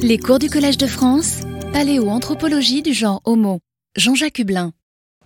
Les 0.00 0.18
cours 0.18 0.38
du 0.38 0.48
Collège 0.48 0.78
de 0.78 0.86
France, 0.86 1.40
paléoanthropologie 1.72 2.82
du 2.82 2.92
genre 2.92 3.20
Homo. 3.24 3.58
Jean-Jacques 3.96 4.38
Hublin. 4.38 4.70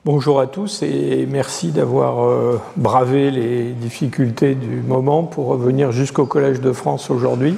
Bonjour 0.04 0.40
à 0.40 0.46
tous 0.46 0.82
et 0.82 1.26
merci 1.30 1.72
d'avoir 1.72 2.24
euh, 2.24 2.58
bravé 2.76 3.30
les 3.30 3.72
difficultés 3.72 4.54
du 4.54 4.80
moment 4.80 5.24
pour 5.24 5.46
revenir 5.46 5.92
jusqu'au 5.92 6.24
Collège 6.24 6.60
de 6.60 6.72
France 6.72 7.10
aujourd'hui. 7.10 7.54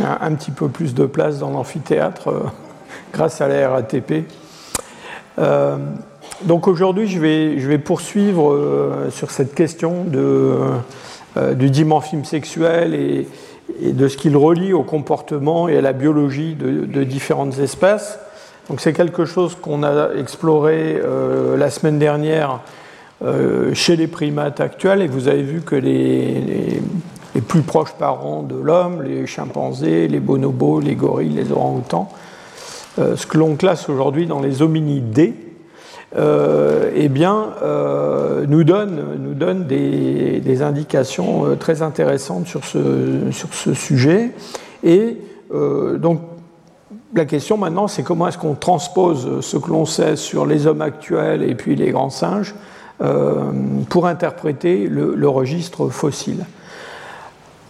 Un, 0.00 0.34
petit 0.34 0.52
peu 0.52 0.68
plus 0.68 0.94
de 0.94 1.06
place 1.06 1.38
dans 1.40 1.50
l'amphithéâtre 1.50 2.28
euh, 2.28 2.40
grâce 3.12 3.40
à 3.40 3.48
la 3.48 3.68
RATP. 3.70 4.24
Euh, 5.40 5.76
donc 6.42 6.68
aujourd'hui, 6.68 7.08
je 7.08 7.18
vais, 7.18 7.58
je 7.58 7.68
vais, 7.68 7.78
poursuivre 7.78 9.08
sur 9.10 9.30
cette 9.30 9.54
question 9.54 10.04
de, 10.04 10.56
du 11.54 11.70
dimorphisme 11.70 12.24
sexuel 12.24 12.94
et, 12.94 13.28
et 13.80 13.92
de 13.92 14.08
ce 14.08 14.16
qu'il 14.16 14.36
relie 14.36 14.72
au 14.72 14.82
comportement 14.82 15.68
et 15.68 15.76
à 15.76 15.80
la 15.80 15.92
biologie 15.92 16.54
de, 16.54 17.04
différentes 17.04 17.58
espèces. 17.58 18.18
Donc 18.68 18.80
c'est 18.80 18.92
quelque 18.92 19.24
chose 19.24 19.56
qu'on 19.60 19.82
a 19.82 20.14
exploré 20.14 20.98
euh, 21.02 21.56
la 21.56 21.70
semaine 21.70 21.98
dernière 21.98 22.60
euh, 23.22 23.74
chez 23.74 23.96
les 23.96 24.06
primates 24.06 24.60
actuels 24.60 25.02
et 25.02 25.06
vous 25.06 25.28
avez 25.28 25.42
vu 25.42 25.60
que 25.60 25.76
les 25.76 26.80
plus 27.46 27.62
proches 27.62 27.92
parents 27.92 28.42
de 28.42 28.56
l'homme, 28.56 29.02
les 29.02 29.26
chimpanzés, 29.26 30.08
les 30.08 30.20
bonobos, 30.20 30.80
les 30.80 30.94
gorilles, 30.94 31.30
les 31.30 31.52
orang-outans, 31.52 32.10
euh, 32.98 33.16
ce 33.16 33.26
que 33.26 33.38
l'on 33.38 33.56
classe 33.56 33.88
aujourd'hui 33.88 34.26
dans 34.26 34.40
les 34.40 34.62
hominidés, 34.62 35.34
eh 36.16 37.08
bien, 37.08 37.48
nous 38.46 38.64
donne, 38.64 39.02
nous 39.18 39.34
donne 39.34 39.66
des, 39.66 40.62
indications 40.62 41.56
très 41.58 41.82
intéressantes 41.82 42.46
sur 42.46 42.64
ce, 42.64 43.74
sujet. 43.74 44.30
Et 44.84 45.18
donc 45.50 46.20
la 47.14 47.24
question 47.24 47.56
maintenant, 47.56 47.88
c'est 47.88 48.02
comment 48.02 48.28
est-ce 48.28 48.38
qu'on 48.38 48.54
transpose 48.54 49.40
ce 49.40 49.56
que 49.56 49.70
l'on 49.70 49.84
sait 49.84 50.16
sur 50.16 50.46
les 50.46 50.66
hommes 50.66 50.82
actuels 50.82 51.42
et 51.42 51.54
puis 51.54 51.76
les 51.76 51.90
grands 51.90 52.10
singes 52.10 52.54
euh, 53.00 53.50
pour 53.88 54.06
interpréter 54.06 54.86
le, 54.86 55.28
registre 55.28 55.88
fossile. 55.88 56.44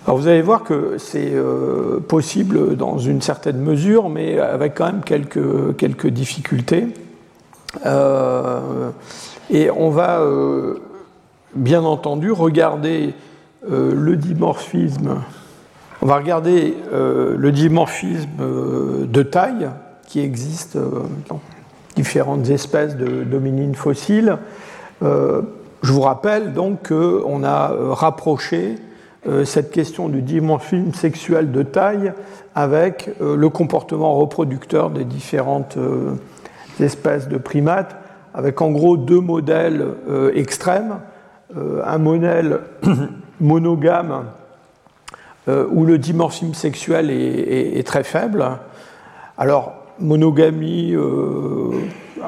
Alors 0.06 0.18
vous 0.18 0.28
allez 0.28 0.42
voir 0.42 0.64
que 0.64 0.96
c'est 0.98 1.32
euh, 1.32 1.98
possible 2.00 2.76
dans 2.76 2.98
une 2.98 3.22
certaine 3.22 3.58
mesure, 3.58 4.10
mais 4.10 4.38
avec 4.38 4.74
quand 4.74 4.86
même 4.86 5.02
quelques 5.02 6.08
difficultés. 6.08 6.88
Euh, 7.86 8.90
et 9.50 9.70
on 9.70 9.90
va 9.90 10.20
euh, 10.20 10.78
bien 11.54 11.82
entendu 11.82 12.32
regarder 12.32 13.14
euh, 13.70 13.92
le 13.94 14.16
dimorphisme 14.16 15.20
on 16.02 16.06
va 16.06 16.16
regarder 16.16 16.76
le 16.92 17.50
dimorphisme 17.50 19.06
de 19.06 19.22
taille 19.22 19.70
qui 20.06 20.20
existe 20.20 20.76
dans 21.30 21.40
différentes 21.96 22.50
espèces 22.50 22.94
de 22.94 23.24
dominines 23.24 23.74
fossiles. 23.74 24.36
je 25.00 25.42
vous 25.82 26.00
rappelle 26.02 26.52
donc 26.52 26.88
qu'on 26.88 27.42
a 27.42 27.72
rapproché 27.92 28.74
cette 29.44 29.70
question 29.70 30.10
du 30.10 30.20
dimorphisme 30.20 30.92
sexuel 30.92 31.52
de 31.52 31.62
taille 31.62 32.12
avec 32.54 33.08
le 33.18 33.48
comportement 33.48 34.12
reproducteur 34.16 34.90
des 34.90 35.04
différentes 35.04 35.78
de 36.80 37.38
primates, 37.38 37.96
avec 38.34 38.60
en 38.60 38.70
gros 38.70 38.96
deux 38.96 39.20
modèles 39.20 39.84
extrêmes. 40.34 40.98
un 41.54 41.98
modèle 41.98 42.60
monogame 43.40 44.24
euh, 45.46 45.66
où 45.70 45.84
le 45.84 45.98
dimorphisme 45.98 46.54
sexuel 46.54 47.10
est, 47.10 47.86
très 47.86 48.02
faible. 48.02 48.46
Alors, 49.36 49.74
monogamie 50.00 50.94
euh, 50.94 51.70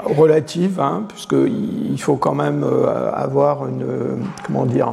relative, 0.04 0.80
hein, 0.80 1.04
puisqu'il 1.08 1.98
faut 1.98 2.16
quand 2.16 2.34
même 2.34 2.62
euh, 2.62 3.10
avoir 3.14 3.66
une, 3.66 4.26
comment 4.44 4.66
dire, 4.66 4.92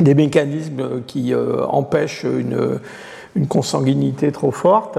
des 0.00 0.14
mécanismes 0.14 1.02
qui 1.06 1.32
euh, 1.32 1.64
empêchent 1.64 2.24
une, 2.24 2.80
consanguinité 3.48 4.30
trop 4.30 4.52
forte. 4.52 4.98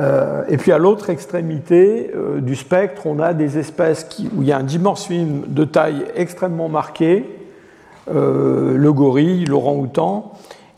Euh, 0.00 0.42
et 0.48 0.56
puis 0.56 0.72
à 0.72 0.78
l'autre 0.78 1.10
extrémité 1.10 2.10
du 2.38 2.56
spectre, 2.56 3.06
on 3.06 3.18
a 3.18 3.34
des 3.34 3.58
espèces 3.58 4.06
où 4.34 4.42
il 4.42 4.48
y 4.48 4.52
a 4.52 4.58
un 4.58 4.62
dimorphisme 4.62 5.42
de 5.46 5.64
taille 5.64 6.04
extrêmement 6.14 6.68
marqué, 6.68 7.24
le 8.08 8.90
gorille, 8.92 9.44
l'orang-outan, 9.44 10.32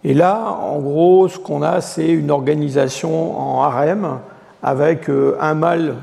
et 0.05 0.13
là, 0.13 0.59
en 0.61 0.81
gros, 0.81 1.29
ce 1.29 1.39
qu'on 1.39 1.63
a, 1.63 1.81
c'est 1.81 2.09
une 2.09 2.31
organisation 2.31 3.39
en 3.39 3.63
harem 3.63 4.19
avec 4.63 5.09
euh, 5.09 5.37
un 5.41 5.55
mâle 5.55 5.95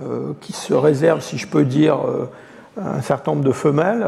euh, 0.00 0.32
qui 0.40 0.54
se 0.54 0.72
réserve, 0.72 1.20
si 1.20 1.36
je 1.36 1.46
peux 1.46 1.64
dire, 1.64 1.98
euh, 2.06 2.30
un 2.82 3.02
certain 3.02 3.32
nombre 3.32 3.44
de 3.44 3.52
femelles, 3.52 4.06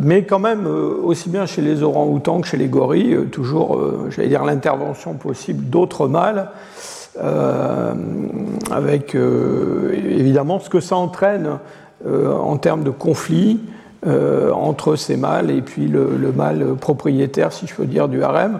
mais 0.00 0.24
quand 0.24 0.40
même, 0.40 0.66
aussi 0.66 1.28
bien 1.28 1.46
chez 1.46 1.62
les 1.62 1.84
orangs-outans 1.84 2.40
que 2.40 2.48
chez 2.48 2.56
les 2.56 2.66
gorilles, 2.66 3.26
toujours, 3.30 3.78
j'allais 4.08 4.28
dire, 4.28 4.42
l'intervention 4.42 5.12
possible 5.14 5.66
d'autres 5.66 6.08
mâles, 6.08 6.48
avec 8.70 9.14
évidemment 9.14 10.60
ce 10.60 10.70
que 10.70 10.80
ça 10.80 10.96
entraîne 10.96 11.58
en 12.06 12.56
termes 12.56 12.84
de 12.84 12.90
conflits 12.90 13.60
euh, 14.04 14.50
entre 14.50 14.96
ces 14.96 15.16
mâles 15.16 15.52
et 15.52 15.62
puis 15.62 15.86
le, 15.86 16.16
le, 16.16 16.32
mâle 16.32 16.74
propriétaire, 16.80 17.52
si 17.52 17.68
je 17.68 17.74
peux 17.74 17.84
dire, 17.84 18.08
du 18.08 18.24
harem. 18.24 18.58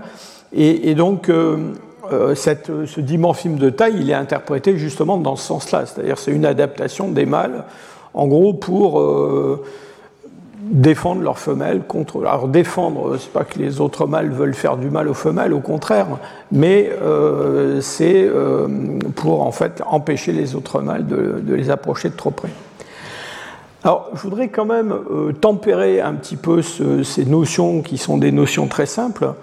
Et, 0.52 0.94
donc, 0.94 1.28
euh, 1.28 1.72
euh, 2.12 2.36
ce 2.36 3.00
dimorphisme 3.00 3.56
de 3.56 3.68
taille, 3.70 3.96
il 3.98 4.10
est 4.10 4.14
interprété 4.14 4.76
justement 4.76 5.16
dans 5.16 5.34
ce 5.34 5.44
sens-là, 5.44 5.86
c'est-à-dire 5.86 6.19
c'est 6.19 6.30
une 6.30 6.44
adaptation 6.44 7.08
des 7.08 7.26
mâles, 7.26 7.64
en 8.14 8.28
gros, 8.28 8.52
pour 8.52 9.00
euh, 9.00 9.64
défendre 10.71 11.23
leurs 11.23 11.39
femelles 11.39 11.83
contre. 11.83 12.21
Alors 12.21 12.47
défendre, 12.47 13.17
c'est 13.19 13.33
pas 13.33 13.45
que 13.45 13.59
les 13.59 13.81
autres 13.81 14.06
mâles 14.06 14.31
veulent 14.31 14.55
faire 14.55 14.77
du 14.77 14.91
mal 14.91 15.09
aux 15.09 15.15
femelles, 15.15 15.53
au 15.53 15.61
contraire, 15.61 16.06
mais 16.53 16.91
euh, 17.03 17.81
c'est 17.81 18.25
euh, 18.25 18.69
pour 19.17 19.43
en 19.43 19.50
fait 19.50 19.83
empêcher 19.87 20.33
les 20.33 20.55
autres 20.55 20.81
mâles 20.81 21.06
de, 21.06 21.43
les 21.47 21.71
approcher 21.71 22.11
de 22.11 22.15
trop 22.15 22.31
près. 22.31 22.50
Alors, 23.83 24.11
je 24.15 24.21
voudrais 24.21 24.49
quand 24.49 24.65
même 24.65 24.93
euh, 24.93 25.33
tempérer 25.33 26.00
un 26.00 26.15
petit 26.15 26.37
peu 26.37 26.62
ce, 26.62 27.03
ces 27.03 27.25
notions 27.25 27.83
qui 27.83 27.99
sont 27.99 28.17
des 28.17 28.33
notions 28.33 28.69
très 28.69 28.87
simples 28.87 29.34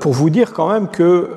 pour 0.00 0.12
vous 0.12 0.30
dire 0.30 0.52
quand 0.52 0.68
même 0.68 0.88
qu'il 0.88 1.28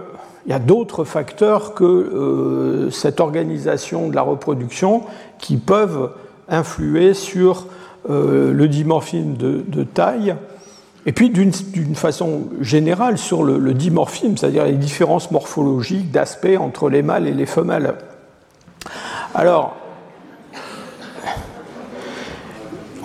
y 0.47 0.53
a 0.53 0.57
d'autres 0.57 1.03
facteurs 1.03 1.75
que 1.75 2.89
cette 2.91 3.19
organisation 3.19 4.09
de 4.09 4.15
la 4.15 4.23
reproduction 4.23 5.03
qui 5.37 5.57
peuvent 5.57 6.09
influer 6.49 7.13
sur 7.13 7.67
le 8.09 8.67
dimorphisme 8.67 9.33
de, 9.33 9.83
taille 9.83 10.35
et 11.05 11.11
puis 11.11 11.29
d'une 11.29 11.95
façon 11.95 12.47
générale 12.61 13.17
sur 13.17 13.43
le, 13.43 13.73
dimorphisme, 13.73 14.37
c'est-à-dire 14.37 14.65
les 14.65 14.73
différences 14.73 15.31
morphologiques 15.31 16.11
d'aspect 16.11 16.57
entre 16.57 16.89
les 16.89 17.01
mâles 17.01 17.27
et 17.27 17.33
les 17.33 17.45
femelles. 17.45 17.95
Alors, 19.33 19.75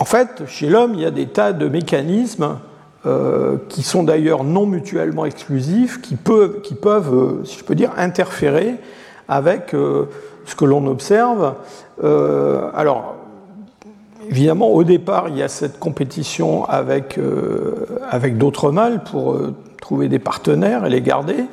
En 0.01 0.05
fait, 0.05 0.45
chez 0.47 0.69
l'homme, 0.69 0.95
il 0.95 1.01
y 1.01 1.05
a 1.05 1.11
des 1.11 1.27
tas 1.27 1.53
de 1.53 1.69
mécanismes 1.69 2.59
euh, 3.05 3.57
qui 3.69 3.83
sont 3.83 4.05
d'ailleurs 4.05 4.45
non 4.45 4.65
mutuellement 4.65 5.25
exclusifs, 5.25 6.01
qui 6.01 6.15
peuvent, 6.15 7.15
euh, 7.15 7.45
si 7.45 7.59
je 7.59 7.65
peux 7.65 7.75
dire, 7.75 7.91
interférer 7.97 8.77
avec 9.29 9.75
euh, 9.75 10.07
ce 10.47 10.55
que 10.55 10.65
l'on 10.65 10.87
observe. 10.87 11.55
Euh, 12.03 12.71
alors, 12.75 13.17
évidemment, 14.31 14.69
au 14.69 14.85
départ, 14.85 15.29
il 15.29 15.37
y 15.37 15.43
a 15.43 15.49
cette 15.49 15.79
compétition 15.79 16.65
avec, 16.65 17.19
euh, 17.19 17.87
avec 18.11 18.39
d'autres 18.39 18.71
mâles 18.71 19.03
pour 19.05 19.33
euh, 19.33 19.55
trouver 19.81 20.09
des 20.09 20.19
partenaires 20.19 20.85
et 20.87 20.91
les 20.91 21.01
garder, 21.01 21.45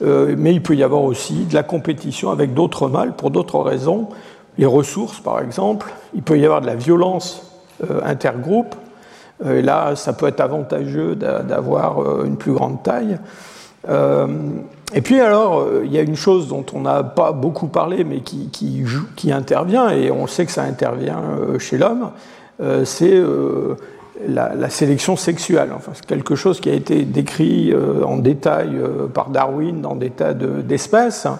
mais 0.00 0.52
il 0.54 0.62
peut 0.62 0.76
y 0.76 0.84
avoir 0.84 1.02
aussi 1.02 1.44
de 1.44 1.54
la 1.54 1.64
compétition 1.64 2.30
avec 2.30 2.54
d'autres 2.54 2.88
mâles 2.88 3.14
pour 3.16 3.32
d'autres 3.32 3.58
raisons. 3.58 4.08
Les 4.56 4.66
ressources, 4.66 5.20
par 5.20 5.40
exemple, 5.40 5.92
il 6.14 6.22
peut 6.22 6.38
y 6.38 6.44
avoir 6.44 6.60
de 6.60 6.66
la 6.66 6.76
violence 6.76 7.48
euh, 7.88 8.00
intergroupe. 8.04 8.74
Euh, 9.46 9.60
et 9.60 9.62
là, 9.62 9.94
ça 9.94 10.12
peut 10.12 10.26
être 10.26 10.40
avantageux 10.40 11.14
d'avoir 11.14 12.02
euh, 12.02 12.24
une 12.24 12.36
plus 12.36 12.52
grande 12.52 12.82
taille. 12.82 13.18
Et 13.86 15.00
puis 15.02 15.20
alors, 15.20 15.66
il 15.84 15.92
y 15.92 15.98
a 15.98 16.02
une 16.02 16.16
chose 16.16 16.48
dont 16.48 16.64
on 16.72 16.80
n'a 16.80 17.02
pas 17.02 17.32
beaucoup 17.32 17.68
parlé, 17.68 18.04
mais 18.04 18.20
qui, 18.20 19.32
intervient, 19.32 19.90
et 19.90 20.10
on 20.10 20.26
sait 20.26 20.46
que 20.46 20.52
ça 20.52 20.62
intervient 20.62 21.22
chez 21.58 21.78
l'homme, 21.78 22.10
c'est 22.84 23.22
la, 24.26 24.70
sélection 24.70 25.16
sexuelle. 25.16 25.70
Enfin, 25.74 25.92
c'est 25.94 26.06
quelque 26.06 26.34
chose 26.34 26.60
qui 26.60 26.70
a 26.70 26.74
été 26.74 27.04
décrit 27.04 27.74
en 28.04 28.16
détail 28.16 28.80
par 29.14 29.30
Darwin 29.30 29.80
dans 29.80 29.94
des 29.94 30.10
tas 30.10 30.34
d'espèces, 30.34 31.24
de, 31.24 31.30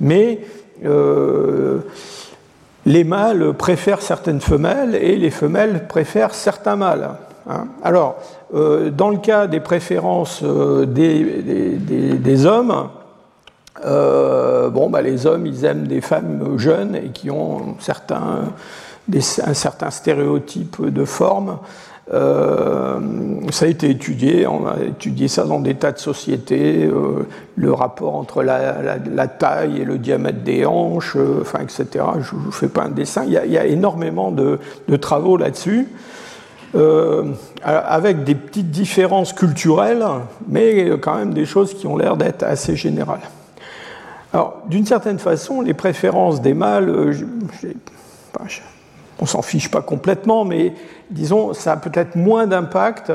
mais 0.00 0.40
euh, 0.84 1.80
les 2.84 3.04
mâles 3.04 3.54
préfèrent 3.54 4.02
certaines 4.02 4.40
femelles 4.40 4.96
et 4.96 5.16
les 5.16 5.30
femelles 5.30 5.86
préfèrent 5.86 6.34
certains 6.34 6.74
mâles. 6.74 7.10
Hein. 7.48 7.66
Alors, 7.82 8.16
euh, 8.54 8.90
dans 8.90 9.10
le 9.10 9.18
cas 9.18 9.46
des 9.46 9.60
préférences 9.60 10.40
euh, 10.42 10.86
des, 10.86 12.46
hommes, 12.46 12.88
bon, 13.82 14.90
bah, 14.90 15.02
les 15.02 15.26
hommes, 15.26 15.46
ils 15.46 15.64
aiment 15.64 15.86
des 15.86 16.00
femmes 16.00 16.58
jeunes 16.58 16.96
et 16.96 17.08
qui 17.08 17.30
ont 17.30 17.76
un 17.78 19.54
certain 19.54 19.90
stéréotype 19.90 20.84
de 20.84 21.04
forme. 21.04 21.58
Euh, 22.12 22.98
ça 23.50 23.66
a 23.66 23.68
été 23.68 23.88
étudié, 23.88 24.46
on 24.46 24.66
a 24.66 24.76
étudié 24.82 25.28
ça 25.28 25.44
dans 25.44 25.60
des 25.60 25.74
tas 25.74 25.92
de 25.92 25.98
sociétés, 25.98 26.84
euh, 26.84 27.26
le 27.56 27.72
rapport 27.72 28.16
entre 28.16 28.42
la, 28.42 29.28
taille 29.28 29.80
et 29.80 29.84
le 29.84 29.98
diamètre 29.98 30.42
des 30.42 30.66
hanches, 30.66 31.16
euh, 31.16 31.38
enfin, 31.40 31.60
etc. 31.60 32.04
Je 32.20 32.34
ne 32.34 32.50
fais 32.50 32.68
pas 32.68 32.82
un 32.82 32.90
dessin, 32.90 33.24
il 33.24 33.32
y 33.32 33.58
a, 33.58 33.66
énormément 33.66 34.32
de, 34.32 34.58
travaux 35.00 35.36
là-dessus, 35.36 35.88
avec 37.62 38.24
des 38.24 38.34
petites 38.34 38.70
différences 38.70 39.32
culturelles, 39.32 40.04
mais 40.48 40.98
quand 40.98 41.16
même 41.16 41.34
des 41.34 41.46
choses 41.46 41.74
qui 41.74 41.86
ont 41.86 41.96
l'air 41.96 42.16
d'être 42.16 42.42
assez 42.42 42.76
générales. 42.76 43.20
Alors, 44.32 44.62
d'une 44.66 44.86
certaine 44.86 45.18
façon, 45.18 45.60
les 45.60 45.74
préférences 45.74 46.40
des 46.40 46.54
mâles, 46.54 47.14
on 49.20 49.26
s'en 49.26 49.42
fiche 49.42 49.70
pas 49.70 49.82
complètement, 49.82 50.44
mais 50.44 50.72
disons, 51.10 51.52
ça 51.52 51.72
a 51.72 51.76
peut-être 51.76 52.16
moins 52.16 52.46
d'impact 52.46 53.12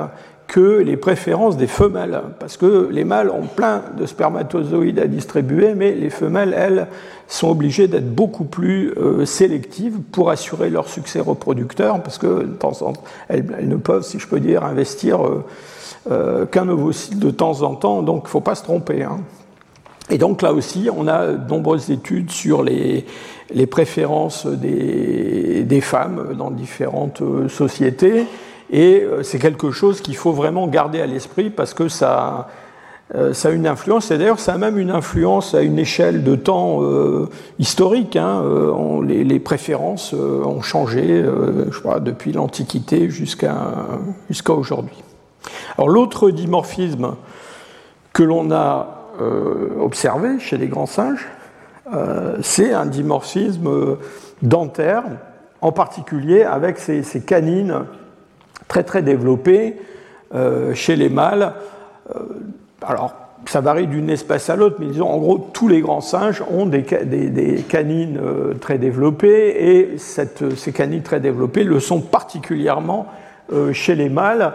que 0.48 0.80
les 0.80 0.96
préférences 0.96 1.58
des 1.58 1.68
femelles, 1.68 2.22
parce 2.40 2.56
que 2.56 2.88
les 2.90 3.04
mâles 3.04 3.30
ont 3.30 3.48
plein 3.48 3.84
de 3.98 4.06
spermatozoïdes 4.06 5.00
à 5.00 5.08
distribuer, 5.08 5.74
mais 5.76 5.92
les 5.92 6.10
femelles, 6.10 6.56
elles, 6.58 6.88
sont 7.28 7.50
obligées 7.50 7.90
d'être 7.90 8.10
beaucoup 8.10 8.46
plus 8.46 8.94
euh, 8.98 9.26
sélectives 9.26 10.00
pour 10.12 10.30
assurer 10.30 10.70
leur 10.70 10.88
succès 10.88 11.20
reproducteur, 11.20 12.02
parce 12.02 12.18
que 12.18 12.44
de 12.44 12.54
temps 12.54 12.82
en 12.82 12.94
temps, 12.94 13.04
elles, 13.28 13.68
ne 13.68 13.76
peuvent, 13.76 14.04
si 14.04 14.18
je 14.18 14.28
peux 14.28 14.40
dire, 14.40 14.64
investir 14.64 15.26
euh, 15.26 15.44
euh, 16.10 16.46
qu'un 16.46 16.70
ovocyte 16.70 17.20
de 17.20 17.30
temps 17.30 17.64
en 17.64 17.76
temps, 17.76 18.02
donc 18.02 18.22
il 18.24 18.28
ne 18.28 18.30
faut 18.30 18.40
pas 18.40 18.56
se 18.56 18.64
tromper. 18.64 19.04
Hein. 19.04 19.20
Et 20.10 20.18
donc 20.18 20.42
là 20.42 20.54
aussi, 20.54 20.90
on 20.96 21.06
a 21.10 21.34
de 21.34 21.50
nombreuses 21.50 21.92
études 21.92 22.32
sur 22.32 22.64
les, 22.64 23.06
préférences 23.70 24.48
des, 24.48 25.64
des, 25.64 25.82
femmes 25.82 26.34
dans 26.38 26.50
différentes 26.50 27.22
sociétés. 27.50 28.26
Et 28.70 29.02
euh, 29.02 29.24
c'est 29.24 29.40
quelque 29.40 29.72
chose 29.72 30.02
qu'il 30.02 30.16
faut 30.16 30.34
vraiment 30.34 30.68
garder 30.68 31.02
à 31.02 31.06
l'esprit 31.06 31.50
parce 31.50 31.74
que 31.74 31.88
ça, 31.88 32.48
euh, 33.16 33.34
ça 33.34 33.50
a 33.50 33.52
une 33.52 33.68
influence. 33.68 34.12
Et 34.12 34.18
d'ailleurs, 34.18 34.40
ça 34.40 34.54
a 34.54 34.58
même 34.58 34.78
une 34.78 34.92
influence 34.92 35.54
à 35.54 35.62
une 35.62 35.80
échelle 35.80 36.24
de 36.24 36.36
temps 36.36 36.82
historique. 37.60 38.16
Hein. 38.16 38.44
les, 39.06 39.40
préférences 39.40 40.14
ont 40.14 40.62
changé, 40.62 41.24
je 41.72 41.80
crois, 41.80 42.00
depuis 42.00 42.32
l'Antiquité 42.34 43.10
jusqu'à 43.10 43.56
aujourd'hui. 44.50 45.04
Alors 45.78 45.90
l'autre 45.90 46.30
dimorphisme 46.30 47.16
que 48.12 48.24
l'on 48.24 48.52
a 48.52 48.94
observé 49.80 50.40
chez 50.40 50.58
les 50.58 50.68
grands 50.68 50.86
singes, 50.86 51.28
euh, 51.94 52.38
c'est 52.42 52.74
un 52.74 52.86
dimorphisme 52.86 53.98
dentaire, 54.42 55.04
en 55.62 55.72
particulier 55.72 56.44
avec 56.44 56.78
ces, 56.78 57.04
canines 57.26 57.86
très 58.68 58.84
très 58.84 59.02
développées 59.02 59.76
euh, 60.34 60.74
chez 60.74 60.96
les 60.96 61.10
mâles. 61.10 61.54
Euh, 62.16 62.20
alors, 62.86 63.14
ça 63.46 63.62
varie 63.62 63.88
d'une 63.88 64.10
espèce 64.10 64.50
à 64.50 64.56
l'autre, 64.56 64.78
mais 64.80 64.88
disons 64.88 65.08
en 65.08 65.18
gros, 65.18 65.38
tous 65.54 65.68
les 65.68 65.82
grands 65.82 66.02
singes 66.02 66.44
ont 66.52 66.66
des, 66.66 66.84
canines 66.84 68.20
très 68.60 68.78
développées 68.78 69.56
et 69.70 69.98
ces 69.98 70.74
canines 70.74 71.04
très 71.04 71.20
développées 71.20 71.64
le 71.64 71.80
sont 71.80 72.02
particulièrement 72.02 73.06
chez 73.72 73.96
les 73.96 74.10
mâles. 74.10 74.54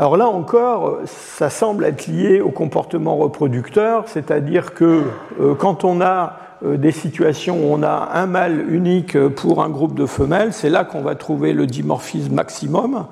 Alors 0.00 0.16
là 0.16 0.28
encore, 0.28 1.00
ça 1.04 1.50
semble 1.50 1.84
être 1.84 2.06
lié 2.06 2.40
au 2.40 2.48
comportement 2.48 3.16
reproducteur, 3.16 4.04
c'est-à-dire 4.06 4.72
que 4.72 5.02
euh, 5.38 5.54
quand 5.54 5.84
on 5.84 6.00
a 6.00 6.08
euh, 6.08 6.30
des 6.62 6.92
situations 6.92 7.56
où 7.56 7.72
on 7.72 7.82
a 7.82 8.10
un 8.14 8.26
mâle 8.26 8.66
unique 8.70 9.18
pour 9.28 9.62
un 9.62 9.68
groupe 9.68 9.94
de 9.94 10.06
femelles, 10.06 10.52
c'est 10.52 10.70
là 10.70 10.84
qu'on 10.84 11.00
va 11.00 11.14
trouver 11.14 11.52
le 11.52 11.66
dimorphisme 11.66 12.34
maximum, 12.34 13.06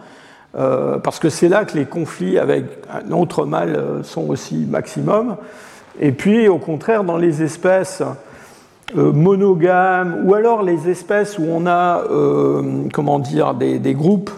euh, 0.56 0.99
parce 0.99 1.19
que 1.19 1.29
c'est 1.29 1.49
là 1.49 1.65
que 1.65 1.77
les 1.77 1.87
conflits 1.87 2.39
avec 2.39 2.65
un 2.93 3.12
autre 3.12 3.47
mâle 3.47 4.00
sont 4.03 4.29
aussi 4.29 4.67
maximum. 4.69 5.37
Et 6.00 6.12
puis, 6.12 6.49
au 6.49 6.59
contraire, 6.59 7.05
dans 7.05 7.17
les 7.17 7.43
espèces 7.43 8.03
monogames, 8.95 10.23
ou 10.25 10.35
alors 10.35 10.62
les 10.62 10.89
espèces 10.89 11.39
où 11.39 11.44
on 11.49 11.67
a, 11.67 12.03
comment 12.93 13.19
dire, 13.19 13.55
des 13.55 13.94
groupes 13.94 14.31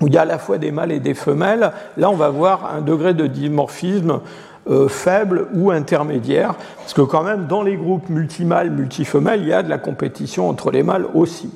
où 0.00 0.06
il 0.06 0.14
y 0.14 0.18
a 0.18 0.22
à 0.22 0.26
la 0.26 0.38
fois 0.38 0.58
des 0.58 0.70
mâles 0.70 0.92
et 0.92 1.00
des 1.00 1.14
femelles, 1.14 1.72
là 1.96 2.10
on 2.10 2.16
va 2.16 2.30
voir 2.30 2.70
un 2.74 2.80
degré 2.80 3.14
de 3.14 3.26
dimorphisme 3.26 4.20
euh, 4.68 4.88
faible 4.88 5.46
ou 5.54 5.70
intermédiaire, 5.70 6.56
parce 6.78 6.92
que 6.92 7.02
quand 7.02 7.22
même 7.22 7.46
dans 7.46 7.62
les 7.62 7.76
groupes 7.76 8.08
multimâles, 8.08 8.70
multifemelles, 8.70 9.42
il 9.42 9.46
y 9.46 9.52
a 9.52 9.62
de 9.62 9.68
la 9.68 9.78
compétition 9.78 10.48
entre 10.48 10.72
les 10.72 10.82
mâles 10.82 11.06
aussi. 11.14 11.50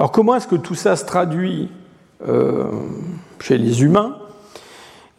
Alors 0.00 0.10
comment 0.10 0.34
est-ce 0.34 0.48
que 0.48 0.56
tout 0.56 0.74
ça 0.74 0.96
se 0.96 1.04
traduit 1.04 1.70
euh, 2.26 2.64
chez 3.38 3.56
les 3.56 3.84
humains? 3.84 4.16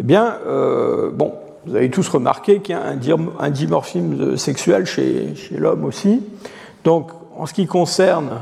Eh 0.01 0.03
bien, 0.03 0.35
euh, 0.45 1.09
bon, 1.09 1.35
vous 1.65 1.74
avez 1.74 1.89
tous 1.89 2.06
remarqué 2.09 2.59
qu'il 2.59 2.75
y 2.75 2.77
a 2.77 3.18
un, 3.39 3.50
dimorphisme 3.50 4.35
sexuel 4.35 4.85
chez, 4.85 5.33
l'homme 5.57 5.85
aussi. 5.85 6.21
Donc, 6.83 7.12
en 7.38 7.45
ce 7.45 7.53
qui 7.53 7.65
concerne 7.65 8.41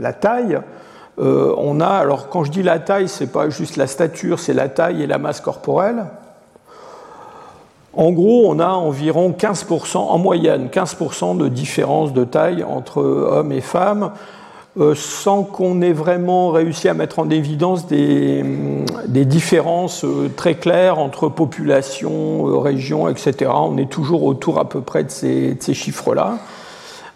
la 0.00 0.12
taille, 0.12 0.58
on 1.18 1.80
a, 1.80 1.86
alors 1.86 2.28
quand 2.28 2.42
je 2.42 2.50
dis 2.50 2.64
la 2.64 2.80
taille, 2.80 3.06
c'est 3.06 3.30
pas 3.30 3.50
juste 3.50 3.76
la 3.76 3.86
stature, 3.86 4.40
c'est 4.40 4.54
la 4.54 4.68
taille 4.68 5.02
et 5.02 5.06
la 5.06 5.18
masse 5.18 5.40
corporelle. 5.40 6.06
En 7.94 8.10
gros, 8.12 8.44
on 8.48 8.58
a 8.58 8.68
environ 8.68 9.34
15%, 9.38 9.98
en 9.98 10.18
moyenne, 10.18 10.68
15% 10.72 11.36
de 11.36 11.48
différence 11.48 12.12
de 12.12 12.24
taille 12.24 12.64
entre 12.64 13.02
hommes 13.02 13.52
et 13.52 13.60
femmes, 13.60 14.12
euh, 14.80 14.94
sans 14.94 15.42
qu'on 15.42 15.82
ait 15.82 15.92
vraiment 15.92 16.50
réussi 16.50 16.88
à 16.88 16.94
mettre 16.94 17.18
en 17.18 17.28
évidence 17.28 17.86
des, 17.86 18.42
différences 19.06 20.04
euh, 20.04 20.30
très 20.34 20.54
claires 20.54 20.98
entre 20.98 21.28
population, 21.28 22.58
régions, 22.58 23.08
etc. 23.08 23.50
On 23.54 23.76
est 23.76 23.90
toujours 23.90 24.24
autour 24.24 24.58
à 24.58 24.68
peu 24.68 24.80
près 24.80 25.04
de 25.04 25.10
ces 25.10 25.74
chiffres-là. 25.74 26.38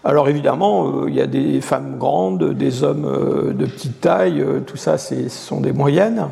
Alors 0.06 0.28
évidemment, 0.28 0.86
euh, 0.86 1.04
il 1.08 1.16
y 1.16 1.20
a 1.20 1.26
des 1.26 1.60
femmes 1.60 1.98
grandes, 1.98 2.52
des 2.52 2.84
hommes 2.84 3.06
euh, 3.06 3.52
de 3.52 3.66
petite 3.66 4.00
taille, 4.00 4.40
euh, 4.40 4.60
tout 4.60 4.76
ça, 4.76 4.98
ce 4.98 5.28
sont 5.28 5.60
des 5.60 5.72
moyennes. 5.72 6.28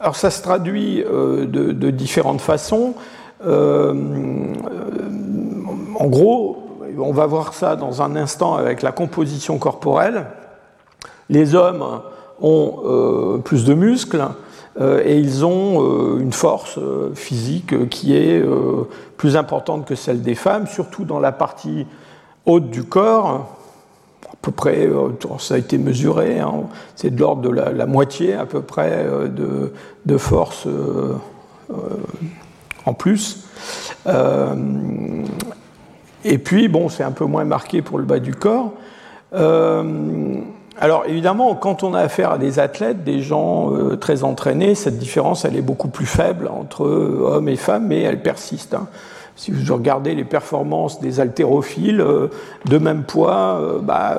Alors 0.00 0.16
ça 0.16 0.30
se 0.30 0.42
traduit 0.42 1.04
de, 1.04 1.90
différentes 1.90 2.40
façons. 2.40 2.94
en 3.44 3.94
gros, 6.06 6.68
on 6.98 7.12
va 7.12 7.26
voir 7.26 7.52
ça 7.52 7.76
dans 7.76 8.00
un 8.00 8.16
instant 8.16 8.54
avec 8.56 8.80
la 8.82 8.92
composition 8.92 9.58
corporelle. 9.58 10.26
Les 11.28 11.54
hommes 11.54 12.00
ont 12.40 13.40
plus 13.44 13.66
de 13.66 13.74
muscles, 13.74 14.24
euh, 14.80 15.02
et 15.04 15.18
ils 15.18 15.44
ont 15.44 15.82
euh, 15.82 16.20
une 16.20 16.32
force 16.32 16.78
euh, 16.78 17.12
physique 17.14 17.88
qui 17.88 18.16
est 18.16 18.42
plus 19.16 19.36
importante 19.36 19.86
que 19.86 19.94
celle 19.94 20.22
des 20.22 20.34
femmes, 20.34 20.66
surtout 20.66 21.04
dans 21.04 21.20
la 21.20 21.32
partie 21.32 21.86
haute 22.46 22.70
du 22.70 22.84
corps. 22.84 23.56
Peu 24.42 24.52
près, 24.52 24.88
ça 25.38 25.54
a 25.54 25.58
été 25.58 25.76
mesuré, 25.76 26.40
hein, 26.40 26.62
c'est 26.96 27.14
de 27.14 27.20
l'ordre 27.20 27.42
de 27.42 27.50
la, 27.50 27.86
moitié 27.86 28.32
à 28.34 28.46
peu 28.46 28.62
près 28.62 29.06
de, 30.06 30.16
force 30.16 30.66
en 32.86 32.94
plus. 32.94 33.44
et 36.24 36.38
puis, 36.38 36.68
bon, 36.68 36.88
c'est 36.88 37.02
un 37.02 37.12
peu 37.12 37.26
moins 37.26 37.44
marqué 37.44 37.82
pour 37.82 37.98
le 37.98 38.04
bas 38.04 38.18
du 38.18 38.34
corps. 38.34 38.72
Alors 40.80 41.04
évidemment, 41.06 41.54
quand 41.54 41.82
on 41.82 41.92
a 41.92 42.00
affaire 42.00 42.32
à 42.32 42.38
des 42.38 42.58
athlètes, 42.58 43.04
des 43.04 43.20
gens 43.20 43.74
euh, 43.74 43.96
très 43.96 44.24
entraînés, 44.24 44.74
cette 44.74 44.98
différence 44.98 45.44
elle 45.44 45.54
est 45.56 45.62
beaucoup 45.62 45.88
plus 45.88 46.06
faible 46.06 46.48
entre 46.48 46.86
euh, 46.86 47.22
hommes 47.22 47.50
et 47.50 47.56
femmes, 47.56 47.86
mais 47.88 48.00
elle 48.00 48.22
persiste. 48.22 48.72
Hein. 48.72 48.88
Si 49.40 49.50
vous 49.50 49.74
regardez 49.74 50.14
les 50.14 50.24
performances 50.24 51.00
des 51.00 51.18
haltérophiles 51.18 52.00
euh, 52.00 52.28
de 52.66 52.78
même 52.78 53.04
poids, 53.04 53.80
bah, 53.82 54.18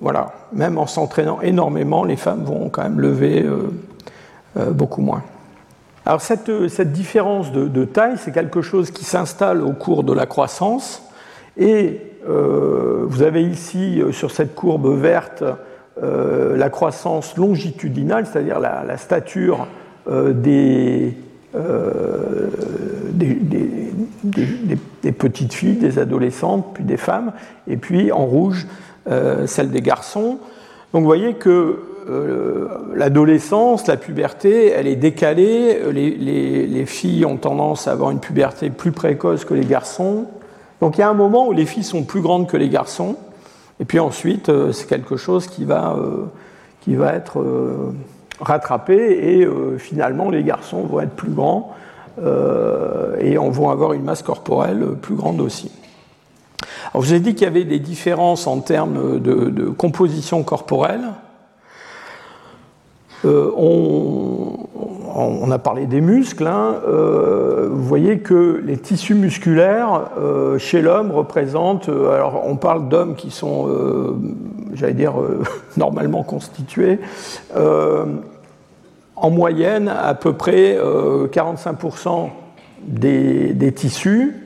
voilà, 0.00 0.34
même 0.52 0.78
en 0.78 0.86
s'entraînant 0.86 1.40
énormément, 1.40 2.04
les 2.04 2.16
femmes 2.16 2.44
vont 2.44 2.68
quand 2.68 2.82
même 2.82 3.00
lever 3.00 3.44
beaucoup 4.54 5.00
moins. 5.00 5.22
Alors 6.06 6.20
cette, 6.20 6.92
différence 6.92 7.50
de, 7.50 7.84
taille, 7.84 8.16
c'est 8.16 8.30
quelque 8.30 8.62
chose 8.62 8.92
qui 8.92 9.04
s'installe 9.04 9.60
au 9.60 9.72
cours 9.72 10.04
de 10.04 10.12
la 10.12 10.24
croissance 10.24 11.02
et 11.56 12.00
euh, 12.28 13.04
vous 13.08 13.22
avez 13.22 13.42
ici 13.42 14.00
euh, 14.00 14.12
sur 14.12 14.30
cette 14.30 14.54
courbe 14.54 14.88
verte 14.96 15.42
euh, 16.02 16.56
la 16.56 16.70
croissance 16.70 17.36
longitudinale, 17.36 18.26
c'est-à-dire 18.26 18.60
la, 18.60 18.96
stature 18.98 19.66
des, 20.08 21.16
des, 25.02 25.12
petites 25.12 25.54
filles, 25.54 25.76
des 25.76 25.98
adolescentes, 25.98 26.66
puis 26.74 26.84
des 26.84 26.96
femmes, 26.96 27.32
et 27.66 27.76
puis 27.76 28.12
en 28.12 28.26
rouge, 28.26 28.66
celle 29.46 29.70
des 29.70 29.80
garçons. 29.80 30.38
Donc 30.92 31.02
vous 31.02 31.06
voyez 31.06 31.34
que 31.34 31.80
l'adolescence, 32.94 33.86
la 33.86 33.96
puberté, 33.96 34.68
elle 34.68 34.86
est 34.86 34.96
décalée. 34.96 35.80
Les, 35.92 36.86
filles 36.86 37.24
ont 37.24 37.36
tendance 37.36 37.88
à 37.88 37.92
avoir 37.92 38.10
une 38.10 38.20
puberté 38.20 38.70
plus 38.70 38.92
précoce 38.92 39.44
que 39.44 39.54
les 39.54 39.64
garçons. 39.64 40.26
Donc 40.80 40.98
il 40.98 41.00
y 41.00 41.04
a 41.04 41.08
un 41.08 41.14
moment 41.14 41.48
où 41.48 41.52
les 41.52 41.66
filles 41.66 41.84
sont 41.84 42.04
plus 42.04 42.20
grandes 42.20 42.48
que 42.48 42.56
les 42.56 42.68
garçons. 42.68 43.16
Et 43.80 43.84
puis 43.84 43.98
ensuite, 43.98 44.50
c'est 44.72 44.88
quelque 44.88 45.16
chose 45.16 45.46
qui 45.46 45.64
va, 45.64 45.96
qui 46.80 46.94
va 46.94 47.14
être 47.14 47.42
rattrapé 48.40 48.94
et 48.94 49.48
finalement 49.78 50.30
les 50.30 50.42
garçons 50.42 50.82
vont 50.82 51.00
être 51.00 51.14
plus 51.14 51.30
grands 51.30 51.74
et 52.18 53.36
vont 53.36 53.70
avoir 53.70 53.92
une 53.92 54.02
masse 54.02 54.22
corporelle 54.22 54.84
plus 55.00 55.14
grande 55.14 55.40
aussi. 55.40 55.70
Alors, 56.92 57.04
je 57.04 57.10
vous 57.10 57.14
ai 57.14 57.20
dit 57.20 57.34
qu'il 57.34 57.44
y 57.44 57.46
avait 57.46 57.64
des 57.64 57.78
différences 57.78 58.46
en 58.46 58.60
termes 58.60 59.20
de, 59.20 59.68
composition 59.70 60.42
corporelle. 60.42 61.12
Euh, 63.24 63.50
on, 63.56 64.65
a 65.50 65.58
parlé 65.58 65.86
des 65.86 66.00
muscles. 66.00 66.46
Hein. 66.46 66.76
Euh, 66.86 67.68
vous 67.70 67.84
voyez 67.84 68.18
que 68.18 68.60
les 68.64 68.76
tissus 68.76 69.14
musculaires 69.14 70.10
euh, 70.18 70.58
chez 70.58 70.82
l'homme 70.82 71.10
représentent. 71.10 71.88
alors, 71.88 72.42
on 72.46 72.56
parle 72.56 72.88
d'hommes 72.88 73.14
qui 73.14 73.30
sont, 73.30 73.68
j'allais 74.74 74.94
dire, 74.94 75.14
normalement 75.76 76.22
constitués. 76.22 76.98
en 77.54 79.30
moyenne, 79.30 79.88
à 79.88 80.14
peu 80.14 80.32
près 80.34 80.76
45% 80.76 82.28
des 82.86 83.72
tissus 83.74 84.42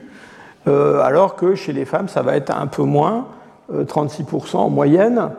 euh, 0.67 1.01
alors 1.01 1.35
que 1.35 1.55
chez 1.55 1.73
les 1.73 1.85
femmes, 1.85 2.07
ça 2.07 2.21
va 2.21 2.35
être 2.35 2.51
un 2.55 2.67
peu 2.67 2.83
moins, 2.83 3.27
36% 3.71 4.55
euh, 4.55 4.57
en 4.59 4.69
moyenne. 4.69 5.29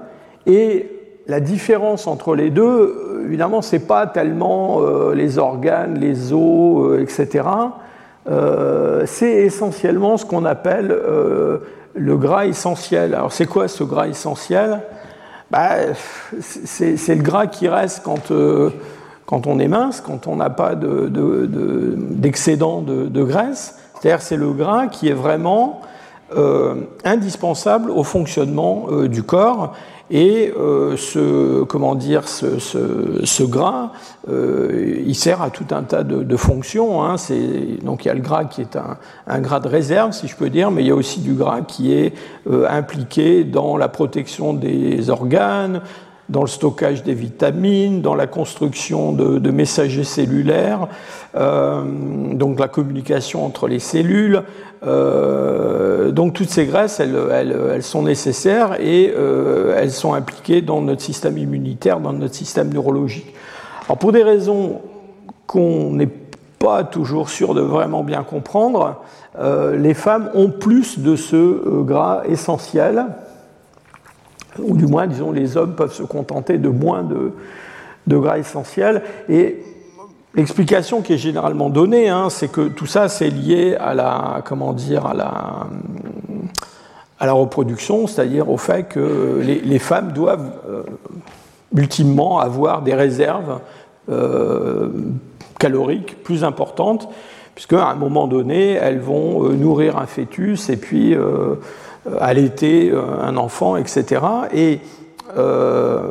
Et 0.47 0.91
la 1.27 1.41
différence 1.41 2.07
entre 2.07 2.35
les 2.35 2.51
deux, 2.51 2.63
euh, 2.63 3.25
évidemment, 3.27 3.63
ce 3.63 3.77
n'est 3.77 3.83
pas 3.83 4.07
tellement 4.07 4.81
les 5.15 5.39
organes, 5.39 5.99
les 5.99 6.33
os, 6.33 7.01
etc. 7.01 7.45
c'est 9.07 9.33
essentiellement 9.33 10.17
ce 10.17 10.25
qu'on 10.25 10.45
appelle 10.45 10.97
le 11.95 12.17
gras 12.17 12.47
essentiel. 12.47 13.15
Alors 13.15 13.33
c'est 13.33 13.47
quoi 13.47 13.69
ce 13.69 13.85
gras 13.85 14.09
essentiel? 14.09 14.81
Bah, 15.51 15.77
C'est 16.41 17.15
le 17.15 17.23
gras 17.23 17.47
qui 17.47 17.69
reste 17.69 18.03
quand, 18.05 18.33
quand 19.27 19.47
on 19.47 19.59
est 19.59 19.69
mince, 19.69 20.01
quand 20.01 20.27
on 20.27 20.37
n'a 20.37 20.51
pas 20.51 20.75
d'excédent 20.75 22.83
de, 22.83 23.07
de, 23.07 23.25
graisse. 23.25 23.79
C'est-à-dire 23.95 24.21
c'est 24.21 24.37
le 24.37 24.53
gras 24.53 24.89
qui 24.89 25.09
est 25.09 25.15
vraiment 25.15 25.81
euh, 25.83 25.87
indispensable 27.05 27.91
au 27.91 28.05
fonctionnement 28.05 28.87
euh, 28.91 29.09
du 29.09 29.23
corps 29.23 29.75
et 30.11 30.53
euh, 30.59 30.97
ce, 30.99 31.63
comment 31.63 31.95
dire, 31.95 32.29
ce, 32.29 32.59
ce, 32.59 33.43
gras, 33.45 33.93
il 34.29 35.15
sert 35.15 35.41
à 35.41 35.49
tout 35.49 35.65
un 35.71 35.85
tas 35.85 36.03
de, 36.03 36.37
fonctions. 36.37 37.03
Hein. 37.03 37.17
donc 37.83 38.05
il 38.05 38.09
y 38.09 38.11
a 38.11 38.15
le 38.15 38.21
gras 38.21 38.45
qui 38.45 38.61
est 38.61 38.77
un, 38.77 38.99
un, 39.27 39.41
gras 39.41 39.61
de 39.61 39.69
réserve, 39.69 40.13
si 40.13 40.29
je 40.29 40.37
peux 40.37 40.51
dire, 40.51 40.71
mais 40.71 40.83
il 40.83 40.89
y 40.89 40.91
a 40.91 40.95
aussi 40.95 41.21
du 41.21 41.33
gras 41.33 41.63
qui 41.63 41.95
est 41.95 42.13
impliqué 42.69 43.45
dans 43.45 43.79
la 43.79 43.89
protection 43.89 44.53
des 44.53 45.09
organes, 45.09 45.81
dans 46.33 46.41
le 46.41 46.49
stockage 46.49 47.05
des 47.05 47.15
vitamines, 47.15 48.01
dans 48.01 48.15
la 48.15 48.27
construction 48.27 49.13
de, 49.13 49.51
messagers 49.51 50.03
cellulaires, 50.03 50.89
euh, 51.37 51.83
donc 52.33 52.59
la 52.59 52.69
communication 52.69 53.45
entre 53.45 53.69
les 53.69 53.79
cellules. 53.79 54.43
Euh, 54.85 56.11
donc 56.11 56.33
toutes 56.33 56.49
ces 56.49 56.67
graisses, 56.67 56.99
elles, 57.01 57.83
sont 57.83 58.03
nécessaires 58.03 58.81
et 58.81 59.13
euh, 59.15 59.77
elles 59.79 59.93
sont 59.93 60.15
impliquées 60.15 60.63
dans 60.63 60.81
notre 60.81 61.03
système 61.03 61.37
immunitaire, 61.37 62.01
dans 62.01 62.15
notre 62.15 62.35
système 62.35 62.73
neurologique. 62.73 63.35
Alors 63.85 63.99
pour 63.99 64.13
des 64.13 64.23
raisons 64.23 64.81
qu'on 65.47 65.91
n'est 65.91 66.11
pas 66.59 66.83
toujours 66.83 67.29
sûr 67.29 67.55
de 67.55 67.61
vraiment 67.61 68.03
bien 68.03 68.23
comprendre, 68.23 69.03
les 69.39 69.95
femmes 69.95 70.31
ont 70.35 70.51
plus 70.51 70.99
de 70.99 71.17
ce 71.17 71.83
gras 71.83 72.23
essentiel 72.29 73.07
ou 74.59 74.77
du 74.77 74.87
moins, 74.87 75.07
disons, 75.07 75.33
les 75.33 75.57
hommes 75.57 75.75
peuvent 75.75 75.93
se 75.93 76.03
contenter 76.03 76.59
de 76.59 76.69
moins 76.69 77.03
de, 77.03 77.33
gras 78.17 78.39
essentiels. 78.39 79.03
Et 79.29 79.63
l'explication 80.35 81.03
qui 81.03 81.15
est 81.15 81.19
généralement 81.19 81.71
donnée, 81.71 82.09
hein, 82.09 82.29
c'est 82.31 82.51
que 82.51 82.69
tout 82.69 82.87
ça, 82.87 83.09
c'est 83.09 83.31
lié 83.31 83.77
à 83.77 83.95
la, 83.95 84.43
comment 84.45 84.73
dire, 84.73 85.07
à 85.07 85.15
la, 85.15 85.67
à 87.19 87.33
reproduction, 87.33 88.07
c'est-à-dire 88.07 88.51
au 88.51 88.57
fait 88.57 88.85
que 88.85 89.41
les, 89.43 89.79
femmes 89.79 90.13
doivent 90.13 90.53
euh, 90.69 90.83
ultimement 91.75 92.41
avoir 92.41 92.83
des 92.83 92.95
réserves 92.95 93.61
euh, 94.11 94.89
caloriques 95.59 96.23
plus 96.25 96.43
importantes, 96.43 97.09
puisqu'à 97.55 97.87
un 97.87 97.95
moment 97.95 98.27
donné, 98.27 98.73
elles 98.73 98.99
vont 98.99 99.45
euh, 99.45 99.53
nourrir 99.53 99.99
un 99.99 100.07
fœtus 100.07 100.69
et 100.69 100.77
puis 100.77 101.15
allaiter 102.21 102.91
euh, 102.91 103.03
un 103.21 103.37
enfant, 103.37 103.77
etc. 103.77 104.23
Et 104.53 104.81
euh, 105.37 106.11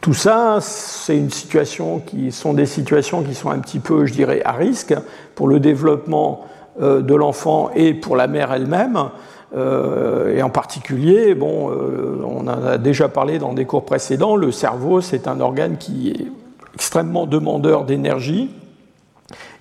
tout 0.00 0.14
ça, 0.14 0.58
c'est 0.60 1.16
une 1.16 1.30
situation 1.30 2.00
qui 2.00 2.32
sont 2.32 2.54
des 2.54 2.66
situations 2.66 3.22
qui 3.22 3.34
sont 3.34 3.50
un 3.50 3.58
petit 3.58 3.80
peu, 3.80 4.06
je 4.06 4.12
dirais, 4.12 4.42
à 4.44 4.52
risque 4.52 4.94
pour 5.34 5.48
le 5.48 5.60
développement 5.60 6.46
de 6.80 7.14
l'enfant 7.14 7.70
et 7.74 7.92
pour 7.92 8.16
la 8.16 8.26
mère 8.26 8.52
elle-même. 8.52 9.10
et 9.54 10.42
en 10.42 10.48
particulier, 10.48 11.36
on 11.38 12.38
en 12.38 12.48
a 12.48 12.78
déjà 12.78 13.08
parlé 13.08 13.38
dans 13.38 13.52
des 13.52 13.66
cours 13.66 13.84
précédents, 13.84 14.36
le 14.36 14.50
cerveau, 14.50 15.02
c'est 15.02 15.28
un 15.28 15.40
organe 15.40 15.76
qui 15.76 16.10
est 16.10 16.26
extrêmement 16.74 17.26
demandeur 17.26 17.84
d'énergie 17.84 18.50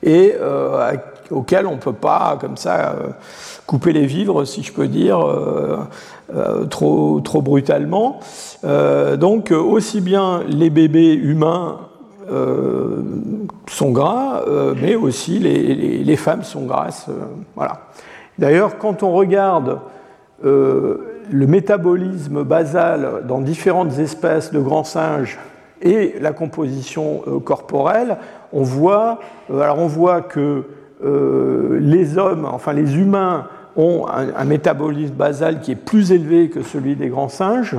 et 0.03 0.36
auquel 1.29 1.67
on 1.67 1.74
ne 1.74 1.81
peut 1.81 1.91
pas, 1.91 2.38
comme 2.39 2.55
ça, 2.55 2.96
couper 3.70 3.94
les 3.94 4.08
vivres, 4.08 4.46
si 4.46 4.64
je 4.64 4.74
peux 4.74 4.88
dire, 4.88 5.20
euh, 5.20 5.78
euh, 6.36 6.66
trop, 6.66 7.22
trop 7.22 7.44
brutalement. 7.44 8.20
Euh, 8.64 9.16
donc 9.16 9.52
aussi 9.52 10.02
bien 10.02 10.42
les 10.48 10.72
bébés 10.72 11.14
humains 11.14 11.78
sont 13.68 13.90
gras, 13.90 14.44
mais 14.80 14.94
aussi 14.94 15.40
les, 15.40 16.16
femmes 16.16 16.44
sont 16.44 16.66
grasses. 16.66 17.08
voilà. 17.56 17.88
D'ailleurs, 18.38 18.78
quand 18.78 19.02
on 19.02 19.14
regarde 19.14 19.80
le 20.44 21.48
métabolisme 21.48 22.44
basal 22.44 23.24
dans 23.28 23.40
différentes 23.40 23.98
espèces 23.98 24.52
de 24.52 24.60
grands 24.60 24.84
singes 24.84 25.40
et 25.82 26.18
la 26.22 26.32
composition 26.32 27.24
corporelle, 27.44 28.18
on 28.54 28.62
voit, 28.62 29.18
alors 29.50 29.80
on 29.80 29.88
voit 29.88 30.22
que 30.22 30.66
les 31.02 32.20
hommes, 32.20 32.46
enfin 32.46 32.74
les 32.74 32.96
humains, 32.96 33.48
ont 33.76 34.08
un, 34.08 34.46
métabolisme 34.46 35.14
basal 35.14 35.62
qui 35.62 35.72
est 35.72 35.76
plus 35.76 36.12
élevé 36.12 36.50
que 36.50 36.62
celui 36.62 36.96
des 36.96 37.08
grands 37.08 37.30
singes, 37.30 37.76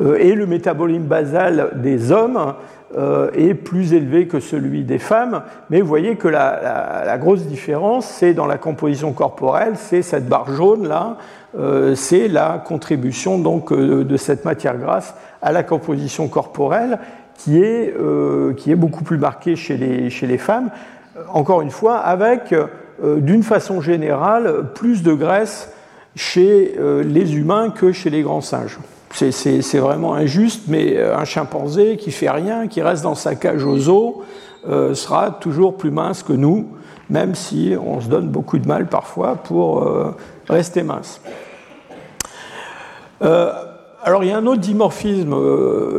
euh, 0.00 0.16
et 0.18 0.34
le 0.34 0.46
métabolisme 0.46 1.04
basal 1.04 1.70
des 1.74 2.10
hommes 2.10 2.54
euh, 2.96 3.30
est 3.34 3.54
plus 3.54 3.92
élevé 3.92 4.26
que 4.26 4.40
celui 4.40 4.82
des 4.82 4.98
femmes, 4.98 5.42
mais 5.68 5.80
vous 5.80 5.88
voyez 5.88 6.16
que 6.16 6.28
la, 6.28 7.16
grosse 7.18 7.42
différence, 7.46 8.06
c'est 8.06 8.32
dans 8.32 8.46
la 8.46 8.58
composition 8.58 9.12
corporelle, 9.12 9.74
c'est 9.76 10.02
cette 10.02 10.28
barre 10.28 10.50
jaune 10.50 10.88
là, 10.88 11.16
euh, 11.58 11.94
c'est 11.94 12.28
la 12.28 12.62
contribution 12.64 13.38
donc 13.38 13.72
de 13.72 14.16
cette 14.16 14.44
matière 14.44 14.78
grasse 14.78 15.14
à 15.42 15.52
la 15.52 15.62
composition 15.62 16.28
corporelle 16.28 16.98
qui 17.34 17.58
est, 17.62 17.94
qui 18.58 18.70
est 18.70 18.76
beaucoup 18.76 19.02
plus 19.02 19.16
marquée 19.16 19.56
chez 19.56 19.78
les, 19.78 20.10
chez 20.10 20.26
les 20.26 20.36
femmes, 20.36 20.68
encore 21.32 21.62
une 21.62 21.70
fois, 21.70 21.96
avec 21.96 22.54
d'une 23.02 23.42
façon 23.42 23.80
générale, 23.80 24.66
plus 24.74 25.02
de 25.02 25.12
graisse 25.12 25.70
chez 26.16 26.74
euh, 26.78 27.02
les 27.02 27.36
humains 27.36 27.70
que 27.70 27.92
chez 27.92 28.10
les 28.10 28.22
grands 28.22 28.40
singes. 28.40 28.78
C'est 29.12 29.78
vraiment 29.78 30.14
injuste, 30.14 30.62
mais 30.68 30.96
euh, 30.96 31.16
un 31.16 31.24
chimpanzé 31.24 31.96
qui 31.96 32.12
fait 32.12 32.30
rien, 32.30 32.68
qui 32.68 32.80
reste 32.80 33.02
dans 33.02 33.14
sa 33.14 33.34
cage 33.34 33.64
aux 33.64 33.88
os, 33.88 34.14
sera 34.92 35.30
toujours 35.30 35.78
plus 35.78 35.90
mince 35.90 36.22
que 36.22 36.34
nous, 36.34 36.68
même 37.08 37.34
si 37.34 37.74
on 37.82 38.00
se 38.02 38.08
donne 38.08 38.28
beaucoup 38.28 38.58
de 38.58 38.68
mal 38.68 38.88
parfois 38.88 39.36
pour 39.36 39.88
rester 40.50 40.82
mince. 40.82 41.22
alors 43.22 44.22
il 44.22 44.28
y 44.28 44.32
a 44.32 44.36
un 44.36 44.44
autre 44.44 44.60
dimorphisme 44.60 45.34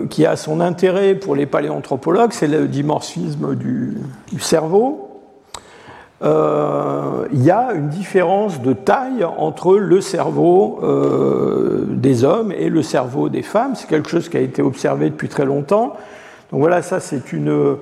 qui 0.10 0.28
a 0.28 0.36
son 0.36 0.60
intérêt 0.60 1.16
pour 1.16 1.36
les 1.36 1.48
paléanthropologues, 1.48 2.34
c'est 2.34 2.46
le 2.46 2.68
dimorphisme 2.68 3.56
du 3.56 3.98
cerveau. 4.40 5.11
Euh, 6.24 7.26
il 7.34 7.44
y 7.44 7.50
a 7.50 7.74
une 7.74 7.90
différence 7.90 8.62
de 8.62 8.74
taille 8.74 9.24
entre 9.24 9.78
le 9.78 10.02
cerveau 10.02 10.80
euh, 10.84 11.86
des 11.88 12.24
hommes 12.24 12.52
et 12.52 12.70
le 12.70 12.84
cerveau 12.84 13.30
des 13.30 13.42
femmes. 13.42 13.74
C'est 13.76 13.88
quelque 13.88 14.10
chose 14.10 14.30
qui 14.30 14.38
a 14.38 14.42
été 14.42 14.62
observé 14.62 15.10
depuis 15.10 15.30
très 15.30 15.46
longtemps. 15.46 15.94
Donc 16.52 16.60
voilà, 16.60 16.84
ça 16.84 17.00
c'est 17.00 17.34
une, 17.34 17.78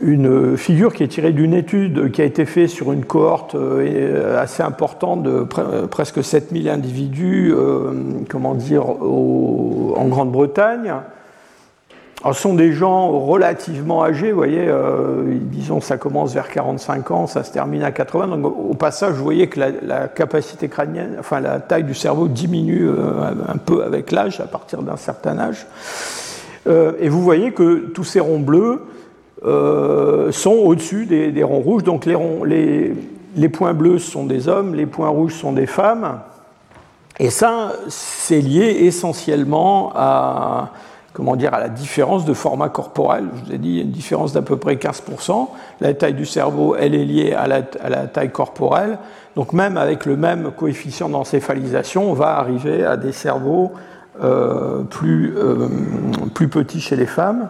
une 0.00 0.56
figure 0.58 0.92
qui 0.92 1.02
est 1.02 1.08
tirée 1.08 1.32
d'une 1.32 1.54
étude 1.54 2.12
qui 2.12 2.20
a 2.20 2.24
été 2.26 2.44
faite 2.44 2.68
sur 2.68 2.92
une 2.92 3.06
cohorte 3.06 3.54
euh, 3.54 4.38
assez 4.38 4.62
importante 4.62 5.22
de 5.22 5.44
presque 5.86 6.22
7000 6.22 6.68
individus, 6.68 7.54
comment 8.28 8.54
dire, 8.54 8.84
en 8.86 10.06
Grande-Bretagne. 10.08 10.92
Ce 12.32 12.40
sont 12.40 12.54
des 12.54 12.72
gens 12.72 13.10
relativement 13.10 14.02
âgés, 14.02 14.30
vous 14.30 14.38
voyez, 14.38 14.64
euh, 14.66 15.36
disons 15.40 15.82
ça 15.82 15.98
commence 15.98 16.32
vers 16.32 16.48
45 16.48 17.10
ans, 17.10 17.26
ça 17.26 17.44
se 17.44 17.52
termine 17.52 17.82
à 17.82 17.92
80. 17.92 18.28
Donc 18.28 18.46
au 18.46 18.72
passage, 18.72 19.14
vous 19.14 19.24
voyez 19.24 19.48
que 19.48 19.60
la, 19.60 20.08
capacité 20.08 20.68
crânienne, 20.68 21.16
enfin 21.18 21.40
la 21.40 21.60
taille 21.60 21.84
du 21.84 21.94
cerveau 21.94 22.28
diminue 22.28 22.88
euh, 22.88 23.30
un 23.46 23.58
peu 23.58 23.84
avec 23.84 24.10
l'âge, 24.10 24.40
à 24.40 24.46
partir 24.46 24.80
d'un 24.80 24.96
certain 24.96 25.38
âge. 25.38 25.66
Euh, 26.66 26.92
et 26.98 27.10
vous 27.10 27.20
voyez 27.20 27.52
que 27.52 27.90
tous 27.94 28.04
ces 28.04 28.20
ronds 28.20 28.40
bleus 28.40 28.80
sont 30.32 30.52
au-dessus 30.52 31.04
des, 31.04 31.42
ronds 31.42 31.60
rouges. 31.60 31.82
Donc 31.82 32.06
les, 32.06 32.94
les 33.36 33.48
points 33.50 33.74
bleus 33.74 33.98
sont 33.98 34.24
des 34.24 34.48
hommes, 34.48 34.74
les 34.74 34.86
points 34.86 35.10
rouges 35.10 35.34
sont 35.34 35.52
des 35.52 35.66
femmes. 35.66 36.20
Et 37.20 37.28
ça, 37.28 37.72
c'est 37.88 38.40
lié 38.40 38.86
essentiellement 38.86 39.92
à 39.94 40.72
comment 41.14 41.36
dire, 41.36 41.54
à 41.54 41.60
la 41.60 41.68
différence 41.68 42.24
de 42.24 42.34
format 42.34 42.68
corporel. 42.68 43.28
Je 43.34 43.44
vous 43.44 43.52
ai 43.52 43.58
dit, 43.58 43.80
une 43.80 43.92
différence 43.92 44.32
d'à 44.32 44.42
peu 44.42 44.56
près 44.56 44.74
15%. 44.74 45.48
La 45.80 45.94
taille 45.94 46.14
du 46.14 46.26
cerveau, 46.26 46.76
elle 46.76 46.94
est 46.94 47.04
liée 47.04 47.32
à 47.32 47.46
la, 47.46 47.62
taille 47.62 48.30
corporelle. 48.30 48.98
Donc 49.36 49.52
même 49.52 49.76
avec 49.76 50.04
le 50.06 50.16
même 50.16 50.50
coefficient 50.50 51.08
d'encéphalisation, 51.08 52.10
on 52.10 52.14
va 52.14 52.36
arriver 52.36 52.84
à 52.84 52.96
des 52.96 53.12
cerveaux 53.12 53.72
euh, 54.22 54.82
plus, 54.82 55.34
euh, 55.36 55.68
plus 56.34 56.48
petits 56.48 56.80
chez 56.80 56.96
les 56.96 57.06
femmes. 57.06 57.48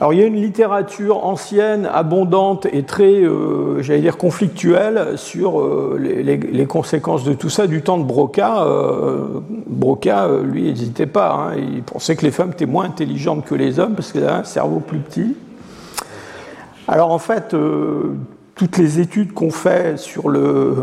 Alors 0.00 0.14
il 0.14 0.18
y 0.18 0.22
a 0.22 0.26
une 0.26 0.40
littérature 0.40 1.26
ancienne, 1.26 1.84
abondante 1.84 2.66
et 2.72 2.84
très, 2.84 3.22
euh, 3.22 3.82
j'allais 3.82 4.00
dire, 4.00 4.16
conflictuelle 4.16 5.18
sur 5.18 5.60
euh, 5.60 5.98
les, 6.00 6.66
conséquences 6.66 7.22
de 7.22 7.34
tout 7.34 7.50
ça 7.50 7.66
du 7.66 7.82
temps 7.82 7.98
de 7.98 8.04
Broca. 8.04 8.64
Euh, 8.64 9.40
Broca, 9.66 10.26
lui, 10.42 10.62
n'hésitait 10.62 11.04
pas. 11.04 11.34
Hein. 11.34 11.56
il 11.56 11.82
pensait 11.82 12.16
que 12.16 12.22
les 12.22 12.30
femmes 12.30 12.52
étaient 12.52 12.64
moins 12.64 12.86
intelligentes 12.86 13.44
que 13.44 13.54
les 13.54 13.78
hommes 13.78 13.94
parce 13.94 14.10
qu'elles 14.12 14.24
avaient 14.24 14.40
un 14.40 14.44
cerveau 14.44 14.80
plus 14.80 15.00
petit. 15.00 15.36
Alors 16.88 17.12
en 17.12 17.18
fait, 17.18 17.54
toutes 18.54 18.78
les 18.78 19.00
études 19.00 19.34
qu'on 19.34 19.50
fait 19.50 19.98
sur 19.98 20.30
le, 20.30 20.76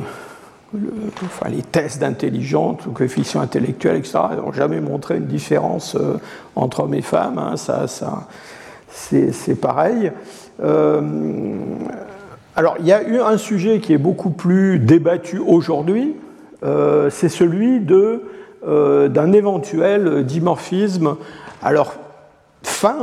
enfin, 1.25 1.49
les 1.49 1.63
tests 1.63 1.99
d'intelligence, 2.01 2.85
le 2.85 2.91
coefficient 2.91 3.41
intellectuel, 3.41 3.95
etc., 3.95 4.19
n'ont 4.37 4.53
jamais 4.53 4.79
montré 4.79 5.17
une 5.17 5.25
différence 5.25 5.97
entre 6.55 6.81
hommes 6.81 6.93
et 6.93 7.01
femmes. 7.01 7.39
Hein. 7.39 7.57
ça, 7.57 7.87
ça 7.87 8.27
c'est 8.89 9.59
pareil. 9.59 10.11
Euh, 10.63 11.01
alors, 12.55 12.77
il 12.79 12.85
y 12.85 12.93
a 12.93 13.07
eu 13.07 13.19
un 13.19 13.37
sujet 13.37 13.79
qui 13.79 13.93
est 13.93 13.99
beaucoup 13.99 14.31
plus 14.31 14.79
débattu 14.79 15.39
aujourd'hui, 15.39 16.15
euh, 16.63 17.09
c'est 17.11 17.29
celui 17.29 17.85
euh, 18.67 19.07
d'un 19.09 19.31
éventuel 19.31 20.25
dimorphisme, 20.25 21.17
alors 21.61 21.93
fin 22.63 22.97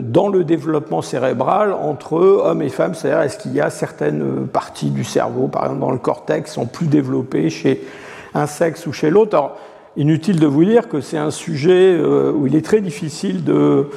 dans 0.00 0.28
le 0.28 0.42
développement 0.42 1.02
cérébral 1.02 1.72
entre 1.72 2.14
hommes 2.14 2.62
et 2.62 2.70
femmes, 2.70 2.94
c'est-à-dire 2.94 3.20
est-ce 3.20 3.36
qu'il 3.36 3.52
y 3.52 3.60
a 3.60 3.68
certaines 3.68 4.46
parties 4.46 4.90
du 4.90 5.04
cerveau, 5.04 5.48
par 5.48 5.64
exemple 5.64 5.80
dans 5.80 5.90
le 5.90 5.98
cortex, 5.98 6.52
sont 6.52 6.64
plus 6.64 6.86
développées 6.86 7.50
chez 7.50 7.84
un 8.32 8.46
sexe 8.46 8.86
ou 8.86 8.92
chez 8.92 9.10
l'autre? 9.10 9.50
Inutile 9.96 10.40
de 10.40 10.46
vous 10.46 10.64
dire 10.64 10.88
que 10.88 11.00
c'est 11.00 11.18
un 11.18 11.30
sujet 11.30 12.00
où 12.00 12.46
il 12.46 12.56
est 12.56 12.64
très 12.64 12.80
difficile 12.80 13.44
de, 13.44 13.88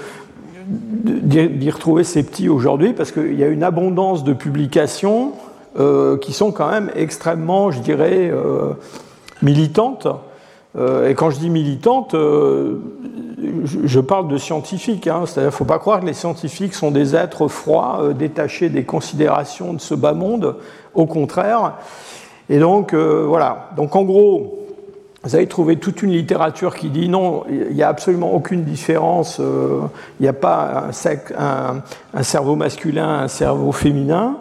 d'y 0.67 1.69
retrouver 1.69 2.03
ces 2.03 2.23
petits 2.23 2.49
aujourd'hui 2.49 2.93
parce 2.93 3.11
qu'il 3.11 3.39
y 3.39 3.43
a 3.43 3.47
une 3.47 3.63
abondance 3.63 4.23
de 4.23 4.33
publications 4.33 5.33
euh, 5.79 6.17
qui 6.17 6.33
sont 6.33 6.51
quand 6.51 6.71
même 6.71 6.89
extrêmement, 6.95 7.69
je 7.71 7.79
dirais, 7.79 8.31
euh, 8.31 8.73
militantes. 9.43 10.07
Euh, 10.75 11.09
et 11.09 11.13
quand 11.13 11.29
je 11.29 11.37
dis 11.37 11.49
militantes, 11.51 12.15
je, 12.15 13.99
parle 13.99 14.27
de 14.27 14.37
scientifiques. 14.37 15.07
Hein, 15.07 15.23
C'est-à-dire, 15.25 15.53
faut 15.53 15.65
pas 15.65 15.77
croire 15.77 15.99
que 15.99 16.05
les 16.05 16.13
scientifiques 16.13 16.73
sont 16.73 16.89
des 16.89 17.15
êtres 17.15 17.47
froids, 17.47 18.09
détachés 18.17 18.69
des 18.69 18.85
considérations 18.85 19.73
de 19.73 19.79
ce 19.79 19.93
bas 19.93 20.13
monde. 20.13 20.55
Au 20.95 21.05
contraire. 21.05 21.73
Et 22.49 22.57
donc, 22.57 22.95
voilà. 22.95 23.69
Donc, 23.77 23.95
en 23.95 24.03
gros, 24.03 24.66
vous 25.27 25.35
avez 25.35 25.47
trouvé 25.47 25.75
toute 25.75 26.03
une 26.03 26.11
littérature 26.11 26.73
qui 26.73 26.89
dit 26.89 27.09
non, 27.09 27.43
il 27.49 27.75
n'y 27.75 27.83
a 27.83 27.89
absolument 27.89 28.33
aucune 28.33 28.63
différence, 28.63 29.41
euh, 29.41 29.81
il 30.21 30.23
n'y 30.23 30.29
a 30.29 30.33
pas 30.33 30.85
un, 32.13 32.23
cerveau 32.23 32.55
masculin, 32.55 33.19
un 33.23 33.27
cerveau 33.27 33.73
féminin. 33.73 34.37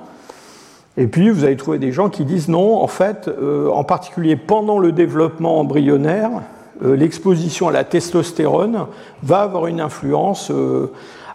Et 0.96 1.08
puis 1.08 1.28
vous 1.28 1.42
avez 1.42 1.56
trouvé 1.56 1.80
des 1.80 1.90
gens 1.90 2.08
qui 2.08 2.24
disent 2.24 2.48
non, 2.48 2.80
en 2.80 2.86
fait, 2.86 3.26
euh, 3.26 3.68
en 3.68 3.82
particulier 3.82 4.36
pendant 4.36 4.78
le 4.78 4.92
développement 4.92 5.58
embryonnaire, 5.58 6.30
euh, 6.84 6.94
l'exposition 6.94 7.66
à 7.66 7.72
la 7.72 7.82
testostérone 7.82 8.86
va 9.24 9.40
avoir 9.40 9.66
une 9.66 9.80
influence 9.80 10.52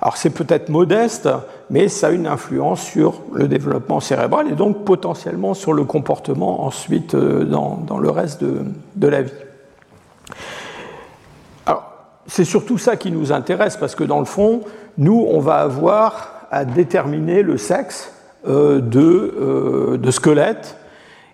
alors 0.02 0.18
c'est 0.18 0.32
peut-être 0.32 0.70
modeste, 0.70 1.30
mais 1.70 1.88
ça 1.88 2.08
a 2.08 2.12
une 2.12 2.26
influence 2.26 2.82
sur 2.82 3.22
le 3.34 3.48
développement 3.48 4.00
cérébral 4.00 4.48
et 4.52 4.56
donc 4.56 4.84
potentiellement 4.84 5.54
sur 5.54 5.74
le 5.74 5.84
comportement 5.84 6.66
ensuite 6.66 7.14
euh, 7.14 7.44
dans, 7.46 8.00
le 8.00 8.10
reste 8.10 8.44
de, 8.44 9.08
la 9.08 9.22
vie. 9.22 9.32
Alors 11.68 11.84
c'est 12.26 12.46
surtout 12.46 12.80
ça 12.80 12.96
qui 12.96 13.12
nous 13.12 13.32
intéresse 13.32 13.78
parce 13.78 13.94
que 13.94 14.04
dans 14.04 14.18
le 14.18 14.26
fond, 14.26 14.62
nous, 14.98 15.28
on 15.30 15.40
va 15.40 15.58
avoir 15.58 16.48
à 16.50 16.66
déterminer 16.66 17.44
le 17.44 17.58
sexe 17.58 18.12
euh, 18.48 18.82
de, 18.82 19.36
euh, 19.40 19.98
de 19.98 20.12
squelette 20.12 20.78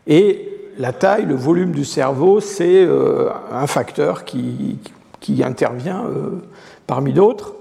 et 0.07 0.49
la 0.77 0.91
taille, 0.91 1.25
le 1.25 1.35
volume 1.35 1.71
du 1.71 1.85
cerveau, 1.85 2.39
c'est 2.39 2.87
un 3.51 3.65
facteur 3.65 4.25
qui, 4.25 4.77
qui 5.19 5.43
intervient 5.43 6.03
parmi 6.85 7.13
d'autres. 7.13 7.56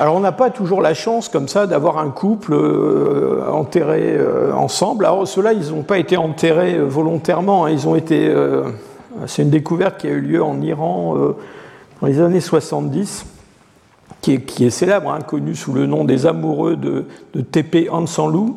Alors 0.00 0.16
on 0.16 0.20
n'a 0.20 0.32
pas 0.32 0.48
toujours 0.48 0.80
la 0.80 0.94
chance 0.94 1.28
comme 1.28 1.46
ça 1.46 1.66
d'avoir 1.66 1.98
un 1.98 2.08
couple 2.08 2.54
euh, 2.54 3.46
enterré 3.52 4.16
euh, 4.16 4.50
ensemble. 4.54 5.04
Alors 5.04 5.28
ceux-là, 5.28 5.52
ils 5.52 5.72
n'ont 5.72 5.82
pas 5.82 5.98
été 5.98 6.16
enterrés 6.16 6.76
euh, 6.76 6.84
volontairement. 6.84 7.66
Hein. 7.66 7.70
Ils 7.70 7.86
ont 7.86 7.94
été. 7.94 8.34
c'est 9.26 9.42
une 9.42 9.50
découverte 9.50 10.00
qui 10.00 10.06
a 10.06 10.12
eu 10.12 10.22
lieu 10.22 10.42
en 10.42 10.58
Iran 10.62 11.14
dans 12.00 12.06
les 12.06 12.18
années 12.18 12.40
70, 12.40 13.26
qui 14.22 14.32
est, 14.32 14.70
célèbre, 14.70 15.12
hein, 15.12 15.18
connue 15.20 15.54
sous 15.54 15.74
le 15.74 15.84
nom 15.84 16.04
des 16.04 16.24
amoureux 16.24 16.76
de, 16.76 17.04
de 17.34 17.42
Tepe 17.42 17.90
Ansanlu. 17.92 18.54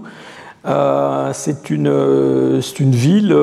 c'est 1.33 1.69
une, 1.69 2.61
ville 2.79 3.35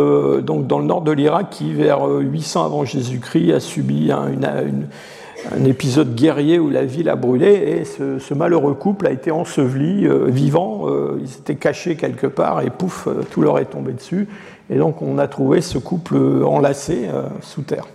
dans 0.43 0.79
le 0.79 0.85
nord 0.85 1.03
de 1.03 1.13
l'Irak 1.13 1.51
qui, 1.51 1.75
vers 1.75 2.07
800 2.07 2.65
avant 2.65 2.87
Jésus-Christ, 2.87 3.53
a 3.53 3.61
subi 3.61 4.11
une, 4.11 4.47
une 4.67 4.87
un 5.55 5.65
épisode 5.65 6.15
guerrier 6.15 6.59
où 6.59 6.71
la 6.71 6.85
ville 6.85 7.09
a 7.09 7.17
brûlé 7.17 7.53
et 7.53 7.85
ce, 7.85 8.35
malheureux 8.35 8.75
couple 8.75 9.07
a 9.07 9.11
été 9.11 9.31
enseveli 9.31 10.07
euh, 10.07 10.27
vivant. 10.27 10.83
Euh, 10.87 11.19
ils 11.21 11.33
étaient 11.39 11.57
cachés 11.57 11.97
quelque 11.97 12.27
part 12.27 12.61
et 12.63 12.71
pouf, 12.71 13.07
euh, 13.07 13.23
tout 13.31 13.43
leur 13.43 13.59
est 13.59 13.67
tombé 13.67 13.93
dessus. 13.93 14.29
Et 14.69 14.77
donc 14.77 15.03
on 15.03 15.19
a 15.19 15.27
trouvé 15.29 15.61
ce 15.61 15.79
couple 15.79 16.17
enlacé 16.45 17.09
sous 17.41 17.63
terre. 17.63 17.87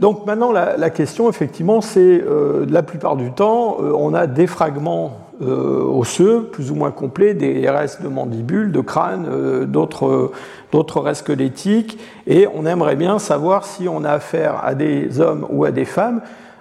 donc 0.00 0.24
maintenant 0.24 0.52
la, 0.52 0.88
question 0.88 1.28
effectivement 1.28 1.82
c'est 1.82 2.24
la 2.66 2.82
plupart 2.82 3.16
du 3.16 3.30
temps 3.30 3.76
on 3.78 4.14
a 4.14 4.26
des 4.26 4.46
fragments 4.46 5.27
osseux 5.40 6.48
plus 6.50 6.70
ou 6.70 6.74
moins 6.74 6.90
complets, 6.90 7.34
des 7.34 7.68
restes 7.70 8.02
de 8.02 8.08
mandibules, 8.08 8.72
de 8.72 8.80
crâne, 8.80 9.66
d'autres 9.66 10.32
d'autres 10.72 11.00
restes 11.00 11.22
squelettiques, 11.22 11.98
et 12.26 12.46
on 12.54 12.66
aimerait 12.66 12.96
bien 12.96 13.18
savoir 13.18 13.64
si 13.64 13.88
on 13.88 14.04
a 14.04 14.10
affaire 14.10 14.62
à 14.64 14.74
des 14.74 15.20
hommes 15.20 15.46
ou 15.50 15.64
à 15.64 15.70
des 15.70 15.84
femmes, 15.84 16.20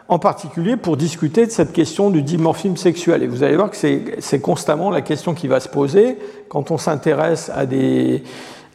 en 0.09 0.19
particulier 0.19 0.77
pour 0.77 0.97
discuter 0.97 1.45
de 1.45 1.51
cette 1.51 1.73
question 1.73 2.09
du 2.09 2.21
dimorphisme 2.21 2.77
sexuel. 2.77 3.23
Et 3.23 3.27
vous 3.27 3.43
allez 3.43 3.55
voir 3.55 3.69
que 3.69 3.77
c'est 3.77 4.39
constamment 4.39 4.89
la 4.89 5.01
question 5.01 5.33
qui 5.33 5.47
va 5.47 5.59
se 5.59 5.69
poser 5.69 6.17
quand 6.49 6.71
on 6.71 6.77
s'intéresse 6.77 7.51
à 7.53 7.65
des, 7.65 8.23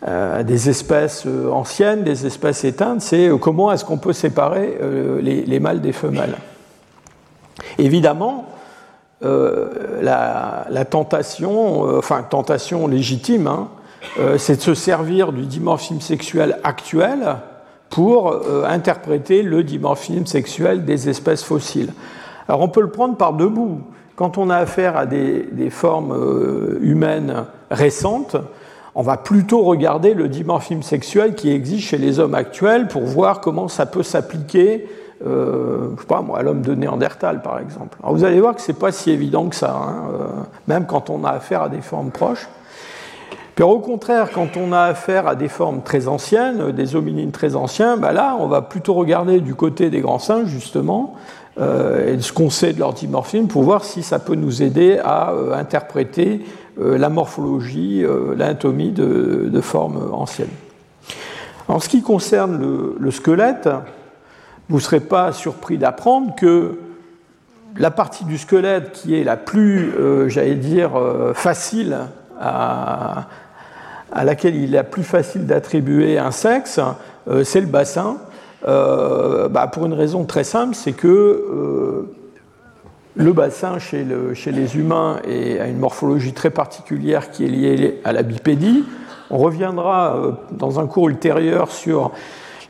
euh, 0.07 0.43
des 0.43 0.69
espèces 0.69 1.25
euh, 1.27 1.51
anciennes, 1.51 2.03
des 2.03 2.27
espèces 2.27 2.65
éteintes, 2.65 3.01
c'est 3.01 3.29
euh, 3.29 3.38
comment 3.38 3.73
est-ce 3.73 3.85
qu'on 3.85 3.99
peut 3.99 4.12
séparer 4.12 4.79
les, 5.23 5.61
mâles 5.61 5.81
des 5.81 5.93
femelles? 5.93 6.37
Évidemment, 7.79 8.47
la, 9.22 10.85
tentation, 10.85 11.82
enfin 11.98 12.22
tentation 12.22 12.87
légitime, 12.88 13.46
hein, 13.46 13.68
euh, 14.18 14.37
c'est 14.37 14.56
de 14.56 14.61
se 14.61 14.74
servir 14.74 15.32
du 15.32 15.46
dimorphisme 15.46 16.00
sexuel 16.00 16.58
actuel 16.64 17.37
pour 17.88 18.32
euh, 18.32 18.64
interpréter 18.66 19.42
le 19.42 19.62
dimorphisme 19.62 20.26
sexuel 20.26 20.85
des 20.85 21.08
espèces 21.08 21.44
fossiles. 21.44 21.92
Alors 22.48 22.61
on 22.61 22.68
peut 22.68 22.80
le 22.80 22.90
prendre 22.90 23.16
par 23.16 23.32
deux 23.32 23.48
bouts. 23.48 23.80
Quand 24.16 24.37
on 24.37 24.50
a 24.50 24.56
affaire 24.56 24.96
à 24.96 25.06
des, 25.06 25.70
formes 25.70 26.12
euh, 26.12 26.78
humaines 26.82 27.44
récentes, 27.70 28.37
on 28.94 29.02
va 29.02 29.16
plutôt 29.16 29.62
regarder 29.62 30.12
le 30.12 30.28
dimorphisme 30.28 30.82
sexuel 30.82 31.35
qui 31.35 31.50
existe 31.50 31.88
chez 31.88 31.98
les 31.98 32.18
hommes 32.18 32.35
actuels 32.35 32.88
pour 32.88 33.02
voir 33.02 33.40
comment 33.40 33.68
ça 33.68 33.87
peut 33.87 34.02
s'appliquer 34.02 34.87
je 35.24 36.00
sais 36.00 36.06
pas 36.06 36.20
moi, 36.20 36.42
l'homme 36.42 36.62
de 36.62 36.74
Néandertal 36.74 37.42
par 37.42 37.58
exemple. 37.58 37.98
Alors 38.02 38.14
vous 38.14 38.24
allez 38.24 38.40
voir 38.40 38.54
que 38.54 38.61
ce 38.61 38.72
n'est 38.72 38.78
pas 38.78 38.92
si 38.92 39.11
évident 39.11 39.48
que 39.48 39.56
ça, 39.56 39.74
hein, 39.74 40.46
même 40.66 40.87
quand 40.87 41.11
on 41.11 41.24
a 41.24 41.30
affaire 41.30 41.62
à 41.62 41.68
des 41.68 41.80
formes 41.80 42.11
proches. 42.11 42.48
Puis 43.54 43.64
au 43.64 43.78
contraire, 43.80 44.30
quand 44.32 44.56
on 44.56 44.72
a 44.72 44.80
affaire 44.80 45.26
à 45.26 45.35
des 45.35 45.48
formes 45.48 45.82
très 45.82 46.08
anciennes, 46.08 46.72
des 46.72 46.96
hominines 46.96 47.32
très 47.32 47.54
anciens, 47.54 47.96
bah 47.98 48.12
là, 48.12 48.37
on 48.40 48.46
va 48.46 48.62
plutôt 48.62 48.94
regarder 48.94 49.40
du 49.40 49.54
côté 49.54 49.90
des 49.90 50.00
grands 50.00 50.18
singes, 50.18 50.48
justement, 50.48 51.16
euh, 51.61 52.14
et 52.14 52.20
ce 52.20 52.32
qu'on 52.32 52.48
sait 52.48 52.72
de 52.72 52.78
leur 52.78 52.94
dimorphisme, 52.94 53.48
pour 53.48 53.62
voir 53.62 53.85
si 53.85 54.02
ça 54.02 54.18
peut 54.18 54.37
nous 54.37 54.62
aider 54.62 54.98
à 55.04 55.32
euh, 55.32 55.52
interpréter 55.52 56.46
euh, 56.80 56.96
la 56.96 57.11
morphologie, 57.11 58.02
l'anatomie 58.37 58.92
de, 58.92 59.61
formes 59.61 60.11
anciennes. 60.12 60.48
En 61.68 61.78
ce 61.78 61.90
qui 61.90 62.02
concerne 62.02 62.58
le 62.98 63.11
squelette, 63.11 63.68
vous 64.68 64.77
ne 64.77 64.83
serez 64.83 65.01
pas 65.01 65.33
surpris 65.33 65.79
d'apprendre 65.79 66.35
que 66.37 66.79
la 67.77 67.90
partie 67.90 68.25
du 68.25 68.38
squelette 68.38 68.92
qui 68.92 69.18
est 69.18 69.25
la 69.25 69.37
plus, 69.37 69.92
j'allais 70.29 70.55
dire, 70.57 70.92
facile 71.35 71.96
à, 72.38 73.27
à 74.12 74.25
laquelle 74.25 74.55
il 74.55 74.75
est 74.75 74.83
plus 74.83 75.03
facile 75.03 75.46
d'attribuer 75.46 76.18
un 76.18 76.31
sexe, 76.31 76.79
euh, 77.29 77.44
c'est 77.44 77.61
le 77.61 77.66
bassin. 77.66 78.18
Euh, 78.68 79.48
bah, 79.48 79.66
pour 79.66 79.87
une 79.87 79.94
raison 79.94 80.25
très 80.25 80.44
simple, 80.44 80.75
c'est 80.75 80.92
que 80.92 81.09
euh, 81.09 82.12
le 83.16 83.33
bassin 83.33 83.79
chez, 83.79 84.05
les 84.05 84.77
humains 84.77 85.16
a 85.27 85.66
une 85.66 85.79
morphologie 85.79 86.33
très 86.33 86.51
particulière 86.51 87.31
qui 87.31 87.44
est 87.44 87.48
liée 87.48 88.01
à 88.05 88.12
la 88.12 88.22
bipédie. 88.22 88.85
On 89.31 89.38
reviendra 89.38 90.38
dans 90.51 90.79
un 90.79 90.87
cours 90.87 91.09
ultérieur 91.09 91.70
sur 91.70 92.12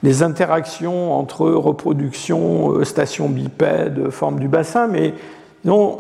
les 0.03 0.23
interactions 0.23 1.13
entre 1.13 1.49
reproduction, 1.49 2.85
station 2.85 3.29
bipède, 3.29 4.11
forme 4.11 4.41
du 4.41 4.49
bassin, 4.49 4.89
mais 4.89 5.15
non, 5.65 5.99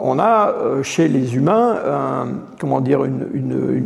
on 0.00 0.18
a 0.18 0.54
chez 0.82 1.08
les 1.08 1.36
humains 1.36 1.76
comment 2.58 2.80
dire, 2.80 3.04
une, 3.04 3.84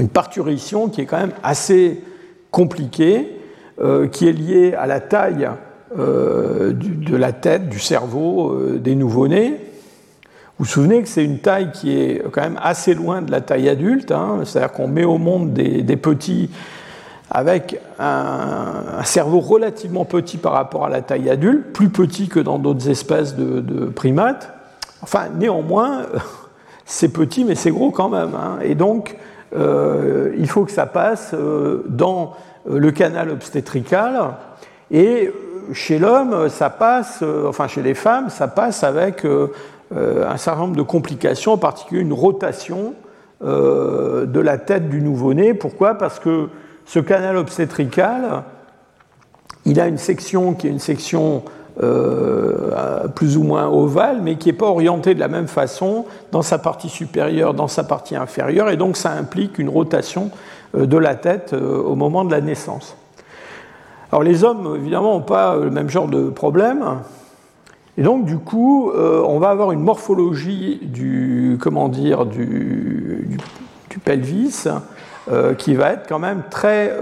une 0.00 0.08
parturition 0.08 0.88
qui 0.88 1.02
est 1.02 1.06
quand 1.06 1.20
même 1.20 1.34
assez 1.42 2.02
compliquée, 2.50 3.36
euh, 3.80 4.08
qui 4.08 4.28
est 4.28 4.32
liée 4.32 4.74
à 4.74 4.86
la 4.86 5.00
taille 5.00 5.48
euh, 5.98 6.72
de 6.72 7.16
la 7.16 7.32
tête, 7.32 7.68
du 7.68 7.78
cerveau 7.78 8.52
euh, 8.52 8.78
des 8.78 8.94
nouveau-nés. 8.94 9.50
Vous 10.58 10.64
vous 10.64 10.70
souvenez 10.70 11.02
que 11.02 11.08
c'est 11.08 11.24
une 11.24 11.38
taille 11.38 11.70
qui 11.72 11.96
est 11.96 12.22
quand 12.32 12.42
même 12.42 12.60
assez 12.62 12.94
loin 12.94 13.22
de 13.22 13.30
la 13.30 13.40
taille 13.40 13.68
adulte, 13.68 14.12
hein. 14.12 14.40
c'est-à-dire 14.44 14.72
qu'on 14.72 14.88
met 14.88 15.04
au 15.04 15.16
monde 15.16 15.54
des, 15.54 15.96
petits 15.96 16.50
avec 17.30 17.80
un, 17.98 19.02
cerveau 19.04 19.40
relativement 19.40 20.04
petit 20.04 20.36
par 20.36 20.52
rapport 20.52 20.84
à 20.84 20.88
la 20.88 21.00
taille 21.00 21.30
adulte, 21.30 21.72
plus 21.72 21.88
petit 21.88 22.28
que 22.28 22.40
dans 22.40 22.58
d'autres 22.58 22.88
espèces 22.88 23.36
de, 23.36 23.86
primates. 23.86 24.52
Enfin, 25.02 25.28
néanmoins, 25.38 26.02
c'est 26.84 27.08
petit, 27.08 27.44
mais 27.44 27.54
c'est 27.54 27.70
gros 27.70 27.90
quand 27.90 28.08
même. 28.08 28.34
Hein. 28.34 28.58
Et 28.62 28.74
donc, 28.74 29.16
euh, 29.54 30.34
il 30.38 30.48
faut 30.48 30.64
que 30.64 30.72
ça 30.72 30.86
passe 30.86 31.30
euh, 31.34 31.84
dans 31.88 32.34
euh, 32.68 32.78
le 32.78 32.90
canal 32.90 33.30
obstétrical. 33.30 34.34
Et 34.90 35.32
chez 35.72 36.00
l'homme, 36.00 36.48
ça 36.48 36.68
passe, 36.68 37.22
enfin 37.46 37.68
chez 37.68 37.82
les 37.82 37.94
femmes, 37.94 38.28
ça 38.28 38.48
passe 38.48 38.82
avec 38.82 39.24
un 39.24 40.36
certain 40.36 40.62
nombre 40.62 40.74
de 40.74 40.82
complications, 40.82 41.52
en 41.52 41.58
particulier 41.58 42.00
une 42.00 42.12
rotation 42.12 42.94
de 43.40 44.40
la 44.40 44.58
tête 44.58 44.88
du 44.88 45.00
nouveau-né. 45.00 45.54
Pourquoi? 45.54 45.94
Parce 45.94 46.18
que 46.18 46.48
ce 46.90 46.98
canal 46.98 47.36
obstétrical, 47.36 48.42
il 49.64 49.78
a 49.78 49.86
une 49.86 49.96
section 49.96 50.54
qui 50.54 50.66
est 50.66 50.70
une 50.70 50.80
section 50.80 51.44
euh, 51.80 53.06
plus 53.14 53.36
ou 53.36 53.44
moins 53.44 53.68
ovale, 53.68 54.18
mais 54.20 54.34
qui 54.34 54.48
n'est 54.48 54.56
pas 54.56 54.66
orienté 54.66 55.14
de 55.14 55.20
la 55.20 55.28
même 55.28 55.46
façon 55.46 56.06
dans 56.32 56.42
sa 56.42 56.58
partie 56.58 56.88
supérieure, 56.88 57.54
dans 57.54 57.68
sa 57.68 57.84
partie 57.84 58.16
inférieure, 58.16 58.70
et 58.70 58.76
donc 58.76 58.96
ça 58.96 59.12
implique 59.12 59.60
une 59.60 59.68
rotation 59.68 60.32
euh, 60.76 60.86
de 60.86 60.96
la 60.96 61.14
tête 61.14 61.52
euh, 61.52 61.80
au 61.80 61.94
moment 61.94 62.24
de 62.24 62.32
la 62.32 62.40
naissance. 62.40 62.96
Alors 64.10 64.24
les 64.24 64.42
hommes, 64.42 64.74
évidemment, 64.74 65.14
n'ont 65.14 65.22
pas 65.22 65.54
le 65.58 65.70
même 65.70 65.90
genre 65.90 66.08
de 66.08 66.28
problème, 66.28 66.84
et 67.98 68.02
donc 68.02 68.24
du 68.24 68.38
coup, 68.38 68.90
on 68.92 69.38
va 69.38 69.50
avoir 69.50 69.70
une 69.70 69.80
morphologie 69.80 70.80
du, 70.82 71.56
comment 71.60 71.88
dire, 71.88 72.26
du, 72.26 73.38
du, 73.88 73.98
pelvis 74.00 74.66
qui 75.58 75.74
va 75.74 75.92
être 75.92 76.08
quand 76.08 76.18
même 76.18 76.42
très 76.50 76.96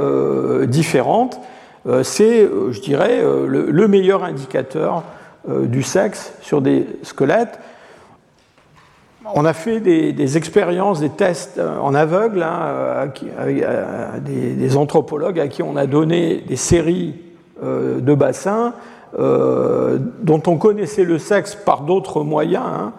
différente 0.66 1.40
euh, 1.88 2.02
c'est, 2.02 2.42
euh, 2.42 2.72
je 2.72 2.80
dirais, 2.80 3.20
euh, 3.22 3.46
le, 3.46 3.88
meilleur 3.88 4.24
indicateur 4.24 5.04
du 5.48 5.82
sexe 5.82 6.34
sur 6.42 6.60
des 6.60 6.86
squelettes. 7.04 7.58
On 9.34 9.46
a 9.46 9.54
fait 9.54 9.80
des, 9.80 10.36
expériences, 10.36 11.00
des 11.00 11.08
tests 11.08 11.58
en 11.58 11.94
aveugle, 11.94 12.42
hein, 12.42 13.08
des, 14.20 14.76
anthropologues 14.76 15.40
à 15.40 15.48
qui 15.48 15.62
on 15.62 15.76
a 15.76 15.86
donné 15.86 16.44
des 16.46 16.56
séries 16.56 17.14
de 17.62 18.14
bassins 18.14 18.74
dont 19.16 20.42
on 20.46 20.58
connaissait 20.58 21.04
le 21.04 21.18
sexe 21.18 21.54
par 21.54 21.82
d'autres 21.82 22.22
moyens, 22.24 22.66
hein, 22.66 22.92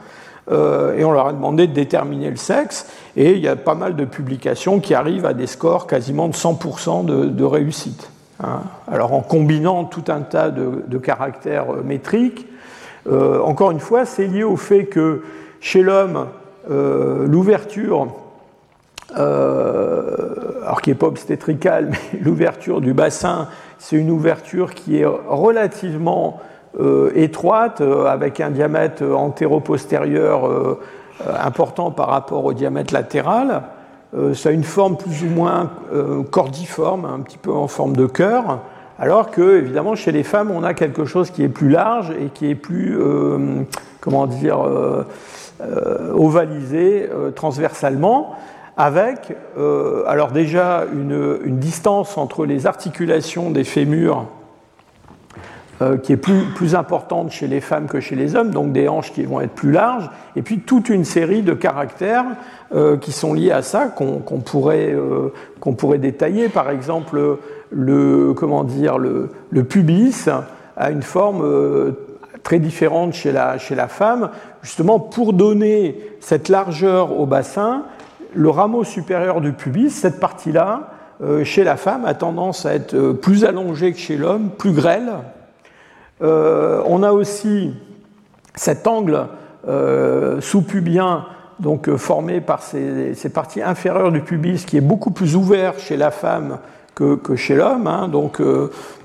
et 0.52 1.04
on 1.04 1.12
leur 1.12 1.28
a 1.28 1.34
demandé 1.34 1.68
de 1.68 1.74
déterminer 1.74 2.30
le 2.30 2.38
sexe, 2.38 2.88
et 3.16 3.34
il 3.34 3.40
y 3.40 3.48
a 3.48 3.56
pas 3.56 3.76
mal 3.76 3.96
de 3.96 4.06
publications 4.06 4.80
qui 4.80 4.94
arrivent 4.94 5.26
à 5.26 5.34
des 5.34 5.48
scores 5.48 5.86
quasiment 5.86 6.28
de 6.28 6.34
100% 6.34 7.06
de 7.06 7.44
réussite. 7.44 8.12
Hein. 8.42 8.62
Alors 8.88 9.14
en 9.14 9.22
combinant 9.22 9.84
tout 9.86 10.06
un 10.08 10.22
tas 10.22 10.50
de, 10.50 10.98
caractères 10.98 11.74
euh, 11.74 11.84
métriques, 11.84 12.48
euh, 13.08 13.42
encore 13.42 13.72
une 13.72 13.80
fois, 13.80 14.06
c'est 14.06 14.28
lié 14.28 14.44
au 14.44 14.56
fait 14.56 14.86
que 14.86 15.24
chez 15.62 15.82
l'homme, 15.82 16.28
euh, 16.70 17.26
l'ouverture, 17.28 18.08
alors 19.16 20.82
qui 20.84 20.92
n'est 20.92 20.96
pas 20.96 21.08
obstétricale, 21.08 21.90
mais 22.14 22.20
l'ouverture 22.20 22.80
du 22.82 22.94
bassin, 22.94 23.50
c'est 23.78 23.96
une 23.96 24.12
ouverture 24.12 24.74
qui 24.74 25.00
est 25.00 25.06
relativement 25.06 26.40
étroite, 27.16 27.82
avec 27.82 28.40
un 28.40 28.52
diamètre 28.52 29.04
antéro-postérieur 29.04 30.78
important 31.28 31.92
par 31.92 32.08
rapport 32.08 32.46
au 32.46 32.54
diamètre 32.54 32.94
latéral. 32.94 33.64
Euh, 34.16 34.34
ça 34.34 34.50
a 34.50 34.52
une 34.52 34.64
forme 34.64 34.98
plus 34.98 35.24
ou 35.24 35.30
moins 35.30 35.72
euh, 35.94 36.24
cordiforme, 36.24 37.06
un 37.06 37.20
petit 37.20 37.38
peu 37.38 37.52
en 37.52 37.68
forme 37.68 37.96
de 37.96 38.08
cœur, 38.08 38.60
alors 38.98 39.30
que, 39.30 39.58
évidemment, 39.58 39.96
chez 39.96 40.12
les 40.12 40.24
femmes, 40.24 40.52
on 40.52 40.64
a 40.64 40.74
quelque 40.74 41.06
chose 41.06 41.30
qui 41.30 41.44
est 41.44 41.50
plus 41.50 41.70
large 41.70 42.12
et 42.20 42.30
qui 42.34 42.50
est 42.50 42.56
plus, 42.56 42.98
euh, 43.00 43.64
comment 44.02 44.28
dire, 44.28 44.60
ovalisé 46.16 47.10
transversalement, 47.36 48.36
avec, 48.78 49.36
alors 50.08 50.32
déjà, 50.32 50.86
une, 50.94 51.60
distance 51.60 52.18
entre 52.18 52.46
les 52.46 52.66
articulations 52.66 53.52
des 53.52 53.64
fémurs 53.64 54.26
euh, 55.82 55.96
qui 55.96 56.12
est 56.12 56.18
plus, 56.18 56.44
plus, 56.56 56.76
importante 56.76 57.32
chez 57.32 57.48
les 57.48 57.62
femmes 57.62 57.88
que 57.88 58.02
chez 58.02 58.16
les 58.16 58.36
hommes, 58.36 58.52
donc 58.52 58.74
des 58.74 58.90
hanches 58.90 59.14
qui 59.14 59.24
vont 59.24 59.40
être 59.40 59.54
plus 59.54 59.72
larges, 59.72 60.10
et 60.36 60.42
puis 60.42 60.60
toute 60.60 60.90
une 60.90 61.06
série 61.06 61.42
de 61.42 61.54
caractères 61.54 62.26
euh, 62.76 62.98
qui 62.98 63.14
sont 63.14 63.34
liés 63.34 63.54
à 63.54 63.62
ça, 63.62 63.86
qu'on 63.86 64.20
pourrait, 64.42 64.92
euh, 64.92 65.32
qu'on 65.62 65.76
pourrait 65.76 65.98
détailler. 65.98 66.50
Par 66.50 66.70
exemple, 66.70 67.38
le, 67.72 68.34
comment 68.34 68.66
dire, 68.66 68.98
le, 68.98 69.30
le 69.52 69.64
pubis 69.64 70.28
a 70.76 70.92
une 70.92 71.02
forme 71.02 71.46
très 72.44 72.60
différente 72.60 73.14
chez 73.14 73.32
la, 73.32 73.58
chez 73.58 73.76
la 73.76 73.88
femme, 73.88 74.32
justement 74.62 75.00
pour 75.00 75.32
donner 75.32 75.98
cette 76.20 76.50
largeur 76.50 77.18
au 77.18 77.26
bassin, 77.26 77.84
le 78.34 78.50
rameau 78.50 78.84
supérieur 78.84 79.40
du 79.40 79.54
pubis, 79.54 79.92
cette 79.92 80.20
partie-là, 80.20 80.90
chez 81.44 81.64
la 81.64 81.78
femme, 81.78 82.04
a 82.04 82.14
tendance 82.16 82.66
à 82.66 82.74
être 82.74 83.14
plus 83.14 83.46
allongée 83.46 83.94
que 83.94 84.00
chez 84.00 84.18
l'homme, 84.18 84.50
plus 84.58 84.72
grêle, 84.74 85.10
euh, 85.10 85.39
on 86.22 87.04
a 87.04 87.12
aussi 87.12 87.74
cet 88.56 88.88
angle 88.88 89.28
euh, 89.68 90.40
sous-pubien 90.42 91.26
donc 91.60 91.90
euh, 91.90 91.98
formé 91.98 92.40
par 92.40 92.62
ces, 92.62 93.14
parties 93.34 93.62
inférieures 93.62 94.12
du 94.12 94.22
pubis 94.22 94.66
qui 94.66 94.78
est 94.78 94.82
beaucoup 94.82 95.12
plus 95.12 95.36
ouvert 95.36 95.78
chez 95.80 95.98
la 95.98 96.12
femme 96.12 96.60
que, 96.96 97.36
chez 97.36 97.56
l'homme. 97.56 97.88
Hein. 97.88 98.10
Donc 98.10 98.42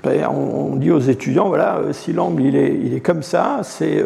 ben, 0.03 0.27
on, 0.27 0.75
dit 0.75 0.91
aux 0.91 0.99
étudiants, 0.99 1.47
voilà, 1.47 1.79
si 1.93 2.11
l'angle 2.11 2.41
il 2.41 2.93
est, 2.93 2.99
comme 2.99 3.23
ça, 3.23 3.59
c'est 3.63 4.05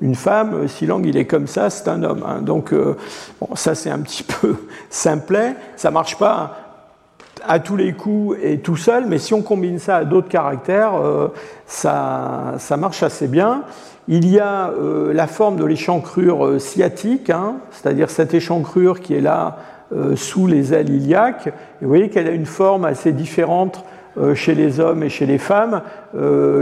une 0.00 0.16
femme, 0.16 0.66
si 0.66 0.84
l'angle 0.84 1.08
il 1.08 1.16
est 1.16 1.26
comme 1.26 1.46
ça, 1.46 1.70
c'est 1.70 1.86
un 1.86 2.02
homme. 2.02 2.24
Hein. 2.26 2.42
Donc 2.42 2.74
ça 3.54 3.76
c'est 3.76 3.90
un 3.90 4.00
petit 4.00 4.22
peu 4.40 4.56
simplet, 4.88 5.54
ça 5.76 5.92
marche 5.92 6.18
pas 6.18 6.69
à 7.46 7.58
tous 7.58 7.76
les 7.76 7.92
coups 7.92 8.38
et 8.42 8.58
tout 8.58 8.76
seul, 8.76 9.06
mais 9.06 9.18
si 9.18 9.34
on 9.34 9.42
combine 9.42 9.78
ça 9.78 9.96
à 9.96 10.04
d'autres 10.04 10.28
caractères, 10.28 10.94
euh, 10.94 11.28
ça, 11.66 12.54
ça, 12.58 12.76
marche 12.76 13.02
assez 13.02 13.28
bien. 13.28 13.62
Il 14.08 14.28
y 14.28 14.38
a 14.38 14.70
euh, 14.70 15.12
la 15.12 15.26
forme 15.26 15.56
de 15.56 15.64
l'échancrure 15.64 16.46
euh, 16.46 16.58
sciatique, 16.58 17.30
hein, 17.30 17.56
c'est-à-dire 17.70 18.10
cette 18.10 18.34
échancrure 18.34 19.00
qui 19.00 19.14
est 19.14 19.20
là 19.20 19.56
sous 20.14 20.46
les 20.46 20.72
ailes 20.72 20.88
iliaques. 20.88 21.48
Et 21.48 21.82
vous 21.82 21.88
voyez 21.88 22.10
qu'elle 22.10 22.28
a 22.28 22.30
une 22.30 22.46
forme 22.46 22.84
assez 22.84 23.10
différente 23.10 23.84
chez 24.34 24.54
les 24.54 24.78
hommes 24.78 25.02
et 25.02 25.08
chez 25.08 25.26
les 25.26 25.38
femmes. 25.38 25.82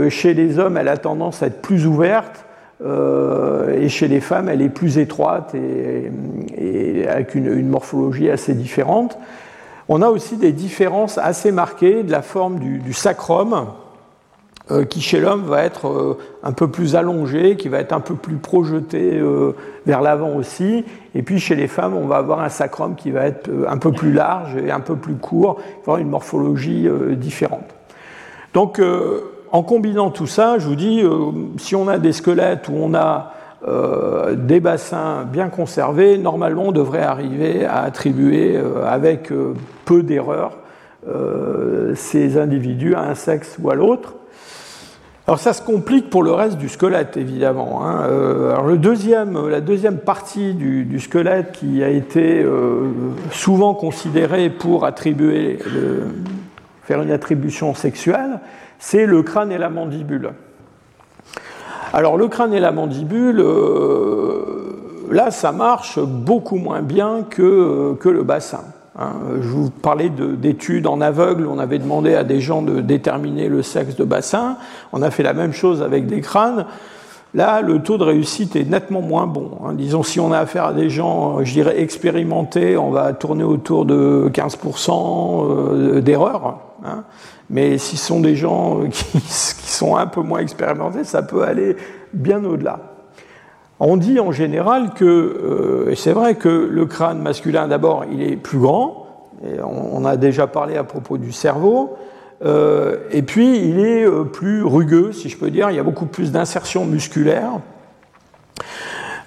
chez 0.09 0.33
les 0.33 0.57
hommes, 0.57 0.77
elle 0.77 0.87
a 0.87 0.97
tendance 0.97 1.43
à 1.43 1.45
être 1.45 1.61
plus 1.61 1.85
ouverte, 1.85 2.43
et 2.83 3.87
chez 3.87 4.07
les 4.07 4.19
femmes, 4.19 4.49
elle 4.49 4.63
est 4.63 4.69
plus 4.69 4.97
étroite 4.97 5.53
et, 5.53 7.07
avec 7.07 7.35
une, 7.35 7.69
morphologie 7.69 8.31
assez 8.31 8.55
différente. 8.55 9.19
On 9.91 10.03
a 10.03 10.09
aussi 10.09 10.37
des 10.37 10.51
différences 10.51 11.17
assez 11.17 11.51
marquées 11.51 12.03
de 12.03 12.11
la 12.11 12.21
forme 12.21 12.59
du, 12.59 12.93
sacrum, 12.93 13.65
euh, 14.69 14.85
qui 14.85 15.01
chez 15.01 15.19
l'homme 15.19 15.45
va 15.45 15.63
être 15.63 15.87
euh, 15.87 16.17
un 16.43 16.51
peu 16.51 16.67
plus 16.67 16.95
allongé, 16.95 17.55
qui 17.55 17.69
va 17.69 17.79
être 17.79 17.91
un 17.91 17.99
peu 17.99 18.13
plus 18.13 18.35
projeté 18.35 19.17
euh, 19.17 19.53
vers 19.87 20.01
l'avant 20.01 20.35
aussi. 20.35 20.85
Et 21.15 21.23
puis 21.23 21.39
chez 21.39 21.55
les 21.55 21.67
femmes, 21.67 21.95
on 21.95 22.05
va 22.05 22.17
avoir 22.17 22.41
un 22.41 22.49
sacrum 22.49 22.95
qui 22.95 23.09
va 23.09 23.25
être 23.25 23.49
un 23.67 23.77
peu 23.79 23.91
plus 23.91 24.13
large 24.13 24.55
et 24.57 24.69
un 24.69 24.79
peu 24.79 24.95
plus 24.95 25.15
court, 25.15 25.57
avoir 25.81 25.97
une 25.97 26.09
morphologie 26.09 26.87
différente. 27.13 27.73
Donc 28.53 28.79
en 29.51 29.63
combinant 29.63 30.11
tout 30.11 30.27
ça, 30.27 30.59
je 30.59 30.67
vous 30.67 30.75
dis, 30.75 31.03
si 31.57 31.75
on 31.75 31.87
a 31.87 31.97
des 31.97 32.13
squelettes 32.13 32.69
où 32.69 32.73
on 32.75 32.93
a 32.93 33.33
euh, 33.67 34.35
des 34.35 34.61
bassins 34.61 35.25
bien 35.25 35.49
conservés, 35.49 36.17
normalement 36.17 36.67
on 36.67 36.71
devrait 36.71 37.01
arriver 37.01 37.65
à 37.65 37.81
attribuer 37.81 38.55
euh, 38.55 38.85
avec 38.87 39.33
euh, 39.33 39.53
peu 39.85 40.03
d'erreurs 40.03 40.57
ces 41.95 42.37
individus 42.37 42.93
à 42.93 43.03
un 43.03 43.15
sexe 43.15 43.57
ou 43.59 43.69
à 43.69 43.75
l'autre. 43.75 44.15
Alors 45.25 45.39
ça 45.39 45.53
se 45.53 45.61
complique 45.61 46.09
pour 46.09 46.23
le 46.23 46.31
reste 46.31 46.57
du 46.57 46.67
squelette, 46.67 47.15
évidemment. 47.15 47.87
Hein. 47.87 48.01
alors 48.51 48.75
deuxième, 48.77 49.47
la 49.47 49.61
deuxième 49.61 49.99
partie 49.99 50.53
du, 50.53 50.99
squelette 50.99 51.53
qui 51.53 51.81
a 51.83 51.87
été 51.87 52.45
souvent 53.31 53.73
considérée 53.73 54.49
pour 54.49 54.85
attribuer 54.85 55.57
faire 56.83 57.01
une 57.01 57.11
attribution 57.11 57.73
sexuelle, 57.73 58.41
c'est 58.77 59.05
le 59.05 59.23
crâne 59.23 59.53
et 59.53 59.57
la 59.57 59.69
mandibule. 59.69 60.31
Alors 61.91 62.17
le 62.17 62.27
crâne 62.27 62.53
et 62.53 62.59
la 62.59 62.71
mandibule, 62.71 63.39
euh, 63.39 65.07
là 65.09 65.31
ça 65.31 65.51
marche 65.51 65.99
beaucoup 65.99 66.57
moins 66.57 66.81
bien 66.81 67.23
que, 67.27 67.95
que 67.99 68.09
le 68.09 68.21
bassin. 68.21 68.61
Hein. 68.97 69.13
Je 69.41 69.47
vous 69.47 69.71
parlais 69.71 70.09
d'études 70.09 70.85
en 70.85 71.01
aveugle, 71.01 71.47
on 71.47 71.57
avait 71.57 71.79
demandé 71.79 72.13
à 72.13 72.23
des 72.23 72.41
gens 72.41 72.61
de 72.61 72.81
déterminer 72.81 73.47
le 73.47 73.63
sexe 73.63 73.95
de 73.95 74.03
bassin, 74.03 74.57
on 74.93 75.01
a 75.01 75.09
fait 75.09 75.23
la 75.23 75.33
même 75.33 75.53
chose 75.53 75.81
avec 75.81 76.05
des 76.05 76.21
crânes. 76.21 76.65
Là, 77.35 77.61
le 77.61 77.81
taux 77.81 77.97
de 77.97 78.03
réussite 78.03 78.55
est 78.55 78.65
nettement 78.65 79.01
moins 79.01 79.27
bon. 79.27 79.51
Hein. 79.63 79.73
Disons, 79.73 80.01
si 80.01 80.19
on 80.19 80.31
a 80.31 80.39
affaire 80.39 80.65
à 80.65 80.73
des 80.73 80.89
gens, 80.89 81.43
je 81.43 81.53
dirais, 81.53 81.79
expérimentés, 81.79 82.75
on 82.75 82.89
va 82.89 83.13
tourner 83.13 83.43
autour 83.43 83.85
de 83.85 84.31
15% 84.33 84.91
euh, 84.91 86.01
d'erreurs. 86.01 86.57
Hein. 86.83 87.03
Mais 87.49 87.77
si 87.77 87.97
ce 87.97 88.05
sont 88.05 88.19
des 88.19 88.35
gens 88.35 88.81
qui, 88.89 89.19
sont 89.19 89.95
un 89.95 90.07
peu 90.07 90.21
moins 90.21 90.39
expérimentés, 90.39 91.03
ça 91.03 91.23
peut 91.23 91.43
aller 91.43 91.75
bien 92.13 92.43
au-delà. 92.43 92.79
On 93.79 93.95
dit 93.95 94.19
en 94.19 94.31
général 94.31 94.93
que, 94.93 95.05
euh, 95.05 95.91
et 95.91 95.95
c'est 95.95 96.11
vrai 96.11 96.35
que 96.35 96.49
le 96.49 96.85
crâne 96.85 97.21
masculin, 97.21 97.67
d'abord, 97.67 98.05
il 98.11 98.21
est 98.21 98.35
plus 98.35 98.59
grand, 98.59 99.05
on, 99.63 100.03
a 100.03 100.17
déjà 100.17 100.47
parlé 100.47 100.75
à 100.75 100.83
propos 100.83 101.17
du 101.17 101.31
cerveau, 101.31 101.95
euh, 102.43 102.97
et 103.11 103.21
puis 103.21 103.57
il 103.57 103.79
est 103.79 104.05
euh, 104.05 104.23
plus 104.23 104.63
rugueux, 104.63 105.11
si 105.13 105.29
je 105.29 105.37
peux 105.37 105.49
dire, 105.49 105.69
il 105.69 105.75
y 105.75 105.79
a 105.79 105.83
beaucoup 105.83 106.05
plus 106.05 106.31
d'insertion 106.31 106.85
musculaire. 106.85 107.59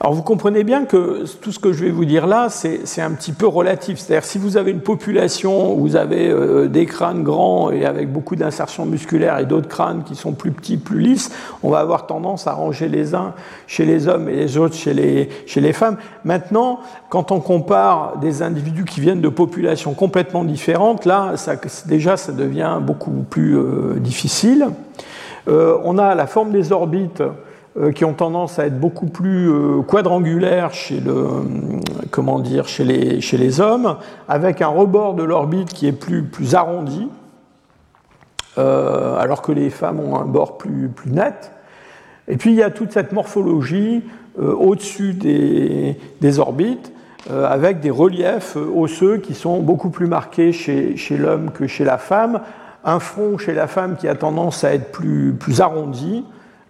Alors 0.02 0.14
vous 0.14 0.24
comprenez 0.24 0.64
bien 0.64 0.84
que 0.84 1.24
tout 1.40 1.52
ce 1.52 1.60
que 1.60 1.72
je 1.72 1.84
vais 1.84 1.92
vous 1.92 2.04
dire 2.04 2.26
là, 2.26 2.48
c'est 2.48 3.00
un 3.00 3.12
petit 3.12 3.30
peu 3.30 3.46
relatif. 3.46 4.00
C'est-à-dire 4.00 4.24
si 4.24 4.36
vous 4.36 4.56
avez 4.56 4.72
une 4.72 4.80
population 4.80 5.74
où 5.76 5.82
vous 5.82 5.94
avez 5.94 6.28
euh, 6.28 6.66
des 6.66 6.86
crânes 6.86 7.22
grands 7.22 7.70
et 7.70 7.86
avec 7.86 8.12
beaucoup 8.12 8.34
d'insertion 8.34 8.84
musculaire 8.84 9.38
et 9.38 9.44
d'autres 9.44 9.68
crânes 9.68 10.02
qui 10.02 10.16
sont 10.16 10.32
plus 10.32 10.50
petits, 10.50 10.76
plus 10.76 10.98
lisses, 10.98 11.30
on 11.62 11.70
va 11.70 11.78
avoir 11.78 12.08
tendance 12.08 12.48
à 12.48 12.52
ranger 12.52 12.88
les 12.88 13.14
uns 13.14 13.32
chez 13.68 13.84
les 13.84 14.08
hommes 14.08 14.28
et 14.28 14.34
les 14.34 14.58
autres 14.58 14.74
chez 14.74 14.92
les, 14.92 15.28
chez 15.46 15.60
les 15.60 15.72
femmes. 15.72 15.98
Maintenant, 16.24 16.80
quand 17.08 17.30
on 17.30 17.38
compare 17.38 18.18
des 18.18 18.42
individus 18.42 18.84
qui 18.84 19.00
viennent 19.00 19.20
de 19.20 19.28
populations 19.28 19.94
complètement 19.94 20.42
différentes, 20.42 21.04
là, 21.04 21.34
déjà, 21.86 22.16
ça 22.16 22.32
devient 22.32 22.78
beaucoup 22.82 23.24
plus 23.30 23.56
euh, 23.56 24.00
difficile. 24.00 24.66
Euh, 25.46 25.78
on 25.84 25.96
a 25.96 26.16
la 26.16 26.26
forme 26.26 26.50
des 26.50 26.72
orbites 26.72 27.22
qui 27.94 28.04
ont 28.04 28.12
tendance 28.12 28.58
à 28.58 28.66
être 28.66 28.78
beaucoup 28.78 29.06
plus 29.06 29.50
euh, 29.50 29.80
quadrangulaires 29.80 30.74
chez, 30.74 31.00
le, 31.00 31.26
comment 32.11 32.38
dire, 32.38 32.68
chez, 32.68 32.85
les, 32.85 33.22
chez 33.22 33.38
les 33.38 33.61
hommes, 33.61 33.96
avec 34.28 34.61
un 34.61 34.68
rebord 34.68 35.14
de 35.14 35.22
l'orbite 35.22 35.72
qui 35.72 35.87
est 35.87 35.92
plus, 35.92 36.22
plus 36.22 36.54
arrondi, 36.54 37.08
euh, 38.58 39.16
alors 39.18 39.40
que 39.40 39.52
les 39.52 39.70
femmes 39.70 40.00
ont 40.00 40.16
un 40.16 40.26
bord 40.26 40.58
plus, 40.58 40.88
plus 40.88 41.11
net. 41.11 41.52
Et 42.28 42.37
puis 42.37 42.50
il 42.50 42.56
y 42.56 42.62
a 42.62 42.70
toute 42.70 42.92
cette 42.92 43.12
morphologie 43.12 44.02
au-dessus 44.38 45.12
des, 45.12 45.98
des, 46.20 46.38
orbites, 46.38 46.92
avec 47.30 47.80
des 47.80 47.90
reliefs 47.90 48.56
osseux 48.74 49.18
qui 49.18 49.35
sont 49.35 49.61
beaucoup 49.61 49.90
plus 49.90 50.06
marqués 50.06 50.52
chez, 50.52 50.96
chez 50.96 51.18
l'homme 51.18 51.50
que 51.50 51.66
chez 51.66 51.85
la 51.85 51.98
femme. 51.98 52.40
Un 52.85 52.98
front 52.98 53.37
chez 53.37 53.52
la 53.52 53.66
femme 53.66 53.96
qui 53.96 54.08
a 54.08 54.14
tendance 54.14 54.64
à 54.64 54.72
être 54.72 54.90
plus, 54.90 55.35
plus 55.38 55.61
arrondi, 55.61 56.24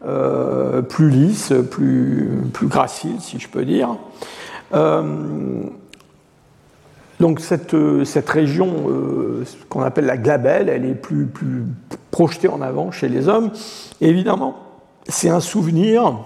euh, 0.05 0.83
plus 0.83 1.11
lisse, 1.11 1.53
plus, 1.71 2.29
plus 2.53 2.67
gracile, 2.67 3.21
si 3.21 3.39
je 3.39 3.49
peux 3.49 3.65
dire. 3.65 3.97
Euh, 4.75 5.63
donc 7.21 7.39
cette, 7.39 7.77
cette 8.05 8.29
région, 8.29 8.69
euh, 8.89 9.45
qu'on 9.69 9.83
appelle 9.83 10.07
la 10.07 10.17
glabelle, 10.17 10.69
elle 10.69 10.87
est 10.87 10.97
plus, 10.97 11.27
plus 11.27 11.63
projetée 12.11 12.49
en 12.49 12.63
avant 12.63 12.91
chez 12.91 13.09
les 13.09 13.29
hommes. 13.29 13.53
évidemment, 14.01 14.57
c'est 15.07 15.29
un 15.29 15.41
souvenir 15.41 16.19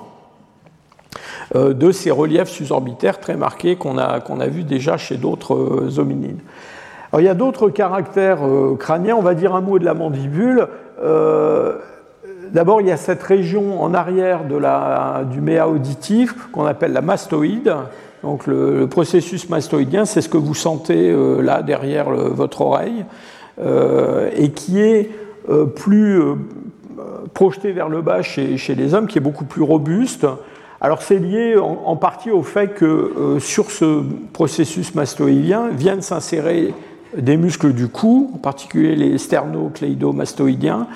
de 1.55 1.93
ces 1.93 2.11
reliefs 2.11 2.49
susorbitaires 2.49 3.21
très 3.21 3.37
marqués 3.37 3.77
qu'on 3.77 3.99
a, 3.99 4.21
a 4.21 4.47
vus 4.49 4.65
déjà 4.65 4.97
chez 4.97 5.17
d'autres 5.17 5.99
hominines. 5.99 6.41
Alors, 7.13 7.21
il 7.21 7.25
y 7.25 7.29
a 7.29 7.35
d'autres 7.35 7.69
caractères 7.69 8.41
crâniens, 8.79 9.17
on 9.17 9.23
va 9.23 9.35
dire 9.35 9.55
un 9.55 9.61
mot 9.61 9.79
de 9.79 9.85
la 9.85 9.95
mandibule. 9.95 10.67
D'abord, 12.53 12.81
il 12.81 12.89
y 12.89 12.93
a 12.93 12.97
cette 12.97 13.23
région 13.23 13.83
en 13.83 13.95
arrière 13.95 14.43
du 14.45 15.41
méa 15.41 15.69
auditif 15.69 16.35
qu'on 16.53 16.65
appelle 16.65 16.93
la 16.93 17.01
mastoïde. 17.01 17.75
Donc 18.23 18.47
le, 18.47 18.87
processus 18.87 19.49
mastoïdien, 19.49 20.05
c'est 20.05 20.21
ce 20.21 20.29
que 20.29 20.37
vous 20.37 20.55
sentez 20.55 21.11
euh, 21.11 21.41
là 21.41 21.63
derrière 21.63 22.11
votre 22.11 22.63
oreille, 22.63 23.05
euh, 23.61 24.31
et 24.35 24.51
qui 24.51 24.81
est 24.81 25.11
euh, 25.49 25.67
plus 25.67 26.21
projeté 27.35 27.73
vers 27.73 27.89
le 27.89 28.03
bas 28.03 28.23
chez, 28.23 28.57
les 28.75 28.95
hommes, 28.95 29.07
qui 29.07 29.19
est 29.19 29.21
beaucoup 29.21 29.45
plus 29.45 29.63
robuste. 29.63 30.27
Alors 30.81 31.03
c'est 31.03 31.19
lié 31.19 31.57
en, 31.57 31.83
en, 31.85 31.97
partie 31.97 32.31
au 32.31 32.43
fait 32.43 32.75
que 32.75 33.39
sur 33.39 33.71
ce 33.71 34.03
processus 34.33 34.95
mastoïdien 34.95 35.69
viennent 35.69 36.03
s'insérer 36.03 36.75
des 37.17 37.37
muscles 37.37 37.73
du 37.73 37.89
cou, 37.89 38.31
en 38.35 38.39
particulier 38.39 38.97
les 38.97 39.19
sternocleidomastoïdiens. 39.19 40.87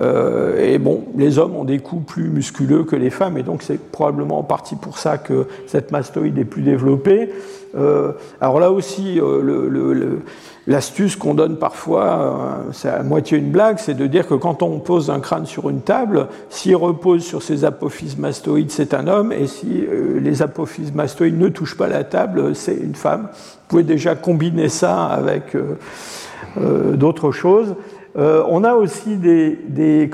Euh, 0.00 0.72
et 0.72 0.78
bon, 0.78 1.04
les 1.16 1.38
hommes 1.38 1.56
ont 1.56 1.64
des 1.64 1.78
coups 1.78 2.06
plus 2.06 2.28
musculeux 2.28 2.84
que 2.84 2.96
les 2.96 3.10
femmes, 3.10 3.36
et 3.38 3.42
donc 3.42 3.62
c'est 3.62 3.78
probablement 3.90 4.38
en 4.38 4.42
partie 4.42 4.76
pour 4.76 4.98
ça 4.98 5.18
que 5.18 5.46
cette 5.66 5.92
mastoïde 5.92 6.38
est 6.38 6.44
plus 6.44 6.62
développée. 6.62 7.30
Euh, 7.76 8.12
alors 8.40 8.60
là 8.60 8.70
aussi, 8.72 9.20
euh, 9.20 9.42
le, 9.42 10.22
L'astuce 10.70 11.16
qu'on 11.16 11.34
donne 11.34 11.56
parfois, 11.56 12.04
euh, 12.04 12.70
c'est 12.72 12.88
à 12.88 13.02
moitié 13.02 13.36
une 13.36 13.50
blague, 13.50 13.80
c'est 13.80 13.94
de 13.94 14.06
dire 14.06 14.28
que 14.28 14.34
quand 14.34 14.62
on 14.62 14.78
pose 14.78 15.10
un 15.10 15.18
crâne 15.18 15.44
sur 15.44 15.68
une 15.68 15.80
table, 15.80 16.28
s'il 16.48 16.76
repose 16.76 17.24
sur 17.24 17.42
ses 17.42 17.64
apophyses 17.64 18.16
mastoïdes, 18.16 18.70
c'est 18.70 18.94
un 18.94 19.08
homme, 19.08 19.32
et 19.32 19.48
si 19.48 19.84
euh, 19.84 20.20
les 20.20 20.42
apophyses 20.42 20.94
mastoïdes 20.94 21.40
ne 21.40 21.48
touchent 21.48 21.76
pas 21.76 21.88
la 21.88 22.04
table, 22.04 22.54
c'est 22.54 22.76
une 22.76 22.94
femme. 22.94 23.22
Vous 23.32 23.66
pouvez 23.66 23.82
déjà 23.82 24.14
combiner 24.14 24.68
ça 24.68 25.06
avec 25.06 25.56
euh, 25.56 26.94
d'autres 26.94 27.32
choses. 27.32 27.74
on 28.14 28.62
a 28.62 28.74
aussi 28.74 29.16
des, 29.16 29.58
des 29.66 30.08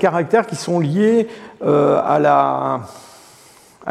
caractères 0.00 0.46
qui 0.46 0.56
sont 0.56 0.80
liés 0.80 1.28
à 1.60 2.80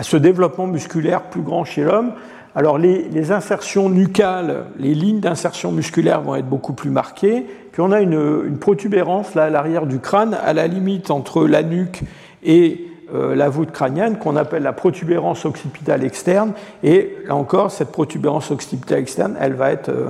ce 0.01 0.17
développement 0.17 0.65
musculaire 0.65 1.21
plus 1.29 1.41
grand 1.41 1.63
chez 1.63 1.83
l'homme. 1.83 2.13
Alors 2.53 2.77
les, 2.77 3.31
insertions 3.31 3.89
nucales, 3.89 4.65
les 4.77 4.93
lignes 4.93 5.21
d'insertion 5.21 5.71
musculaire 5.71 6.21
vont 6.21 6.35
être 6.35 6.49
beaucoup 6.49 6.73
plus 6.73 6.89
marquées. 6.89 7.45
Puis 7.71 7.81
on 7.81 7.91
a 7.91 8.01
une, 8.01 8.57
protubérance 8.57 9.35
là 9.35 9.45
à 9.45 9.49
l'arrière 9.49 9.85
du 9.85 9.99
crâne, 9.99 10.33
à 10.33 10.51
la 10.51 10.67
limite 10.67 11.11
entre 11.11 11.47
la 11.47 11.63
nuque 11.63 12.01
et 12.43 12.87
euh, 13.13 13.35
la 13.35 13.47
voûte 13.47 13.71
crânienne, 13.71 14.17
qu'on 14.17 14.35
appelle 14.35 14.63
la 14.63 14.73
protubérance 14.73 15.45
occipitale 15.45 16.03
externe. 16.03 16.51
Et 16.83 17.15
là 17.25 17.35
encore, 17.35 17.71
cette 17.71 17.91
protubérance 17.91 18.51
occipitale 18.51 18.99
externe, 18.99 19.37
elle 19.39 19.53
va 19.53 19.71
être, 19.71 19.89
euh, 19.89 20.09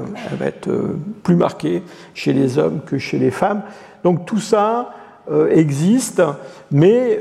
euh, 0.67 0.87
plus 1.21 1.35
marquée 1.35 1.83
chez 2.15 2.33
les 2.33 2.57
hommes 2.57 2.81
que 2.83 2.97
chez 2.97 3.19
les 3.19 3.31
femmes. 3.31 3.61
Donc 4.03 4.25
tout 4.25 4.39
ça 4.39 4.95
existe, 5.51 6.21
mais 6.71 7.19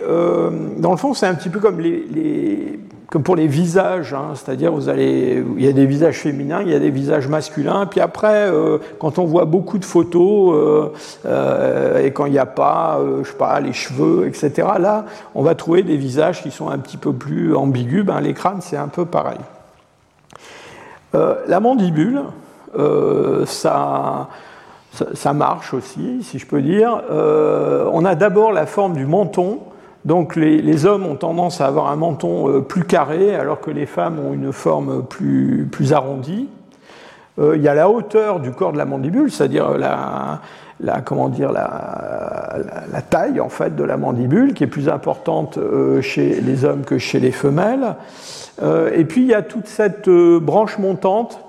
dans 0.78 0.90
le 0.90 0.96
fond, 0.96 1.12
c'est 1.12 1.26
un 1.26 1.34
petit 1.34 1.50
peu 1.50 1.60
comme 1.60 1.78
les 1.78 2.80
comme 3.10 3.24
pour 3.24 3.34
les 3.34 3.48
visages, 3.48 4.14
hein, 4.14 4.34
c'est-à-dire 4.34 4.70
vous 4.70 4.88
allez, 4.88 5.44
il 5.56 5.64
y 5.64 5.68
a 5.68 5.72
des 5.72 5.84
visages 5.84 6.18
féminins, 6.18 6.62
il 6.62 6.70
y 6.70 6.74
a 6.74 6.78
des 6.78 6.90
visages 6.90 7.26
masculins, 7.26 7.86
puis 7.86 8.00
après, 8.00 8.48
euh, 8.48 8.78
quand 9.00 9.18
on 9.18 9.24
voit 9.24 9.46
beaucoup 9.46 9.78
de 9.78 9.84
photos 9.84 10.54
euh, 10.54 10.88
euh, 11.26 12.04
et 12.04 12.12
quand 12.12 12.26
il 12.26 12.32
n'y 12.32 12.38
a 12.38 12.46
pas, 12.46 13.00
je 13.22 13.28
sais 13.28 13.36
pas, 13.36 13.58
les 13.58 13.72
cheveux, 13.72 14.28
etc. 14.28 14.68
Là, 14.78 15.06
on 15.34 15.42
va 15.42 15.56
trouver 15.56 15.82
des 15.82 15.96
visages 15.96 16.40
qui 16.40 16.52
sont 16.52 16.70
un 16.70 16.78
petit 16.78 16.96
peu 16.96 17.12
plus 17.12 17.56
ambigus. 17.56 18.04
Ben, 18.04 18.20
les 18.20 18.32
crânes, 18.32 18.60
c'est 18.60 18.76
un 18.76 18.88
peu 18.88 19.04
pareil. 19.04 19.40
la 21.12 21.58
mandibule, 21.58 22.22
ça, 23.46 24.28
ça, 25.14 25.32
marche 25.32 25.74
aussi, 25.74 26.22
si 26.22 26.38
je 26.38 26.46
peux 26.46 26.62
dire. 26.62 27.02
on 27.10 28.04
a 28.04 28.14
d'abord 28.14 28.52
la 28.52 28.66
forme 28.66 28.94
du 28.94 29.06
menton 29.06 29.58
donc 30.04 30.34
les, 30.34 30.86
hommes 30.86 31.04
ont 31.04 31.16
tendance 31.16 31.60
à 31.60 31.66
avoir 31.66 31.88
un 31.88 31.96
menton 31.96 32.48
euh, 32.48 32.60
plus 32.60 32.84
carré 32.84 33.34
alors 33.34 33.60
que 33.60 33.70
les 33.70 33.86
femmes 33.86 34.18
ont 34.18 34.32
une 34.32 34.52
forme 34.52 35.04
plus, 35.04 35.68
plus 35.70 35.92
arrondie. 35.92 36.48
Euh, 37.38 37.56
il 37.56 37.62
y 37.62 37.68
a 37.68 37.74
la 37.74 37.90
hauteur 37.90 38.40
du 38.40 38.50
corps 38.50 38.72
de 38.72 38.78
la 38.78 38.86
mandibule, 38.86 39.30
c'est-à-dire 39.30 39.76
la, 39.76 40.40
comment 41.04 41.28
dire, 41.28 41.52
la, 41.52 43.02
taille 43.10 43.40
en 43.40 43.50
fait 43.50 43.76
de 43.76 43.84
la 43.84 43.98
mandibule 43.98 44.54
qui 44.54 44.64
est 44.64 44.68
plus 44.68 44.88
importante 44.88 45.58
euh, 45.58 46.00
chez 46.00 46.40
les 46.40 46.64
hommes 46.64 46.84
que 46.84 46.96
chez 46.96 47.20
les 47.20 47.32
femelles. 47.32 47.96
et 48.94 49.04
puis 49.04 49.22
il 49.22 49.28
y 49.28 49.34
a 49.34 49.42
toute 49.42 49.66
cette 49.66 50.08
branche 50.08 50.78
montante 50.78 51.40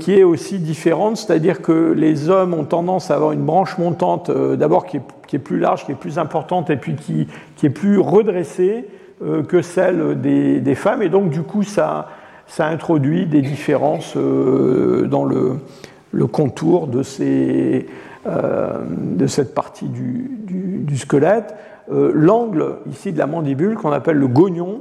qui 0.00 0.18
est 0.18 0.24
aussi 0.24 0.58
différente, 0.58 1.18
c'est-à-dire 1.18 1.60
que 1.60 1.92
les 1.92 2.30
hommes 2.30 2.54
ont 2.54 2.64
tendance 2.64 3.10
à 3.10 3.16
avoir 3.16 3.32
une 3.32 3.44
branche 3.44 3.76
montante 3.76 4.30
d'abord 4.30 4.86
qui 4.86 4.96
est 4.96 5.02
qui 5.28 5.36
est 5.36 5.38
plus 5.38 5.60
large, 5.60 5.84
qui 5.84 5.92
est 5.92 5.94
plus 5.94 6.18
importante 6.18 6.70
et 6.70 6.76
puis 6.76 6.96
qui, 6.96 7.28
est 7.62 7.70
plus 7.70 7.98
redressée 7.98 8.86
euh, 9.22 9.44
que 9.44 9.62
celle 9.62 10.20
des, 10.20 10.74
femmes. 10.74 11.02
Et 11.02 11.10
donc, 11.10 11.30
du 11.30 11.42
coup, 11.42 11.62
ça, 11.62 12.08
introduit 12.58 13.26
des 13.26 13.42
différences 13.42 14.14
euh, 14.16 15.06
dans 15.06 15.24
le, 15.24 16.26
contour 16.26 16.88
euh, 17.20 17.82
de 18.90 19.26
cette 19.26 19.54
partie 19.54 19.86
du, 19.86 20.30
du, 20.44 20.78
du 20.78 20.96
squelette. 20.96 21.54
L'angle 21.90 22.76
ici 22.90 23.12
de 23.12 23.18
la 23.18 23.26
mandibule, 23.26 23.76
qu'on 23.76 23.92
appelle 23.92 24.18
le 24.18 24.28
gognon, 24.28 24.80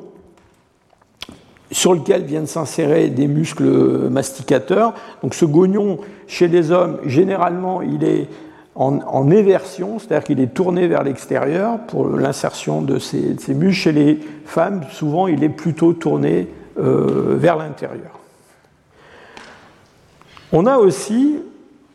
sur 1.72 1.94
lequel 1.94 2.24
viennent 2.24 2.48
s'insérer 2.48 3.10
des 3.10 3.28
muscles 3.28 4.10
masticateurs. 4.10 4.94
Donc 5.24 5.34
ce 5.34 5.46
gognon, 5.46 6.00
chez 6.28 6.50
les 6.50 6.72
hommes, 6.72 6.98
généralement, 7.06 7.82
il 7.82 8.04
est 8.04 8.28
en, 8.78 9.32
éversion, 9.32 9.98
c'est-à-dire 9.98 10.24
qu'il 10.24 10.40
est 10.40 10.54
tourné 10.54 10.88
vers 10.88 11.04
l'extérieur 11.04 11.80
pour 11.88 12.08
l'insertion 12.08 12.84
de 12.84 13.00
ces, 13.00 13.36
muscles. 13.50 13.74
Chez 13.74 13.92
les 13.92 14.20
femmes, 14.46 14.82
souvent, 14.92 15.28
il 15.28 15.44
est 15.44 15.50
plutôt 15.50 15.94
tourné 15.94 16.48
euh, 16.80 17.36
vers 17.38 17.58
l'intérieur. 17.58 18.20
On 20.52 20.68
a 20.68 20.78
aussi 20.78 21.40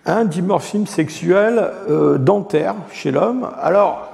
un 0.07 0.25
dimorphisme 0.25 0.87
sexuel 0.87 1.71
euh, 1.89 2.19
dentaire 2.19 2.75
chez 2.91 3.13
l'homme. 3.13 3.49
Alors, 3.61 4.11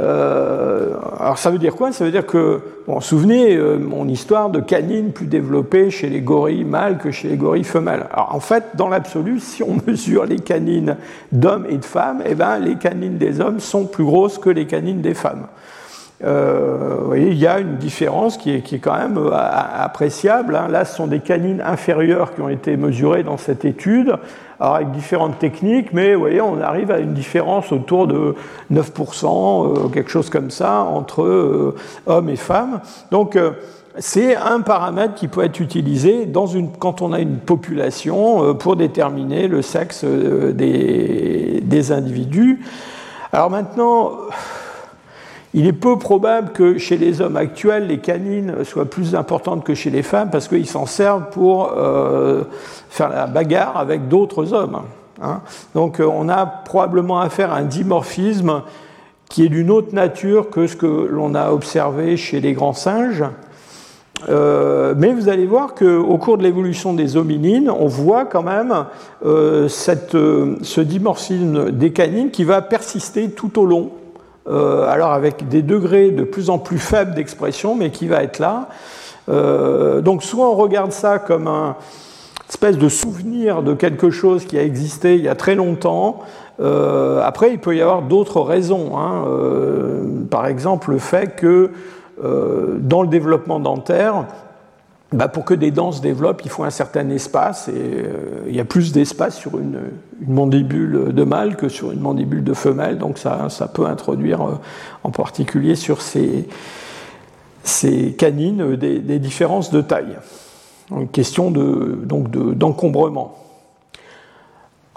euh, 0.00 0.94
alors 1.18 1.38
ça 1.38 1.50
veut 1.50 1.58
dire 1.58 1.74
quoi? 1.74 1.90
Ça 1.90 2.04
veut 2.04 2.12
dire 2.12 2.26
que, 2.26 2.60
bon, 2.86 3.00
souvenez 3.00 3.56
euh, 3.56 3.78
mon 3.78 4.06
histoire 4.06 4.48
de 4.48 4.60
canines 4.60 5.12
plus 5.12 5.26
développées 5.26 5.90
chez 5.90 6.08
les 6.08 6.20
gorilles 6.20 6.64
mâles 6.64 6.98
que 6.98 7.10
chez 7.10 7.28
les 7.28 7.36
gorilles 7.36 7.64
femelles? 7.64 8.06
Alors 8.12 8.34
en 8.34 8.40
fait, 8.40 8.64
dans 8.74 8.88
l'absolu, 8.88 9.40
si 9.40 9.62
on 9.62 9.76
mesure 9.86 10.24
les 10.24 10.38
canines 10.38 10.96
d'hommes 11.32 11.66
et 11.68 11.78
de 11.78 11.84
femmes, 11.84 12.22
eh 12.24 12.34
ben, 12.34 12.58
les 12.58 12.76
canines 12.76 13.18
des 13.18 13.40
hommes 13.40 13.60
sont 13.60 13.86
plus 13.86 14.04
grosses 14.04 14.38
que 14.38 14.50
les 14.50 14.66
canines 14.66 15.00
des 15.00 15.14
femmes. 15.14 15.46
Euh, 16.24 17.14
il 17.16 17.34
y 17.34 17.46
a 17.46 17.60
une 17.60 17.76
différence 17.76 18.36
qui 18.36 18.50
est, 18.50 18.78
quand 18.78 18.96
même 18.96 19.18
appréciable. 19.32 20.56
Hein. 20.56 20.68
Là, 20.68 20.84
ce 20.84 20.96
sont 20.96 21.06
des 21.06 21.20
canines 21.20 21.62
inférieures 21.64 22.34
qui 22.34 22.40
ont 22.40 22.48
été 22.48 22.76
mesurées 22.76 23.22
dans 23.22 23.36
cette 23.36 23.64
étude 23.64 24.18
avec 24.60 24.90
différentes 24.90 25.38
techniques, 25.38 25.92
mais 25.92 26.14
vous 26.14 26.20
voyez, 26.20 26.40
on 26.40 26.60
arrive 26.60 26.90
à 26.90 26.98
une 26.98 27.14
différence 27.14 27.70
autour 27.72 28.06
de 28.06 28.34
9%, 28.72 29.84
euh, 29.84 29.88
quelque 29.88 30.10
chose 30.10 30.30
comme 30.30 30.50
ça, 30.50 30.80
entre 30.80 31.22
euh, 31.22 31.76
hommes 32.06 32.28
et 32.28 32.36
femmes. 32.36 32.80
Donc, 33.10 33.36
euh, 33.36 33.52
c'est 33.98 34.36
un 34.36 34.60
paramètre 34.60 35.14
qui 35.14 35.28
peut 35.28 35.44
être 35.44 35.60
utilisé 35.60 36.26
dans 36.26 36.46
une, 36.46 36.70
quand 36.72 37.02
on 37.02 37.12
a 37.12 37.20
une 37.20 37.38
population 37.38 38.54
pour 38.54 38.76
déterminer 38.76 39.48
le 39.48 39.60
sexe 39.60 40.04
des, 40.04 41.60
des 41.64 41.92
individus. 41.92 42.64
Alors 43.32 43.50
maintenant, 43.50 44.12
il 45.54 45.66
est 45.66 45.72
peu 45.72 45.98
probable 45.98 46.52
que 46.52 46.76
chez 46.78 46.98
les 46.98 47.20
hommes 47.20 47.36
actuels, 47.36 47.86
les 47.86 47.98
canines 47.98 48.64
soient 48.64 48.84
plus 48.84 49.14
importantes 49.14 49.64
que 49.64 49.74
chez 49.74 49.90
les 49.90 50.02
femmes 50.02 50.28
parce 50.30 50.46
qu'ils 50.46 50.66
s'en 50.66 50.84
servent 50.84 51.30
pour 51.30 51.72
euh, 51.76 52.42
faire 52.90 53.08
la 53.08 53.26
bagarre 53.26 53.78
avec 53.78 54.08
d'autres 54.08 54.52
hommes. 54.52 54.82
Hein. 55.22 55.40
Donc 55.74 56.00
euh, 56.00 56.04
on 56.04 56.28
a 56.28 56.44
probablement 56.44 57.20
affaire 57.20 57.52
à 57.52 57.56
un 57.56 57.64
dimorphisme 57.64 58.62
qui 59.30 59.44
est 59.44 59.48
d'une 59.48 59.70
autre 59.70 59.94
nature 59.94 60.50
que 60.50 60.66
ce 60.66 60.76
que 60.76 60.86
l'on 60.86 61.34
a 61.34 61.50
observé 61.50 62.16
chez 62.18 62.40
les 62.40 62.52
grands 62.52 62.74
singes. 62.74 63.24
Euh, 64.28 64.94
mais 64.96 65.12
vous 65.12 65.28
allez 65.28 65.46
voir 65.46 65.74
qu'au 65.74 66.18
cours 66.18 66.38
de 66.38 66.42
l'évolution 66.42 66.92
des 66.92 67.16
hominines, 67.16 67.70
on 67.70 67.86
voit 67.86 68.24
quand 68.24 68.42
même 68.42 68.84
ce 69.22 70.80
dimorphisme 70.80 71.70
des 71.70 71.92
canines 71.92 72.30
qui 72.30 72.44
va 72.44 72.60
persister 72.60 73.30
tout 73.30 73.58
au 73.60 73.64
long 73.64 73.92
alors 74.48 75.12
avec 75.12 75.48
des 75.48 75.62
degrés 75.62 76.10
de 76.10 76.24
plus 76.24 76.50
en 76.50 76.58
plus 76.58 76.78
faibles 76.78 77.14
d'expression, 77.14 77.74
mais 77.74 77.90
qui 77.90 78.08
va 78.08 78.22
être 78.22 78.38
là. 78.38 78.68
Euh, 79.28 80.00
donc 80.00 80.22
soit 80.22 80.48
on 80.48 80.54
regarde 80.54 80.92
ça 80.92 81.18
comme 81.18 81.46
un 81.46 81.76
espèce 82.48 82.78
de 82.78 82.88
souvenir 82.88 83.62
de 83.62 83.74
quelque 83.74 84.10
chose 84.10 84.46
qui 84.46 84.58
a 84.58 84.62
existé 84.62 85.16
il 85.16 85.22
y 85.22 85.28
a 85.28 85.34
très 85.34 85.54
longtemps. 85.54 86.20
Euh, 86.60 87.20
après, 87.22 87.52
il 87.52 87.58
peut 87.58 87.76
y 87.76 87.82
avoir 87.82 88.02
d'autres 88.02 88.40
raisons. 88.40 88.96
Hein. 88.96 89.24
par 90.30 90.46
exemple, 90.46 90.92
le 90.92 90.98
fait 90.98 91.36
que 91.36 91.70
dans 92.20 93.02
le 93.02 93.08
développement 93.08 93.60
dentaire, 93.60 94.24
bah, 95.12 95.28
pour 95.28 95.46
que 95.46 95.54
des 95.54 95.70
dents 95.70 95.90
se 95.90 96.02
développent, 96.02 96.42
il 96.44 96.50
faut 96.50 96.64
un 96.64 96.70
certain 96.70 97.08
espace, 97.08 97.68
et 97.68 97.72
euh, 97.74 98.44
il 98.46 98.54
y 98.54 98.60
a 98.60 98.64
plus 98.64 98.92
d'espace 98.92 99.38
sur 99.38 99.58
une, 99.58 99.80
mandibule 100.26 101.14
de 101.14 101.24
mâle 101.24 101.56
que 101.56 101.68
sur 101.68 101.92
une 101.92 102.00
mandibule 102.00 102.44
de 102.44 102.52
femelle, 102.52 102.98
donc 102.98 103.16
ça, 103.16 103.48
peut 103.72 103.86
introduire 103.86 104.42
euh, 104.42 104.58
en 105.04 105.10
particulier 105.10 105.76
sur 105.76 106.02
ces, 106.02 106.46
canines 108.18 108.76
des, 108.76 109.18
différences 109.18 109.70
de 109.70 109.80
taille. 109.80 110.18
Une 110.90 111.08
question 111.08 111.50
de, 111.50 111.98
donc 112.04 112.30
d'encombrement. 112.30 113.38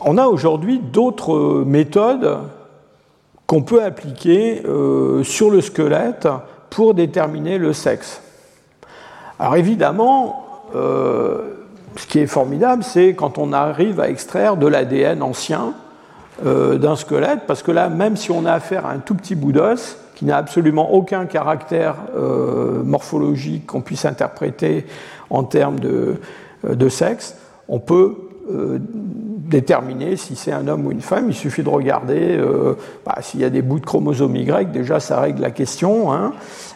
On 0.03 0.17
a 0.17 0.25
aujourd'hui 0.25 0.79
d'autres 0.79 1.63
méthodes 1.65 2.39
qu'on 3.45 3.61
peut 3.61 3.83
appliquer 3.83 4.63
euh, 4.65 5.23
sur 5.23 5.51
le 5.51 5.61
squelette 5.61 6.27
pour 6.69 6.93
déterminer 6.93 7.57
le 7.57 7.71
sexe. 7.71 8.21
Alors 9.41 9.55
évidemment, 9.55 10.45
euh, 10.75 11.39
ce 11.95 12.05
qui 12.05 12.19
est 12.19 12.27
formidable, 12.27 12.83
c'est 12.83 13.15
quand 13.15 13.39
on 13.39 13.53
arrive 13.53 13.99
à 13.99 14.07
extraire 14.07 14.55
de 14.55 14.67
l'ADN 14.67 15.23
ancien 15.23 15.73
euh, 16.45 16.77
d'un 16.77 16.95
squelette, 16.95 17.47
parce 17.47 17.63
que 17.63 17.71
là, 17.71 17.89
même 17.89 18.17
si 18.17 18.29
on 18.29 18.45
a 18.45 18.53
affaire 18.53 18.85
à 18.85 18.91
un 18.91 18.99
tout 18.99 19.15
petit 19.15 19.33
bout 19.33 19.51
d'os, 19.51 19.97
qui 20.13 20.25
n'a 20.25 20.37
absolument 20.37 20.93
aucun 20.93 21.25
caractère 21.25 21.95
euh, 22.15 22.83
morphologique 22.83 23.65
qu'on 23.65 23.81
puisse 23.81 24.05
interpréter 24.05 24.85
en 25.31 25.43
termes 25.43 25.79
de, 25.79 26.19
sexe, 26.89 27.35
on 27.67 27.79
peut 27.79 28.13
déterminer 28.51 30.15
si 30.15 30.35
c'est 30.35 30.51
un 30.51 30.67
homme 30.67 30.85
ou 30.87 30.91
une 30.91 31.01
femme. 31.01 31.25
Il 31.27 31.33
suffit 31.33 31.63
de 31.63 31.69
regarder 31.69 32.39
bah, 33.05 33.17
s'il 33.21 33.41
y 33.41 33.43
a 33.43 33.49
des 33.49 33.61
bouts 33.61 33.79
de 33.79 33.85
chromosomes 33.85 34.35
Y, 34.35 34.71
déjà 34.71 34.99
ça 34.99 35.19
règle 35.19 35.41
la 35.41 35.51
question. 35.51 36.13
Hein. 36.13 36.33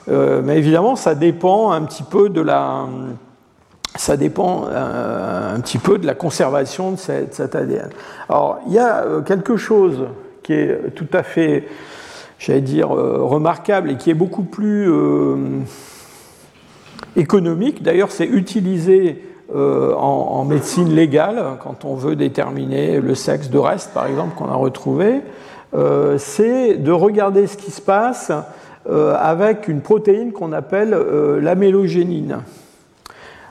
Euh, 0.09 0.41
mais 0.43 0.57
évidemment, 0.57 0.95
ça 0.95 1.15
dépend 1.15 1.71
un 1.71 1.81
petit 1.83 2.03
peu 2.03 2.29
de 2.29 2.41
la, 2.41 2.85
ça 3.95 4.17
dépend 4.17 4.65
euh, 4.69 5.55
un 5.55 5.59
petit 5.61 5.77
peu 5.77 5.97
de 5.97 6.05
la 6.05 6.13
conservation 6.13 6.91
de 6.91 6.97
cet 6.97 7.55
ADN. 7.55 7.89
Alors, 8.29 8.59
il 8.67 8.73
y 8.73 8.79
a 8.79 9.03
euh, 9.03 9.21
quelque 9.21 9.57
chose 9.57 10.05
qui 10.43 10.53
est 10.53 10.93
tout 10.93 11.07
à 11.13 11.23
fait, 11.23 11.67
j'allais 12.37 12.61
dire, 12.61 12.89
remarquable 12.89 13.89
et 13.89 13.97
qui 13.97 14.11
est 14.11 14.15
beaucoup 14.15 14.43
plus 14.43 14.87
économique. 17.15 17.81
D'ailleurs, 17.81 18.11
c'est 18.11 18.27
utilisé 18.27 19.23
en, 19.53 20.43
médecine 20.45 20.93
légale 20.93 21.57
quand 21.63 21.85
on 21.85 21.95
veut 21.95 22.15
déterminer 22.15 22.99
le 22.99 23.15
sexe 23.15 23.49
de 23.49 23.57
reste, 23.57 23.93
par 23.93 24.07
exemple, 24.07 24.35
qu'on 24.35 24.49
a 24.49 24.55
retrouvé. 24.55 25.21
c'est 26.17 26.77
de 26.77 26.91
regarder 26.91 27.47
ce 27.47 27.57
qui 27.57 27.71
se 27.71 27.81
passe 27.81 28.31
euh, 28.87 29.15
avec 29.17 29.67
une 29.67 29.81
protéine 29.81 30.31
qu'on 30.31 30.53
appelle 30.53 30.93
euh, 30.93 31.41
l'amélogénine. 31.41 32.41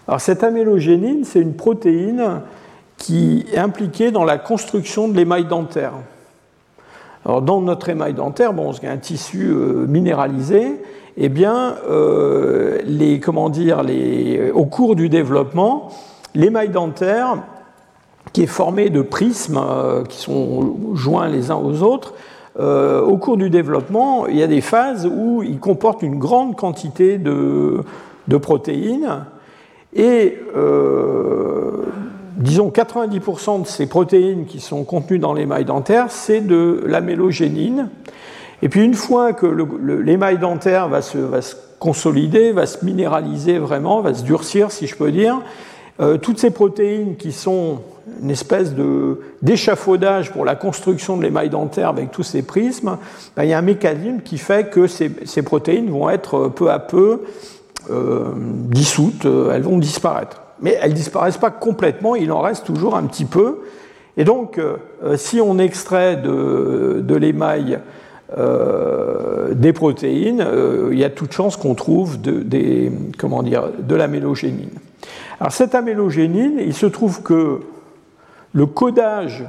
Alors 0.07 0.21
cette 0.21 0.45
amélogénine, 0.45 1.25
c'est 1.25 1.41
une 1.41 1.55
protéine 1.55 2.43
qui 2.99 3.45
est 3.53 3.59
impliquée 3.59 4.13
dans 4.13 4.23
la 4.23 4.39
construction 4.39 5.09
de 5.09 5.17
l'émail 5.17 5.47
dentaire. 5.47 5.95
Alors 7.25 7.43
dans 7.43 7.61
notre 7.61 7.89
émail 7.89 8.15
dentaire, 8.15 8.53
bon, 8.53 8.71
y 8.75 8.87
a 8.87 8.93
un 8.93 8.97
tissu 8.97 9.49
euh, 9.49 9.87
minéralisé, 9.89 10.81
eh 11.17 11.29
bien, 11.29 11.77
les, 12.87 13.21
comment 13.21 13.49
les, 13.49 14.51
au 14.53 14.65
cours 14.65 14.97
du 14.97 15.09
développement, 15.09 15.91
l'émail 16.35 16.71
dentaire, 16.71 17.37
qui 18.33 18.43
est 18.43 18.47
formé 18.47 18.91
de 18.91 19.03
prismes 19.03 19.61
qui 20.09 20.19
sont 20.19 20.95
joints 20.95 21.29
les 21.29 21.51
uns 21.51 21.57
aux 21.57 21.83
autres, 21.83 22.15
au 22.59 23.17
cours 23.19 23.37
du 23.37 23.49
développement, 23.49 24.27
il 24.27 24.37
y 24.37 24.43
a 24.43 24.49
des 24.49 24.61
phases 24.61 25.07
où 25.07 25.43
il 25.43 25.61
comporte 25.61 26.03
une 26.03 26.19
grande 26.19 26.57
quantité 26.57 27.19
de, 27.19 27.85
de 28.27 28.37
protéines 28.37 29.25
et 29.95 30.39
disons 32.37 32.69
90% 32.69 33.63
de 33.63 33.67
ces 33.67 33.87
protéines 33.87 34.47
qui 34.47 34.61
sont 34.61 34.85
contenues 34.85 35.19
dans 35.19 35.33
l'émail 35.33 35.65
dentaire, 35.65 36.11
c'est 36.11 36.41
de 36.41 36.83
la 36.87 37.01
mélogénine. 37.01 37.89
Et 38.63 38.69
puis 38.69 38.85
une 38.85 38.95
fois 38.95 39.33
que 39.33 39.47
l'émail 39.47 40.39
dentaire 40.39 40.89
va 40.89 41.03
se, 41.03 41.19
va 41.19 41.43
se, 41.43 41.55
consolider, 41.79 42.53
va 42.53 42.67
se 42.67 42.85
minéraliser 42.85 43.59
vraiment, 43.59 44.01
va 44.01 44.15
se 44.15 44.23
durcir 44.23 44.71
si 44.71 44.87
je 44.87 44.97
peux 44.97 45.13
dire, 45.13 45.41
euh, 46.01 46.17
toutes 46.17 46.39
ces 46.39 46.51
protéines 46.51 47.17
qui 47.17 47.33
sont 47.33 47.81
une 48.23 48.31
espèce 48.31 48.75
d'échafaudage 49.43 50.33
pour 50.33 50.45
la 50.45 50.57
construction 50.57 51.17
de 51.17 51.23
l'émail 51.23 51.51
dentaire 51.51 51.89
avec 51.89 52.11
tous 52.11 52.23
ces 52.23 52.43
prismes, 52.43 52.99
ben, 53.37 53.45
il 53.45 53.51
y 53.51 53.53
a 53.53 53.59
un 53.59 53.63
mécanisme 53.63 54.21
qui 54.23 54.39
fait 54.39 54.71
que 54.71 54.87
ces, 54.87 55.11
ces 55.25 55.43
protéines 55.43 55.91
vont 55.91 56.11
être 56.11 56.49
peu 56.49 56.71
à 56.71 56.79
peu 56.79 57.23
euh, 57.91 58.33
dissoutes, 58.37 59.25
elles 59.25 59.63
vont 59.63 59.79
disparaître 59.79 60.45
mais 60.61 60.79
elles 60.81 60.91
ne 60.91 60.97
disparaissent 60.97 61.39
pas 61.39 61.51
complètement, 61.51 62.15
il 62.15 62.33
en 62.33 62.41
reste 62.41 62.65
toujours 62.65 62.97
un 62.97 63.05
petit 63.05 63.25
peu. 63.25 63.61
Et 64.17 64.25
donc, 64.25 64.59
euh, 64.59 64.77
si 65.17 65.41
on 65.41 65.59
extrait 65.59 66.17
de, 66.17 67.15
l'émail 67.15 67.75
euh, 67.75 67.79
des 68.37 69.73
protéines, 69.73 70.41
euh, 70.41 70.89
il 70.93 70.99
y 70.99 71.05
a 71.05 71.11
toute 71.11 71.33
chance 71.33 71.57
qu'on 71.57 71.75
trouve 71.75 72.21
de, 72.21 72.45
comment 73.19 73.43
dire, 73.43 73.71
de 73.79 73.95
l'amélogénine. 73.95 74.71
Alors, 75.41 75.53
cette 75.53 75.75
amélogénine, 75.75 76.59
il 76.59 76.75
se 76.75 76.87
trouve 76.87 77.23
que 77.23 77.61
le 78.53 78.67
codage, 78.67 79.45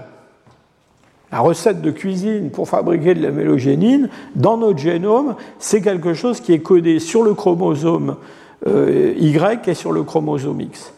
la 1.31 1.39
recette 1.39 1.81
de 1.81 1.91
cuisine 1.91 2.49
pour 2.49 2.67
fabriquer 2.67 3.13
de 3.13 3.21
l'amélogénine, 3.21 4.09
dans 4.35 4.57
notre 4.57 4.79
génome, 4.79 5.35
c'est 5.59 5.81
quelque 5.81 6.13
chose 6.13 6.39
qui 6.41 6.53
est 6.53 6.59
codé 6.59 6.99
sur 6.99 7.23
le 7.23 7.33
chromosome 7.33 8.17
Y 8.65 9.67
et 9.67 9.73
sur 9.73 9.91
le 9.91 10.03
chromosome 10.03 10.61
X. 10.61 10.93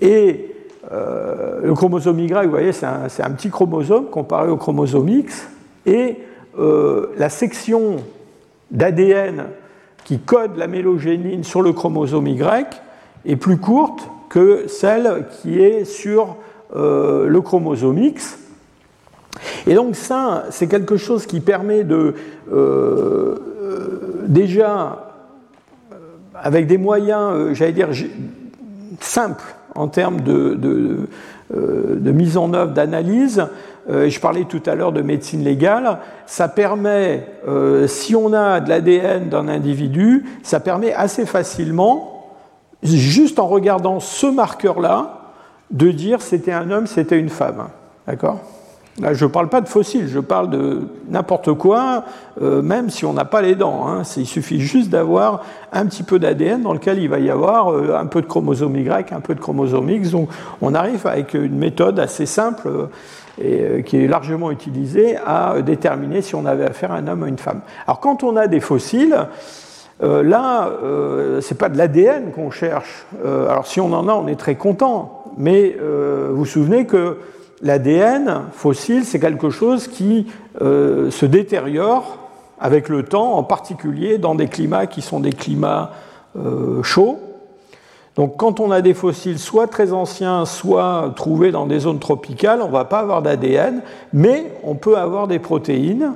Et 0.00 0.54
euh, 0.92 1.60
le 1.62 1.74
chromosome 1.74 2.20
Y, 2.20 2.44
vous 2.44 2.50
voyez, 2.50 2.72
c'est 2.72 2.86
un, 2.86 3.30
petit 3.30 3.50
chromosome 3.50 4.06
comparé 4.06 4.50
au 4.50 4.56
chromosome 4.56 5.08
X. 5.08 5.48
Et 5.86 6.18
euh, 6.58 7.12
la 7.16 7.28
section 7.28 7.96
d'ADN 8.70 9.46
qui 10.04 10.18
code 10.18 10.56
la 10.56 10.66
mélogénine 10.66 11.44
sur 11.44 11.62
le 11.62 11.72
chromosome 11.72 12.26
Y 12.26 12.80
est 13.24 13.36
plus 13.36 13.58
courte 13.58 14.08
que 14.28 14.66
celle 14.68 15.26
qui 15.30 15.60
est 15.60 15.84
sur 15.84 16.36
euh, 16.76 17.26
le 17.26 17.40
chromosome 17.40 17.98
X. 17.98 18.38
Et 19.66 19.74
donc 19.74 19.96
ça, 19.96 20.44
c'est 20.50 20.66
quelque 20.66 20.96
chose 20.96 21.26
qui 21.26 21.40
permet 21.40 21.84
de 21.84 22.14
déjà, 24.28 25.12
avec 26.34 26.66
des 26.66 26.78
moyens, 26.78 27.52
j'allais 27.52 27.72
dire, 27.72 27.88
simples, 29.00 29.44
en 29.74 29.88
termes 29.88 30.18
euh, 30.28 30.54
de, 31.96 32.12
mise 32.12 32.36
en 32.36 32.52
œuvre, 32.54 32.72
d'analyse. 32.72 33.46
Euh, 33.90 34.08
je 34.08 34.18
parlais 34.20 34.44
tout 34.44 34.62
à 34.66 34.74
l'heure 34.74 34.92
de 34.92 35.02
médecine 35.02 35.44
légale. 35.44 35.98
Ça 36.26 36.48
permet, 36.48 37.26
euh, 37.46 37.86
si 37.86 38.16
on 38.16 38.32
a 38.32 38.60
de 38.60 38.68
l'ADN 38.68 39.28
d'un 39.28 39.48
individu, 39.48 40.24
ça 40.42 40.60
permet 40.60 40.92
assez 40.92 41.26
facilement, 41.26 42.36
juste 42.82 43.38
en 43.38 43.46
regardant 43.46 44.00
ce 44.00 44.26
marqueur-là, 44.26 45.20
de 45.70 45.90
dire 45.90 46.22
c'était 46.22 46.52
un 46.52 46.70
homme, 46.70 46.86
c'était 46.86 47.18
une 47.18 47.28
femme. 47.28 47.68
D'accord? 48.06 48.40
Là, 49.00 49.12
je 49.12 49.24
ne 49.24 49.30
parle 49.30 49.48
pas 49.48 49.60
de 49.60 49.66
fossiles, 49.66 50.06
je 50.06 50.20
parle 50.20 50.50
de 50.50 50.82
n'importe 51.08 51.52
quoi, 51.54 52.04
euh, 52.40 52.62
même 52.62 52.90
si 52.90 53.04
on 53.04 53.12
n'a 53.12 53.24
pas 53.24 53.42
les 53.42 53.56
dents. 53.56 53.88
Hein. 53.88 54.02
Il 54.16 54.26
suffit 54.26 54.60
juste 54.60 54.88
d'avoir 54.88 55.42
un 55.72 55.84
petit 55.86 56.04
peu 56.04 56.20
d'ADN 56.20 56.62
dans 56.62 56.72
lequel 56.72 57.00
il 57.00 57.08
va 57.08 57.18
y 57.18 57.28
avoir 57.28 57.72
euh, 57.72 57.96
un 57.98 58.06
peu 58.06 58.22
de 58.22 58.26
chromosome 58.26 58.76
Y, 58.76 59.12
un 59.12 59.18
peu 59.18 59.34
de 59.34 59.40
chromosome 59.40 59.90
X. 59.90 60.10
Donc 60.10 60.28
on 60.60 60.74
arrive 60.74 61.08
avec 61.08 61.34
une 61.34 61.56
méthode 61.56 61.98
assez 61.98 62.24
simple 62.24 62.68
et 63.42 63.82
qui 63.84 64.02
est 64.02 64.06
largement 64.06 64.50
utilisée 64.50 65.16
à 65.16 65.60
déterminer 65.62 66.22
si 66.22 66.34
on 66.34 66.46
avait 66.46 66.64
affaire 66.64 66.92
à 66.92 66.96
un 66.96 67.08
homme 67.08 67.22
ou 67.22 67.26
une 67.26 67.38
femme. 67.38 67.60
Alors 67.86 68.00
quand 68.00 68.22
on 68.22 68.36
a 68.36 68.46
des 68.46 68.60
fossiles, 68.60 69.16
là, 70.00 70.70
ce 70.80 71.52
n'est 71.52 71.58
pas 71.58 71.68
de 71.68 71.78
l'ADN 71.78 72.30
qu'on 72.32 72.50
cherche. 72.50 73.06
alors 73.24 73.66
si 73.66 73.80
on 73.80 73.92
en 73.92 74.08
a, 74.08 74.12
on 74.12 74.28
est 74.28 74.38
très 74.38 74.54
content. 74.54 75.24
Mais 75.36 75.76
vous 75.78 76.36
vous 76.36 76.46
souvenez 76.46 76.86
que 76.86 77.18
l'ADN 77.64 78.42
fossile, 78.52 79.04
c'est 79.04 79.18
quelque 79.18 79.50
chose 79.50 79.88
qui 79.88 80.26
euh, 80.60 81.10
se 81.10 81.26
détériore 81.26 82.18
avec 82.60 82.88
le 82.88 83.02
temps, 83.02 83.32
en 83.34 83.42
particulier 83.42 84.18
dans 84.18 84.34
des 84.34 84.46
climats 84.46 84.86
qui 84.86 85.02
sont 85.02 85.18
des 85.18 85.32
climats 85.32 85.92
euh, 86.36 86.82
chauds. 86.82 87.18
Donc 88.16 88.36
quand 88.36 88.60
on 88.60 88.70
a 88.70 88.80
des 88.80 88.94
fossiles 88.94 89.38
soit 89.38 89.66
très 89.66 89.92
anciens, 89.92 90.44
soit 90.44 91.12
trouvés 91.16 91.50
dans 91.50 91.66
des 91.66 91.80
zones 91.80 91.98
tropicales, 91.98 92.60
on 92.62 92.68
ne 92.68 92.72
va 92.72 92.84
pas 92.84 93.00
avoir 93.00 93.22
d'ADN, 93.22 93.82
mais 94.12 94.52
on 94.62 94.76
peut 94.76 94.96
avoir 94.96 95.26
des 95.26 95.38
protéines, 95.38 96.12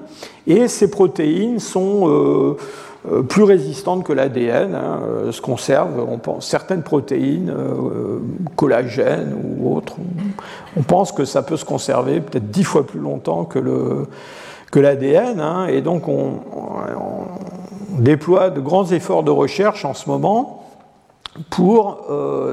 et 0.47 0.69
ces 0.69 0.91
protéines 0.91 1.59
sont... 1.59 2.09
Euh, 2.09 2.57
euh, 3.13 3.23
plus 3.23 3.45
résistante 3.45 4.03
que 4.03 4.13
l'ADN, 4.13 4.75
hein, 4.75 5.01
euh, 5.07 5.33
se 5.33 5.41
conserve, 5.41 6.05
on 6.09 6.19
pense, 6.19 6.49
certaines 6.49 6.83
protéines, 6.83 7.51
euh, 7.51 8.19
collagène 8.57 9.35
ou 9.61 9.77
autres, 9.77 9.95
on 10.77 10.83
pense 10.83 11.13
que 11.13 11.25
ça 11.25 11.43
peut 11.43 11.57
se 11.57 11.65
conserver 11.65 12.21
peut-être 12.21 12.51
dix 12.51 12.65
fois 12.65 12.85
plus 12.85 12.99
longtemps 12.99 13.45
que 13.45 14.81
l'ADN, 14.81 15.41
hein, 15.41 15.67
et 15.69 15.81
donc 15.81 16.09
on, 16.09 16.41
déploie 17.99 18.51
de 18.51 18.61
grands 18.61 18.87
efforts 18.87 19.25
de 19.25 19.31
recherche 19.31 19.85
en 19.85 19.95
ce 19.95 20.09
moment 20.09 20.68
pour 21.51 22.07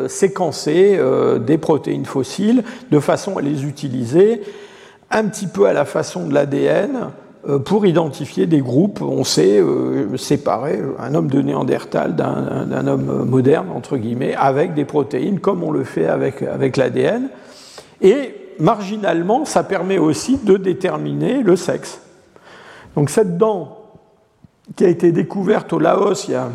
séquencer 0.07 0.99
des 1.39 1.57
protéines 1.57 2.05
fossiles 2.05 2.63
de 2.91 2.99
façon 2.99 3.37
à 3.37 3.41
les 3.41 3.65
utiliser 3.65 4.41
un 5.11 5.25
petit 5.25 5.47
peu 5.47 5.67
à 5.67 5.73
la 5.73 5.85
façon 5.85 6.27
de 6.27 6.33
l'ADN 6.33 7.11
euh, 7.47 7.59
pour 7.59 7.85
identifier 7.85 8.47
des 8.47 8.59
groupes, 8.59 9.01
on 9.01 9.23
sait 9.23 9.59
euh, 9.59 10.17
séparer 10.17 10.81
un 10.99 11.13
homme 11.13 11.29
de 11.29 11.41
Néandertal 11.41 12.15
d'un 12.15 12.87
homme 12.87 13.25
moderne, 13.25 13.67
entre 13.73 13.97
guillemets, 13.97 14.35
avec 14.35 14.73
des 14.73 14.85
protéines, 14.85 15.39
comme 15.39 15.63
on 15.63 15.71
le 15.71 15.83
fait 15.83 16.07
avec, 16.07 16.41
avec 16.41 16.75
l'ADN. 16.75 17.29
Et 18.01 18.35
marginalement, 18.59 19.45
ça 19.45 19.63
permet 19.63 19.99
aussi 19.99 20.37
de 20.37 20.57
déterminer 20.57 21.43
le 21.43 21.55
sexe. 21.55 22.01
Donc 22.95 23.09
cette 23.09 23.37
dent 23.37 23.77
qui 24.75 24.85
a 24.85 24.87
été 24.87 25.11
découverte 25.11 25.71
au 25.73 25.79
Laos 25.79 26.25
il 26.27 26.31
n'y 26.31 26.37
a, 26.37 26.49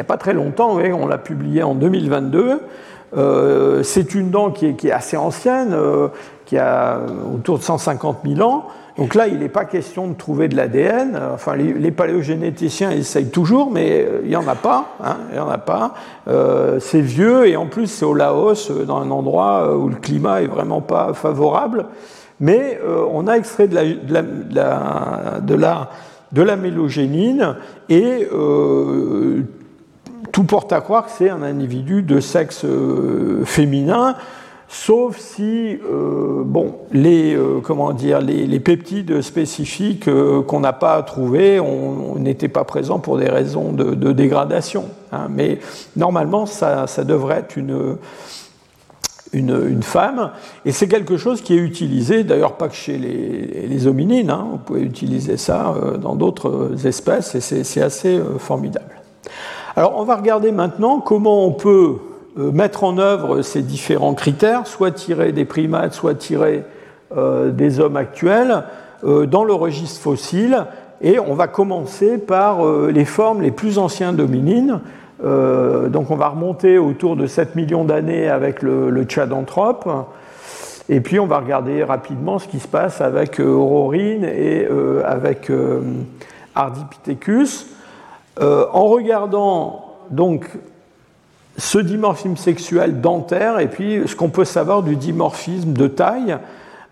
a, 0.00 0.04
pas 0.04 0.16
très 0.16 0.32
longtemps, 0.32 0.76
on 0.76 1.06
l'a 1.06 1.18
publiée 1.18 1.62
en 1.62 1.74
2022, 1.74 2.60
euh, 3.16 3.82
c'est 3.82 4.14
une 4.14 4.30
dent 4.30 4.50
qui 4.50 4.66
est, 4.66 4.90
assez 4.90 5.16
ancienne, 5.16 5.76
qui 6.44 6.58
a 6.58 7.00
autour 7.34 7.58
de 7.58 7.62
150 7.62 8.18
000 8.24 8.40
ans. 8.48 8.66
Donc 8.96 9.14
là, 9.14 9.26
il 9.26 9.40
n'est 9.40 9.50
pas 9.50 9.66
question 9.66 10.08
de 10.08 10.14
trouver 10.14 10.48
de 10.48 10.56
l'ADN. 10.56 11.20
Enfin, 11.34 11.54
les, 11.54 11.90
paléogénéticiens 11.90 12.90
essayent 12.90 13.30
toujours, 13.30 13.70
mais 13.70 14.02
euh, 14.02 14.20
il 14.22 14.30
n'y 14.30 14.36
en 14.36 14.48
a 14.48 14.54
pas. 14.54 14.96
Hein, 15.04 15.16
il 15.32 15.36
y 15.36 15.40
en 15.40 15.50
a 15.50 15.58
pas. 15.58 15.94
Euh, 16.28 16.80
c'est 16.80 17.02
vieux 17.02 17.46
et 17.46 17.56
en 17.56 17.66
plus, 17.66 17.88
c'est 17.88 18.06
au 18.06 18.14
Laos, 18.14 18.70
euh, 18.70 18.84
dans 18.84 18.98
un 18.98 19.10
endroit 19.10 19.76
où 19.76 19.88
le 19.88 19.96
climat 19.96 20.40
est 20.40 20.46
vraiment 20.46 20.80
pas 20.80 21.12
favorable. 21.12 21.86
Mais 22.38 22.78
on 23.10 23.26
a 23.28 23.38
extrait 23.38 23.66
de 23.66 23.74
la, 23.74 23.84
de 23.84 24.14
la, 24.14 25.40
de 25.40 25.54
la, 25.54 25.90
de 26.32 26.42
la 26.42 26.56
mélogénine 26.56 27.56
et 27.88 28.28
tout 30.32 30.44
porte 30.44 30.72
à 30.72 30.80
croire 30.80 31.06
que 31.06 31.12
c'est 31.12 31.30
un 31.30 31.42
individu 31.42 32.02
de 32.02 32.20
sexe 32.20 32.64
féminin 33.44 34.16
sauf 34.68 35.18
si 35.18 35.78
euh, 35.90 36.44
euh, 36.54 37.92
les, 38.12 38.60
peptides 38.60 39.20
spécifiques 39.22 40.08
euh, 40.08 40.42
qu'on 40.42 40.60
n'a 40.60 40.72
pas 40.72 41.02
trouvés 41.02 41.60
n'étaient 42.16 42.48
pas 42.48 42.64
présents 42.64 42.98
pour 42.98 43.18
des 43.18 43.28
raisons 43.28 43.72
de, 43.72 44.12
dégradation. 44.12 44.86
Hein. 45.12 45.28
mais 45.30 45.58
normalement, 45.94 46.46
ça, 46.46 46.86
devrait 47.04 47.38
être 47.38 47.56
une, 47.56 47.98
femme, 49.82 50.30
et 50.64 50.72
c'est 50.72 50.88
quelque 50.88 51.16
chose 51.16 51.42
qui 51.42 51.54
est 51.54 51.58
utilisé, 51.58 52.24
d'ailleurs 52.24 52.56
pas 52.56 52.68
que 52.68 52.74
chez 52.74 52.96
les, 52.96 53.66
les 53.66 53.86
hominines, 53.86 54.30
hein. 54.30 54.60
vous 54.66 54.76
utiliser 54.78 55.36
ça 55.36 55.74
dans 56.00 56.16
d'autres 56.16 56.86
espèces, 56.86 57.34
et 57.34 57.40
c'est 57.40 57.82
assez 57.82 58.20
formidable. 58.38 58.96
Alors 59.78 59.98
on 59.98 60.04
va 60.04 60.16
regarder 60.16 60.52
maintenant 60.52 61.00
comment 61.00 61.44
on 61.44 61.52
peut 61.52 61.96
euh, 62.38 62.50
mettre 62.50 62.82
en 62.82 62.96
œuvre 62.96 63.42
ces 63.42 63.60
différents 63.60 64.14
critères, 64.14 64.66
soit 64.66 64.90
tirer 64.90 65.32
des 65.32 65.44
primates, 65.44 65.92
soit 65.92 66.14
tirer 66.14 66.64
euh, 67.14 67.50
des 67.50 67.78
hommes 67.78 67.98
actuels, 67.98 68.64
euh, 69.04 69.26
dans 69.26 69.44
le 69.44 69.52
registre 69.52 70.00
fossile, 70.00 70.64
Et 71.02 71.18
on 71.18 71.34
va 71.34 71.46
commencer 71.46 72.16
par 72.16 72.64
les 72.88 73.04
formes 73.04 73.42
les 73.42 73.50
plus 73.50 73.76
anciennes 73.76 74.16
d'hominines. 74.16 74.80
donc 75.22 76.10
on 76.10 76.16
va 76.16 76.28
remonter 76.28 76.78
autour 76.78 77.16
de 77.16 77.26
7 77.26 77.54
millions 77.54 77.84
d'années 77.84 78.30
avec 78.30 78.62
le, 78.62 78.88
le. 78.88 79.06
Et 80.88 81.00
puis 81.00 81.20
on 81.20 81.26
va 81.26 81.38
regarder 81.38 81.84
rapidement 81.84 82.38
ce 82.38 82.48
qui 82.48 82.60
se 82.60 82.68
passe 82.68 83.02
avec 83.02 83.40
Aurorine 83.40 84.24
et 84.24 84.66
avec 85.04 85.52
Ardipithecus. 86.54 87.75
En 88.40 88.86
regardant 88.86 89.86
donc 90.10 90.50
ce 91.58 91.78
dimorphisme 91.78 92.36
sexuel 92.36 93.00
dentaire 93.00 93.58
et 93.60 93.68
puis 93.68 94.02
ce 94.06 94.14
qu'on 94.14 94.28
peut 94.28 94.44
savoir 94.44 94.82
du 94.82 94.96
dimorphisme 94.96 95.72
de 95.72 95.86
taille. 95.86 96.36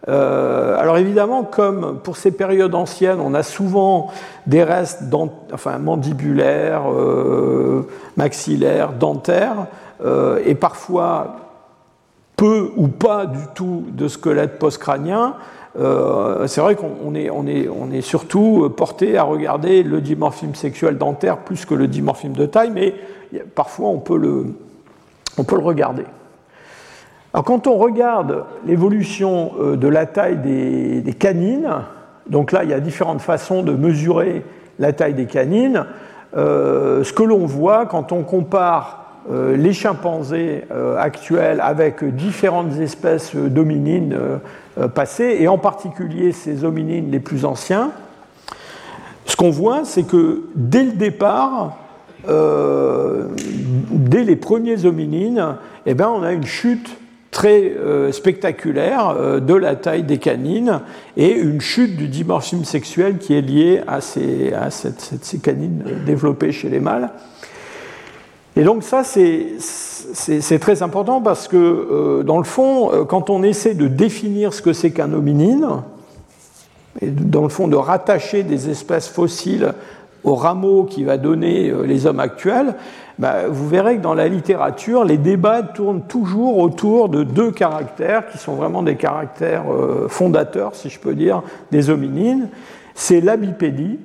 Euh, 0.08 0.78
alors 0.78 0.98
évidemment, 0.98 1.44
comme 1.44 1.98
pour 2.02 2.16
ces 2.16 2.30
périodes 2.30 2.74
anciennes, 2.74 3.20
on 3.20 3.34
a 3.34 3.42
souvent 3.42 4.10
des 4.46 4.62
restes 4.62 5.02
enfin, 5.52 5.78
mandibulaires, 5.78 6.90
euh, 6.92 7.88
maxillaires, 8.16 8.92
dentaires, 8.92 9.66
euh, 10.04 10.42
et 10.44 10.54
parfois 10.54 11.36
peu 12.44 12.72
ou 12.76 12.88
pas 12.88 13.24
du 13.24 13.40
tout 13.54 13.84
de 13.92 14.06
squelette 14.06 14.58
postcrânien, 14.58 15.36
c'est 15.76 16.60
vrai 16.60 16.76
qu'on 16.76 17.14
est, 17.14 17.30
on 17.30 17.46
est, 17.46 17.68
on 17.68 17.90
est, 17.90 18.02
surtout 18.02 18.70
porté 18.76 19.16
à 19.16 19.22
regarder 19.22 19.82
le 19.82 20.02
dimorphisme 20.02 20.54
sexuel 20.54 20.98
dentaire 20.98 21.38
plus 21.38 21.64
que 21.64 21.74
le 21.74 21.88
dimorphisme 21.88 22.34
de 22.34 22.46
taille, 22.46 22.70
mais 22.70 22.94
parfois 23.54 23.88
on 23.88 23.98
peut 23.98 24.18
le, 24.18 24.46
on 25.38 25.44
peut 25.44 25.56
le 25.56 25.62
regarder. 25.62 26.04
Alors 27.32 27.44
quand 27.44 27.66
on 27.66 27.76
regarde 27.76 28.44
l'évolution 28.64 29.52
euh, 29.58 29.76
de 29.76 29.88
la 29.88 30.06
taille 30.06 30.38
des, 30.38 31.14
canines, 31.18 31.68
donc 32.28 32.52
là 32.52 32.62
il 32.62 32.70
y 32.70 32.72
a 32.72 32.80
différentes 32.80 33.20
façons 33.20 33.62
de 33.62 33.72
mesurer 33.72 34.44
la 34.78 34.92
taille 34.92 35.14
des 35.14 35.26
canines, 35.26 35.86
euh, 36.36 37.02
ce 37.02 37.12
que 37.12 37.22
l'on 37.22 37.46
voit 37.46 37.86
quand 37.86 38.12
on 38.12 38.22
compare 38.22 39.03
euh, 39.30 39.56
les 39.56 39.72
chimpanzés 39.72 40.64
actuels 40.98 41.60
avec 41.60 42.04
différentes 42.04 42.78
espèces 42.78 43.34
d'hominines 43.34 44.16
passées, 44.94 45.36
et 45.40 45.48
en 45.48 45.58
particulier 45.58 46.32
ces 46.32 46.64
hominines 46.64 47.10
les 47.10 47.20
plus 47.20 47.44
anciens, 47.44 47.92
ce 49.26 49.36
qu'on 49.36 49.50
voit, 49.50 49.84
c'est 49.84 50.04
que 50.04 50.44
dès 50.54 50.84
le 50.84 50.92
départ, 50.92 51.76
euh, 52.28 53.28
dès 53.90 54.24
les 54.24 54.36
premiers 54.36 54.84
hominines, 54.84 55.56
eh 55.86 55.94
ben, 55.94 56.08
on 56.08 56.22
a 56.22 56.32
une 56.32 56.44
chute 56.44 56.96
très 57.30 57.72
euh, 57.76 58.12
spectaculaire 58.12 59.08
euh, 59.08 59.40
de 59.40 59.54
la 59.54 59.74
taille 59.74 60.04
des 60.04 60.18
canines 60.18 60.80
et 61.16 61.32
une 61.32 61.60
chute 61.60 61.96
du 61.96 62.06
dimorphisme 62.06 62.64
sexuel 62.64 63.18
qui 63.18 63.34
est 63.34 63.40
liée 63.40 63.82
à 63.88 64.00
ces 64.00 64.52
canines 65.42 65.82
développées 66.06 66.52
chez 66.52 66.68
les 66.68 66.80
mâles. 66.80 67.10
Et 68.56 68.62
donc 68.62 68.84
ça, 68.84 69.02
c'est 69.04 70.58
très 70.60 70.82
important 70.82 71.20
parce 71.20 71.48
que, 71.48 72.22
dans 72.24 72.38
le 72.38 72.44
fond, 72.44 73.04
quand 73.08 73.28
on 73.28 73.42
essaie 73.42 73.74
de 73.74 73.88
définir 73.88 74.54
ce 74.54 74.62
que 74.62 74.72
c'est 74.72 74.92
qu'un 74.92 75.12
hominine, 75.12 75.66
et 77.00 77.10
dans 77.10 77.42
le 77.42 77.48
fond 77.48 77.68
de 77.68 77.76
rattacher 77.76 78.42
des 78.42 78.70
espèces 78.70 79.08
fossiles 79.08 79.74
au 80.22 80.34
rameau 80.34 80.84
qui 80.84 81.04
va 81.04 81.18
donner 81.18 81.68
euh, 81.68 81.82
les 81.82 82.06
hommes 82.06 82.20
actuels, 82.20 82.74
bah, 83.18 83.46
vous 83.48 83.68
verrez 83.68 83.96
que 83.96 84.00
dans 84.00 84.14
la 84.14 84.26
littérature, 84.26 85.04
les 85.04 85.18
débats 85.18 85.62
tournent 85.62 86.02
toujours 86.02 86.58
autour 86.58 87.10
de 87.10 87.24
deux 87.24 87.50
caractères 87.50 88.26
qui 88.28 88.38
sont 88.38 88.54
vraiment 88.54 88.82
des 88.82 88.96
caractères 88.96 89.70
euh, 89.70 90.08
fondateurs, 90.08 90.74
si 90.74 90.88
je 90.88 90.98
peux 90.98 91.14
dire, 91.14 91.42
des 91.70 91.90
hominines. 91.90 92.48
C'est 92.94 93.20
la 93.20 93.36
bipédie 93.36 93.98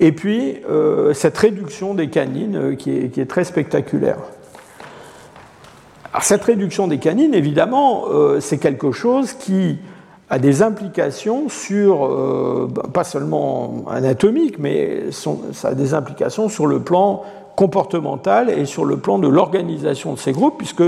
et 0.00 0.12
puis 0.12 0.56
euh, 0.68 1.14
cette 1.14 1.38
réduction 1.38 1.94
des 1.94 2.08
canines 2.08 2.76
qui 2.76 2.90
est, 2.90 3.28
très 3.28 3.44
spectaculaire. 3.44 4.18
Alors, 6.12 6.24
cette 6.24 6.44
réduction 6.44 6.88
des 6.88 6.98
canines, 6.98 7.34
évidemment, 7.34 8.04
c'est 8.40 8.58
quelque 8.58 8.92
chose 8.92 9.32
qui 9.32 9.78
a 10.32 10.38
des 10.38 10.62
implications 10.62 11.50
sur, 11.50 12.06
euh, 12.06 12.66
bah, 12.74 12.84
pas 12.90 13.04
seulement 13.04 13.84
anatomiques, 13.86 14.58
mais 14.58 15.10
ça 15.10 15.68
a 15.68 15.74
des 15.74 15.92
implications 15.92 16.48
sur 16.48 16.66
le 16.66 16.80
plan 16.80 17.22
comportemental 17.54 18.48
et 18.48 18.64
sur 18.64 18.86
le 18.86 18.96
plan 18.96 19.18
de 19.18 19.28
l'organisation 19.28 20.14
de 20.14 20.18
ces 20.18 20.32
groupes, 20.32 20.56
puisque 20.56 20.82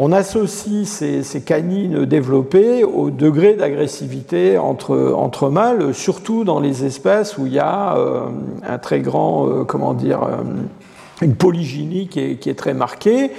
on 0.00 0.12
associe 0.12 0.86
ces, 0.86 1.40
canines 1.40 2.04
développées 2.04 2.84
au 2.84 3.10
degré 3.10 3.54
d'agressivité 3.54 4.56
entre, 4.56 5.50
mâles, 5.50 5.92
surtout 5.92 6.44
dans 6.44 6.60
les 6.60 6.84
espèces 6.84 7.36
où 7.36 7.46
il 7.46 7.54
y 7.54 7.58
a 7.58 7.96
euh, 7.96 8.20
un 8.66 8.78
très 8.78 9.00
grand, 9.00 9.48
euh, 9.48 9.64
comment 9.64 9.94
dire, 9.94 10.20
une 11.20 11.34
polygynie 11.34 12.06
qui 12.06 12.20
est, 12.20 12.36
qui 12.36 12.48
est 12.48 12.54
très 12.54 12.74
marquée. 12.74 13.32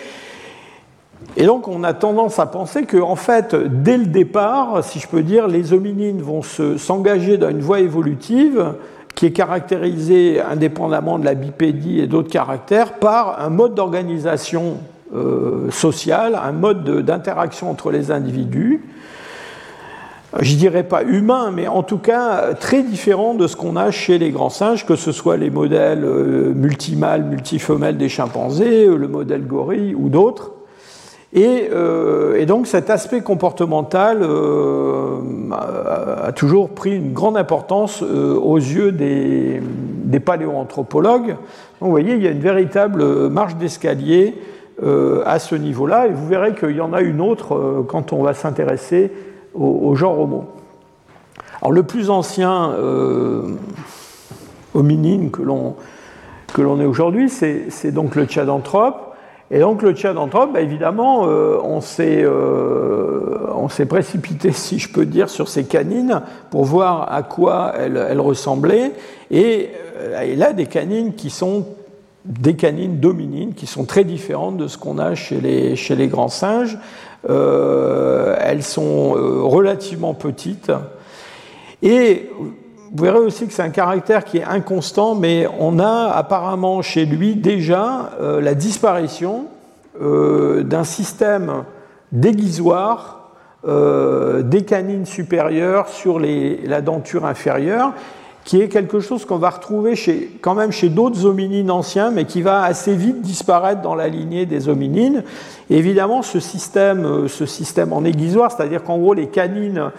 Et 1.38 1.46
donc 1.46 1.70
on 1.70 1.86
a 1.86 1.94
tendance 1.94 2.40
à 2.40 2.46
penser 2.46 2.84
que, 2.84 2.98
en 2.98 3.16
fait, 3.16 3.56
dès 3.56 3.98
le 3.98 4.06
départ, 4.06 4.84
si 4.84 5.00
je 5.00 5.08
peux 5.08 5.24
dire, 5.24 5.48
les 5.48 5.72
hominines 5.72 6.22
vont 6.22 6.42
s'engager 6.42 7.38
dans 7.38 7.50
une 7.50 7.62
voie 7.62 7.80
évolutive 7.80 8.74
qui 9.16 9.28
est 9.28 9.32
caractérisée, 9.32 10.42
indépendamment 10.42 11.20
de 11.20 11.26
la 11.26 11.36
bipédie 11.36 12.02
et 12.02 12.08
d'autres 12.08 12.32
caractères, 12.32 12.94
par 12.94 13.40
un 13.42 13.50
mode 13.50 13.76
d'organisation 13.76 14.78
euh, 15.16 15.70
sociale, 15.72 16.40
un 16.42 16.52
mode 16.52 17.04
d'interaction 17.04 17.70
entre 17.70 17.92
les 17.92 18.12
individus, 18.12 18.82
je 20.40 20.56
dirais 20.56 20.84
pas 20.84 21.04
humain, 21.04 21.52
mais 21.52 21.68
en 21.68 21.82
tout 21.82 21.98
cas 21.98 22.54
très 22.54 22.84
différent 22.84 23.34
de 23.34 23.48
ce 23.48 23.56
qu'on 23.56 23.76
a 23.76 23.90
chez 23.90 24.20
les 24.20 24.30
grands 24.30 24.52
singes, 24.52 24.86
que 24.86 24.96
ce 24.96 25.12
soit 25.12 25.38
les 25.38 25.50
modèles 25.50 26.04
euh, 26.04 26.54
multimâles, 26.54 27.24
multifemelles 27.24 27.98
des 27.98 28.10
chimpanzés, 28.10 28.86
le 28.86 29.08
modèle 29.08 29.48
gorille 29.48 29.96
ou 29.96 30.10
d'autres. 30.10 30.52
Euh, 31.38 32.36
et, 32.36 32.46
donc 32.46 32.66
cet 32.66 32.90
aspect 32.90 33.22
comportemental 33.22 34.20
euh, 34.24 35.20
a, 35.52 36.32
toujours 36.32 36.70
pris 36.70 36.96
une 36.96 37.14
grande 37.14 37.38
importance 37.38 38.02
euh, 38.02 38.34
aux 38.36 38.58
yeux 38.58 38.92
des, 38.92 39.62
paléoanthropologues. 40.20 41.36
Vous 41.80 41.90
voyez, 41.90 42.16
il 42.16 42.24
y 42.24 42.28
a 42.28 42.32
une 42.32 42.40
véritable 42.40 43.30
marche 43.30 43.56
d'escalier 43.56 44.36
à 45.26 45.40
ce 45.40 45.56
niveau-là, 45.56 46.08
et 46.08 46.12
vous 46.12 46.28
verrez 46.28 46.56
qu'il 46.56 46.76
y 46.76 46.82
en 46.82 46.94
a 46.94 47.02
une 47.02 47.22
autre 47.22 47.84
quand 47.88 48.14
on 48.14 48.24
va 48.24 48.34
s'intéresser 48.34 49.12
au, 49.54 49.94
genre 49.96 50.20
Homo. 50.20 50.46
Alors 51.62 51.72
le 51.72 51.84
plus 51.84 52.10
ancien 52.10 52.74
hominine 54.74 55.32
que 55.32 55.42
l'on 55.42 56.80
ait 56.80 56.86
aujourd'hui, 56.86 57.30
c'est 57.30 57.92
donc 57.92 58.16
le 58.16 58.26
Tchadanthrope. 58.26 59.10
Et 59.52 59.60
donc 59.60 59.82
le 59.82 59.94
Tchadanthrope, 59.94 60.54
bah, 60.54 60.62
évidemment, 60.62 61.28
euh, 61.28 61.58
euh, 62.00 63.38
on 63.56 63.70
s'est 63.70 63.86
précipité, 63.86 64.52
si 64.54 64.78
je 64.78 64.92
peux 64.92 65.06
dire, 65.06 65.30
sur 65.30 65.48
ces 65.48 65.64
canines 65.64 66.22
pour 66.52 66.66
voir 66.66 67.12
à 67.12 67.24
quoi 67.24 67.74
elles, 67.78 68.20
ressemblaient. 68.20 68.92
Et 69.32 69.72
a 70.16 70.54
des 70.54 70.68
canines 70.68 71.14
qui 71.14 71.30
sont 71.30 71.66
des 72.26 72.56
canines 72.56 73.00
dominines, 73.00 73.54
qui 73.54 73.66
sont 73.66 73.86
très 73.86 74.04
différentes 74.04 74.58
de 74.58 74.68
ce 74.68 74.78
qu'on 74.78 74.98
a 74.98 75.16
chez 75.16 75.40
les, 75.42 76.08
grands 76.08 76.28
singes. 76.28 76.78
Euh, 77.30 78.36
elles 78.42 78.64
sont 78.64 79.12
relativement 79.12 80.14
petites. 80.14 80.72
Et 81.82 82.30
vous 82.92 83.04
verrez 83.04 83.20
aussi 83.20 83.46
que 83.46 83.54
c'est 83.54 83.62
un 83.62 83.70
caractère 83.70 84.24
qui 84.24 84.40
est 84.40 84.44
inconstant, 84.44 85.14
mais 85.14 85.48
on 85.60 85.80
a 85.80 86.12
apparemment 86.16 86.82
chez 86.82 87.06
lui 87.06 87.36
déjà 87.36 88.12
euh, 88.20 88.42
la 88.42 88.56
disparition 88.56 89.46
euh, 90.02 90.64
d'un 90.64 90.84
système 90.84 91.66
déguisoire 92.12 93.32
euh, 93.68 94.42
des 94.42 94.64
canines 94.64 95.06
supérieures 95.06 95.88
sur 95.90 96.20
la 96.20 96.82
denture 96.82 97.26
inférieure, 97.26 97.94
qui 98.50 98.60
est 98.60 98.68
quelque 98.68 99.00
chose 99.00 99.26
qu'on 99.26 99.38
va 99.38 99.52
retrouver 99.52 99.94
quand 100.42 100.56
même 100.56 100.72
chez 100.72 100.90
d'autres 100.90 101.24
hominines 101.28 101.70
anciens, 101.70 102.10
mais 102.10 102.26
qui 102.26 102.42
va 102.42 102.64
assez 102.64 102.96
vite 102.96 103.22
disparaître 103.22 103.84
dans 103.84 103.94
la 103.94 104.08
lignée 104.08 104.48
des 104.48 104.70
hominines. 104.70 105.24
évidemment, 105.70 106.24
ce 106.24 106.40
système, 106.40 107.28
ce 107.28 107.46
système 107.46 107.94
en 107.94 108.04
aiguisoire, 108.04 108.52
c'est-à-dire 108.52 108.84
qu'en 108.84 108.98
gros, 108.98 109.14
les 109.14 109.28
canines 109.28 109.92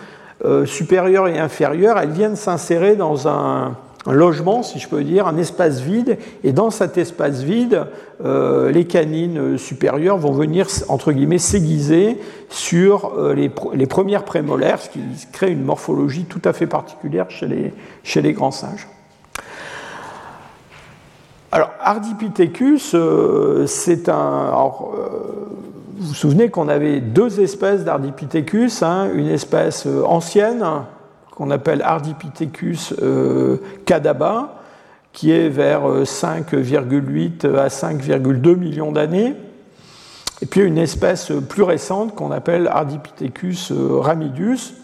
euh, 0.44 0.66
supérieures 0.66 1.28
et 1.28 1.38
inférieures, 1.38 1.96
elles 1.96 2.10
viennent 2.10 2.34
s'insérer 2.34 2.96
dans 2.96 3.28
un, 3.28 3.76
logement, 4.06 4.62
si 4.62 4.78
je 4.78 4.88
peux 4.88 5.04
dire, 5.04 5.26
un 5.26 5.36
espace 5.36 5.80
vide, 5.80 6.18
et 6.42 6.52
dans 6.52 6.70
cet 6.70 6.96
espace 6.98 7.42
vide, 7.42 7.86
euh, 8.24 8.70
les 8.70 8.86
canines 8.86 9.58
supérieures 9.58 10.16
vont 10.16 10.32
venir, 10.32 10.66
entre 10.88 11.12
guillemets, 11.12 11.38
s'aiguiser 11.38 12.18
sur 12.48 13.12
euh, 13.18 13.34
les, 13.34 13.86
premières 13.86 14.24
prémolaires, 14.24 14.80
ce 14.80 14.88
qui 14.88 15.00
crée 15.32 15.50
une 15.50 15.64
morphologie 15.64 16.24
tout 16.24 16.42
à 16.44 16.52
fait 16.52 16.66
particulière 16.66 17.26
chez 17.30 17.46
les, 18.22 18.32
grands 18.32 18.50
singes. 18.50 18.88
Alors, 21.52 21.70
Ardipithecus, 21.80 22.94
c'est 23.66 24.08
un 24.08 24.50
vous 26.00 26.06
vous 26.06 26.14
souvenez 26.14 26.48
qu'on 26.48 26.68
avait 26.68 27.02
deux 27.02 27.40
espèces 27.40 27.84
d'Ardipithecus, 27.84 28.82
hein, 28.82 29.10
une 29.14 29.28
espèce 29.28 29.86
euh, 29.86 30.02
ancienne 30.06 30.64
qu'on 31.40 31.50
appelle 31.50 31.80
Ardipithecus 31.80 32.92
cadaba, 33.86 34.60
qui 35.14 35.32
est 35.32 35.48
vers 35.48 36.02
5,8 36.02 37.46
à 37.56 37.68
5,2 37.68 38.56
millions 38.56 38.92
d'années. 38.92 39.34
Et 40.42 40.46
puis 40.46 40.60
une 40.60 40.76
espèce 40.76 41.32
plus 41.48 41.62
récente 41.62 42.14
qu'on 42.14 42.30
appelle 42.30 42.68
Ardipithecus 42.68 43.72
ramidus. 43.72 44.74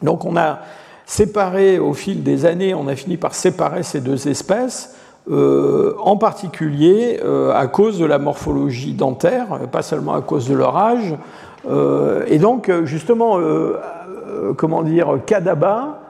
Donc 0.00 0.24
on 0.24 0.36
a 0.36 0.60
séparé 1.06 1.80
au 1.80 1.92
fil 1.92 2.22
des 2.22 2.46
années, 2.46 2.72
on 2.72 2.86
a 2.86 2.94
fini 2.94 3.16
par 3.16 3.34
séparer 3.34 3.82
ces 3.82 4.00
deux 4.00 4.28
espèces 4.28 4.94
euh, 5.28 5.94
en 5.98 6.16
particulier 6.16 7.20
euh, 7.24 7.52
à 7.52 7.66
cause 7.66 7.98
de 7.98 8.04
la 8.04 8.18
morphologie 8.18 8.92
dentaire, 8.92 9.58
pas 9.72 9.82
seulement 9.82 10.14
à 10.14 10.22
cause 10.22 10.48
de 10.48 10.54
leur 10.54 10.76
âge. 10.76 11.16
Euh, 11.68 12.24
et 12.28 12.38
donc, 12.38 12.70
justement, 12.84 13.38
comment 14.56 14.82
dire, 14.82 15.18
Kadaba, 15.26 16.00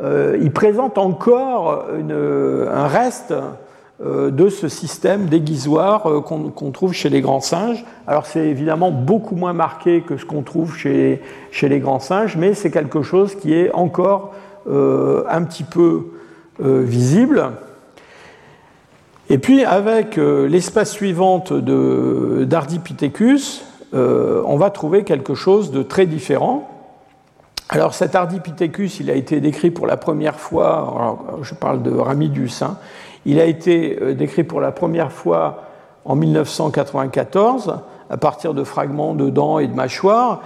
il 0.00 0.52
présente 0.52 0.98
encore 0.98 1.86
un 1.98 2.86
reste 2.86 3.34
de 4.00 4.48
ce 4.48 4.68
système 4.68 5.26
déguisoire 5.26 6.02
qu'on 6.24 6.70
trouve 6.70 6.92
chez 6.92 7.08
les 7.08 7.20
grands 7.20 7.40
singes. 7.40 7.84
Alors 8.06 8.26
c'est 8.26 8.46
évidemment 8.46 8.92
beaucoup 8.92 9.34
moins 9.34 9.52
marqué 9.52 10.02
que 10.02 10.16
ce 10.16 10.24
qu'on 10.24 10.42
trouve 10.42 10.76
chez, 10.76 11.20
les 11.62 11.80
grands 11.80 11.98
singes, 11.98 12.36
mais 12.36 12.54
c'est 12.54 12.70
quelque 12.70 13.02
chose 13.02 13.34
qui 13.34 13.54
est 13.54 13.72
encore 13.72 14.34
un 14.66 15.42
petit 15.42 15.64
peu 15.64 16.12
visible. 16.60 17.50
Et 19.30 19.38
puis 19.38 19.64
avec 19.64 20.16
euh, 20.16 20.48
l'espace 20.48 20.90
suivante 20.90 21.52
d'Ardipithecus, 21.52 23.62
euh, 23.92 24.42
on 24.46 24.56
va 24.56 24.70
trouver 24.70 25.04
quelque 25.04 25.34
chose 25.34 25.70
de 25.70 25.82
très 25.82 26.06
différent. 26.06 26.77
Alors 27.70 27.92
cet 27.92 28.14
Ardipithecus, 28.14 29.00
il 29.00 29.10
a 29.10 29.14
été 29.14 29.40
décrit 29.40 29.70
pour 29.70 29.86
la 29.86 29.98
première 29.98 30.40
fois, 30.40 31.18
je 31.42 31.54
parle 31.54 31.82
de 31.82 31.90
Ramidus, 31.90 32.62
hein, 32.62 32.78
il 33.26 33.38
a 33.40 33.44
été 33.44 33.98
euh, 34.00 34.14
décrit 34.14 34.42
pour 34.42 34.60
la 34.60 34.72
première 34.72 35.12
fois 35.12 35.64
en 36.06 36.16
1994 36.16 37.80
à 38.08 38.16
partir 38.16 38.54
de 38.54 38.64
fragments 38.64 39.12
de 39.12 39.28
dents 39.28 39.58
et 39.58 39.66
de 39.66 39.74
mâchoires. 39.74 40.40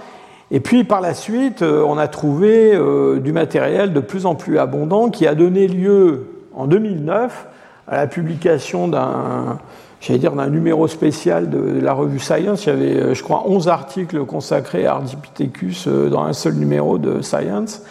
Et 0.51 0.59
puis 0.59 0.83
par 0.83 0.99
la 0.99 1.13
suite, 1.13 1.61
on 1.61 1.97
a 1.97 2.09
trouvé 2.09 2.77
du 3.21 3.31
matériel 3.31 3.93
de 3.93 4.01
plus 4.01 4.25
en 4.25 4.35
plus 4.35 4.59
abondant 4.59 5.09
qui 5.09 5.25
a 5.25 5.33
donné 5.33 5.67
lieu 5.67 6.27
en 6.53 6.67
2009 6.67 7.47
à 7.87 7.95
la 7.95 8.07
publication 8.07 8.89
d'un 8.89 9.59
j'allais 10.03 10.19
dire 10.19 10.33
d'un 10.33 10.49
numéro 10.49 10.87
spécial 10.87 11.49
de 11.49 11.79
la 11.79 11.93
revue 11.93 12.19
Science. 12.19 12.65
Il 12.65 12.69
y 12.69 12.71
avait, 12.71 12.95
euh, 12.97 13.13
je 13.13 13.23
crois, 13.23 13.43
11 13.47 13.69
articles 13.69 14.25
consacrés 14.25 14.85
à 14.85 14.95
Ardipithecus 14.95 15.87
euh, 15.87 16.09
dans 16.09 16.23
un 16.23 16.33
seul 16.33 16.55
numéro 16.55 16.97
de 16.97 17.21
Science, 17.21 17.81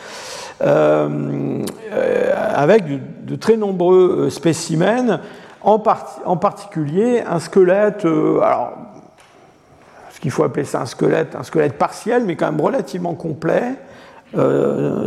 euh, 0.60 1.64
avec 2.54 2.84
de, 3.24 3.36
très 3.36 3.56
nombreux 3.56 4.28
spécimens, 4.28 5.20
en, 5.62 5.78
particulier 5.78 7.22
un 7.26 7.38
squelette. 7.38 8.04
alors, 8.04 8.72
ce 10.10 10.20
qu'il 10.20 10.30
faut 10.30 10.44
appeler 10.44 10.64
ça 10.64 10.82
un 10.82 10.86
squelette, 10.86 11.34
un 11.34 11.44
squelette 11.44 11.78
partiel, 11.78 12.24
mais 12.26 12.36
quand 12.36 12.50
même 12.50 12.60
relativement 12.60 13.14
complet. 13.14 13.74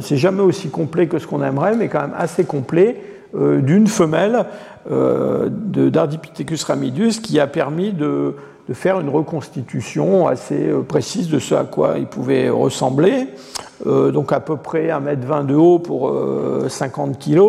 C'est 0.01 0.17
jamais 0.17 0.41
aussi 0.41 0.69
complet 0.69 1.07
que 1.07 1.19
ce 1.19 1.27
qu'on 1.27 1.43
aimerait, 1.43 1.75
mais 1.75 1.87
quand 1.87 2.01
même 2.01 2.15
assez 2.17 2.45
complet 2.45 2.97
euh, 2.97 3.14
d'une 3.35 3.87
femelle 3.87 4.45
euh, 4.91 5.49
d'Ardipithecus 5.49 6.63
ramidus 6.63 7.19
qui 7.21 7.39
a 7.39 7.47
permis 7.47 7.91
de, 7.91 8.35
faire 8.73 8.99
une 8.99 9.09
reconstitution 9.09 10.27
assez 10.27 10.69
euh, 10.69 10.81
précise 10.81 11.29
de 11.29 11.39
ce 11.39 11.55
à 11.55 11.63
quoi 11.63 11.95
il 11.97 12.05
pouvait 12.05 12.49
ressembler. 12.49 13.27
donc 13.85 14.31
à 14.31 14.39
peu 14.39 14.57
près 14.57 14.87
1m20 14.87 15.45
de 15.47 15.55
haut 15.55 15.79
pour 15.79 16.13
50 16.67 17.19
kg. 17.19 17.41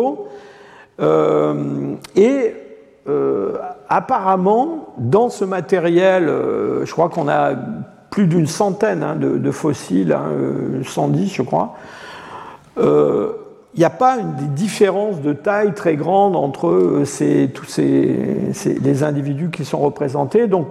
et 2.15 2.53
apparemment, 3.87 4.93
dans 4.97 5.29
ce 5.29 5.45
matériel, 5.45 6.27
je 6.83 6.91
crois 6.91 7.09
qu'on 7.09 7.29
a 7.29 7.53
plus 8.09 8.27
d'une 8.27 8.47
centaine 8.47 9.03
hein, 9.03 9.15
de, 9.15 9.51
fossiles, 9.51 10.17
110 10.83 11.21
hein, 11.21 11.31
je 11.33 11.41
crois, 11.43 11.75
il 13.73 13.79
n'y 13.79 13.85
a 13.85 13.89
pas 13.89 14.17
une 14.17 14.35
des 14.35 14.45
différences 14.45 15.21
de 15.21 15.33
taille 15.33 15.73
très 15.73 15.95
grande 15.95 16.35
entre 16.35 16.67
euh, 16.67 17.47
tous 17.53 17.65
ces, 17.65 18.51
les 18.81 19.03
individus 19.03 19.49
qui 19.51 19.65
sont 19.65 19.79
représentés. 19.79 20.47
Donc, 20.47 20.69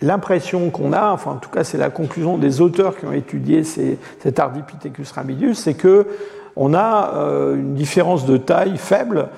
l'impression 0.00 0.70
qu'on 0.70 0.92
a, 0.92 1.12
enfin 1.12 1.32
en 1.32 1.36
tout 1.36 1.50
cas 1.50 1.64
c'est 1.64 1.78
la 1.78 1.90
conclusion 1.90 2.36
des 2.38 2.60
auteurs 2.60 2.96
qui 2.96 3.06
ont 3.06 3.12
étudié 3.12 3.62
cet 3.64 4.38
Ardipithecus 4.38 5.10
ramidus, 5.12 5.54
c'est 5.54 5.74
que 5.74 6.06
on 6.56 6.74
a 6.74 7.14
euh, 7.14 7.54
une 7.54 7.74
différence 7.74 8.26
de 8.26 8.36
taille 8.36 8.76
faible 8.76 9.28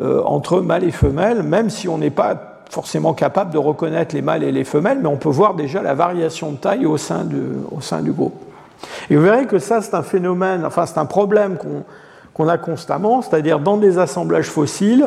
euh, 0.00 0.22
entre 0.24 0.60
mâles 0.60 0.84
et 0.84 0.90
femelles, 0.90 1.42
même 1.42 1.70
si 1.70 1.88
on 1.88 1.98
n'est 1.98 2.10
pas 2.10 2.62
forcément 2.70 3.14
capable 3.14 3.52
de 3.52 3.58
reconnaître 3.58 4.14
les 4.14 4.22
mâles 4.22 4.42
et 4.42 4.50
les 4.50 4.64
femelles, 4.64 4.98
mais 5.00 5.08
on 5.08 5.16
peut 5.16 5.28
voir 5.28 5.54
déjà 5.54 5.82
la 5.82 5.94
variation 5.94 6.52
de 6.52 6.56
taille 6.56 6.86
au 6.86 6.96
sein, 6.96 7.26
au 7.70 7.80
sein 7.80 8.00
du 8.00 8.10
groupe. 8.10 8.34
Et 9.08 9.16
vous 9.16 9.22
verrez 9.22 9.46
que 9.46 9.58
ça 9.58 9.82
c'est 9.82 9.94
un 9.94 10.02
phénomène, 10.02 10.64
enfin 10.64 10.86
c'est 10.86 10.98
un 10.98 11.06
problème 11.06 11.56
qu'on 11.56 11.84
qu'on 12.34 12.48
a 12.48 12.58
constamment, 12.58 13.22
c'est-à-dire 13.22 13.60
dans 13.60 13.76
des 13.76 13.98
assemblages 13.98 14.50
fossiles, 14.50 15.06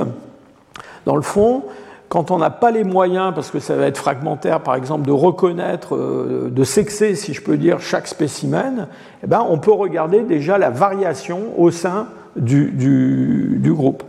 dans 1.05 1.15
le 1.15 1.21
fond, 1.21 1.63
quand 2.09 2.31
on 2.31 2.37
n'a 2.37 2.49
pas 2.49 2.71
les 2.71 2.85
moyens, 2.85 3.33
parce 3.35 3.51
que 3.51 3.59
ça 3.59 3.75
va 3.75 3.85
être 3.85 3.97
fragmentaire, 3.97 4.61
par 4.61 4.75
exemple, 4.75 5.05
de 5.05 5.11
reconnaître, 5.11 5.95
euh, 5.95 6.49
de 6.49 6.63
sexer, 6.63 7.15
si 7.15 7.33
je 7.33 7.41
peux 7.41 7.57
dire, 7.57 7.81
chaque 7.81 8.07
spécimen, 8.07 8.87
eh 9.23 9.27
ben, 9.27 9.45
on 9.47 9.57
peut 9.57 9.73
regarder 9.73 10.21
déjà 10.21 10.57
la 10.57 10.69
variation 10.69 11.53
au 11.57 11.69
sein 11.69 12.07
du, 12.37 13.59
groupe. 13.75 14.03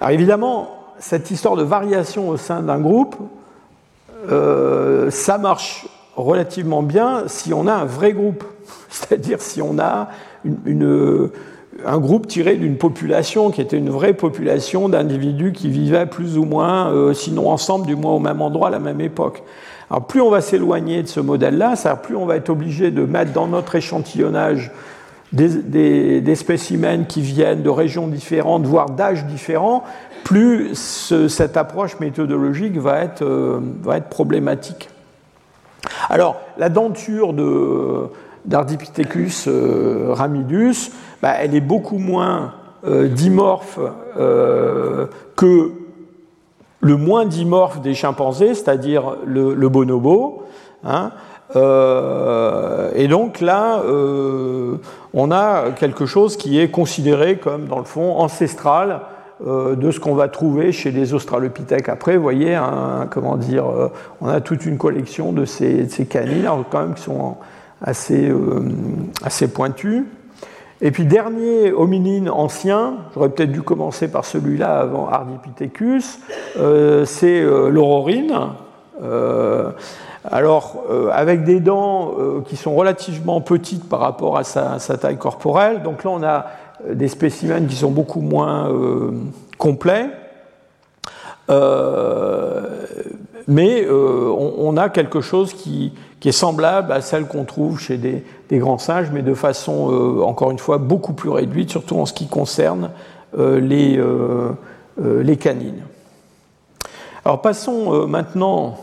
Alors 0.00 0.10
évidemment, 0.10 0.70
cette 0.98 1.30
histoire 1.30 1.54
de 1.54 1.62
variation 1.62 2.28
au 2.28 2.36
sein 2.36 2.62
d'un 2.62 2.80
groupe, 2.80 3.14
euh, 4.30 5.10
ça 5.10 5.38
marche 5.38 5.86
relativement 6.16 6.82
bien 6.82 7.24
si 7.26 7.54
on 7.54 7.68
a 7.68 7.74
un 7.74 7.84
vrai 7.84 8.12
groupe, 8.12 8.42
c'est-à-dire 8.88 9.40
si 9.40 9.62
on 9.62 9.78
a 9.78 10.08
une 10.64 11.30
un 11.84 11.98
groupe 11.98 12.26
tiré 12.26 12.56
d'une 12.56 12.76
population 12.76 13.50
qui 13.50 13.60
était 13.60 13.78
une 13.78 13.90
vraie 13.90 14.12
population 14.12 14.88
d'individus 14.88 15.52
qui 15.52 15.68
vivaient 15.68 16.06
plus 16.06 16.36
ou 16.38 16.44
moins, 16.44 16.90
euh, 16.90 17.14
sinon 17.14 17.50
ensemble, 17.50 17.86
du 17.86 17.96
moins 17.96 18.12
au 18.12 18.18
même 18.18 18.42
endroit 18.42 18.68
à 18.68 18.70
la 18.70 18.78
même 18.78 19.00
époque. 19.00 19.42
Alors 19.90 20.06
plus 20.06 20.20
on 20.20 20.30
va 20.30 20.40
s'éloigner 20.40 21.02
de 21.02 21.08
ce 21.08 21.20
modèle-là, 21.20 21.74
plus 22.02 22.16
on 22.16 22.26
va 22.26 22.36
être 22.36 22.50
obligé 22.50 22.90
de 22.90 23.04
mettre 23.04 23.32
dans 23.32 23.46
notre 23.46 23.74
échantillonnage 23.74 24.70
des, 25.32 26.34
spécimens 26.34 27.04
qui 27.04 27.22
viennent 27.22 27.62
de 27.62 27.70
régions 27.70 28.06
différentes, 28.06 28.66
voire 28.66 28.90
d'âges 28.90 29.24
différents, 29.24 29.82
plus 30.24 30.74
cette 31.28 31.56
approche 31.56 31.98
méthodologique 32.00 32.78
va 32.78 33.02
être, 33.02 33.22
euh, 33.22 33.60
va 33.82 33.96
être 33.96 34.08
problématique. 34.08 34.88
Alors, 36.10 36.40
la 36.58 36.68
denture 36.68 37.32
d'Ardipithecus 38.44 39.46
euh, 39.46 40.08
ramidus, 40.10 40.90
bah, 41.22 41.34
elle 41.38 41.54
est 41.54 41.60
beaucoup 41.60 41.98
moins 41.98 42.54
euh, 42.84 43.08
dimorphe 43.08 43.78
euh, 44.18 45.06
que 45.36 45.72
le 46.80 46.96
moins 46.96 47.26
dimorphe 47.26 47.80
des 47.80 47.94
chimpanzés, 47.94 48.54
c'est-à-dire 48.54 49.16
le, 49.24 49.68
bonobo. 49.68 50.42
Hein. 50.84 51.12
Et 51.54 53.06
donc 53.06 53.40
là, 53.40 53.80
on 55.14 55.30
a 55.30 55.70
quelque 55.76 56.06
chose 56.06 56.36
qui 56.36 56.58
est 56.58 56.72
considéré 56.72 57.36
comme, 57.36 57.66
dans 57.66 57.78
le 57.78 57.84
fond, 57.84 58.16
ancestral 58.16 59.02
de 59.46 59.90
ce 59.92 60.00
qu'on 60.00 60.16
va 60.16 60.26
trouver 60.26 60.72
chez 60.72 60.90
les 60.90 61.14
australopithèques. 61.14 61.88
Après, 61.88 62.16
vous 62.16 62.22
voyez, 62.24 62.58
dire, 63.38 63.64
on 64.20 64.26
a 64.26 64.40
toute 64.40 64.66
une 64.66 64.76
collection 64.76 65.30
de 65.32 65.44
ces, 65.44 65.86
canines, 66.10 66.48
quand 66.68 66.80
même, 66.80 66.94
qui 66.94 67.02
sont 67.02 67.36
assez, 67.82 68.32
assez 69.24 69.48
pointus. 69.48 70.04
Et 70.84 70.90
puis 70.90 71.04
dernier 71.04 71.72
hominine 71.72 72.28
ancien, 72.28 72.96
j'aurais 73.14 73.28
peut-être 73.28 73.52
dû 73.52 73.62
commencer 73.62 74.08
par 74.08 74.24
celui-là 74.24 74.80
avant 74.80 75.08
Ardipithecus, 75.08 76.18
euh, 76.58 77.04
c'est 77.04 77.40
euh, 77.40 77.68
l'aurorine. 77.68 78.34
Euh, 79.00 79.70
alors, 80.24 80.84
avec 81.10 81.42
des 81.42 81.58
dents 81.58 82.14
qui 82.46 82.54
sont 82.56 82.76
relativement 82.76 83.40
petites 83.40 83.88
par 83.88 83.98
rapport 83.98 84.38
à 84.38 84.44
sa, 84.44 84.78
taille 84.78 85.18
corporelle. 85.18 85.82
Donc 85.82 86.04
là, 86.04 86.10
on 86.10 86.22
a 86.22 86.46
des 86.88 87.08
spécimens 87.08 87.66
qui 87.66 87.74
sont 87.74 87.90
beaucoup 87.90 88.20
moins 88.20 88.70
complets. 89.58 90.10
mais 93.48 93.88
on, 93.90 94.76
a 94.76 94.88
quelque 94.90 95.20
chose 95.20 95.54
qui, 95.54 95.92
qui 96.22 96.28
est 96.28 96.32
semblable 96.32 96.92
à 96.92 97.00
celle 97.00 97.26
qu'on 97.26 97.42
trouve 97.42 97.80
chez 97.80 97.96
des, 97.98 98.22
grands 98.52 98.78
singes, 98.78 99.10
mais 99.12 99.22
de 99.22 99.34
façon, 99.34 99.90
euh, 99.90 100.22
encore 100.22 100.52
une 100.52 100.58
fois, 100.60 100.78
beaucoup 100.78 101.14
plus 101.14 101.30
réduite, 101.30 101.68
surtout 101.68 101.98
en 101.98 102.06
ce 102.06 102.12
qui 102.12 102.28
concerne 102.28 102.90
euh, 103.36 103.58
les, 103.58 103.98
euh, 103.98 104.52
les, 105.00 105.36
canines. 105.36 105.82
Alors 107.24 107.42
passons 107.42 108.06
maintenant, 108.06 108.78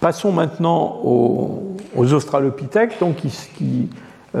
passons 0.00 0.32
maintenant 0.32 1.00
au, 1.04 1.76
aux 1.96 2.12
australopithèques, 2.12 3.00
donc 3.00 3.16
qui, 3.16 3.88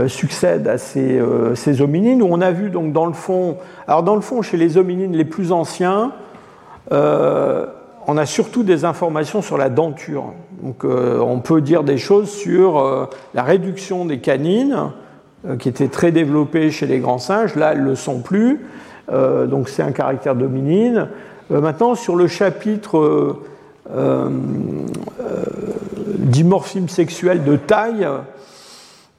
succèdent 0.06 0.68
à 0.68 0.76
ces, 0.76 1.18
ces, 1.54 1.80
hominines, 1.80 2.20
où 2.20 2.28
on 2.28 2.42
a 2.42 2.50
vu 2.50 2.68
donc 2.68 2.92
dans 2.92 3.06
le 3.06 3.14
fond, 3.14 3.56
alors 3.88 4.02
dans 4.02 4.16
le 4.16 4.20
fond, 4.20 4.42
chez 4.42 4.58
les 4.58 4.76
hominines 4.76 5.16
les 5.16 5.24
plus 5.24 5.50
anciens, 5.50 6.12
on 8.06 8.16
a 8.16 8.26
surtout 8.26 8.62
des 8.62 8.84
informations 8.84 9.42
sur 9.42 9.58
la 9.58 9.68
denture. 9.68 10.32
Donc, 10.62 10.84
euh, 10.84 11.18
on 11.18 11.40
peut 11.40 11.60
dire 11.60 11.84
des 11.84 11.98
choses 11.98 12.30
sur 12.30 12.78
euh, 12.78 13.06
la 13.34 13.42
réduction 13.42 14.04
des 14.04 14.18
canines, 14.18 14.90
euh, 15.46 15.56
qui 15.56 15.68
était 15.68 15.88
très 15.88 16.12
développée 16.12 16.70
chez 16.70 16.86
les 16.86 16.98
grands 16.98 17.18
singes. 17.18 17.54
Là, 17.54 17.72
elles 17.72 17.82
ne 17.82 17.90
le 17.90 17.94
sont 17.94 18.20
plus. 18.20 18.60
donc, 19.10 19.68
c'est 19.68 19.82
un 19.82 19.92
caractère 19.92 20.34
dominine. 20.34 21.08
maintenant, 21.50 21.94
sur 21.94 22.16
le 22.16 22.26
chapitre 22.26 23.36
dimorphisme 26.18 26.88
sexuel 26.88 27.44
de 27.44 27.56
taille, 27.56 28.08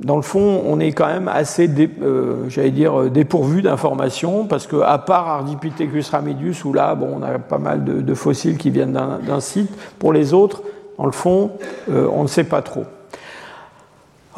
dans 0.01 0.17
le 0.17 0.21
fond, 0.21 0.61
on 0.65 0.79
est 0.79 0.91
quand 0.91 1.07
même 1.07 1.29
assez, 1.29 1.69
euh, 1.69 2.49
j'allais 2.49 2.71
dire, 2.71 2.99
euh, 2.99 3.09
dépourvu 3.09 3.61
d'informations, 3.61 4.45
parce 4.45 4.67
qu'à 4.67 4.97
part 4.97 5.27
Ardipithecus 5.29 6.09
ramidus, 6.09 6.65
où 6.65 6.73
là, 6.73 6.95
bon, 6.95 7.17
on 7.17 7.23
a 7.23 7.39
pas 7.39 7.59
mal 7.59 7.83
de, 7.85 8.13
fossiles 8.13 8.57
qui 8.57 8.69
viennent 8.71 8.91
d'un 8.91 9.39
site, 9.39 9.71
pour 9.97 10.11
les 10.11 10.33
autres, 10.33 10.63
dans 10.97 11.05
le 11.05 11.13
fond, 11.13 11.51
euh, 11.89 12.07
on 12.11 12.23
ne 12.23 12.27
sait 12.27 12.43
pas 12.43 12.61
trop. 12.61 12.83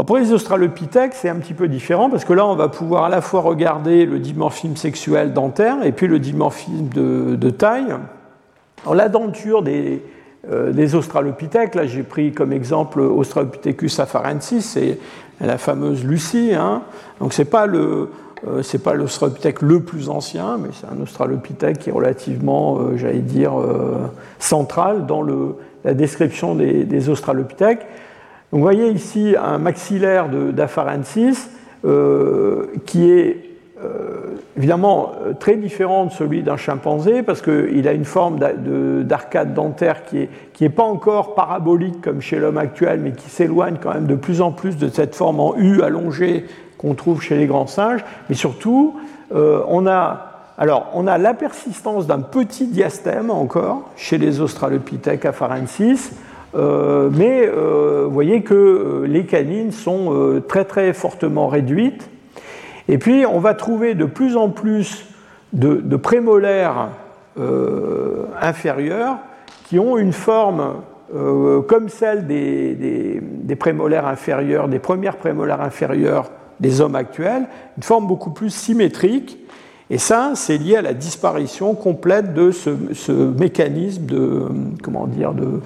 pour 0.05 0.17
les 0.17 0.31
australopithèques, 0.31 1.15
c'est 1.15 1.29
un 1.29 1.37
petit 1.37 1.55
peu 1.55 1.67
différent, 1.67 2.11
parce 2.11 2.23
que 2.23 2.33
là, 2.33 2.45
on 2.45 2.55
va 2.55 2.67
pouvoir 2.69 3.05
à 3.05 3.09
la 3.09 3.21
fois 3.21 3.41
regarder 3.41 4.05
le 4.05 4.19
dimorphisme 4.19 4.75
sexuel 4.75 5.33
dentaire 5.33 5.83
et 5.83 5.91
puis 5.91 6.07
le 6.07 6.19
dimorphisme 6.19 6.89
de, 6.89 7.35
de 7.35 7.49
taille. 7.49 7.95
Alors, 8.83 8.93
la 8.93 9.09
denture 9.09 9.63
des, 9.63 10.03
des 10.49 10.95
australopithèques, 10.95 11.75
là 11.75 11.85
j'ai 11.85 12.03
pris 12.03 12.31
comme 12.31 12.53
exemple 12.53 13.01
Australopithecus 13.01 13.99
afarensis, 13.99 14.61
c'est 14.61 14.97
la 15.41 15.57
fameuse 15.57 16.03
Lucie. 16.05 16.53
Hein. 16.53 16.83
Donc 17.19 17.33
c'est 17.33 17.45
pas 17.45 17.65
le 17.65 18.09
euh, 18.45 18.61
pas 18.83 18.93
l'australopithèque 18.93 19.61
le 19.61 19.79
plus 19.79 20.09
ancien, 20.09 20.57
mais 20.57 20.69
c'est 20.71 20.87
un 20.87 21.01
australopithèque 21.01 21.79
qui 21.79 21.89
est 21.89 21.93
relativement, 21.93 22.77
euh, 22.77 22.97
j'allais 22.97 23.19
dire, 23.19 23.59
euh, 23.59 24.11
central 24.37 25.05
dans 25.07 25.21
le, 25.21 25.55
la 25.83 25.93
description 25.93 26.53
des, 26.53 27.09
australopithèques. 27.09 27.79
Donc 28.51 28.59
vous 28.59 28.61
voyez 28.61 28.89
ici 28.91 29.35
un 29.41 29.57
maxillaire 29.57 30.29
d'Afarensis 30.29 31.49
qui 32.85 33.11
est 33.11 33.37
euh, 33.37 33.46
évidemment 34.57 35.11
euh, 35.23 35.33
très 35.33 35.55
différent 35.55 36.05
de 36.05 36.11
celui 36.11 36.41
d'un 36.41 36.57
chimpanzé 36.57 37.21
parce 37.21 37.41
qu'il 37.41 37.87
a 37.87 37.93
une 37.93 38.05
forme 38.05 38.39
d'arcade 39.03 39.53
dentaire 39.53 40.05
qui 40.05 40.17
n'est 40.17 40.29
qui 40.53 40.65
est 40.65 40.69
pas 40.69 40.83
encore 40.83 41.35
parabolique 41.35 42.01
comme 42.01 42.19
chez 42.19 42.39
l'homme 42.39 42.57
actuel, 42.57 42.99
mais 43.03 43.11
qui 43.11 43.29
s'éloigne 43.29 43.75
quand 43.81 43.93
même 43.93 44.07
de 44.07 44.15
plus 44.15 44.41
en 44.41 44.51
plus 44.51 44.77
de 44.77 44.89
cette 44.89 45.13
forme 45.13 45.39
en 45.39 45.55
U 45.55 45.83
allongée 45.83 46.45
qu'on 46.79 46.95
trouve 46.95 47.21
chez 47.21 47.37
les 47.37 47.45
grands 47.45 47.67
singes. 47.67 48.03
Mais 48.29 48.35
surtout, 48.35 48.95
euh, 49.33 49.61
on 49.67 49.85
a 49.85 50.23
alors, 50.59 50.89
on 50.95 51.05
a 51.05 51.19
la 51.19 51.35
persistance 51.35 52.07
d'un 52.07 52.21
petit 52.21 52.65
diastème 52.65 53.29
encore 53.29 53.91
chez 53.95 54.17
les 54.17 54.41
Australopithèques 54.41 55.25
afarensis, 55.25 56.13
euh, 56.55 57.11
mais 57.13 57.47
vous 57.47 58.09
voyez 58.09 58.41
que 58.41 59.05
les 59.07 59.27
canines 59.27 59.71
sont 59.71 60.41
très 60.47 60.65
très 60.65 60.93
fortement 60.93 61.47
réduites 61.47 62.09
et 62.89 62.97
puis, 62.97 63.25
on 63.25 63.39
va 63.39 63.53
trouver 63.53 63.95
de 63.95 64.05
plus 64.05 64.37
en 64.37 64.49
plus 64.49 65.05
de, 65.53 65.95
prémolaires 65.95 66.89
euh, 67.39 68.25
inférieurs 68.41 69.17
qui 69.65 69.79
ont 69.79 69.97
une 69.97 70.13
forme 70.13 70.75
euh, 71.13 71.61
comme 71.61 71.89
celle 71.89 72.27
des, 72.27 73.21
prémolaires 73.59 74.07
inférieurs, 74.07 74.67
des 74.67 74.79
premières 74.79 75.17
prémolaires 75.17 75.61
inférieures 75.61 76.31
des 76.59 76.81
hommes 76.81 76.95
actuels, 76.95 77.47
une 77.75 77.83
forme 77.83 78.07
beaucoup 78.07 78.31
plus 78.31 78.49
symétrique. 78.49 79.37
Et 79.89 79.97
ça, 79.97 80.31
c'est 80.35 80.57
lié 80.57 80.77
à 80.77 80.81
la 80.81 80.93
disparition 80.93 81.75
complète 81.75 82.33
de 82.33 82.51
ce, 82.51 83.11
mécanisme 83.11 84.05
de, 84.05 84.47
comment 84.81 85.07
dire, 85.07 85.33
de 85.33 85.61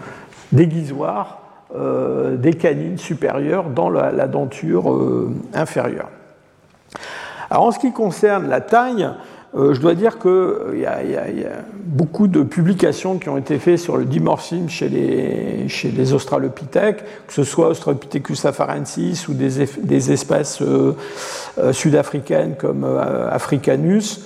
déguisoir 0.52 1.42
euh, 1.76 2.36
des 2.36 2.54
canines 2.54 2.98
supérieures 2.98 3.70
dans 3.70 3.90
la 3.90 4.28
denture 4.28 5.00
inférieure. 5.54 6.10
Alors, 7.50 7.66
en 7.66 7.72
ce 7.72 7.80
qui 7.80 7.92
concerne 7.92 8.48
la 8.48 8.62
taille, 8.62 9.10
euh, 9.54 9.74
je 9.74 9.82
dois 9.82 9.96
dire 9.96 10.18
qu'il 10.18 10.32
euh, 10.32 10.78
y, 10.78 10.86
a 10.86 10.94
beaucoup 11.84 12.28
de 12.28 12.42
publications 12.44 13.18
qui 13.18 13.28
ont 13.28 13.38
été 13.38 13.60
faites 13.60 13.80
sur 13.80 13.98
le 13.98 14.06
dimorphisme 14.06 14.70
chez 14.70 14.88
les, 14.88 16.14
australopithèques, 16.14 17.04
que 17.28 17.34
ce 17.34 17.44
soit 17.44 17.68
Australopithecus 17.68 18.46
afarensis 18.46 19.28
ou 19.28 19.34
des, 19.34 19.66
des 19.84 20.12
espèces 20.14 20.62
euh, 20.62 20.94
sud-africaines 21.74 22.56
comme 22.58 22.86
Africanus. 23.30 24.22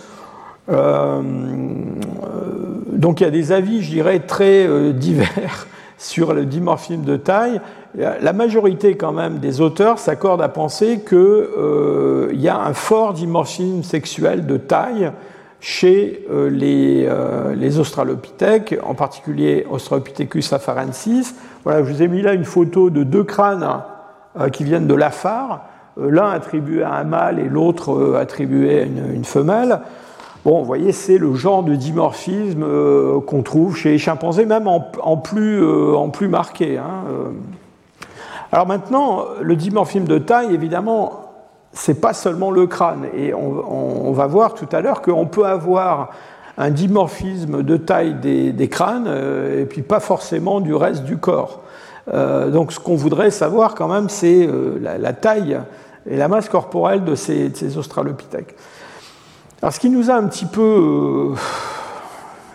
donc 0.68 0.78
il 3.20 3.24
y 3.24 3.28
a 3.28 3.32
des 3.32 3.52
avis, 3.52 3.82
je 3.82 3.90
dirais, 3.90 4.20
très 4.20 4.94
divers 4.94 5.66
sur 5.98 6.34
le 6.34 6.46
dimorphisme 6.46 7.04
de 7.04 7.18
taille. 7.18 7.62
La 7.98 8.34
majorité 8.34 8.98
quand 8.98 9.14
même 9.14 9.40
des 9.40 9.62
auteurs 9.62 10.00
s'accordent 10.00 10.42
à 10.42 10.50
penser 10.50 11.00
qu'il 11.08 11.18
euh, 11.18 12.30
y 12.34 12.50
a 12.50 12.60
un 12.60 12.74
fort 12.74 13.14
dimorphisme 13.14 13.84
sexuel 13.84 14.46
de 14.46 14.58
taille 14.58 15.12
chez 15.62 16.26
euh, 16.30 16.50
les, 16.50 17.08
euh, 17.08 17.56
les, 17.56 17.80
australopithèques, 17.80 18.78
en 18.84 18.96
particulier 18.96 19.66
Australopithecus 19.70 20.52
afarensis. 20.52 21.36
Voilà, 21.64 21.84
je 21.84 21.92
vous 21.92 22.04
ai 22.04 22.08
mis 22.10 22.22
là 22.22 22.34
une 22.34 22.44
photo 22.44 22.90
de 22.90 23.04
deux 23.04 23.24
crânes 23.24 23.82
qui 24.52 24.66
viennent 24.66 24.86
de 24.86 24.94
l'afar, 24.94 25.66
l'un 25.98 26.30
attribué 26.30 26.84
à 26.84 26.96
un 26.96 27.06
mâle 27.06 27.40
et 27.40 27.48
l'autre 27.48 28.18
attribué 28.20 28.82
à 28.82 28.84
une, 28.84 29.24
femelle. 29.24 29.80
Bon, 30.46 30.60
vous 30.60 30.66
voyez, 30.66 30.92
c'est 30.92 31.18
le 31.18 31.34
genre 31.34 31.64
de 31.64 31.76
dimorphisme 31.76 32.66
qu'on 33.26 33.42
trouve 33.42 33.76
chez 33.76 33.90
les 33.90 33.98
chimpanzés, 33.98 34.46
même 34.46 34.68
en, 34.68 34.92
en 35.02 35.18
plus, 35.18 36.28
marqué. 36.30 36.78
Hein, 36.78 37.04
alors 38.52 38.68
maintenant, 38.68 39.26
le 39.42 39.56
dimorphisme 39.56 40.06
de 40.06 40.20
taille, 40.20 40.54
évidemment, 40.54 41.26
c'est 41.76 42.00
pas 42.00 42.14
seulement 42.14 42.52
le 42.52 42.66
crâne. 42.68 43.06
Et 43.16 43.34
on, 43.34 44.12
va 44.14 44.28
voir 44.28 44.54
tout 44.54 44.68
à 44.72 44.82
l'heure 44.82 45.02
qu'on 45.02 45.26
peut 45.26 45.46
avoir 45.46 46.12
un 46.58 46.72
dimorphisme 46.72 47.64
de 47.64 47.78
taille 47.78 48.16
des, 48.16 48.70
crânes 48.70 49.08
euh, 49.08 49.62
et 49.62 49.66
puis 49.66 49.82
pas 49.82 50.00
forcément 50.00 50.62
du 50.62 50.74
reste 50.74 51.04
du 51.04 51.18
corps. 51.18 51.62
Euh, 52.14 52.50
donc 52.50 52.72
ce 52.72 52.80
qu'on 52.80 52.96
voudrait 52.96 53.30
savoir 53.30 53.76
quand 53.76 53.90
même, 53.90 54.08
c'est 54.08 54.48
euh, 54.48 54.80
la, 54.80 55.12
taille 55.12 55.60
et 56.10 56.16
la 56.16 56.30
masse 56.30 56.48
corporelle 56.48 57.04
de 57.04 57.16
ces, 57.16 57.78
australopithèques. 57.78 58.56
Alors 59.66 59.74
ce 59.74 59.80
qui 59.80 59.90
nous 59.90 60.12
a 60.12 60.14
un 60.14 60.28
petit 60.28 60.46
peu, 60.46 61.34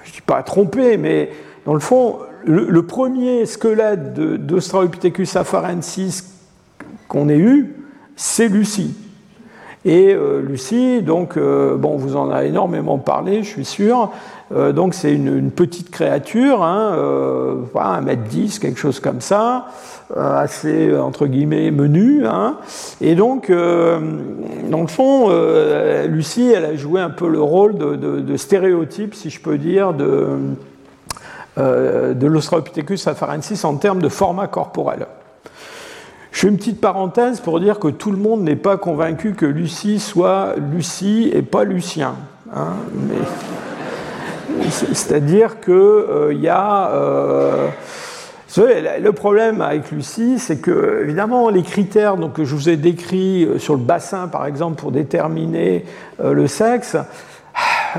je 0.04 0.10
ne 0.10 0.14
dis 0.14 0.20
pas 0.20 0.44
trompé, 0.44 0.96
mais 0.96 1.30
dans 1.66 1.74
le 1.74 1.80
fond, 1.80 2.20
le, 2.44 2.82
premier 2.86 3.46
squelette 3.46 4.14
d'Australopithecus 4.14 5.34
afarensis 5.34 6.22
qu'on 7.08 7.28
ait 7.28 7.36
eu, 7.36 7.74
c'est 8.14 8.46
Lucie. 8.46 8.94
Et 9.84 10.14
euh, 10.14 10.40
Lucie, 10.40 11.02
donc, 11.02 11.36
euh, 11.36 11.76
bon, 11.76 11.96
vous 11.96 12.14
en 12.14 12.30
a 12.30 12.44
énormément 12.44 12.98
parlé, 12.98 13.42
je 13.42 13.48
suis 13.48 13.64
sûr. 13.64 14.12
Euh, 14.54 14.70
donc, 14.70 14.94
c'est 14.94 15.12
une, 15.12 15.50
petite 15.50 15.90
créature, 15.90 16.62
hein, 16.62 16.94
1m10, 17.74 18.60
quelque 18.60 18.78
chose 18.78 19.00
comme 19.00 19.20
ça, 19.20 19.66
assez, 20.16 20.96
entre 20.96 21.26
guillemets, 21.26 21.70
menu. 21.70 22.26
Hein. 22.26 22.56
Et 23.00 23.14
donc, 23.14 23.50
dans 23.50 24.80
le 24.80 24.86
fond, 24.86 25.30
Lucie, 26.08 26.52
elle 26.54 26.64
a 26.64 26.76
joué 26.76 27.00
un 27.00 27.10
peu 27.10 27.28
le 27.28 27.40
rôle 27.40 27.76
de, 27.76 28.36
stéréotype, 28.36 29.14
si 29.14 29.30
je 29.30 29.40
peux 29.40 29.58
dire, 29.58 29.92
de 29.94 30.38
euh, 31.58 32.14
de 32.14 32.28
l'Australopithecus 32.28 33.08
afarensis 33.08 33.64
en 33.64 33.74
termes 33.74 34.00
de 34.00 34.08
format 34.08 34.46
corporel. 34.46 35.06
Je 36.30 36.38
fais 36.38 36.46
une 36.46 36.56
petite 36.56 36.80
parenthèse 36.80 37.40
pour 37.40 37.58
dire 37.58 37.80
que 37.80 37.88
tout 37.88 38.12
le 38.12 38.16
monde 38.16 38.42
n'est 38.42 38.54
pas 38.54 38.76
convaincu 38.76 39.34
que 39.34 39.46
Lucie 39.46 39.98
soit 39.98 40.54
Lucie 40.72 41.28
et 41.34 41.42
pas 41.42 41.64
Lucien. 41.64 42.14
Hein, 42.54 42.74
c'est-à-dire 44.70 45.60
qu'il 45.60 45.74
euh, 45.74 46.32
y 46.34 46.48
a. 46.48 46.92
Euh, 48.58 48.98
le 48.98 49.12
problème 49.12 49.60
avec 49.60 49.90
Lucie, 49.90 50.38
c'est 50.38 50.58
que, 50.58 51.02
évidemment, 51.02 51.50
les 51.50 51.62
critères 51.62 52.16
que 52.34 52.44
je 52.44 52.54
vous 52.54 52.68
ai 52.68 52.76
décrits 52.76 53.48
sur 53.58 53.74
le 53.74 53.80
bassin, 53.80 54.28
par 54.28 54.46
exemple, 54.46 54.76
pour 54.76 54.92
déterminer 54.92 55.84
le 56.22 56.46
sexe, 56.46 56.96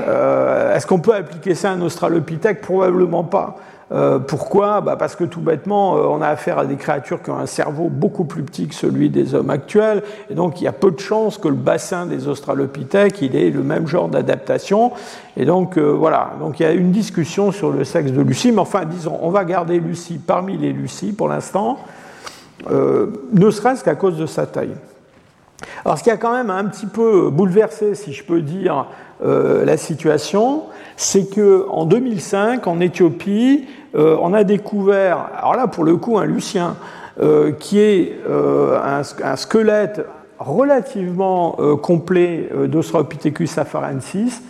euh, 0.06 0.74
est-ce 0.74 0.86
qu'on 0.86 1.00
peut 1.00 1.14
appliquer 1.14 1.54
ça 1.54 1.70
à 1.70 1.74
un 1.74 1.80
australopithèque? 1.82 2.60
Probablement 2.60 3.24
pas. 3.24 3.56
Euh, 3.92 4.18
pourquoi? 4.18 4.80
Bah 4.80 4.96
Parce 4.96 5.16
que 5.16 5.24
tout 5.24 5.40
bêtement, 5.40 5.96
euh, 5.96 6.06
on 6.08 6.22
a 6.22 6.28
affaire 6.28 6.58
à 6.58 6.64
des 6.64 6.76
créatures 6.76 7.22
qui 7.22 7.30
ont 7.30 7.38
un 7.38 7.46
cerveau 7.46 7.88
beaucoup 7.90 8.24
plus 8.24 8.42
petit 8.42 8.66
que 8.66 8.74
celui 8.74 9.10
des 9.10 9.34
hommes 9.34 9.50
actuels, 9.50 10.02
et 10.30 10.34
donc 10.34 10.60
il 10.60 10.64
y 10.64 10.66
a 10.66 10.72
peu 10.72 10.90
de 10.90 10.98
chances 10.98 11.36
que 11.36 11.48
le 11.48 11.54
bassin 11.54 12.06
des 12.06 12.26
australopithèques 12.26 13.20
il 13.20 13.36
ait 13.36 13.50
le 13.50 13.62
même 13.62 13.86
genre 13.86 14.08
d'adaptation. 14.08 14.92
Et 15.36 15.44
donc 15.44 15.78
voilà, 15.78 16.32
donc 16.40 16.60
il 16.60 16.62
y 16.62 16.66
a 16.66 16.72
une 16.72 16.90
discussion 16.90 17.52
sur 17.52 17.70
le 17.70 17.84
sexe 17.84 18.12
de 18.12 18.20
Lucie, 18.20 18.52
mais 18.52 18.60
enfin 18.60 18.84
disons, 18.84 19.18
on 19.22 19.30
va 19.30 19.44
garder 19.44 19.78
Lucie 19.78 20.18
parmi 20.18 20.56
les 20.56 20.72
Lucies 20.72 21.12
pour 21.12 21.28
l'instant. 21.28 21.78
ne 22.70 23.50
serait-ce 23.50 23.82
qu'à 23.82 23.94
cause 23.94 24.18
de 24.18 24.26
sa 24.26 24.46
taille. 24.46 24.74
Alors 25.84 25.98
ce 25.98 26.02
qui 26.02 26.10
a 26.10 26.16
quand 26.16 26.32
même 26.32 26.50
un 26.50 26.64
petit 26.64 26.86
peu 26.86 27.30
bouleversé, 27.30 27.94
si 27.94 28.12
je 28.12 28.24
peux 28.24 28.40
dire, 28.40 28.86
la 29.22 29.76
situation, 29.76 30.64
c'est 30.96 31.34
qu'en 31.34 31.84
2005, 31.84 32.66
en 32.66 32.80
Éthiopie, 32.80 33.66
on 33.94 34.34
a 34.34 34.44
découvert, 34.44 35.30
alors 35.36 35.54
là 35.54 35.66
pour 35.66 35.84
le 35.84 35.96
coup 35.96 36.18
un 36.18 36.24
Lucien, 36.24 36.76
qui 37.58 37.78
est 37.78 38.18
un, 38.26 39.36
squelette 39.36 40.04
relativement 40.38 41.56
complet 41.82 42.48
d'Australopithecus 42.68 43.58
afarensis, 43.58 44.42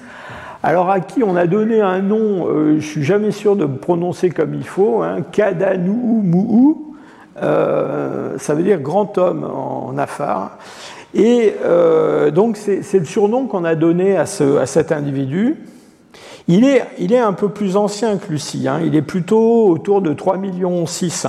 alors 0.65 0.91
à 0.91 1.01
qui 1.01 1.25
on 1.25 1.35
a 1.35 1.47
donné 1.47 1.81
un 1.81 2.01
nom, 2.01 2.47
euh, 2.47 2.77
je 2.79 2.87
suis 2.87 3.03
jamais 3.03 3.33
sûr 3.33 3.57
de 3.57 3.67
prononcer 3.67 4.31
comme 4.31 4.55
il 4.55 4.65
faut, 4.67 5.03
hein, 5.03 5.19
euh, 7.43 8.39
ça 8.39 8.55
veut 8.55 8.63
dire 8.63 8.79
grand 8.79 9.19
homme 9.19 9.45
en, 9.45 9.99
afar. 9.99 10.59
Et 11.15 11.55
euh, 11.65 12.31
donc 12.31 12.57
c'est 12.57 12.99
le 12.99 13.05
surnom 13.05 13.47
qu'on 13.47 13.65
a 13.65 13.75
donné 13.75 14.17
à, 14.17 14.27
cet 14.27 14.93
individu. 14.93 15.57
Il 16.49 16.65
est, 16.65 17.19
un 17.19 17.33
peu 17.33 17.49
plus 17.49 17.77
ancien 17.77 18.17
que 18.17 18.33
Lucie, 18.33 18.67
hein. 18.67 18.81
il 18.85 18.97
est 18.97 19.03
plutôt 19.03 19.69
autour 19.69 20.03
de 20.03 20.13
3 20.13 20.39
millions 20.39 20.87
6. 20.87 21.27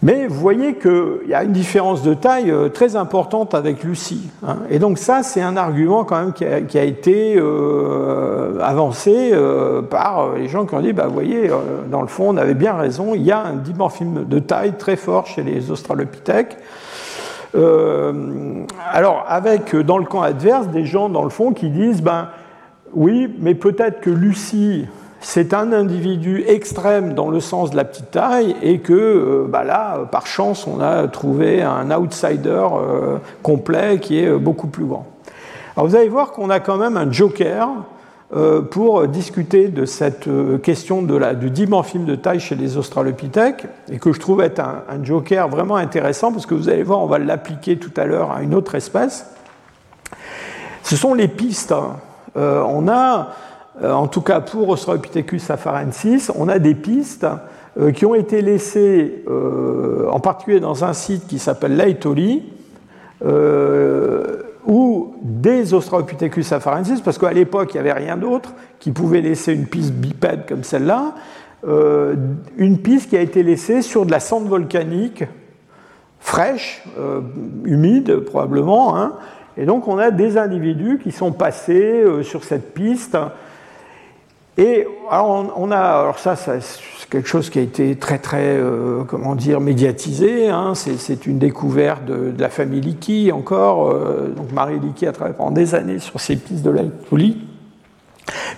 Mais 0.00 0.28
vous 0.28 0.38
voyez 0.38 0.74
qu'il 0.74 1.28
y 1.28 1.34
a 1.34 1.42
une 1.42 1.52
différence 1.52 2.02
de 2.02 2.14
taille 2.14 2.52
euh, 2.52 2.68
très 2.68 2.94
importante 2.94 3.54
avec 3.54 3.82
Lucie. 3.82 4.30
Hein. 4.46 4.58
Et 4.70 4.78
donc 4.78 4.98
ça, 4.98 5.24
c'est 5.24 5.40
un 5.40 5.56
argument 5.56 6.04
quand 6.04 6.20
même 6.20 6.32
qui 6.32 6.44
a, 6.78 6.84
été 6.84 7.34
euh, 7.36 8.60
avancé 8.60 9.32
par 9.90 10.34
les 10.34 10.46
gens 10.48 10.66
qui 10.66 10.74
ont 10.74 10.80
dit, 10.80 10.92
bah, 10.92 11.06
vous 11.06 11.14
voyez, 11.14 11.50
dans 11.90 12.02
le 12.02 12.08
fond, 12.08 12.28
on 12.28 12.36
avait 12.36 12.54
bien 12.54 12.74
raison, 12.74 13.14
il 13.14 13.22
y 13.22 13.32
a 13.32 13.40
un 13.40 13.54
dimorphisme 13.54 14.24
de 14.24 14.38
taille 14.38 14.74
très 14.78 14.96
fort 14.96 15.26
chez 15.26 15.42
les 15.42 15.70
australopithèques. 15.70 16.58
Alors, 17.54 19.24
avec 19.26 19.74
dans 19.74 19.98
le 19.98 20.04
camp 20.04 20.22
adverse 20.22 20.68
des 20.68 20.84
gens, 20.84 21.08
dans 21.08 21.24
le 21.24 21.30
fond, 21.30 21.52
qui 21.52 21.70
disent, 21.70 22.02
ben, 22.02 22.28
oui, 22.94 23.34
mais 23.40 23.54
peut-être 23.54 24.00
que 24.00 24.10
Lucie 24.10 24.86
c'est 25.20 25.52
un 25.52 25.72
individu 25.72 26.44
extrême 26.46 27.14
dans 27.14 27.28
le 27.28 27.40
sens 27.40 27.70
de 27.70 27.76
la 27.76 27.84
petite 27.84 28.10
taille 28.10 28.54
et 28.62 28.78
que 28.78 28.92
euh, 28.92 29.46
bah 29.48 29.64
là, 29.64 30.06
par 30.10 30.26
chance, 30.26 30.66
on 30.66 30.80
a 30.80 31.08
trouvé 31.08 31.62
un 31.62 31.90
outsider 31.90 32.66
euh, 32.72 33.18
complet 33.42 33.98
qui 34.00 34.20
est 34.20 34.30
beaucoup 34.32 34.68
plus 34.68 34.84
grand. 34.84 35.06
Alors 35.76 35.88
vous 35.88 35.96
allez 35.96 36.08
voir 36.08 36.32
qu'on 36.32 36.50
a 36.50 36.60
quand 36.60 36.76
même 36.76 36.96
un 36.96 37.10
joker 37.10 37.68
euh, 37.68 37.97
pour 38.70 39.08
discuter 39.08 39.68
de 39.68 39.86
cette 39.86 40.28
question 40.62 41.00
de 41.00 41.16
la, 41.16 41.34
du 41.34 41.50
dimorphisme 41.50 42.04
de 42.04 42.14
taille 42.14 42.40
chez 42.40 42.56
les 42.56 42.76
australopithèques 42.76 43.66
et 43.90 43.98
que 43.98 44.12
je 44.12 44.20
trouve 44.20 44.42
être 44.42 44.60
un, 44.60 45.02
joker 45.02 45.48
vraiment 45.48 45.76
intéressant 45.76 46.30
parce 46.30 46.44
que 46.44 46.54
vous 46.54 46.68
allez 46.68 46.82
voir, 46.82 47.00
on 47.00 47.06
va 47.06 47.18
l'appliquer 47.18 47.78
tout 47.78 47.92
à 47.96 48.04
l'heure 48.04 48.30
à 48.30 48.42
une 48.42 48.54
autre 48.54 48.74
espèce. 48.74 49.26
Ce 50.82 50.94
sont 50.96 51.14
les 51.14 51.28
pistes. 51.28 51.74
on 52.34 52.88
a 52.88 53.28
euh, 53.82 53.92
en 53.92 54.08
tout 54.08 54.22
cas 54.22 54.40
pour 54.40 54.68
Australopithecus 54.68 55.50
afarensis, 55.50 56.32
on 56.34 56.48
a 56.48 56.58
des 56.58 56.74
pistes 56.74 57.26
euh, 57.78 57.92
qui 57.92 58.04
ont 58.06 58.14
été 58.14 58.42
laissées 58.42 59.22
euh, 59.28 60.08
en 60.10 60.18
particulier 60.18 60.58
dans 60.58 60.84
un 60.84 60.92
site 60.92 61.28
qui 61.28 61.38
s'appelle 61.38 61.76
Laetoli, 61.76 62.42
où 64.68 65.14
des 65.22 65.72
Australopithecus 65.72 66.52
afarensis, 66.52 67.00
parce 67.00 67.18
qu'à 67.18 67.32
l'époque 67.32 67.70
il 67.74 67.76
n'y 67.76 67.88
avait 67.88 67.98
rien 67.98 68.16
d'autre 68.16 68.52
qui 68.78 68.92
pouvait 68.92 69.22
laisser 69.22 69.54
une 69.54 69.66
piste 69.66 69.92
bipède 69.92 70.46
comme 70.46 70.62
celle-là, 70.62 71.14
une 71.66 72.78
piste 72.78 73.08
qui 73.08 73.16
a 73.16 73.20
été 73.20 73.42
laissée 73.42 73.82
sur 73.82 74.06
de 74.06 74.12
la 74.12 74.20
cendre 74.20 74.46
volcanique 74.46 75.24
fraîche, 76.20 76.84
humide 77.64 78.18
probablement, 78.18 78.96
hein. 78.96 79.14
et 79.56 79.64
donc 79.64 79.88
on 79.88 79.98
a 79.98 80.10
des 80.10 80.36
individus 80.36 81.00
qui 81.02 81.10
sont 81.10 81.32
passés 81.32 82.04
sur 82.22 82.44
cette 82.44 82.74
piste 82.74 83.16
et 84.58 84.86
on 85.10 85.70
a, 85.70 85.78
alors 85.78 86.18
ça, 86.18 86.36
quelque 87.10 87.28
chose 87.28 87.50
qui 87.50 87.58
a 87.58 87.62
été 87.62 87.96
très 87.96 88.18
très, 88.18 88.56
euh, 88.56 89.04
comment 89.04 89.34
dire, 89.34 89.60
médiatisé. 89.60 90.48
Hein. 90.48 90.74
c'est 90.74 91.26
une 91.26 91.38
découverte 91.38 92.04
de, 92.04 92.32
la 92.38 92.48
famille 92.50 92.80
Leakey 92.80 93.32
encore. 93.32 93.90
Euh, 93.90 94.28
donc 94.36 94.52
Marie 94.52 94.78
Leakey 94.78 95.06
a 95.06 95.12
travaillé 95.12 95.36
pendant 95.36 95.50
des 95.50 95.74
années 95.74 95.98
sur 95.98 96.20
ces 96.20 96.36
pistes 96.36 96.62
de 96.62 96.70
l'alcoolie. 96.70 97.38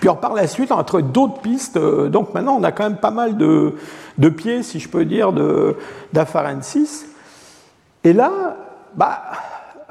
Puis 0.00 0.08
alors, 0.08 0.18
par 0.18 0.34
la 0.34 0.48
suite, 0.48 0.72
on 0.72 0.78
a 0.78 0.84
trouvé 0.84 1.04
d'autres 1.04 1.40
pistes. 1.40 1.76
Euh, 1.76 2.08
donc 2.08 2.34
maintenant, 2.34 2.56
on 2.58 2.64
a 2.64 2.72
quand 2.72 2.84
même 2.84 2.98
pas 2.98 3.12
mal 3.12 3.36
de, 3.36 3.74
de 4.18 4.28
pieds, 4.28 4.62
si 4.62 4.80
je 4.80 4.88
peux 4.88 5.04
dire, 5.04 5.32
d'apharensis. 6.12 7.06
Et 8.02 8.12
là, 8.12 8.56
bah, 8.96 9.22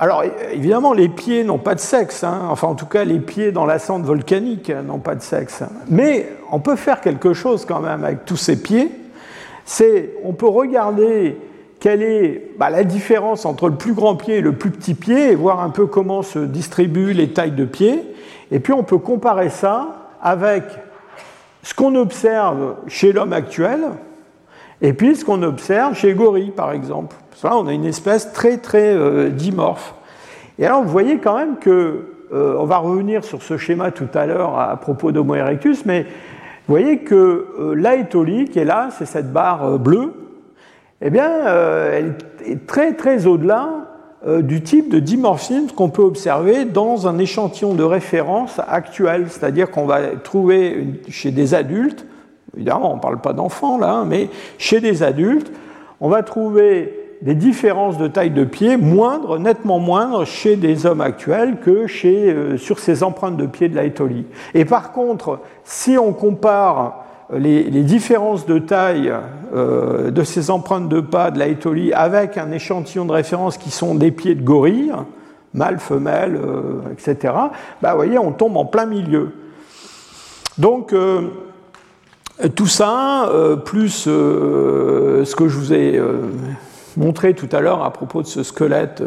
alors 0.01 0.23
évidemment, 0.53 0.93
les 0.93 1.09
pieds 1.09 1.43
n'ont 1.43 1.57
pas 1.57 1.75
de 1.75 1.81
sexe, 1.81 2.23
hein. 2.23 2.47
enfin 2.49 2.69
en 2.69 2.75
tout 2.75 2.85
cas 2.85 3.03
les 3.03 3.19
pieds 3.19 3.51
dans 3.51 3.65
la 3.65 3.79
cendre 3.79 4.05
volcanique 4.05 4.69
n'ont 4.69 4.99
pas 4.99 5.13
de 5.13 5.21
sexe. 5.21 5.61
Mais 5.89 6.29
on 6.53 6.59
peut 6.59 6.77
faire 6.77 7.01
quelque 7.01 7.33
chose 7.33 7.65
quand 7.65 7.81
même 7.81 8.05
avec 8.05 8.23
tous 8.23 8.37
ces 8.37 8.61
pieds. 8.61 8.89
C'est, 9.65 10.11
on 10.23 10.31
peut 10.31 10.47
regarder 10.47 11.37
quelle 11.81 12.01
est 12.01 12.51
bah, 12.57 12.69
la 12.69 12.85
différence 12.85 13.45
entre 13.45 13.67
le 13.67 13.75
plus 13.75 13.91
grand 13.91 14.15
pied 14.15 14.37
et 14.37 14.41
le 14.41 14.53
plus 14.53 14.71
petit 14.71 14.93
pied 14.93 15.31
et 15.31 15.35
voir 15.35 15.59
un 15.59 15.69
peu 15.69 15.85
comment 15.85 16.21
se 16.21 16.39
distribuent 16.39 17.11
les 17.11 17.33
tailles 17.33 17.51
de 17.51 17.65
pieds. 17.65 18.01
Et 18.51 18.61
puis 18.61 18.71
on 18.71 18.83
peut 18.83 18.99
comparer 18.99 19.49
ça 19.49 20.13
avec 20.21 20.63
ce 21.61 21.73
qu'on 21.73 21.95
observe 21.95 22.75
chez 22.87 23.11
l'homme 23.11 23.33
actuel 23.33 23.81
et 24.81 24.93
puis 24.93 25.17
ce 25.17 25.25
qu'on 25.25 25.43
observe 25.43 25.93
chez 25.93 26.13
gorille 26.13 26.51
par 26.51 26.71
exemple. 26.71 27.17
On 27.43 27.67
a 27.67 27.73
une 27.73 27.85
espèce 27.85 28.33
très 28.33 28.57
très 28.57 28.93
euh, 28.93 29.29
dimorphe. 29.29 29.95
Et 30.57 30.65
alors, 30.65 30.83
vous 30.83 30.89
voyez 30.89 31.19
quand 31.19 31.37
même 31.37 31.57
que, 31.57 32.05
euh, 32.33 32.55
on 32.59 32.65
va 32.65 32.77
revenir 32.77 33.23
sur 33.23 33.41
ce 33.41 33.57
schéma 33.57 33.91
tout 33.91 34.09
à 34.13 34.25
l'heure 34.25 34.59
à, 34.59 34.75
propos 34.77 35.11
d'Homo 35.11 35.35
erectus, 35.35 35.85
mais 35.85 36.01
vous 36.01 36.75
voyez 36.75 36.99
que 36.99 37.47
euh, 37.59 37.73
l'aétolie 37.75 38.45
qui 38.45 38.63
là, 38.63 38.89
c'est 38.91 39.05
cette 39.05 39.31
barre 39.31 39.79
bleue, 39.79 40.13
eh 41.01 41.09
bien, 41.09 41.29
elle 41.93 42.15
est 42.45 42.67
très 42.67 42.91
très 42.93 43.25
au-delà 43.25 43.69
du 44.41 44.61
type 44.61 44.91
de 44.91 44.99
dimorphisme 44.99 45.67
qu'on 45.73 45.89
peut 45.89 46.01
observer 46.01 46.65
dans 46.65 47.07
un 47.07 47.17
échantillon 47.19 47.73
de 47.73 47.83
référence 47.83 48.59
actuel, 48.67 49.27
c'est-à-dire 49.29 49.71
qu'on 49.71 49.85
va 49.85 50.17
trouver 50.21 50.99
chez 51.07 51.31
des 51.31 51.53
adultes, 51.53 52.05
évidemment 52.53 52.91
on 52.91 52.95
ne 52.97 53.01
parle 53.01 53.21
pas 53.21 53.31
d'enfants 53.31 53.77
là, 53.77 53.91
hein, 53.91 54.05
mais 54.05 54.27
chez 54.57 54.81
des 54.81 55.03
adultes, 55.03 55.49
on 56.01 56.09
va 56.09 56.21
trouver 56.21 56.98
des 57.21 57.35
différences 57.35 57.97
de 57.97 58.07
taille 58.07 58.31
de 58.31 58.45
pied 58.45 58.77
moindres, 58.77 59.39
nettement 59.39 59.79
moindres 59.79 60.25
chez 60.25 60.55
des 60.55 60.85
hommes 60.85 61.01
actuels 61.01 61.57
que 61.59 61.85
chez, 61.85 62.31
euh, 62.31 62.57
sur 62.57 62.79
ces 62.79 63.03
empreintes 63.03 63.35
de 63.35 63.45
pied 63.45 63.67
de 63.67 63.75
la 63.75 63.83
Et 64.53 64.65
par 64.65 64.91
contre, 64.93 65.39
si 65.65 65.97
on 65.97 66.13
compare 66.13 67.05
les, 67.31 67.63
différences 67.83 68.45
de 68.45 68.57
taille 68.57 69.13
euh, 69.53 70.11
de 70.11 70.23
ces 70.23 70.49
empreintes 70.49 70.87
de 70.87 71.01
pas 71.01 71.29
de 71.29 71.39
la 71.39 71.47
avec 71.93 72.37
un 72.37 72.51
échantillon 72.51 73.05
de 73.05 73.11
référence 73.11 73.57
qui 73.57 73.69
sont 73.69 73.95
des 73.95 74.11
pieds 74.11 74.35
de 74.35 74.41
gorille, 74.41 74.93
mâle, 75.53 75.79
femelle, 75.79 76.39
euh, 76.41 76.81
etc., 76.93 77.33
bah, 77.81 77.91
vous 77.91 77.97
voyez, 77.97 78.17
on 78.17 78.31
tombe 78.31 78.55
en 78.55 78.65
plein 78.65 78.85
milieu. 78.85 79.31
Donc, 80.57 80.93
tout 82.55 82.67
ça, 82.67 83.31
plus 83.63 83.89
ce 84.03 85.35
que 85.35 85.47
je 85.47 85.57
vous 85.57 85.73
ai 85.73 86.01
montré 86.97 87.33
tout 87.33 87.49
à 87.51 87.61
l'heure 87.61 87.83
à 87.83 87.91
propos 87.91 88.21
de 88.21 88.27
ce 88.27 88.43
squelette 88.43 89.03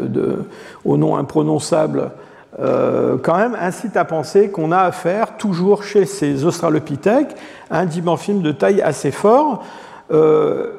au 0.85 0.97
nom 0.97 1.15
imprononçable, 1.15 2.11
euh, 2.59 3.17
quand 3.17 3.37
même 3.37 3.57
incite 3.59 3.97
à 3.97 4.05
penser 4.05 4.49
qu'on 4.49 4.71
a 4.71 4.79
affaire, 4.79 5.37
toujours 5.37 5.83
chez 5.83 6.05
ces 6.05 6.45
australopithèques, 6.45 7.35
à 7.71 7.79
un 7.79 7.85
dimorphisme 7.85 8.41
de 8.41 8.51
taille 8.51 8.81
assez 8.81 9.11
fort, 9.11 9.63
euh, 10.11 10.73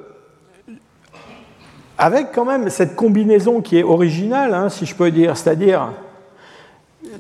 avec 1.98 2.32
quand 2.32 2.44
même 2.44 2.70
cette 2.70 2.94
combinaison 2.94 3.60
qui 3.60 3.78
est 3.78 3.82
originale, 3.82 4.54
hein, 4.54 4.68
si 4.68 4.86
je 4.86 4.94
peux 4.94 5.10
dire, 5.10 5.36
c'est-à-dire 5.36 5.88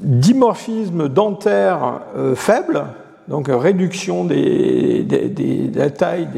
dimorphisme 0.00 1.08
dentaire 1.08 2.00
euh, 2.16 2.34
faible, 2.34 2.84
donc 3.28 3.48
réduction 3.48 4.24
des, 4.24 5.02
de 5.02 5.78
la 5.78 5.90
taille 5.90 6.28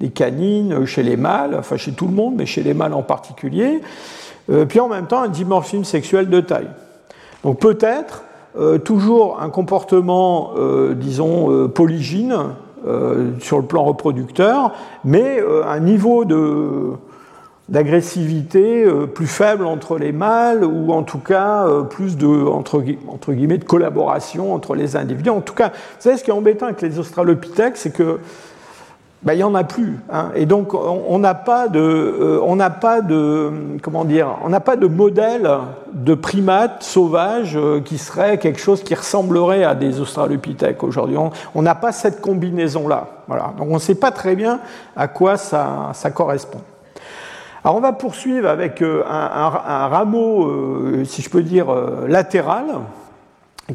des, 0.00 0.08
canines 0.10 0.86
chez 0.86 1.02
les 1.02 1.16
mâles, 1.16 1.56
enfin 1.58 1.76
chez 1.76 1.92
tout 1.92 2.06
le 2.06 2.14
monde, 2.14 2.34
mais 2.36 2.46
chez 2.46 2.62
les 2.62 2.74
mâles 2.74 2.94
en 2.94 3.02
particulier, 3.02 3.80
euh, 4.50 4.64
puis 4.64 4.80
en 4.80 4.88
même 4.88 5.06
temps 5.06 5.22
un 5.22 5.28
dimorphisme 5.28 5.84
sexuel 5.84 6.30
de 6.30 6.40
taille. 6.40 6.70
Donc 7.42 7.58
peut-être 7.58 8.24
euh, 8.56 8.78
toujours 8.78 9.40
un 9.40 9.50
comportement, 9.50 10.52
euh, 10.56 10.94
disons, 10.94 11.68
polygyne 11.68 12.36
sur 13.40 13.58
le 13.58 13.64
plan 13.64 13.82
reproducteur, 13.82 14.70
mais 15.04 15.42
un 15.66 15.80
niveau 15.80 16.24
de 16.24 16.92
d'agressivité 17.68 18.84
euh, 18.84 19.06
plus 19.06 19.26
faible 19.26 19.66
entre 19.66 19.98
les 19.98 20.12
mâles 20.12 20.64
ou 20.64 20.92
en 20.92 21.02
tout 21.02 21.18
cas 21.18 21.66
euh, 21.66 21.82
plus 21.82 22.16
de 22.16 22.26
entre, 22.26 22.80
guillemets 23.32 23.58
de 23.58 23.64
collaboration 23.64 24.54
entre 24.54 24.74
les 24.74 24.96
individus. 24.96 25.30
En 25.30 25.40
tout 25.40 25.54
cas, 25.54 25.68
vous 25.70 26.00
savez 26.00 26.16
ce 26.16 26.24
qui 26.24 26.30
est 26.30 26.34
embêtant 26.34 26.66
avec 26.66 26.80
les 26.80 26.98
australopithèques, 26.98 27.76
c'est 27.76 27.90
que 27.92 28.20
ben, 29.22 29.32
il 29.32 29.38
n'y 29.38 29.42
en 29.42 29.56
a 29.56 29.64
plus. 29.64 29.98
Hein. 30.12 30.28
Et 30.36 30.46
donc, 30.46 30.74
on 30.74 31.18
n'a 31.18 31.34
pas 31.34 31.66
de, 31.66 31.80
euh, 31.80 32.40
on 32.44 32.54
n'a 32.54 32.70
pas 32.70 33.00
de, 33.00 33.50
comment 33.82 34.04
dire, 34.04 34.36
on 34.44 34.48
n'a 34.48 34.60
pas 34.60 34.76
de 34.76 34.86
modèle 34.86 35.50
de 35.92 36.14
primate 36.14 36.84
sauvage 36.84 37.58
qui 37.84 37.98
serait 37.98 38.38
quelque 38.38 38.60
chose 38.60 38.84
qui 38.84 38.94
ressemblerait 38.94 39.64
à 39.64 39.74
des 39.74 40.00
australopithèques 40.00 40.84
aujourd'hui. 40.84 41.16
On 41.56 41.62
n'a 41.62 41.74
pas 41.74 41.90
cette 41.90 42.20
combinaison-là. 42.20 43.08
Voilà. 43.26 43.54
Donc, 43.58 43.66
on 43.70 43.74
ne 43.74 43.80
sait 43.80 43.96
pas 43.96 44.12
très 44.12 44.36
bien 44.36 44.60
à 44.94 45.08
quoi 45.08 45.36
ça, 45.36 45.90
ça 45.94 46.12
correspond. 46.12 46.60
Alors, 47.66 47.78
on 47.78 47.80
va 47.80 47.92
poursuivre 47.92 48.48
avec 48.48 48.80
euh, 48.80 49.02
un, 49.08 49.88
rameau, 49.88 51.04
si 51.04 51.20
je 51.20 51.28
peux 51.28 51.42
dire, 51.42 51.66
latéral, 52.06 52.66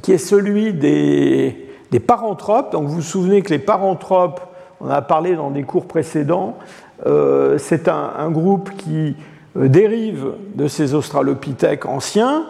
qui 0.01 0.13
est 0.13 0.17
celui 0.17 0.73
des, 0.73 1.67
paranthropes. 2.07 2.71
Donc, 2.71 2.87
vous 2.87 2.95
vous 2.95 3.01
souvenez 3.01 3.41
que 3.41 3.49
les 3.49 3.59
paranthropes 3.59 4.39
on 4.83 4.89
a 4.89 5.01
parlé 5.01 5.35
dans 5.35 5.51
des 5.51 5.63
cours 5.63 5.85
précédents, 5.85 6.57
euh, 7.05 7.57
c'est 7.57 7.87
un, 7.87 8.31
groupe 8.31 8.71
qui 8.77 9.15
euh, 9.57 9.67
dérive 9.67 10.33
de 10.55 10.67
ces 10.67 10.93
australopithèques 10.95 11.85
anciens 11.85 12.45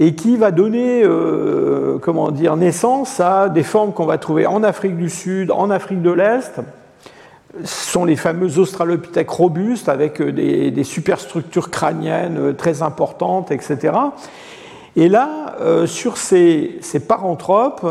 et 0.00 0.14
qui 0.14 0.36
va 0.36 0.50
donner 0.50 1.02
euh, 1.04 1.98
comment 1.98 2.30
dire, 2.30 2.56
naissance 2.56 3.20
à 3.20 3.48
des 3.48 3.62
formes 3.62 3.92
qu'on 3.92 4.06
va 4.06 4.18
trouver 4.18 4.46
en 4.46 4.62
Afrique 4.62 4.96
du 4.96 5.10
Sud, 5.10 5.50
en 5.50 5.70
Afrique 5.70 6.02
de 6.02 6.10
l'Est. 6.10 6.60
Sont 7.62 8.04
les 8.04 8.16
fameux 8.16 8.58
australopithèques 8.58 9.30
robustes 9.30 9.88
avec 9.88 10.20
des, 10.20 10.84
superstructures 10.84 11.70
crâniennes 11.70 12.54
très 12.56 12.82
importantes, 12.82 13.52
etc. 13.52 13.92
Et 14.96 15.08
là, 15.08 15.54
sur 15.86 16.16
ces, 16.16 16.80
paranthropes, 17.06 17.86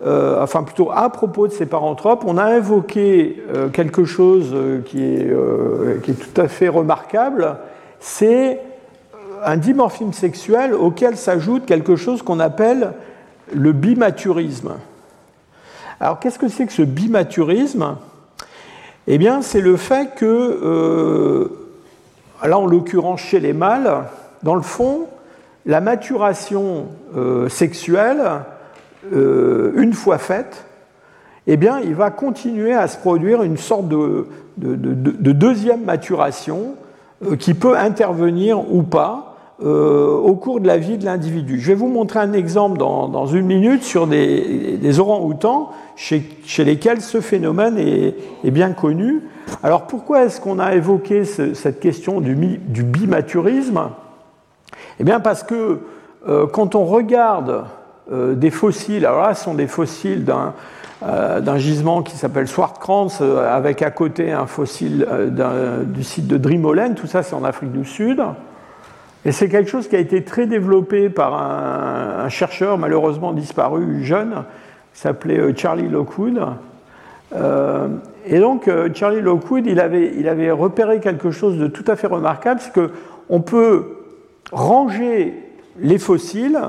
euh, 0.00 0.40
enfin 0.40 0.62
plutôt 0.62 0.92
à 0.92 1.10
propos 1.10 1.48
de 1.48 1.52
ces 1.52 1.66
paranthropes, 1.66 2.22
on 2.24 2.38
a 2.38 2.44
invoqué 2.44 3.42
euh, 3.52 3.68
quelque 3.68 4.04
chose 4.04 4.50
euh, 4.52 4.80
qui 4.82 5.02
est, 5.02 6.14
tout 6.14 6.40
à 6.40 6.46
fait 6.46 6.68
remarquable, 6.68 7.56
c'est 7.98 8.60
un 9.44 9.56
dimorphisme 9.56 10.12
sexuel 10.12 10.72
auquel 10.72 11.16
s'ajoute 11.16 11.66
quelque 11.66 11.96
chose 11.96 12.22
qu'on 12.22 12.38
appelle 12.38 12.92
le 13.52 13.72
bimaturisme. 13.72 14.74
Alors 15.98 16.20
qu'est-ce 16.20 16.38
que 16.38 16.48
c'est 16.48 16.66
que 16.66 16.72
ce 16.72 16.82
bimaturisme? 16.82 17.96
Eh 19.08 19.18
bien 19.18 19.42
c'est 19.42 19.60
le 19.60 19.76
fait 19.76 20.14
que, 20.14 21.50
là 22.44 22.58
en 22.58 22.66
l'occurrence 22.66 23.20
chez 23.20 23.40
les 23.40 23.52
mâles, 23.52 24.04
dans 24.42 24.54
le 24.54 24.62
fond, 24.62 25.06
la 25.66 25.80
maturation 25.80 26.86
sexuelle 27.48 28.42
euh, 29.12 29.72
une 29.76 29.92
fois 29.92 30.18
faite, 30.18 30.64
eh 31.46 31.56
bien, 31.56 31.80
il 31.80 31.94
va 31.94 32.10
continuer 32.10 32.74
à 32.74 32.88
se 32.88 32.98
produire 32.98 33.42
une 33.42 33.56
sorte 33.56 33.88
de, 33.88 34.26
deuxième 34.58 35.84
maturation 35.84 36.74
euh, 37.24 37.36
qui 37.36 37.54
peut 37.54 37.76
intervenir 37.76 38.70
ou 38.72 38.82
pas 38.82 39.27
euh, 39.64 40.14
au 40.14 40.34
cours 40.34 40.60
de 40.60 40.66
la 40.66 40.78
vie 40.78 40.98
de 40.98 41.04
l'individu. 41.04 41.60
Je 41.60 41.68
vais 41.68 41.74
vous 41.74 41.88
montrer 41.88 42.20
un 42.20 42.32
exemple 42.32 42.78
dans, 42.78 43.26
une 43.26 43.46
minute 43.46 43.82
sur 43.82 44.06
des, 44.06 45.00
orangs-outans 45.00 45.70
chez, 45.96 46.22
lesquels 46.58 47.00
ce 47.00 47.20
phénomène 47.20 47.78
est, 47.78 48.50
bien 48.50 48.72
connu. 48.72 49.22
Alors 49.62 49.86
pourquoi 49.86 50.24
est-ce 50.24 50.40
qu'on 50.40 50.58
a 50.58 50.74
évoqué 50.74 51.24
cette 51.24 51.80
question 51.80 52.20
du, 52.20 52.34
bimaturisme? 52.34 53.90
Eh 55.00 55.04
bien 55.04 55.20
parce 55.20 55.42
que 55.42 55.80
quand 56.52 56.74
on 56.74 56.84
regarde 56.84 57.64
euh, 58.10 58.34
des 58.34 58.50
fossiles. 58.50 59.04
Alors 59.04 59.20
là, 59.20 59.34
ce 59.34 59.44
sont 59.44 59.52
des 59.52 59.66
fossiles 59.66 60.24
d'un 60.24 60.54
euh, 61.06 61.58
gisement 61.58 62.02
qui 62.02 62.16
s'appelle 62.16 62.48
Swartkrans, 62.48 63.08
euh, 63.20 63.54
avec 63.54 63.82
à 63.82 63.90
côté 63.90 64.32
un 64.32 64.46
fossile 64.46 65.06
du 65.84 66.02
site 66.02 66.26
de 66.26 66.38
Drimolen. 66.38 66.94
Tout 66.94 67.06
ça, 67.06 67.22
c'est 67.22 67.34
en 67.34 67.44
Afrique 67.44 67.70
du 67.70 67.84
Sud. 67.84 68.22
Et 69.28 69.32
c'est 69.32 69.50
quelque 69.50 69.68
chose 69.68 69.88
qui 69.88 69.94
a 69.94 69.98
été 69.98 70.24
très 70.24 70.46
développé 70.46 71.10
par 71.10 71.34
un, 71.34 72.30
chercheur 72.30 72.78
malheureusement 72.78 73.34
disparu 73.34 74.02
jeune, 74.02 74.44
qui 74.94 75.00
s'appelait 75.00 75.54
Charlie 75.54 75.86
Lockwood. 75.86 76.40
et 78.26 78.38
donc, 78.38 78.70
Charlie 78.94 79.20
Lockwood, 79.20 79.66
il 79.66 79.80
avait, 79.80 80.50
repéré 80.50 81.00
quelque 81.00 81.30
chose 81.30 81.58
de 81.58 81.66
tout 81.66 81.84
à 81.88 81.96
fait 81.96 82.06
remarquable, 82.06 82.60
c'est 82.62 82.72
qu'on 82.72 83.42
peut 83.42 83.98
ranger 84.50 85.34
les 85.78 85.98
fossiles 85.98 86.60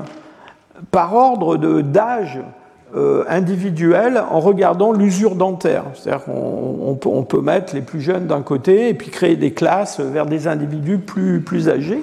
par 0.90 1.14
ordre 1.14 1.56
d'âge 1.56 2.40
euh, 2.94 3.24
individuel 3.26 4.22
en 4.30 4.40
regardant 4.40 4.92
l'usure 4.92 5.34
dentaire. 5.34 5.84
C'est-à-dire 5.94 6.24
qu'on 6.26 6.98
on 7.06 7.22
peut, 7.22 7.40
mettre 7.40 7.74
les 7.74 7.80
plus 7.80 8.02
jeunes 8.02 8.26
d'un 8.26 8.42
côté 8.42 8.90
et 8.90 8.94
puis 8.94 9.08
créer 9.08 9.36
des 9.36 9.54
classes 9.54 9.98
vers 9.98 10.26
des 10.26 10.46
individus 10.46 10.98
plus 10.98 11.70
âgés. 11.70 12.02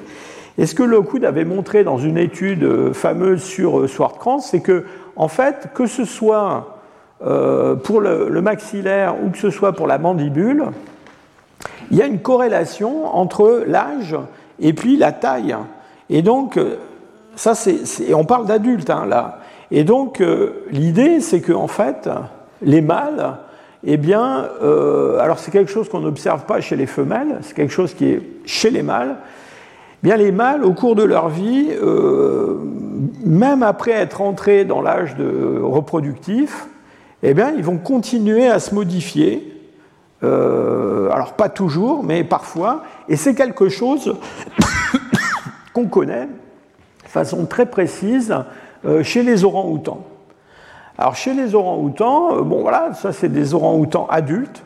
Et 0.58 0.66
ce 0.66 0.76
que 0.76 0.84
Lockwood 0.84 1.24
avait 1.26 1.46
montré 1.46 1.84
dans 1.84 1.98
une 1.98 2.18
étude 2.18 2.64
euh, 2.64 2.94
fameuse 2.94 3.44
sur 3.44 3.80
euh, 3.80 3.88
Swartkrans, 3.88 4.40
c'est 4.40 4.62
que, 4.62 4.86
en 5.16 5.28
fait, 5.28 5.70
que 5.74 5.86
ce 5.86 6.06
soit 6.06 6.74
pour 7.84 8.00
le, 8.00 8.42
maxillaire 8.44 9.16
ou 9.24 9.32
que 9.32 9.40
ce 9.40 9.50
soit 9.50 9.74
pour 9.74 9.88
la 9.88 9.98
mandibule, 9.98 10.66
il 11.90 11.98
y 11.98 12.04
a 12.04 12.06
une 12.06 12.20
corrélation 12.20 13.08
entre 13.08 13.64
l'âge 13.66 14.16
et 14.60 14.74
puis 14.74 14.98
la 14.98 15.12
taille. 15.12 15.56
Et 16.12 16.22
donc, 16.22 16.60
ça, 17.36 17.56
c'est, 17.56 18.14
on 18.14 18.24
parle 18.24 18.46
d'adultes 18.46 18.92
hein, 18.92 19.08
là. 19.08 19.40
Et 19.72 19.84
donc, 19.84 20.22
euh, 20.22 20.66
l'idée, 20.72 21.20
c'est 21.20 21.42
qu'en 21.42 21.64
en 21.64 21.68
fait, 21.68 22.10
les 22.62 22.82
mâles, 22.82 23.38
eh 23.84 23.98
bien, 23.98 24.50
euh, 24.64 25.20
alors 25.20 25.40
c'est 25.40 25.52
quelque 25.52 25.72
chose 25.72 25.90
qu'on 25.90 26.00
n'observe 26.00 26.46
pas 26.46 26.62
chez 26.62 26.76
les 26.76 26.86
femelles, 26.86 27.40
c'est 27.42 27.54
quelque 27.54 27.74
chose 27.74 27.94
qui 27.94 28.06
est 28.06 28.22
chez 28.46 28.70
les 28.70 28.84
mâles. 28.84 29.18
Les 30.04 30.32
mâles, 30.32 30.64
au 30.64 30.74
cours 30.74 30.96
de 30.96 31.04
leur 31.04 31.30
vie, 31.30 31.70
euh, 31.72 32.58
même 33.26 33.64
après 33.64 33.92
être 33.92 34.22
entrés 34.22 34.64
dans 34.64 34.82
l'âge 34.82 35.16
de 35.16 35.60
reproductif, 35.62 36.68
eh 37.24 37.34
bien, 37.34 37.52
ils 37.58 37.64
vont 37.64 37.78
continuer 37.78 38.48
à 38.48 38.60
se 38.60 38.74
modifier. 38.74 39.54
alors, 40.22 41.34
pas 41.34 41.50
toujours, 41.50 42.04
mais 42.04 42.24
parfois. 42.24 42.84
Et 43.10 43.16
c'est 43.16 43.36
quelque 43.36 43.70
chose 43.70 44.16
qu'on 45.74 45.88
connaît 45.88 46.28
façon 47.18 47.46
très 47.46 47.66
précise 47.66 48.36
euh, 48.86 49.02
chez 49.04 49.24
les 49.24 49.44
orangs-outans. 49.44 50.06
Alors 50.98 51.16
chez 51.16 51.34
les 51.34 51.56
orangs-outans, 51.56 52.38
euh, 52.38 52.42
bon 52.42 52.62
voilà, 52.62 52.94
ça 52.94 53.12
c'est 53.12 53.30
des 53.30 53.54
orangs-outans 53.54 54.08
adultes. 54.10 54.64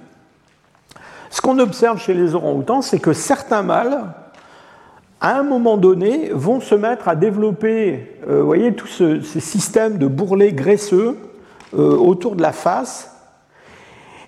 Ce 1.29 1.41
qu'on 1.41 1.59
observe 1.59 1.97
chez 1.97 2.13
les 2.13 2.35
orangs-outans, 2.35 2.81
c'est 2.81 2.99
que 2.99 3.13
certains 3.13 3.63
mâles, 3.63 4.03
à 5.21 5.37
un 5.37 5.43
moment 5.43 5.77
donné, 5.77 6.31
vont 6.33 6.59
se 6.59 6.75
mettre 6.75 7.07
à 7.07 7.15
développer, 7.15 8.17
euh, 8.27 8.41
vous 8.41 8.45
voyez, 8.45 8.73
tous 8.73 8.87
ces 8.87 9.39
systèmes 9.39 9.97
de 9.97 10.07
bourrelets 10.07 10.53
graisseux 10.53 11.17
autour 11.73 12.35
de 12.35 12.41
la 12.41 12.51
face. 12.51 13.15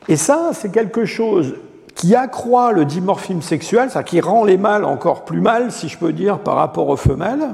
Et 0.08 0.16
ça, 0.16 0.52
c'est 0.54 0.72
quelque 0.72 1.04
chose 1.04 1.56
qui 1.94 2.16
accroît 2.16 2.72
le 2.72 2.86
dimorphisme 2.86 3.42
sexuel, 3.42 3.90
ça 3.90 4.04
qui 4.04 4.22
rend 4.22 4.46
les 4.46 4.58
mâles 4.58 4.86
encore 4.86 5.26
plus 5.26 5.42
mâles, 5.42 5.72
si 5.72 5.90
je 5.90 5.98
peux 5.98 6.14
dire, 6.14 6.40
par 6.40 6.56
rapport 6.56 6.88
aux 6.88 6.96
femelles 6.96 7.50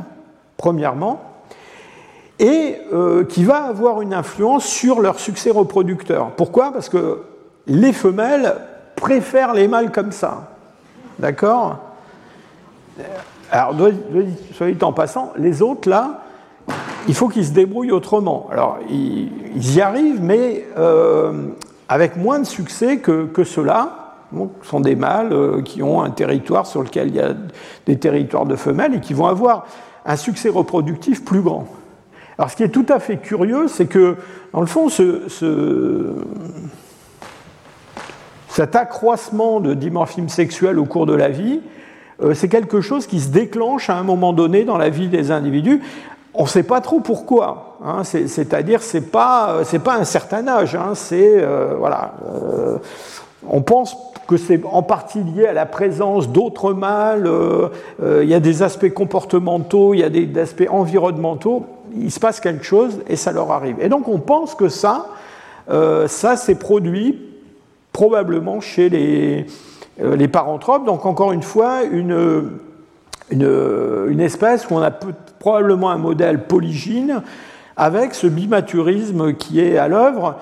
premièrement, 0.57 1.21
et 2.37 2.77
euh, 2.93 3.23
qui 3.23 3.43
va 3.43 3.63
avoir 3.63 4.01
une 4.01 4.13
influence 4.13 4.65
sur 4.65 5.01
leur 5.01 5.19
succès 5.19 5.51
reproducteur. 5.51 6.31
Pourquoi? 6.31 6.71
Parce 6.71 6.89
que 6.89 7.23
les 7.65 7.93
femelles 7.93 8.55
préfèrent 8.95 9.53
les 9.53 9.67
mâles 9.67 9.91
comme 9.91 10.11
ça. 10.11 10.49
D'accord? 11.17 11.79
Alors, 13.51 13.75
soyez 14.53 14.77
en 14.83 14.93
passant, 14.93 15.33
les 15.37 15.61
autres, 15.61 15.89
là, 15.89 16.21
il 17.07 17.15
faut 17.15 17.27
qu'ils 17.27 17.45
se 17.45 17.51
débrouillent 17.51 17.91
autrement. 17.91 18.47
Alors, 18.51 18.77
ils, 18.89 19.75
y 19.75 19.81
arrivent, 19.81 20.21
mais 20.21 20.65
euh, 20.77 21.47
avec 21.87 22.15
moins 22.15 22.39
de 22.39 22.45
succès 22.45 22.97
que, 22.97 23.25
que 23.25 23.43
ceux-là. 23.43 24.15
ce 24.31 24.69
sont 24.69 24.79
des 24.79 24.95
mâles 24.95 25.33
euh, 25.33 25.61
qui 25.63 25.81
ont 25.81 26.03
un 26.03 26.11
territoire 26.11 26.67
sur 26.67 26.83
lequel 26.83 27.07
il 27.07 27.15
y 27.15 27.21
a 27.21 27.33
des 27.87 27.97
territoires 27.97 28.45
de 28.45 28.55
femelles 28.55 28.95
et 28.95 28.99
qui 28.99 29.13
vont 29.13 29.25
avoir 29.25 29.65
un 30.05 30.15
succès 30.15 30.49
reproductif 30.49 31.25
plus 31.25 31.41
grand. 31.41 31.67
Alors 32.37 32.51
ce 32.51 32.55
qui 32.55 32.63
est 32.63 32.69
tout 32.69 32.85
à 32.89 32.99
fait 32.99 33.17
curieux, 33.17 33.67
c'est 33.67 33.87
que, 33.87 34.15
dans 34.53 34.61
le 34.61 34.67
fond, 34.67 34.87
ce, 34.89 35.23
cet 38.47 38.75
accroissement 38.75 39.59
de 39.59 39.73
dimorphisme 39.73 40.29
sexuel 40.29 40.79
au 40.79 40.85
cours 40.85 41.05
de 41.05 41.13
la 41.13 41.29
vie, 41.29 41.61
c'est 42.33 42.49
quelque 42.49 42.81
chose 42.81 43.07
qui 43.07 43.19
se 43.19 43.29
déclenche 43.29 43.89
à 43.89 43.95
un 43.95 44.03
moment 44.03 44.33
donné 44.33 44.63
dans 44.65 44.77
la 44.77 44.89
vie 44.89 45.07
des 45.07 45.31
individus. 45.31 45.81
On 46.33 46.43
ne 46.43 46.47
sait 46.47 46.63
pas 46.63 46.81
trop 46.81 46.99
pourquoi. 46.99 47.77
Hein, 47.83 48.03
c'est-à-dire, 48.03 48.81
c'est 48.81 49.09
pas, 49.11 49.59
c'est 49.63 49.79
pas 49.79 49.95
un 49.95 50.03
certain 50.03 50.47
âge. 50.47 50.75
Hein, 50.75 50.93
euh, 51.11 51.75
voilà. 51.77 52.13
Euh, 52.33 52.77
on 53.47 53.61
pense 53.61 53.95
que 54.27 54.37
c'est 54.37 54.61
en 54.63 54.83
partie 54.83 55.23
lié 55.23 55.47
à 55.47 55.53
la 55.53 55.65
présence 55.65 56.29
d'autres 56.29 56.73
mâles, 56.73 57.25
euh, 57.25 57.69
euh, 58.03 58.23
il 58.23 58.29
y 58.29 58.35
a 58.35 58.39
des 58.39 58.61
aspects 58.61 58.89
comportementaux, 58.89 59.95
il 59.95 60.01
y 60.01 60.03
a 60.03 60.09
des, 60.09 60.39
aspects 60.39 60.67
environnementaux, 60.69 61.65
il 61.99 62.11
se 62.11 62.19
passe 62.19 62.39
quelque 62.39 62.63
chose 62.63 62.99
et 63.07 63.15
ça 63.15 63.31
leur 63.31 63.51
arrive. 63.51 63.77
Et 63.81 63.89
donc 63.89 64.07
on 64.07 64.19
pense 64.19 64.53
que 64.53 64.69
ça, 64.69 65.07
euh, 65.71 66.07
ça 66.07 66.35
s'est 66.35 66.59
produit 66.59 67.19
probablement 67.91 68.61
chez 68.61 68.89
les, 68.89 69.47
les 70.01 70.27
paranthropes. 70.27 70.85
Donc 70.85 71.05
encore 71.05 71.31
une 71.31 71.43
fois, 71.43 71.83
une, 71.83 72.51
une, 73.31 74.19
espèce 74.19 74.69
où 74.69 74.75
on 74.75 74.81
a 74.81 74.91
probablement 75.39 75.89
un 75.89 75.97
modèle 75.97 76.43
polygyne 76.45 77.21
avec 77.77 78.13
ce 78.13 78.27
bimaturisme 78.27 79.33
qui 79.33 79.61
est 79.61 79.77
à 79.77 79.87
l'œuvre. 79.87 80.35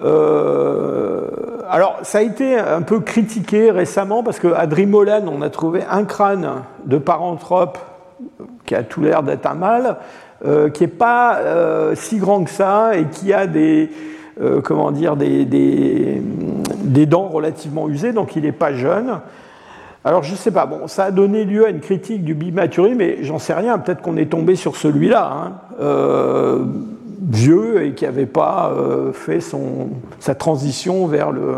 alors, 0.00 1.98
ça 2.02 2.18
a 2.18 2.22
été 2.22 2.58
un 2.58 2.82
peu 2.82 3.00
critiqué 3.00 3.70
récemment 3.70 4.22
parce 4.22 4.38
qu'à 4.38 4.66
Drimolen, 4.66 5.28
on 5.28 5.42
a 5.42 5.50
trouvé 5.50 5.82
un 5.90 6.04
crâne 6.04 6.48
de 6.84 6.98
paranthrope 6.98 7.78
qui 8.66 8.74
a 8.74 8.82
tout 8.82 9.00
l'air 9.00 9.22
d'être 9.22 9.46
un 9.46 9.54
mâle, 9.54 9.96
euh, 10.44 10.68
qui 10.68 10.82
n'est 10.82 10.88
pas 10.88 11.36
euh, 11.38 11.94
si 11.94 12.18
grand 12.18 12.44
que 12.44 12.50
ça 12.50 12.96
et 12.96 13.06
qui 13.06 13.32
a 13.32 13.46
des, 13.46 13.90
euh, 14.40 14.60
comment 14.60 14.90
dire, 14.90 15.16
des, 15.16 16.20
dents 17.06 17.28
relativement 17.28 17.88
usées, 17.88 18.12
donc 18.12 18.36
il 18.36 18.42
n'est 18.42 18.52
pas 18.52 18.72
jeune. 18.72 19.20
Alors 20.04 20.22
je 20.22 20.32
ne 20.32 20.36
sais 20.36 20.50
pas, 20.50 20.66
bon, 20.66 20.86
ça 20.86 21.04
a 21.04 21.10
donné 21.10 21.44
lieu 21.44 21.66
à 21.66 21.70
une 21.70 21.80
critique 21.80 22.24
du 22.24 22.34
bimaturisme, 22.34 22.98
mais 22.98 23.18
j'en 23.22 23.38
sais 23.38 23.54
rien, 23.54 23.78
peut-être 23.78 24.02
qu'on 24.02 24.16
est 24.16 24.30
tombé 24.30 24.56
sur 24.56 24.76
celui-là, 24.76 25.52
hein, 25.80 26.58
vieux 27.30 27.84
et 27.84 27.94
qui 27.94 28.04
n'avait 28.04 28.26
pas 28.26 28.74
fait 29.14 29.40
son, 29.40 29.88
sa 30.18 30.34
transition 30.34 31.06
vers 31.06 31.30
le, 31.32 31.54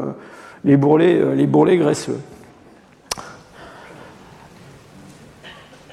les, 0.64 0.76
bourrelets, 0.76 1.34
les 1.34 1.46
bourrelets 1.46 1.78
graisseux. 1.78 2.18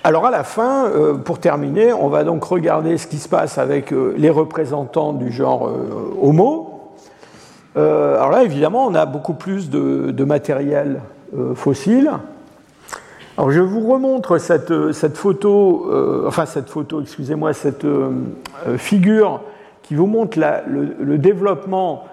Alors 0.06 0.26
à 0.26 0.32
la 0.32 0.44
fin, 0.44 0.88
euh, 0.88 1.14
pour 1.14 1.40
terminer, 1.40 1.94
on 1.94 2.10
va 2.10 2.26
donc 2.26 2.44
regarder 2.44 2.98
ce 2.98 3.08
qui 3.08 3.20
se 3.20 3.30
passe 3.30 3.58
avec 3.58 3.94
euh, 3.94 4.14
les 4.18 4.30
représentants 4.30 5.14
du 5.14 5.32
genre 5.32 5.72
euh, 7.76 8.16
alors 8.16 8.32
là, 8.32 8.44
évidemment, 8.44 8.86
on 8.86 8.96
a 8.96 9.06
beaucoup 9.06 9.34
plus 9.34 9.70
de, 9.70 10.24
matériel 10.24 11.02
fossile. 11.56 12.12
Alors 13.38 13.50
je 13.50 13.62
vous 13.62 13.92
remontre 13.92 14.38
cette, 14.38 14.92
cette 14.92 15.18
photo, 15.18 15.90
enfin 16.28 16.46
cette 16.46 16.70
photo, 16.70 17.02
excusez-moi, 17.02 17.54
cette 17.54 17.88
figure 18.78 19.42
qui 19.82 19.96
vous 19.96 20.06
montre 20.06 20.38
le, 20.68 21.18
développement 21.18 22.06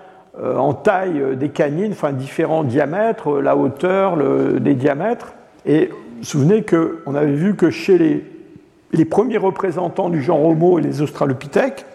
en 0.42 0.72
taille 0.72 1.36
des 1.36 1.50
canines, 1.50 1.92
enfin 1.92 2.12
différents 2.12 2.64
diamètres, 2.64 3.38
la 3.40 3.54
hauteur 3.54 4.16
des 4.58 4.74
diamètres. 4.74 5.34
Et 5.66 5.90
souvenez 6.22 6.64
qu'on 6.64 7.14
avait 7.14 7.34
vu 7.34 7.54
que 7.54 7.70
chez 7.70 8.24
les, 8.92 9.04
premiers 9.04 9.38
représentants 9.38 10.10
du 10.10 10.22
genre 10.22 10.44
Homo 10.44 10.78
et 10.78 10.82
les 10.82 11.02
Australopithèques, 11.02 11.86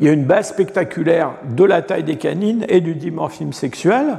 il 0.00 0.06
y 0.06 0.08
a 0.08 0.12
une 0.12 0.24
baisse 0.24 0.48
spectaculaire 0.48 1.32
de 1.48 1.64
la 1.64 1.82
taille 1.82 2.04
des 2.04 2.16
canines 2.16 2.64
et 2.68 2.80
du 2.80 2.94
dimorphisme 2.94 3.52
sexuel. 3.52 4.18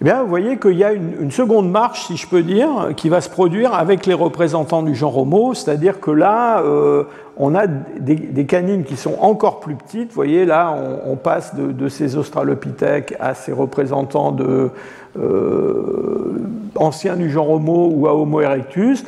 Eh 0.00 0.04
bien, 0.04 0.24
vous 0.24 0.28
voyez 0.28 0.58
qu'il 0.58 0.76
y 0.76 0.82
a 0.82 0.92
une, 0.92 1.30
seconde 1.30 1.70
marche, 1.70 2.08
si 2.08 2.16
je 2.16 2.26
peux 2.26 2.42
dire, 2.42 2.88
qui 2.96 3.08
va 3.08 3.20
se 3.20 3.30
produire 3.30 3.72
avec 3.72 4.04
les 4.04 4.14
représentants 4.14 4.82
du 4.82 4.96
genre 4.96 5.16
Homo, 5.16 5.54
c'est-à-dire 5.54 6.00
que 6.00 6.10
là, 6.10 6.60
euh, 6.62 7.04
on 7.36 7.54
a 7.54 7.68
des, 7.68 8.44
canines 8.46 8.82
qui 8.82 8.96
sont 8.96 9.14
encore 9.20 9.60
plus 9.60 9.76
petites. 9.76 10.08
Vous 10.08 10.16
voyez, 10.16 10.44
là, 10.44 10.74
on, 11.06 11.14
passe 11.14 11.54
de, 11.54 11.88
ces 11.88 12.16
Australopithèques 12.16 13.14
à 13.20 13.34
ces 13.34 13.52
représentants 13.52 14.32
de, 14.32 14.70
euh, 15.16 16.48
anciens 16.74 17.14
du 17.14 17.30
genre 17.30 17.50
Homo 17.50 17.88
ou 17.94 18.08
à 18.08 18.14
Homo 18.16 18.40
erectus. 18.40 19.04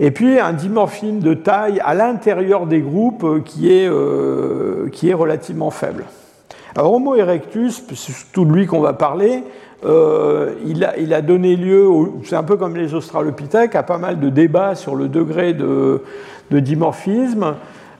Et 0.00 0.10
puis 0.10 0.38
un 0.38 0.52
dimorphisme 0.52 1.20
de 1.20 1.34
taille 1.34 1.80
à 1.84 1.94
l'intérieur 1.94 2.66
des 2.66 2.80
groupes 2.80 3.24
euh, 3.24 3.40
qui 3.40 3.72
est, 3.72 3.88
euh, 3.88 4.88
qui 4.90 5.10
est 5.10 5.14
relativement 5.14 5.70
faible. 5.70 6.04
Alors 6.76 6.92
Homo 6.94 7.14
erectus, 7.14 7.84
c'est 7.88 7.96
surtout 7.96 8.44
de 8.44 8.52
lui 8.52 8.66
qu'on 8.66 8.80
va 8.80 8.92
parler, 8.92 9.44
il, 10.66 10.82
a, 10.82 10.96
il, 10.96 11.12
a, 11.12 11.20
donné 11.20 11.56
lieu, 11.56 11.86
c'est 12.24 12.36
un 12.36 12.42
peu 12.42 12.56
comme 12.56 12.74
les 12.74 12.94
australopithèques, 12.94 13.74
à 13.74 13.82
pas 13.82 13.98
mal 13.98 14.18
de 14.18 14.30
débats 14.30 14.74
sur 14.74 14.96
le 14.96 15.08
degré 15.08 15.52
de, 15.52 16.00
de 16.50 16.58
dimorphisme. 16.58 17.54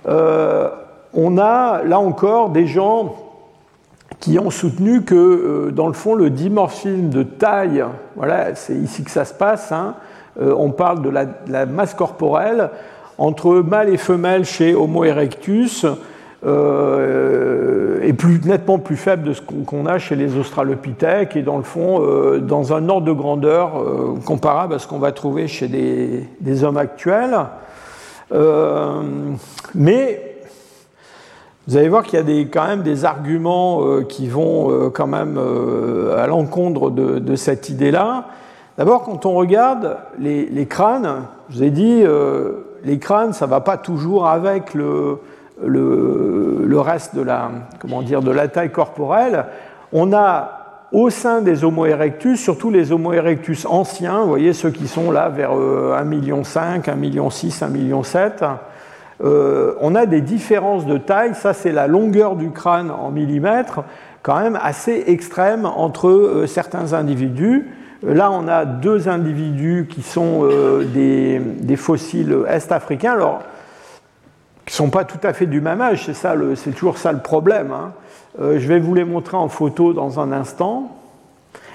on 0.06 1.38
a 1.38 1.82
là 1.84 2.00
encore 2.00 2.48
des 2.48 2.66
gens 2.66 3.14
qui 4.20 4.38
ont 4.38 4.50
soutenu 4.50 5.02
que, 5.02 5.14
euh, 5.14 5.70
dans 5.70 5.86
le 5.86 5.92
fond, 5.92 6.14
le 6.14 6.30
dimorphisme 6.30 7.08
de 7.08 7.22
taille, 7.22 7.84
voilà, 8.16 8.54
c'est 8.54 8.74
ici 8.74 9.04
que 9.04 9.10
ça 9.10 9.24
se 9.24 9.34
passe, 9.34 9.72
hein, 9.72 9.96
euh, 9.98 10.13
on 10.40 10.70
parle 10.70 11.02
de 11.02 11.10
la, 11.10 11.66
masse 11.66 11.94
corporelle, 11.94 12.70
entre 13.18 13.54
mâle 13.56 13.88
et 13.88 13.96
femelle 13.96 14.44
chez 14.44 14.74
Homo 14.74 15.04
erectus, 15.04 15.86
euh, 16.44 18.00
est 18.02 18.44
nettement 18.44 18.78
plus 18.78 18.96
faible 18.96 19.22
de 19.22 19.32
ce 19.32 19.40
qu'on 19.40 19.86
a 19.86 19.98
chez 19.98 20.16
les 20.16 20.36
australopithèques 20.36 21.36
et 21.36 21.42
dans 21.42 21.56
le 21.56 21.62
fond 21.62 22.02
dans 22.38 22.74
un 22.74 22.88
ordre 22.88 23.06
de 23.06 23.12
grandeur 23.12 23.82
comparable 24.26 24.74
à 24.74 24.78
ce 24.78 24.86
qu'on 24.86 24.98
va 24.98 25.12
trouver 25.12 25.46
chez 25.48 25.68
des, 25.68 26.64
hommes 26.64 26.76
actuels. 26.76 27.38
mais 29.74 30.34
vous 31.66 31.78
allez 31.78 31.88
voir 31.88 32.02
qu'il 32.02 32.18
y 32.18 32.40
a 32.40 32.44
quand 32.44 32.66
même 32.66 32.82
des 32.82 33.06
arguments 33.06 33.86
euh, 33.86 34.02
qui 34.02 34.28
vont 34.28 34.70
euh, 34.70 34.90
quand 34.90 35.06
même 35.06 35.38
euh, 35.38 36.22
à 36.22 36.26
l'encontre 36.26 36.90
de, 36.90 37.36
cette 37.36 37.70
idée-là. 37.70 38.26
D'abord, 38.76 39.02
quand 39.04 39.24
on 39.26 39.34
regarde 39.34 39.98
les, 40.18 40.66
crânes, 40.66 41.26
je 41.48 41.56
vous 41.56 41.62
ai 41.62 41.70
dit, 41.70 42.04
les 42.84 42.98
crânes, 42.98 43.32
ça 43.32 43.46
ne 43.46 43.50
va 43.50 43.60
pas 43.60 43.76
toujours 43.76 44.26
avec 44.26 44.74
le, 44.74 45.20
reste 46.72 47.14
de 47.14 47.22
la, 47.22 47.50
comment 47.78 48.02
dire, 48.02 48.20
de 48.20 48.32
la 48.32 48.48
taille 48.48 48.72
corporelle. 48.72 49.46
On 49.92 50.12
a 50.12 50.64
au 50.90 51.10
sein 51.10 51.40
des 51.40 51.64
Homo 51.64 51.86
erectus, 51.86 52.40
surtout 52.40 52.70
les 52.70 52.92
Homo 52.92 53.12
erectus 53.12 53.66
anciens, 53.66 54.20
vous 54.22 54.28
voyez 54.28 54.52
ceux 54.52 54.70
qui 54.70 54.86
sont 54.86 55.10
là 55.10 55.28
vers 55.28 55.52
1,5 55.52 56.04
million, 56.04 56.42
1,6 56.42 56.94
million, 56.96 57.28
1,7 57.30 57.70
million, 57.70 58.02
euh, 59.22 59.74
on 59.80 59.94
a 59.94 60.06
des 60.06 60.20
différences 60.20 60.86
de 60.86 60.98
taille, 60.98 61.34
ça 61.34 61.52
c'est 61.52 61.72
la 61.72 61.86
longueur 61.86 62.36
du 62.36 62.50
crâne 62.50 62.90
en 62.90 63.10
millimètres, 63.10 63.80
quand 64.22 64.40
même 64.40 64.58
assez 64.60 65.04
extrême 65.06 65.66
entre 65.66 66.08
euh, 66.08 66.46
certains 66.46 66.92
individus. 66.92 67.70
Là, 68.06 68.30
on 68.30 68.48
a 68.48 68.64
deux 68.64 69.08
individus 69.08 69.88
qui 69.90 70.02
sont 70.02 70.40
euh, 70.42 70.84
des, 70.84 71.76
fossiles 71.76 72.36
est-africains, 72.48 73.12
alors 73.12 73.42
qui 74.66 74.72
ne 74.72 74.76
sont 74.76 74.90
pas 74.90 75.04
tout 75.04 75.18
à 75.22 75.32
fait 75.32 75.46
du 75.46 75.60
même 75.60 75.80
âge, 75.80 76.10
c'est, 76.12 76.70
toujours 76.74 76.98
ça 76.98 77.12
le 77.12 77.20
problème. 77.20 77.72
Hein. 77.72 77.92
je 78.38 78.66
vais 78.66 78.78
vous 78.78 78.94
les 78.94 79.04
montrer 79.04 79.36
en 79.36 79.48
photo 79.48 79.92
dans 79.92 80.20
un 80.20 80.32
instant. 80.32 80.96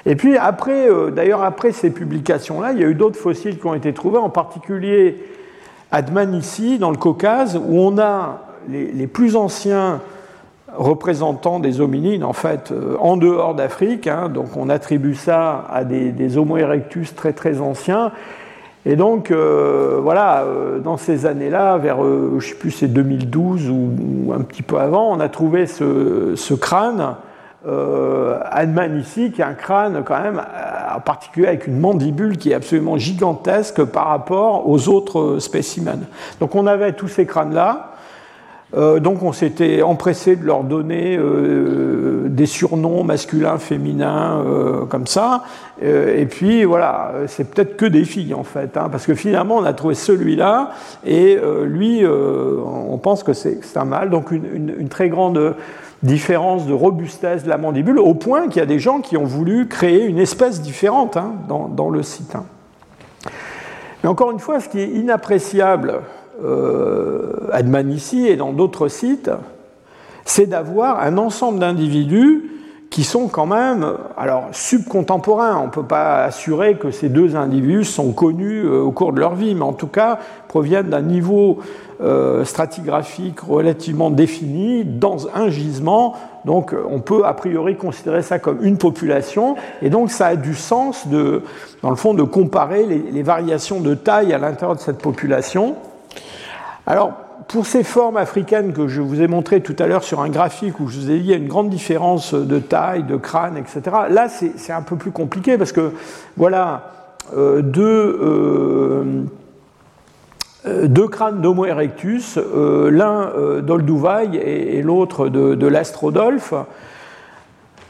Et 0.05 0.15
puis 0.15 0.37
après, 0.37 0.87
d'ailleurs 1.11 1.43
après 1.43 1.71
ces 1.71 1.91
publications-là, 1.91 2.71
il 2.71 2.79
y 2.79 2.83
a 2.83 2.87
eu 2.87 2.95
d'autres 2.95 3.19
fossiles 3.19 3.59
qui 3.59 3.67
ont 3.67 3.75
été 3.75 3.93
trouvés, 3.93 4.17
en 4.17 4.29
particulier 4.29 5.23
Adman 5.91 6.35
ici, 6.35 6.77
dans 6.77 6.91
le 6.91 6.97
Caucase, 6.97 7.57
où 7.57 7.79
on 7.79 7.97
a 7.97 8.41
les, 8.69 9.07
plus 9.07 9.35
anciens 9.35 10.01
représentants 10.77 11.59
des 11.59 11.81
hominines, 11.81 12.23
en 12.23 12.33
fait, 12.33 12.71
euh, 12.71 12.95
en 12.99 13.17
dehors 13.17 13.55
d'Afrique. 13.55 14.07
Hein. 14.07 14.29
donc 14.29 14.57
on 14.57 14.69
attribue 14.69 15.15
ça 15.15 15.65
à 15.71 15.83
des, 15.83 16.37
Homo 16.37 16.57
erectus 16.57 17.15
très 17.15 17.33
très 17.33 17.61
anciens. 17.61 18.11
Et 18.85 18.95
donc, 18.95 19.29
euh, 19.29 19.99
voilà, 20.01 20.43
euh, 20.43 20.79
dans 20.79 20.97
ces 20.97 21.25
années-là, 21.25 21.77
vers, 21.77 22.01
je 22.01 22.35
ne 22.35 22.39
sais 22.39 22.55
plus, 22.55 22.71
c'est 22.71 22.87
2012 22.87 23.69
ou, 23.69 24.33
un 24.33 24.41
petit 24.41 24.61
peu 24.61 24.77
avant, 24.77 25.11
on 25.11 25.19
a 25.19 25.29
trouvé 25.29 25.67
ce 25.67 26.53
crâne 26.53 27.15
euh, 27.67 28.39
ici, 28.97 29.31
qui 29.31 29.41
a 29.41 29.47
un 29.47 29.53
crâne 29.53 30.03
quand 30.05 30.21
même, 30.21 30.41
en 30.95 30.99
particulier 31.01 31.47
avec 31.47 31.67
une 31.67 31.79
mandibule 31.79 32.37
qui 32.37 32.51
est 32.51 32.55
absolument 32.55 32.97
gigantesque 32.97 33.83
par 33.83 34.07
rapport 34.07 34.69
aux 34.69 34.87
autres 34.87 35.39
spécimens. 35.39 36.07
Donc 36.39 36.55
on 36.55 36.67
avait 36.67 36.93
tous 36.93 37.07
ces 37.07 37.25
crânes-là. 37.25 37.91
Euh, 38.77 38.99
donc 38.99 39.23
on 39.23 39.31
s'était 39.31 39.81
empressé 39.81 40.35
de 40.35 40.45
leur 40.45 40.63
donner 40.63 41.17
euh, 41.17 42.27
des 42.29 42.45
surnoms 42.45 43.03
masculins, 43.03 43.57
féminins, 43.57 44.43
comme 44.89 45.07
ça. 45.07 45.43
et 45.81 46.25
puis 46.25 46.63
voilà, 46.63 47.13
c'est 47.27 47.49
peut-être 47.49 47.75
que 47.77 47.85
des 47.85 48.05
filles 48.05 48.33
en 48.33 48.43
fait, 48.43 48.77
hein, 48.77 48.87
parce 48.91 49.05
que 49.05 49.15
finalement 49.15 49.57
on 49.57 49.63
a 49.63 49.73
trouvé 49.73 49.95
celui-là 49.95 50.71
et 51.05 51.37
lui, 51.65 52.03
on 52.05 52.97
pense 52.97 53.23
que 53.23 53.33
c'est 53.33 53.59
un 53.75 53.85
mâle. 53.85 54.09
Donc 54.09 54.31
une, 54.31 54.73
une 54.77 54.89
très 54.89 55.09
grande 55.09 55.55
différence 56.03 56.65
de 56.65 56.73
robustesse 56.73 57.43
de 57.43 57.49
la 57.49 57.57
mandibule, 57.57 57.99
au 57.99 58.13
point 58.13 58.47
qu'il 58.47 58.57
y 58.57 58.61
a 58.63 58.65
des 58.65 58.79
gens 58.79 59.01
qui 59.01 59.17
ont 59.17 59.25
voulu 59.25 59.67
créer 59.67 60.05
une 60.05 60.19
espèce 60.19 60.61
différente 60.61 61.17
hein, 61.17 61.33
dans, 61.47 61.89
le 61.89 62.03
site. 62.03 62.35
Hein. 62.35 62.45
Mais 64.03 64.09
encore 64.09 64.31
une 64.31 64.39
fois, 64.39 64.59
ce 64.59 64.69
qui 64.69 64.79
est 64.79 64.89
inappréciable 64.89 66.01
euh, 66.43 67.33
à 67.51 67.63
Dman 67.63 67.91
ici 67.91 68.27
et 68.27 68.35
dans 68.35 68.53
d'autres 68.53 68.87
sites, 68.87 69.31
c'est 70.25 70.47
d'avoir 70.47 71.01
un 71.01 71.17
ensemble 71.17 71.59
d'individus 71.59 72.49
qui 72.89 73.03
sont 73.03 73.27
quand 73.27 73.45
même 73.45 73.85
alors 74.17 74.45
subcontemporains. 74.51 75.57
On 75.61 75.65
ne 75.65 75.71
peut 75.71 75.83
pas 75.83 76.23
assurer 76.23 76.75
que 76.75 76.91
ces 76.91 77.09
deux 77.09 77.35
individus 77.35 77.83
sont 77.83 78.11
connus 78.13 78.65
euh, 78.65 78.81
au 78.81 78.91
cours 78.91 79.13
de 79.13 79.19
leur 79.19 79.35
vie, 79.35 79.53
mais 79.53 79.63
en 79.63 79.73
tout 79.73 79.87
cas 79.87 80.19
proviennent 80.47 80.89
d'un 80.89 81.01
niveau 81.01 81.59
euh, 82.01 82.43
stratigraphique 82.45 83.41
relativement 83.41 84.09
défini 84.09 84.85
dans 84.85 85.27
un 85.35 85.49
gisement. 85.49 86.15
Donc 86.45 86.73
on 86.89 86.99
peut 86.99 87.25
a 87.25 87.33
priori 87.33 87.75
considérer 87.75 88.23
ça 88.23 88.39
comme 88.39 88.63
une 88.63 88.77
population, 88.77 89.55
et 89.81 89.89
donc 89.89 90.09
ça 90.09 90.27
a 90.27 90.35
du 90.35 90.55
sens 90.55 91.07
de, 91.07 91.43
dans 91.83 91.89
le 91.89 91.95
fond, 91.95 92.13
de 92.13 92.23
comparer 92.23 92.85
les 92.85 93.23
variations 93.23 93.81
de 93.81 93.93
taille 93.93 94.33
à 94.33 94.37
l'intérieur 94.37 94.75
de 94.75 94.81
cette 94.81 94.99
population. 94.99 95.75
Alors 96.85 97.13
pour 97.49 97.65
ces 97.65 97.83
formes 97.83 98.17
africaines 98.17 98.73
que 98.73 98.87
je 98.87 99.01
vous 99.01 99.21
ai 99.21 99.27
montrées 99.27 99.61
tout 99.61 99.75
à 99.79 99.87
l'heure 99.87 100.03
sur 100.03 100.21
un 100.21 100.29
graphique 100.29 100.79
où 100.79 100.87
je 100.87 100.99
vous 100.99 101.11
ai 101.11 101.17
dit 101.17 101.25
il 101.25 101.29
y 101.31 101.33
a 101.33 101.37
une 101.37 101.47
grande 101.47 101.69
différence 101.69 102.35
de 102.35 102.59
taille, 102.59 103.03
de 103.03 103.17
crâne, 103.17 103.57
etc. 103.57 103.81
Là, 104.09 104.27
c'est 104.29 104.71
un 104.71 104.83
peu 104.83 104.95
plus 104.95 105.11
compliqué 105.11 105.57
parce 105.57 105.71
que, 105.71 105.91
voilà, 106.37 106.91
euh, 107.35 107.61
deux, 107.63 108.19
euh, 108.21 109.23
euh, 110.67 110.87
deux, 110.87 111.07
crânes 111.07 111.41
d'Homo 111.41 111.65
erectus, 111.65 112.37
l'un 112.37 113.31
d'Olduvai 113.61 114.29
et, 114.35 114.81
l'autre 114.83 115.27
de, 115.27 115.55
de 115.55 115.67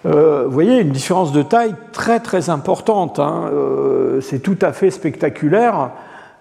vous 0.06 0.52
voyez 0.52 0.80
une 0.80 0.92
différence 0.92 1.34
de 1.34 1.42
taille 1.42 1.76
très 1.92 2.22
très 2.22 2.50
importante. 2.50 3.20
Hein, 3.20 3.52
c'est 4.22 4.40
tout 4.40 4.58
à 4.62 4.72
fait 4.72 4.90
spectaculaire. 4.90 5.92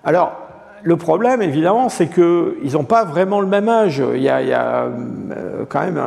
Alors, 0.05 0.48
le 0.83 0.97
problème, 0.97 1.43
évidemment, 1.43 1.89
c'est 1.89 2.09
qu'ils 2.09 2.73
n'ont 2.73 2.85
pas 2.85 3.05
vraiment 3.05 3.41
le 3.41 3.47
même 3.47 3.69
âge. 3.69 4.03
Il 4.15 4.23
y 4.23 4.29
a, 4.29 4.39
euh, 4.39 5.65
quand 5.69 5.81
même 5.81 5.99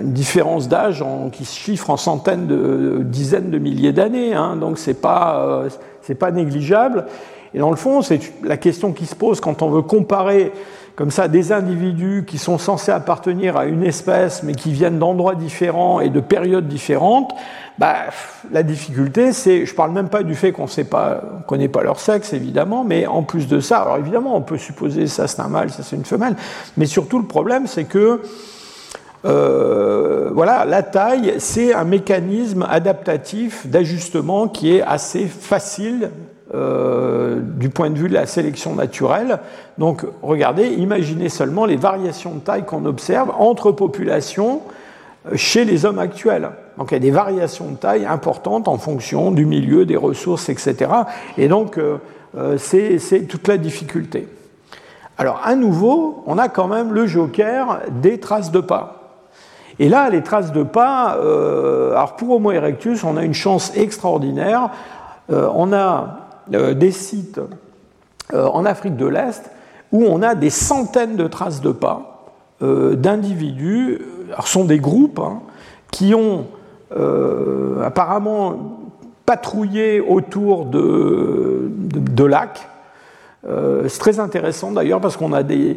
une 0.00 0.12
différence 0.12 0.68
d'âge 0.68 1.04
qui 1.32 1.44
se 1.44 1.58
chiffre 1.58 1.90
en 1.90 1.96
centaines 1.96 2.46
de 2.46 3.00
dizaines 3.02 3.50
de 3.50 3.58
milliers 3.58 3.92
d'années. 3.92 4.34
Hein. 4.34 4.56
donc 4.56 4.78
c'est 4.78 5.00
pas 5.00 5.64
euh, 6.08 6.14
pas 6.14 6.30
négligeable. 6.30 7.06
Et 7.54 7.58
dans 7.58 7.70
le 7.70 7.76
fond, 7.76 8.02
c'est 8.02 8.20
la 8.42 8.56
question 8.56 8.92
qui 8.92 9.06
se 9.06 9.14
pose 9.14 9.40
quand 9.40 9.62
on 9.62 9.68
veut 9.68 9.82
comparer 9.82 10.52
comme 10.98 11.12
ça 11.12 11.28
des 11.28 11.52
individus 11.52 12.24
qui 12.26 12.38
sont 12.38 12.58
censés 12.58 12.90
appartenir 12.90 13.56
à 13.56 13.66
une 13.66 13.84
espèce 13.84 14.42
mais 14.42 14.52
qui 14.52 14.72
viennent 14.72 14.98
d'endroits 14.98 15.36
différents 15.36 16.00
et 16.00 16.08
de 16.08 16.18
périodes 16.18 16.66
différentes, 16.66 17.32
bah, 17.78 17.94
la 18.50 18.64
difficulté 18.64 19.32
c'est, 19.32 19.64
je 19.64 19.72
parle 19.76 19.92
même 19.92 20.08
pas 20.08 20.24
du 20.24 20.34
fait 20.34 20.50
qu'on 20.50 20.64
ne 20.64 20.82
pas, 20.82 21.22
connaît 21.46 21.68
pas 21.68 21.84
leur 21.84 22.00
sexe 22.00 22.32
évidemment, 22.32 22.82
mais 22.82 23.06
en 23.06 23.22
plus 23.22 23.46
de 23.46 23.60
ça, 23.60 23.78
alors 23.82 23.98
évidemment 23.98 24.34
on 24.34 24.40
peut 24.40 24.58
supposer 24.58 25.06
ça 25.06 25.28
c'est 25.28 25.40
un 25.40 25.46
mâle, 25.46 25.70
ça 25.70 25.84
c'est 25.84 25.94
une 25.94 26.04
femelle, 26.04 26.34
mais 26.76 26.86
surtout 26.86 27.20
le 27.20 27.26
problème 27.26 27.68
c'est 27.68 27.84
que 27.84 28.20
euh, 29.24 30.30
voilà, 30.32 30.64
la 30.64 30.82
taille, 30.82 31.34
c'est 31.38 31.74
un 31.74 31.84
mécanisme 31.84 32.66
adaptatif 32.68 33.68
d'ajustement 33.68 34.48
qui 34.48 34.74
est 34.74 34.82
assez 34.82 35.26
facile 35.26 36.10
euh, 36.54 37.40
du 37.42 37.68
point 37.68 37.90
de 37.90 37.98
vue 37.98 38.08
de 38.08 38.14
la 38.14 38.24
sélection 38.24 38.74
naturelle. 38.74 39.40
Donc 39.76 40.06
regardez, 40.22 40.68
imaginez 40.68 41.28
seulement 41.28 41.66
les 41.66 41.76
variations 41.76 42.36
de 42.36 42.40
taille 42.40 42.64
qu'on 42.64 42.86
observe 42.86 43.30
entre 43.38 43.70
populations 43.70 44.62
euh, 45.26 45.36
chez 45.36 45.66
les 45.66 45.84
hommes 45.84 45.98
actuels. 45.98 46.48
Donc 46.78 46.90
il 46.90 46.94
y 46.94 46.96
a 46.96 47.00
des 47.00 47.10
variations 47.10 47.72
de 47.72 47.76
taille 47.76 48.06
importantes 48.06 48.66
en 48.66 48.78
fonction 48.78 49.30
du 49.30 49.44
milieu, 49.44 49.84
des 49.84 49.98
ressources, 49.98 50.48
etc. 50.48 50.90
Et 51.36 51.48
donc 51.48 51.76
euh, 51.76 51.98
c'est 52.56 53.28
toute 53.28 53.46
la 53.46 53.58
difficulté. 53.58 54.26
Alors 55.18 55.42
à 55.44 55.54
nouveau, 55.54 56.22
on 56.26 56.38
a 56.38 56.48
quand 56.48 56.66
même 56.66 56.94
le 56.94 57.06
joker 57.06 57.80
des 58.00 58.20
traces 58.20 58.52
de 58.52 58.60
pas. 58.60 59.26
Et 59.78 59.90
là, 59.90 60.08
les 60.08 60.22
traces 60.22 60.52
de 60.52 60.62
pas, 60.62 61.18
alors 61.90 62.16
pour 62.16 62.36
Homo 62.36 62.52
erectus, 62.52 63.04
on 63.04 63.18
a 63.18 63.22
une 63.22 63.34
chance 63.34 63.70
extraordinaire. 63.76 64.70
on 65.28 65.72
a 65.72 66.27
des 66.50 66.90
sites 66.90 67.40
euh, 68.34 68.46
en 68.46 68.64
Afrique 68.66 68.96
de 68.96 69.06
l'Est 69.06 69.50
où 69.90 70.04
on 70.04 70.20
a 70.20 70.34
des 70.34 70.50
centaines 70.50 71.16
de 71.16 71.26
traces 71.26 71.62
de 71.62 71.72
pas 71.72 72.26
euh, 72.60 72.94
d'individus, 72.94 74.02
alors 74.30 74.46
sont 74.46 74.66
des 74.66 74.78
groupes 74.78 75.18
hein, 75.18 75.40
qui 75.90 76.14
ont 76.14 76.46
apparemment 77.84 78.80
patrouillé 79.26 80.00
autour 80.00 80.64
de, 80.64 81.70
de, 81.70 82.24
lacs. 82.24 82.66
c'est 83.86 83.98
très 83.98 84.20
intéressant 84.20 84.72
d'ailleurs 84.72 85.02
parce 85.02 85.18
qu'on 85.18 85.34
a 85.34 85.42
des, 85.42 85.76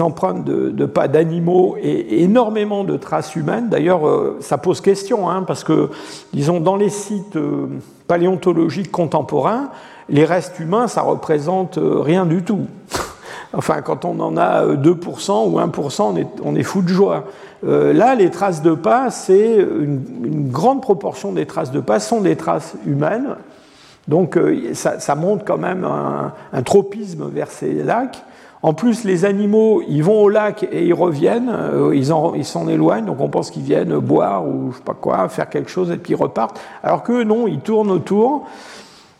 empreintes 0.00 0.44
de, 0.44 0.84
pas 0.84 1.06
d'animaux 1.06 1.76
et, 1.80 2.24
énormément 2.24 2.82
de 2.82 2.96
traces 2.96 3.36
humaines. 3.36 3.68
D'ailleurs, 3.68 4.00
ça 4.40 4.58
pose 4.58 4.80
question 4.80 5.30
hein, 5.30 5.44
parce 5.44 5.62
que, 5.62 5.90
disons, 6.32 6.58
dans 6.58 6.74
les 6.74 6.90
sites 6.90 7.38
paléontologiques 8.08 8.90
contemporains, 8.90 9.70
les 10.08 10.24
restes 10.24 10.58
humains, 10.58 10.88
ça 10.88 11.02
représente 11.02 11.78
euh, 11.78 12.00
rien 12.00 12.26
du 12.26 12.42
tout. 12.42 12.66
Enfin, 13.54 13.80
quand 13.80 14.04
on 14.04 14.20
en 14.20 14.36
a 14.36 14.62
2% 14.62 15.30
euh, 15.30 15.48
ou 15.48 15.58
1%, 15.58 16.26
on 16.44 16.54
est, 16.54 16.62
fou 16.62 16.82
de 16.82 16.88
joie. 16.88 17.24
Euh, 17.66 17.94
là, 17.94 18.14
les 18.14 18.30
traces 18.30 18.60
de 18.60 18.74
pas, 18.74 19.10
c'est 19.10 19.56
une, 19.56 20.50
grande 20.50 20.82
proportion 20.82 21.32
des 21.32 21.46
traces 21.46 21.70
de 21.70 21.80
pas 21.80 21.98
sont 21.98 22.20
des 22.20 22.36
traces 22.36 22.74
humaines. 22.86 23.36
Donc, 24.06 24.38
ça, 24.74 25.14
montre 25.14 25.46
quand 25.46 25.56
même 25.56 25.86
un, 25.86 26.62
tropisme 26.62 27.30
vers 27.30 27.50
ces 27.50 27.72
lacs. 27.72 28.22
En 28.62 28.74
plus, 28.74 29.04
les 29.04 29.24
animaux, 29.24 29.82
ils 29.88 30.04
vont 30.04 30.20
au 30.20 30.28
lac 30.28 30.68
et 30.70 30.84
ils 30.84 30.94
reviennent, 30.94 31.50
ils 31.94 32.44
s'en 32.44 32.68
éloignent, 32.68 33.06
donc 33.06 33.20
on 33.20 33.28
pense 33.30 33.50
qu'ils 33.50 33.62
viennent 33.62 33.96
boire 33.98 34.46
ou 34.46 34.72
je 34.72 34.76
sais 34.76 34.84
pas 34.84 34.94
quoi, 34.94 35.26
faire 35.30 35.48
quelque 35.48 35.70
chose 35.70 35.90
et 35.90 35.96
puis 35.96 36.12
ils 36.12 36.16
repartent. 36.16 36.60
Alors 36.82 37.02
que 37.02 37.22
non, 37.22 37.46
ils 37.46 37.60
tournent 37.60 37.90
autour. 37.90 38.46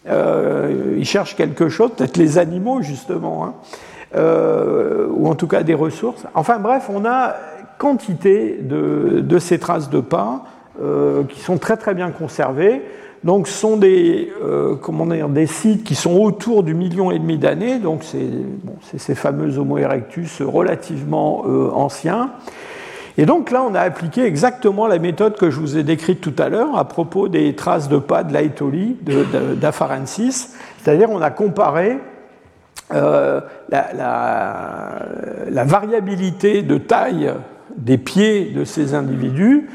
Euh, 0.08 0.96
ils 0.98 1.04
cherchent 1.04 1.36
quelque 1.36 1.68
chose, 1.68 1.90
peut-être 1.96 2.16
les 2.16 2.38
animaux 2.38 2.82
justement, 2.82 3.44
hein. 3.44 3.54
euh, 4.16 5.06
ou 5.10 5.28
en 5.28 5.34
tout 5.34 5.46
cas 5.46 5.62
des 5.62 5.74
ressources. 5.74 6.24
Enfin 6.34 6.58
bref, 6.58 6.88
on 6.92 7.04
a 7.04 7.34
quantité 7.78 8.58
de, 8.60 9.38
ces 9.38 9.58
traces 9.58 9.90
de 9.90 10.00
pas 10.00 10.44
euh, 10.82 11.24
qui 11.24 11.40
sont 11.40 11.58
très 11.58 11.76
très 11.76 11.94
bien 11.94 12.10
conservées. 12.10 12.82
Donc, 13.24 13.48
ce 13.48 13.58
sont 13.58 13.76
des, 13.76 14.32
comment 14.80 15.04
dire, 15.04 15.28
des 15.28 15.48
sites 15.48 15.82
qui 15.82 15.96
sont 15.96 16.14
autour 16.20 16.62
du 16.62 16.72
million 16.72 17.10
et 17.10 17.18
demi 17.18 17.36
d'années, 17.36 17.80
donc 17.80 18.04
c'est 18.04 18.96
ces 18.96 19.16
fameux 19.16 19.58
Homo 19.58 19.76
erectus 19.76 20.40
relativement 20.40 21.40
anciens. 21.74 22.30
Et 23.20 23.26
donc 23.26 23.50
là, 23.50 23.64
on 23.68 23.74
a 23.74 23.80
appliqué 23.80 24.24
exactement 24.24 24.86
la 24.86 25.00
méthode 25.00 25.36
que 25.36 25.50
je 25.50 25.58
vous 25.58 25.76
ai 25.76 25.82
décrite 25.82 26.20
tout 26.20 26.34
à 26.38 26.48
l'heure 26.48 26.78
à 26.78 26.86
propos 26.86 27.26
des 27.26 27.56
traces 27.56 27.88
de 27.88 27.98
pas 27.98 28.22
de 28.22 28.32
l'Aetoli, 28.32 28.96
d'Afarensis. 29.60 30.54
C'est-à-dire, 30.80 31.10
on 31.10 31.20
a 31.20 31.30
comparé 31.30 31.98
euh, 32.94 33.40
la, 33.70 35.64
variabilité 35.64 36.62
de 36.62 36.78
taille 36.78 37.34
des 37.76 37.98
pieds 37.98 38.52
de 38.52 38.64
ces 38.64 38.94
individus. 38.94 39.68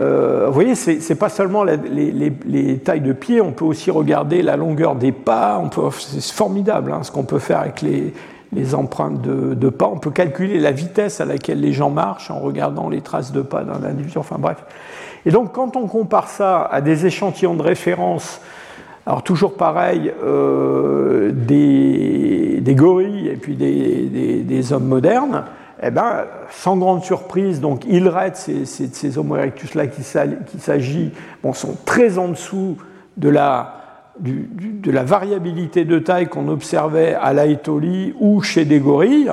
Euh, 0.00 0.46
vous 0.46 0.54
voyez, 0.54 0.74
ce 0.74 0.92
n'est 0.92 1.18
pas 1.18 1.28
seulement 1.28 1.64
les, 1.64 2.78
tailles 2.82 3.02
de 3.02 3.12
pieds, 3.12 3.42
on 3.42 3.52
peut 3.52 3.66
aussi 3.66 3.90
regarder 3.90 4.40
la 4.40 4.56
longueur 4.56 4.94
des 4.94 5.12
pas. 5.12 5.62
C'est 5.98 6.32
formidable 6.32 6.92
hein, 6.92 7.00
ce 7.02 7.12
qu'on 7.12 7.24
peut 7.24 7.38
faire 7.38 7.60
avec 7.60 7.82
les, 7.82 8.14
les 8.52 8.74
empreintes 8.74 9.20
de, 9.20 9.68
pas. 9.68 9.86
On 9.86 9.98
peut 9.98 10.10
calculer 10.10 10.58
la 10.58 10.72
vitesse 10.72 11.20
à 11.20 11.24
laquelle 11.24 11.60
les 11.60 11.72
gens 11.72 11.90
marchent 11.90 12.30
en 12.30 12.38
regardant 12.38 12.88
les 12.88 13.00
traces 13.00 13.32
de 13.32 13.42
pas 13.42 13.62
d'un 13.62 13.84
individu. 13.84 14.18
Enfin 14.18 14.36
bref. 14.38 14.58
Et 15.26 15.30
donc 15.30 15.52
quand 15.52 15.76
on 15.76 15.86
compare 15.86 16.28
ça 16.28 16.62
à 16.62 16.80
des 16.80 17.06
échantillons 17.06 17.54
de 17.54 17.62
référence, 17.62 18.40
alors 19.06 19.22
toujours 19.22 19.54
pareil, 19.54 20.12
euh, 20.22 21.32
des, 21.32 22.74
gorilles 22.74 23.28
et 23.28 23.36
puis 23.36 23.56
des, 23.56 24.72
hommes 24.72 24.86
modernes, 24.86 25.44
eh 25.82 25.90
ben, 25.90 26.24
sans 26.50 26.76
grande 26.76 27.02
surprise, 27.02 27.60
donc 27.60 27.84
Ilred, 27.86 28.36
ces, 28.36 28.66
ces, 28.66 29.18
Homo 29.18 29.36
erectus-là 29.36 29.86
qu'il 29.86 30.04
s'agit, 30.04 31.12
sont 31.54 31.76
très 31.86 32.18
en 32.18 32.28
dessous 32.28 32.76
de 33.16 33.28
la 33.28 33.77
de 34.20 34.90
la 34.90 35.04
variabilité 35.04 35.84
de 35.84 35.98
taille 35.98 36.28
qu'on 36.28 36.48
observait 36.48 37.14
à 37.14 37.32
l'Aetoli 37.32 38.14
ou 38.18 38.42
chez 38.42 38.64
des 38.64 38.80
gorilles, 38.80 39.32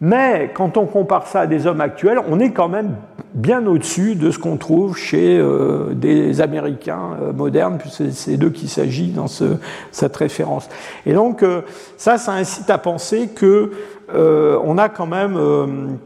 mais 0.00 0.52
quand 0.54 0.76
on 0.76 0.86
compare 0.86 1.26
ça 1.26 1.40
à 1.40 1.46
des 1.46 1.66
hommes 1.66 1.80
actuels, 1.80 2.20
on 2.28 2.38
est 2.38 2.52
quand 2.52 2.68
même 2.68 2.96
bien 3.34 3.66
au-dessus 3.66 4.14
de 4.14 4.30
ce 4.30 4.38
qu'on 4.38 4.56
trouve 4.56 4.96
chez 4.96 5.38
euh, 5.38 5.92
des 5.92 6.40
Américains 6.40 7.16
euh, 7.20 7.32
modernes, 7.32 7.78
puisque 7.78 8.12
c'est 8.12 8.36
d'eux 8.36 8.50
qu'il 8.50 8.68
s'agit 8.68 9.08
dans 9.08 9.26
cette 9.26 10.16
référence. 10.16 10.68
Et 11.04 11.12
donc 11.12 11.42
euh, 11.42 11.62
ça, 11.96 12.16
ça 12.16 12.32
incite 12.32 12.70
à 12.70 12.78
penser 12.78 13.28
que 13.34 13.72
on 14.10 14.78
a 14.78 14.88
quand 14.88 15.06
même 15.06 15.98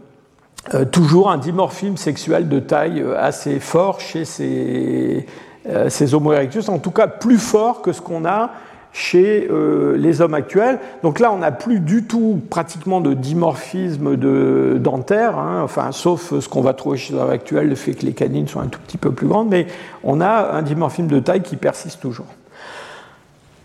toujours 0.90 1.31
un 1.31 1.39
dimorphisme 1.39 1.97
sexuel 1.97 2.48
de 2.48 2.59
taille 2.59 3.05
assez 3.16 3.60
fort 3.60 4.01
chez 4.01 4.24
ces, 4.24 5.24
euh, 5.68 5.89
ces 5.89 6.14
Homo 6.14 6.32
erectus, 6.32 6.68
en 6.68 6.78
tout 6.78 6.90
cas 6.90 7.06
plus 7.06 7.39
fort 7.39 7.82
que 7.82 7.93
ce 7.93 8.01
qu'on 8.01 8.24
a 8.24 8.51
chez 8.94 9.48
les 9.97 10.20
hommes 10.20 10.34
actuels. 10.34 10.78
Donc 11.02 11.18
là, 11.18 11.32
on 11.32 11.39
n'a 11.39 11.51
plus 11.51 11.80
du 11.80 12.05
tout 12.05 12.43
pratiquement 12.51 13.01
de 13.01 13.14
dimorphisme 13.14 14.18
de, 14.18 14.76
dentaire, 14.78 15.39
hein, 15.39 15.62
enfin, 15.64 15.93
sauf 15.93 16.39
ce 16.39 16.47
qu'on 16.47 16.60
va 16.60 16.74
trouver 16.74 16.98
chez 16.98 17.14
les 17.14 17.18
hommes 17.18 17.30
actuels, 17.30 17.70
le 17.70 17.74
fait 17.74 17.94
que 17.94 18.05
les 18.05 18.12
canines 18.12 18.47
sont 18.47 18.60
un 18.60 18.66
tout 18.66 18.80
petit 18.80 18.98
peu 18.98 19.10
plus 19.10 19.26
grandes, 19.26 19.48
mais 19.48 19.66
on 20.05 20.20
a 20.20 20.52
un 20.52 20.60
dimorphisme 20.60 21.06
de 21.06 21.20
taille 21.20 21.40
qui 21.40 21.56
persiste 21.56 22.02
toujours. 22.02 22.26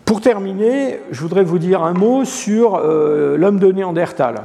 Pour 0.06 0.22
terminer, 0.22 0.98
je 1.10 1.20
voudrais 1.20 1.44
vous 1.44 1.58
dire 1.58 1.82
un 1.82 1.92
mot 1.92 2.24
sur 2.24 2.78
l'homme 2.78 3.58
de 3.58 3.70
Néandertal. 3.70 4.36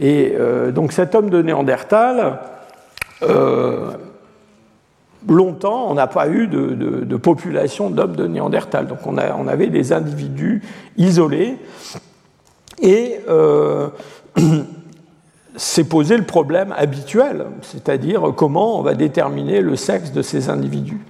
Et 0.00 0.34
donc 0.74 0.90
cet 0.90 1.14
homme 1.14 1.30
de 1.30 1.42
Néandertal, 1.42 2.40
longtemps, 5.26 5.90
on 5.90 5.94
n'a 5.94 6.06
pas 6.06 6.28
eu 6.28 6.46
de, 6.46 7.16
population 7.16 7.90
d'hommes 7.90 8.16
de 8.16 8.26
Néandertal. 8.26 8.86
Donc 8.86 8.98
on, 9.06 9.16
avait 9.16 9.68
des 9.68 9.92
individus 9.92 10.62
isolés. 10.96 11.56
Et 12.80 13.20
euh, 13.28 13.88
s'est 15.56 15.84
posé 15.84 16.16
le 16.16 16.24
problème 16.24 16.72
habituel, 16.76 17.46
c'est-à-dire 17.62 18.32
comment 18.36 18.78
on 18.78 18.82
va 18.82 18.94
déterminer 18.94 19.60
le 19.60 19.74
sexe 19.74 20.12
de 20.12 20.22
ces 20.22 20.48
individus. 20.48 21.00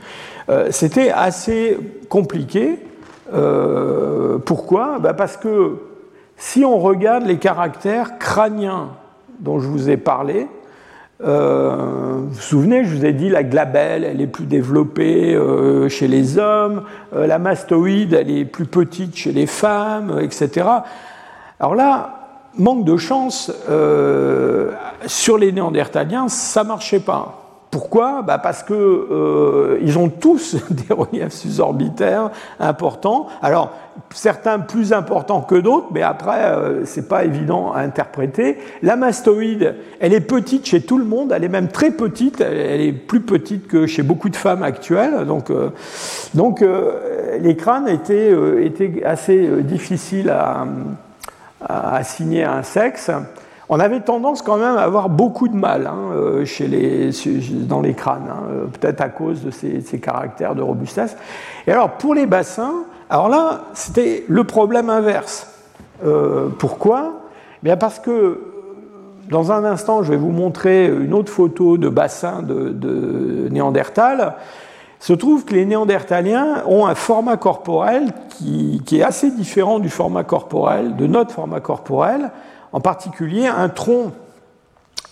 Euh, 0.49 0.69
c'était 0.71 1.11
assez 1.11 1.79
compliqué. 2.09 2.79
Euh, 3.35 4.39
pourquoi? 4.39 4.99
Ben 4.99 5.13
Parce 5.13 5.37
que 5.37 5.77
si 6.39 6.65
on 6.65 6.79
regarde 6.79 7.27
les 7.27 7.39
caractères 7.39 8.19
crâniens 8.19 8.91
dont 9.41 9.61
je 9.61 9.69
vous 9.69 9.91
ai 9.91 9.99
parlé, 9.99 10.47
euh, 11.25 12.21
vous 12.23 12.29
vous 12.29 12.41
souvenez, 12.41 12.85
je 12.85 12.95
vous 12.95 13.05
ai 13.05 13.13
dit 13.13 13.29
la 13.29 13.43
glabelle, 13.43 14.05
elle 14.05 14.21
est 14.21 14.29
plus 14.29 14.47
développée 14.47 15.35
euh, 15.35 15.89
chez 15.89 16.07
les 16.07 16.39
hommes, 16.39 16.85
euh, 17.15 17.27
la 17.27 17.39
mastoïde, 17.39 18.13
elle 18.15 18.31
est 18.31 18.45
plus 18.45 18.67
petite 18.67 19.17
chez 19.17 19.33
les 19.33 19.47
femmes, 19.47 20.21
etc. 20.23 20.67
Alors 21.59 21.75
là, 21.75 22.15
manque 22.57 22.85
de 22.85 22.97
chance, 22.97 23.53
sur 25.07 25.39
les 25.39 25.53
néandertaliens, 25.53 26.29
ça 26.29 26.65
marchait 26.65 27.01
pas. 27.01 27.48
Pourquoi? 27.71 28.23
Bah 28.23 28.39
Parce 28.39 28.63
qu'ils 28.63 28.77
euh, 28.77 29.97
ont 29.97 30.09
tous 30.09 30.57
des 30.71 30.95
reliefs 30.95 31.33
suborbitaires 31.33 32.31
importants. 32.59 33.27
Alors, 33.43 33.73
certains 34.11 34.59
plus 34.59 34.93
importants 34.93 35.43
que 35.43 35.57
d'autres, 35.57 35.89
mais 35.93 36.03
après, 36.03 36.45
euh, 36.45 36.87
ce 36.87 37.01
n'est 37.01 37.07
pas 37.07 37.25
évident 37.25 37.73
à 37.73 37.81
interpréter. 37.81 38.57
La 38.83 38.97
mastoïde, 38.97 39.75
elle 40.01 40.15
est 40.15 40.21
petite 40.21 40.67
chez 40.67 40.81
tout 40.81 40.97
le 40.97 41.05
monde, 41.05 41.33
elle 41.35 41.45
est 41.45 41.49
même 41.49 41.69
très 41.69 41.91
petite, 41.91 42.41
elle 42.41 42.81
est 42.81 42.93
plus 42.93 43.21
petite 43.21 43.67
que 43.67 43.87
chez 43.87 44.03
beaucoup 44.03 44.31
de 44.31 44.37
femmes 44.37 44.63
actuelles. 44.63 45.27
Donc, 45.27 45.51
euh, 45.51 45.71
donc 46.35 46.65
les 47.41 47.57
crânes 47.57 47.89
étaient, 47.89 48.33
étaient 48.63 49.03
assez 49.05 49.63
difficiles 49.63 50.31
à 50.31 50.67
assigner 51.69 52.45
à 52.45 52.55
un 52.55 52.63
sexe 52.63 53.11
on 53.69 53.81
avait 53.81 54.01
tendance 54.01 54.43
quand 54.43 54.57
même 54.57 54.77
à 54.77 54.83
avoir 54.83 55.09
beaucoup 55.09 55.49
de 55.49 55.57
mal 55.57 55.87
hein, 55.87 56.11
euh, 56.15 56.45
dans 57.67 57.81
les 57.81 57.95
crânes, 57.95 58.29
hein, 58.31 58.43
euh, 58.51 58.65
peut-être 58.67 59.01
à 59.01 59.09
cause 59.09 59.43
de 59.45 59.51
ces, 59.51 60.01
caractères 60.01 60.55
de 60.55 60.63
robustesse. 60.63 61.17
Et 61.67 61.73
alors 61.73 61.91
pour 61.93 62.15
les 62.15 62.27
bassins, 62.27 62.85
alors 63.11 63.29
là 63.29 63.63
c'était 63.75 64.25
le 64.29 64.45
problème 64.45 64.89
inverse. 64.89 65.49
Euh, 66.05 66.49
pourquoi? 66.59 67.13
Eh 67.63 67.65
Bien 67.65 67.77
parce 67.77 67.99
que 67.99 68.41
dans 69.29 69.53
un 69.53 69.65
instant 69.65 70.03
je 70.03 70.11
vais 70.11 70.17
vous 70.17 70.31
montrer 70.31 70.87
une 70.87 71.13
autre 71.13 71.33
photo 71.33 71.77
de 71.77 71.89
bassin 71.89 72.43
de, 72.43 72.71
de 72.71 73.49
Néandertal. 73.51 74.35
Il 75.01 75.05
se 75.05 75.13
trouve 75.13 75.45
que 75.45 75.55
les 75.55 75.65
Néandertaliens 75.65 76.65
ont 76.67 76.87
un 76.87 76.97
format 76.97 77.37
corporel 77.37 78.13
qui 78.31 78.81
est 78.93 79.03
assez 79.03 79.31
différent 79.31 79.79
du 79.79 79.91
format 79.91 80.25
corporel, 80.25 80.97
de 80.97 81.07
notre 81.07 81.33
format 81.33 81.61
corporel 81.61 82.31
en 82.73 82.81
particulier 82.81 83.47
un 83.47 83.69
tronc 83.69 84.13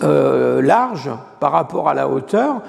euh, 0.02 0.60
large 0.62 1.10
par 1.40 1.52
rapport 1.52 1.88
à 1.88 1.94
la 1.94 2.08
hauteur, 2.08 2.62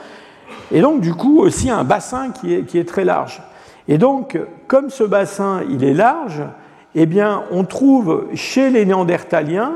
et 0.72 0.82
donc 0.82 1.02
du 1.02 1.14
coup 1.14 1.40
aussi 1.40 1.70
un 1.70 1.84
bassin 1.84 2.32
qui 2.32 2.54
est, 2.54 2.64
qui 2.64 2.84
très 2.86 3.06
large. 3.06 3.42
Et 3.88 3.98
donc, 3.98 4.38
comme 4.68 4.90
ce 4.90 5.04
bassin 5.04 5.62
il 5.70 5.84
est 5.84 5.94
large, 5.94 6.44
eh 6.96 7.06
bien, 7.06 7.44
on 7.52 7.64
trouve 7.64 8.26
chez 8.34 8.70
les 8.70 8.86
néandertaliens 8.86 9.74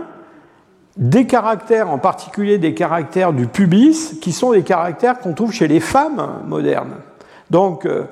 des 0.97 1.25
caractères, 1.25 1.89
en 1.89 1.97
particulier 1.97 2.57
des 2.57 2.73
caractères 2.73 3.31
du 3.31 3.47
pubis, 3.47 4.19
qui 4.21 4.31
sont 4.31 4.51
des 4.51 4.63
caractères 4.63 5.19
qu'on 5.19 5.33
trouve 5.33 5.53
chez 5.53 5.67
les 5.67 5.79
femmes 5.79 6.41
modernes. 6.47 6.95
Donc, 7.49 7.85
euh, 7.85 8.05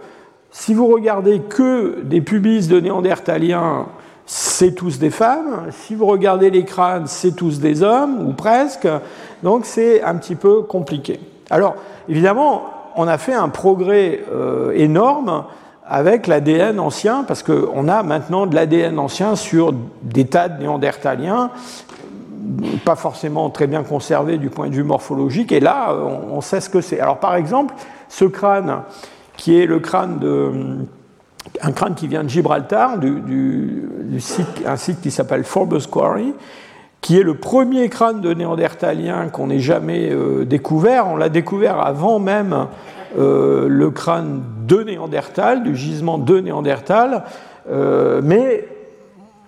si 0.51 0.73
vous 0.73 0.87
regardez 0.87 1.39
que 1.39 2.01
des 2.03 2.21
pubis 2.21 2.67
de 2.67 2.79
néandertaliens 2.79 3.87
c'est 4.31 4.75
tous 4.75 4.99
des 4.99 5.09
femmes. 5.09 5.71
Si 5.71 5.95
vous 5.95 6.05
regardez 6.05 6.51
les 6.51 6.63
crânes, 6.63 7.07
c'est 7.07 7.31
tous 7.31 7.59
des 7.59 7.81
hommes, 7.81 8.27
ou 8.27 8.33
presque. 8.33 8.87
Donc 9.41 9.65
c'est 9.65 10.03
un 10.03 10.15
petit 10.17 10.35
peu 10.35 10.61
compliqué. 10.61 11.19
Alors, 11.49 11.75
évidemment, 12.07 12.65
on 12.95 13.07
a 13.07 13.17
fait 13.17 13.33
un 13.33 13.49
progrès 13.49 14.23
euh, 14.31 14.71
énorme 14.75 15.45
avec 15.83 16.27
l'ADN 16.27 16.79
ancien, 16.79 17.23
parce 17.23 17.41
qu'on 17.41 17.87
a 17.87 18.03
maintenant 18.03 18.45
de 18.45 18.53
l'ADN 18.53 18.99
ancien 18.99 19.35
sur 19.35 19.73
des 20.03 20.27
tas 20.27 20.47
de 20.47 20.61
néandertaliens, 20.61 21.49
pas 22.85 22.95
forcément 22.95 23.49
très 23.49 23.65
bien 23.65 23.81
conservés 23.81 24.37
du 24.37 24.51
point 24.51 24.67
de 24.69 24.75
vue 24.75 24.83
morphologique, 24.83 25.51
et 25.51 25.59
là, 25.59 25.95
on 26.31 26.41
sait 26.41 26.61
ce 26.61 26.69
que 26.69 26.81
c'est. 26.81 26.99
Alors, 26.99 27.17
par 27.17 27.33
exemple, 27.33 27.73
ce 28.09 28.25
crâne, 28.25 28.83
qui 29.37 29.59
est 29.59 29.65
le 29.65 29.79
crâne 29.79 30.19
de 30.19 30.51
un 31.61 31.71
crâne 31.71 31.95
qui 31.95 32.07
vient 32.07 32.23
de 32.23 32.29
Gibraltar, 32.29 32.97
du, 32.97 34.19
site, 34.19 34.63
un 34.65 34.75
site 34.75 35.01
qui 35.01 35.11
s'appelle 35.11 35.43
Forbes 35.43 35.79
Quarry, 35.89 36.33
qui 37.01 37.17
est 37.17 37.23
le 37.23 37.35
premier 37.35 37.89
crâne 37.89 38.21
de 38.21 38.33
néandertalien 38.33 39.29
qu'on 39.29 39.49
ait 39.49 39.59
jamais 39.59 40.09
euh, 40.11 40.45
découvert. 40.45 41.07
On 41.07 41.15
l'a 41.15 41.29
découvert 41.29 41.79
avant 41.79 42.19
même 42.19 42.67
euh, 43.17 43.67
le 43.69 43.89
crâne 43.89 44.41
de 44.67 44.83
Néandertal, 44.83 45.63
du 45.63 45.75
gisement 45.75 46.17
de 46.17 46.39
Néandertal, 46.39 47.23
euh, 47.71 48.21
mais 48.23 48.67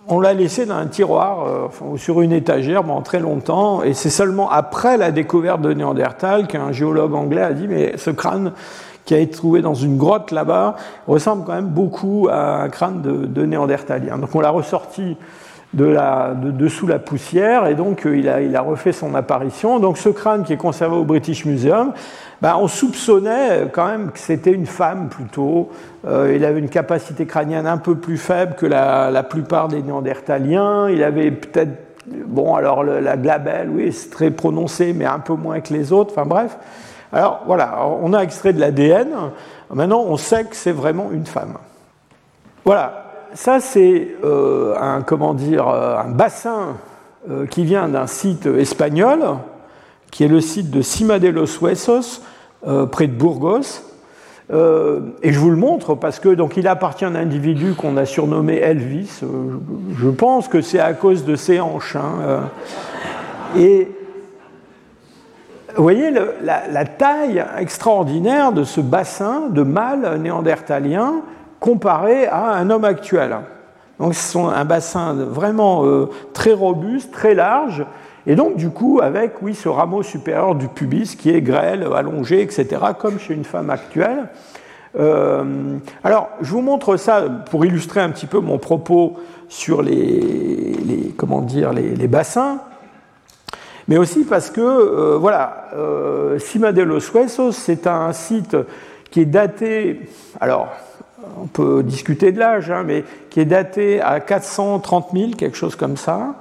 on 0.07 0.19
l'a 0.19 0.33
laissé 0.33 0.65
dans 0.65 0.75
un 0.75 0.87
tiroir 0.87 1.69
ou 1.81 1.97
sur 1.97 2.21
une 2.21 2.33
étagère 2.33 2.83
pendant 2.83 3.01
très 3.01 3.19
longtemps, 3.19 3.83
et 3.83 3.93
c'est 3.93 4.09
seulement 4.09 4.49
après 4.49 4.97
la 4.97 5.11
découverte 5.11 5.61
de 5.61 5.73
Néandertal 5.73 6.47
qu'un 6.47 6.71
géologue 6.71 7.13
anglais 7.13 7.43
a 7.43 7.53
dit 7.53 7.67
mais 7.67 7.97
ce 7.97 8.09
crâne 8.09 8.51
qui 9.11 9.15
a 9.15 9.19
été 9.19 9.35
trouvé 9.35 9.61
dans 9.61 9.73
une 9.73 9.97
grotte 9.97 10.31
là-bas, 10.31 10.77
ressemble 11.05 11.43
quand 11.43 11.51
même 11.51 11.67
beaucoup 11.67 12.29
à 12.31 12.61
un 12.61 12.69
crâne 12.69 13.01
de, 13.01 13.45
néandertalien. 13.45 14.17
Donc 14.17 14.33
on 14.33 14.39
l'a 14.39 14.51
ressorti 14.51 15.17
de, 15.73 15.83
la, 15.83 16.33
la 16.87 16.99
poussière 16.99 17.67
et 17.67 17.75
donc 17.75 18.05
euh, 18.05 18.15
il, 18.15 18.55
a, 18.55 18.61
refait 18.61 18.93
son 18.93 19.13
apparition. 19.13 19.79
Donc 19.79 19.97
ce 19.97 20.07
crâne 20.07 20.45
qui 20.45 20.53
est 20.53 20.57
conservé 20.57 20.95
au 20.95 21.03
British 21.03 21.43
Museum, 21.43 21.91
ben, 22.41 22.55
on 22.57 22.69
soupçonnait 22.69 23.67
quand 23.73 23.85
même 23.85 24.11
que 24.11 24.19
c'était 24.19 24.53
une 24.53 24.65
femme 24.65 25.09
plutôt. 25.09 25.67
Euh, 26.07 26.31
il 26.33 26.45
avait 26.45 26.59
une 26.59 26.69
capacité 26.69 27.25
crânienne 27.25 27.67
un 27.67 27.79
peu 27.79 27.95
plus 27.95 28.17
faible 28.17 28.55
que 28.55 28.65
la 28.65 29.23
plupart 29.23 29.67
des 29.67 29.81
néandertaliens. 29.81 30.87
Il 30.89 31.03
avait 31.03 31.31
peut-être, 31.31 31.73
bon 32.27 32.55
alors 32.55 32.85
la 32.85 33.17
glabelle, 33.17 33.69
oui, 33.73 33.91
c'est 33.91 34.09
très 34.09 34.31
prononcé, 34.31 34.93
mais 34.93 35.05
un 35.05 35.19
peu 35.19 35.33
moins 35.33 35.59
que 35.59 35.73
les 35.73 35.91
autres. 35.91 36.13
Enfin 36.15 36.25
bref. 36.25 36.57
Alors 37.13 37.41
voilà, 37.45 37.85
on 38.01 38.13
a 38.13 38.19
extrait 38.21 38.53
de 38.53 38.59
l'ADN. 38.59 39.09
Maintenant, 39.73 40.03
on 40.07 40.17
sait 40.17 40.45
que 40.45 40.55
c'est 40.55 40.71
vraiment 40.71 41.09
une 41.11 41.25
femme. 41.25 41.57
Voilà, 42.63 43.11
ça 43.33 43.59
c'est 43.59 44.15
euh, 44.23 44.75
un 44.79 45.01
comment 45.01 45.33
dire 45.33 45.67
euh, 45.67 45.97
un 45.97 46.09
bassin 46.09 46.77
euh, 47.29 47.45
qui 47.45 47.65
vient 47.65 47.87
d'un 47.87 48.07
site 48.07 48.45
espagnol, 48.45 49.19
qui 50.11 50.23
est 50.23 50.29
le 50.29 50.41
site 50.41 50.69
de 50.69 50.81
Cima 50.81 51.19
de 51.19 51.29
los 51.29 51.59
Huesos, 51.61 52.21
près 52.91 53.07
de 53.07 53.13
Burgos. 53.13 53.81
et 54.51 55.33
je 55.33 55.39
vous 55.39 55.49
le 55.49 55.55
montre 55.55 55.95
parce 55.95 56.19
que 56.19 56.29
donc 56.29 56.57
il 56.57 56.67
appartient 56.67 57.05
à 57.05 57.07
un 57.07 57.15
individu 57.15 57.73
qu'on 57.73 57.97
a 57.97 58.05
surnommé 58.05 58.57
Elvis. 58.57 59.21
je 59.97 60.09
pense 60.09 60.47
que 60.47 60.61
c'est 60.61 60.79
à 60.79 60.93
cause 60.93 61.25
de 61.25 61.35
ses 61.35 61.59
hanches. 61.59 61.95
Hein, 61.95 62.43
et 63.57 63.87
vous 65.75 65.83
voyez 65.83 66.11
la, 66.41 66.85
taille 66.85 67.43
extraordinaire 67.57 68.51
de 68.51 68.63
ce 68.63 68.81
bassin 68.81 69.47
de 69.49 69.63
mâles 69.63 70.17
néandertaliens 70.19 71.21
comparé 71.59 72.27
à 72.27 72.53
un 72.53 72.69
homme 72.69 72.85
actuel. 72.85 73.37
Donc 73.99 74.15
c'est 74.15 74.39
un 74.39 74.65
bassin 74.65 75.13
vraiment 75.13 75.85
euh, 75.85 76.09
très 76.33 76.53
robuste, 76.53 77.11
très 77.11 77.35
large, 77.35 77.85
et 78.25 78.35
donc 78.35 78.55
du 78.55 78.69
coup 78.69 78.99
avec 79.01 79.41
oui, 79.41 79.53
ce 79.53 79.69
rameau 79.69 80.03
supérieur 80.03 80.55
du 80.55 80.67
pubis 80.67 81.15
qui 81.15 81.29
est 81.29 81.41
grêle, 81.41 81.87
allongé, 81.95 82.41
etc., 82.41 82.67
comme 82.97 83.19
chez 83.19 83.33
une 83.33 83.43
femme 83.43 83.69
actuelle. 83.69 84.29
Euh, 84.99 85.77
alors 86.03 86.29
je 86.41 86.51
vous 86.51 86.61
montre 86.61 86.97
ça 86.97 87.23
pour 87.49 87.65
illustrer 87.65 88.01
un 88.01 88.09
petit 88.09 88.25
peu 88.25 88.39
mon 88.39 88.57
propos 88.57 89.17
sur 89.47 89.81
les, 89.81 91.13
comment 91.15 91.41
dire, 91.41 91.71
les 91.71 92.07
bassins 92.07 92.59
mais 93.91 93.97
aussi 93.97 94.23
parce 94.23 94.49
que, 94.49 94.61
euh, 94.61 95.17
voilà, 95.17 95.65
euh, 95.75 96.39
Cima 96.39 96.71
de 96.71 96.81
los 96.81 97.01
Huesos, 97.13 97.51
c'est 97.51 97.87
un 97.87 98.13
site 98.13 98.55
qui 99.09 99.19
est 99.19 99.25
daté, 99.25 100.07
alors, 100.39 100.69
on 101.43 101.47
peut 101.47 101.83
discuter 101.83 102.31
de 102.31 102.39
l'âge, 102.39 102.71
hein, 102.71 102.83
mais 102.87 103.03
qui 103.29 103.41
est 103.41 103.45
daté 103.45 103.99
à 103.99 104.21
430 104.21 105.09
000, 105.11 105.31
quelque 105.37 105.57
chose 105.57 105.75
comme 105.75 105.97
ça. 105.97 106.35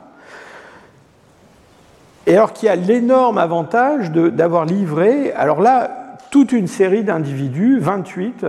Et 2.29 2.37
alors 2.37 2.53
qui 2.53 2.69
a 2.69 2.77
l'énorme 2.77 3.39
avantage 3.39 4.13
d'avoir 4.13 4.65
livré, 4.65 5.33
alors 5.33 5.61
là, 5.61 6.19
toute 6.31 6.53
une 6.53 6.69
série 6.69 7.03
d'individus, 7.03 7.81
28 7.81 8.47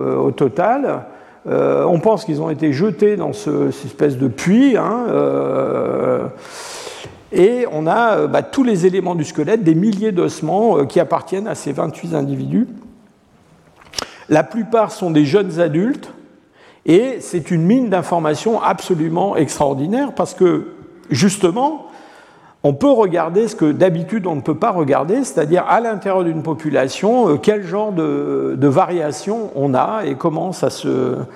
euh, 0.00 0.16
au 0.16 0.32
total. 0.32 1.04
Euh, 1.48 1.84
on 1.84 2.00
pense 2.00 2.24
qu'ils 2.24 2.42
ont 2.42 2.50
été 2.50 2.72
jetés 2.72 3.14
dans 3.14 3.32
ce, 3.32 3.70
cette 3.70 3.86
espèce 3.86 4.18
de 4.18 4.26
puits. 4.26 4.76
Hein, 4.76 5.04
et 7.32 7.66
on 7.70 7.86
a 7.86 8.26
bah, 8.26 8.42
tous 8.42 8.62
les 8.62 8.86
éléments 8.86 9.14
du 9.14 9.24
squelette, 9.24 9.62
des 9.62 9.74
milliers 9.74 10.12
d'ossements 10.12 10.84
qui 10.86 11.00
appartiennent 11.00 11.46
à 11.48 11.54
ces 11.54 11.72
28 11.72 12.14
individus. 12.14 12.66
La 14.28 14.44
plupart 14.44 14.92
sont 14.92 15.10
des 15.10 15.24
jeunes 15.24 15.60
adultes 15.60 16.12
et 16.86 17.18
c'est 17.20 17.50
une 17.50 17.62
mine 17.62 17.88
d'informations 17.88 18.60
absolument 18.60 19.36
extraordinaire 19.36 20.12
parce 20.14 20.34
que 20.34 20.68
justement, 21.10 21.86
on 22.62 22.74
peut 22.74 22.90
regarder 22.90 23.48
ce 23.48 23.56
que 23.56 23.72
d'habitude 23.72 24.26
on 24.26 24.36
ne 24.36 24.40
peut 24.40 24.56
pas 24.56 24.70
regarder, 24.70 25.24
c'est-à-dire 25.24 25.64
à, 25.66 25.80
l'intérieur 25.80 26.24
d'une 26.24 26.42
population, 26.42 27.30
euh, 27.30 27.36
quel 27.36 27.64
genre 27.64 27.92
de, 27.92 28.56
variation 28.60 29.50
on 29.56 29.74
a 29.74 30.02
et 30.04 30.14
comment 30.14 30.52
ça 30.52 30.70
se 30.70 31.26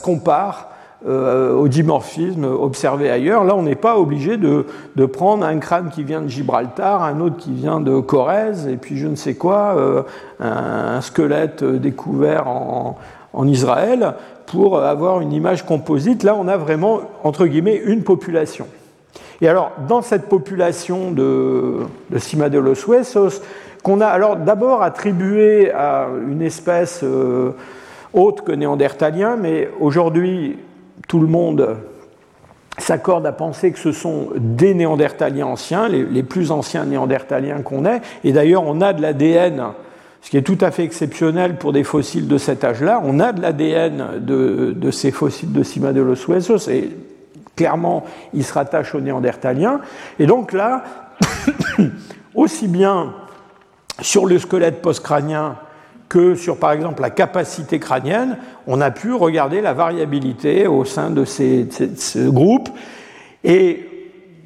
compare 0.00 0.68
euh, 1.06 1.54
au 1.54 1.68
dimorphisme 1.68 2.44
observé 2.44 3.08
ailleurs. 3.08 3.44
Là, 3.44 3.54
on 3.54 3.62
n'est 3.62 3.76
pas 3.76 3.98
obligé 3.98 4.36
de, 4.36 4.64
prendre 5.06 5.44
un 5.44 5.58
crâne 5.58 5.90
qui 5.90 6.02
vient 6.02 6.20
de 6.22 6.28
Gibraltar, 6.28 7.02
un 7.02 7.20
autre 7.20 7.36
qui 7.36 7.52
vient 7.52 7.80
de 7.80 8.00
Corrèze, 8.00 8.66
et 8.66 8.76
puis 8.76 8.96
je 8.98 9.06
ne 9.06 9.14
sais 9.14 9.34
quoi, 9.34 9.74
euh, 9.76 10.02
un, 10.40 11.00
squelette 11.00 11.62
découvert 11.62 12.48
en, 12.48 12.96
Israël, 13.46 14.14
pour 14.46 14.80
avoir 14.80 15.20
une 15.20 15.32
image 15.32 15.64
composite. 15.64 16.24
Là, 16.24 16.34
on 16.36 16.48
a 16.48 16.56
vraiment, 16.56 17.02
entre 17.22 17.46
guillemets, 17.46 17.76
une 17.76 18.02
population. 18.02 18.66
Et 19.40 19.46
alors, 19.46 19.70
dans 19.86 20.02
cette 20.02 20.28
population 20.28 21.12
de, 21.12 21.76
de 22.10 22.18
Cimadelos 22.18 22.88
huesos, 22.88 23.40
qu'on 23.82 24.00
a 24.00 24.06
alors 24.06 24.36
d'abord 24.36 24.82
attribué 24.82 25.70
à 25.70 26.08
une 26.28 26.42
espèce 26.42 27.00
euh, 27.04 27.52
autre 28.12 28.44
que 28.44 28.52
néandertalien, 28.52 29.36
mais 29.36 29.70
aujourd'hui, 29.80 30.58
tout 31.06 31.20
le 31.20 31.26
monde 31.26 31.78
s'accorde 32.78 33.26
à 33.26 33.32
penser 33.32 33.72
que 33.72 33.78
ce 33.78 33.92
sont 33.92 34.28
des 34.36 34.74
néandertaliens 34.74 35.46
anciens, 35.46 35.88
les, 35.88 36.22
plus 36.22 36.50
anciens 36.50 36.84
néandertaliens 36.84 37.62
qu'on 37.62 37.84
ait. 37.84 38.00
Et 38.24 38.32
d'ailleurs, 38.32 38.64
on 38.64 38.80
a 38.80 38.92
de 38.92 39.02
l'ADN, 39.02 39.72
ce 40.22 40.30
qui 40.30 40.36
est 40.36 40.42
tout 40.42 40.58
à 40.60 40.70
fait 40.70 40.84
exceptionnel 40.84 41.56
pour 41.56 41.72
des 41.72 41.84
fossiles 41.84 42.28
de 42.28 42.38
cet 42.38 42.64
âge-là. 42.64 43.02
On 43.04 43.20
a 43.20 43.32
de 43.32 43.42
l'ADN 43.42 44.20
de, 44.20 44.90
ces 44.90 45.10
fossiles 45.10 45.52
de 45.52 45.62
Cima 45.62 45.92
de 45.92 46.00
los 46.00 46.16
Huesos, 46.28 46.68
et 46.70 46.90
clairement, 47.56 48.04
ils 48.32 48.44
se 48.44 48.54
rattachent 48.54 48.94
aux 48.94 49.00
néandertaliens. 49.00 49.80
Et 50.18 50.26
donc 50.26 50.52
là, 50.52 50.84
aussi 52.34 52.68
bien 52.68 53.12
sur 54.00 54.26
le 54.26 54.38
squelette 54.38 54.80
postcrânien 54.80 55.56
que 56.08 56.34
sur, 56.34 56.56
par 56.58 56.72
exemple, 56.72 57.02
la 57.02 57.10
capacité 57.10 57.78
crânienne, 57.78 58.38
on 58.66 58.80
a 58.80 58.90
pu 58.90 59.12
regarder 59.12 59.60
la 59.60 59.74
variabilité 59.74 60.66
au 60.66 60.84
sein 60.84 61.10
de 61.10 61.24
ces, 61.24 61.68
ce 61.96 62.28
groupe. 62.28 62.68
Et, 63.44 63.86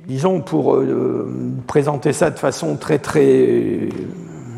disons, 0.07 0.41
pour 0.41 0.75
euh, 0.75 1.31
présenter 1.67 2.13
ça 2.13 2.31
de 2.31 2.39
façon 2.39 2.77
très, 2.77 2.99
très 2.99 3.89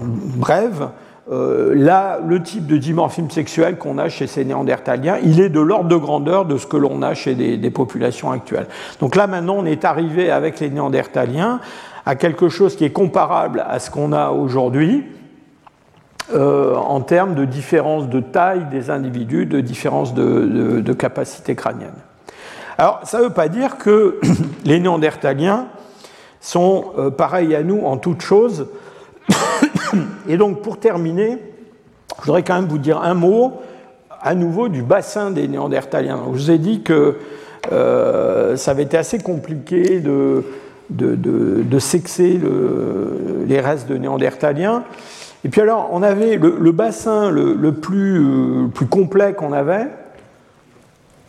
brève, 0.01 0.89
euh, 1.31 1.74
là, 1.74 2.20
le 2.26 2.43
type 2.43 2.66
de 2.66 2.76
dimorphisme 2.76 3.31
sexuel 3.31 3.78
qu'on 3.78 3.97
a 3.97 4.09
chez 4.09 4.26
ces 4.26 4.44
néandertaliens, 4.44 5.16
il 5.22 5.40
est 5.40 5.48
de 5.48 5.60
l'ordre 5.60 5.89
de 5.89 5.97
grandeur 5.97 6.44
de 6.44 6.59
ce 6.59 6.66
que 6.66 6.76
l'on 6.76 7.01
a 7.02 7.14
chez 7.14 7.35
des, 7.35 7.56
des, 7.56 7.70
populations 7.70 8.31
actuelles. 8.31 8.66
Donc 9.01 9.16
là, 9.16 9.26
maintenant, 9.26 9.56
on 9.59 9.64
est 9.64 9.86
arrivé 9.86 10.31
avec 10.31 10.60
les 10.60 10.68
néandertaliens 10.68 11.60
à 12.05 12.14
quelque 12.14 12.51
chose 12.51 12.76
qui 12.76 12.85
est 12.85 12.93
comparable 12.93 13.64
à 13.66 13.78
ce 13.78 13.90
qu'on 13.90 14.12
a 14.12 14.31
aujourd'hui, 14.31 15.05
euh, 16.33 16.75
en 16.75 17.03
termes 17.03 17.35
de 17.35 17.45
différence 17.45 18.09
de 18.09 18.19
taille 18.19 18.65
des 18.71 18.89
individus, 18.89 19.45
de 19.45 19.61
différence 19.61 20.15
de, 20.15 20.93
capacité 20.95 21.55
crânienne. 21.55 21.93
Alors, 22.79 23.01
ça 23.05 23.19
ne 23.19 23.25
veut 23.25 23.33
pas 23.33 23.49
dire 23.49 23.77
que 23.77 24.21
les 24.65 24.81
néandertaliens 24.81 25.67
sont 26.41 26.93
euh, 26.97 27.11
pareils 27.11 27.55
à 27.55 27.63
nous 27.63 27.83
en 27.85 27.99
toutes 27.99 28.23
choses. 28.23 28.69
Et 30.29 30.39
donc, 30.39 30.63
pour 30.63 30.79
terminer, 30.79 31.39
je 32.21 32.25
voudrais 32.25 32.43
quand 32.43 32.55
même 32.55 32.69
vous 32.69 32.79
dire 32.79 33.03
un 33.03 33.15
mot 33.15 33.61
à 34.23 34.35
nouveau 34.35 34.69
du 34.69 34.83
bassin 34.83 35.31
des 35.31 35.47
néandertaliens. 35.47 36.19
Je 36.33 36.39
vous 36.39 36.51
ai 36.51 36.59
dit 36.59 36.81
que 36.81 37.19
euh, 37.71 38.57
ça 38.57 38.71
avait 38.71 38.85
été 38.85 38.97
assez 38.97 39.19
compliqué 39.19 40.01
de, 40.01 40.43
de, 40.89 41.79
sexer 41.79 42.41
les 43.47 43.61
restes 43.61 43.89
de 43.89 43.99
néandertaliens. 43.99 44.85
Et 45.45 45.51
puis 45.51 45.61
alors, 45.61 45.91
on 45.93 46.03
avait 46.03 46.37
le, 46.37 46.73
bassin 46.73 47.31
le, 47.31 47.73
plus, 47.73 48.69
plus, 48.75 48.87
complet 48.87 49.35
qu'on 49.35 49.53
avait. 49.53 49.89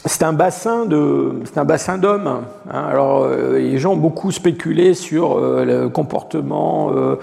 C'est 0.06 0.24
un 0.24 0.34
bassin 0.34 0.86
de, 0.86 1.42
c'est 1.44 1.58
un 1.58 1.66
bassin 1.66 1.98
d'hommes. 1.98 2.28
Hein. 2.28 2.44
Alors, 2.72 3.24
euh, 3.24 3.58
les 3.58 3.78
gens 3.78 3.94
ont 3.94 3.98
beaucoup 3.98 4.32
spéculé 4.32 4.94
sur 4.94 5.38
euh, 5.38 5.66
le 5.66 5.90
comportement, 5.90 6.92
euh, 6.96 7.16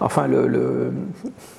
enfin 0.00 0.26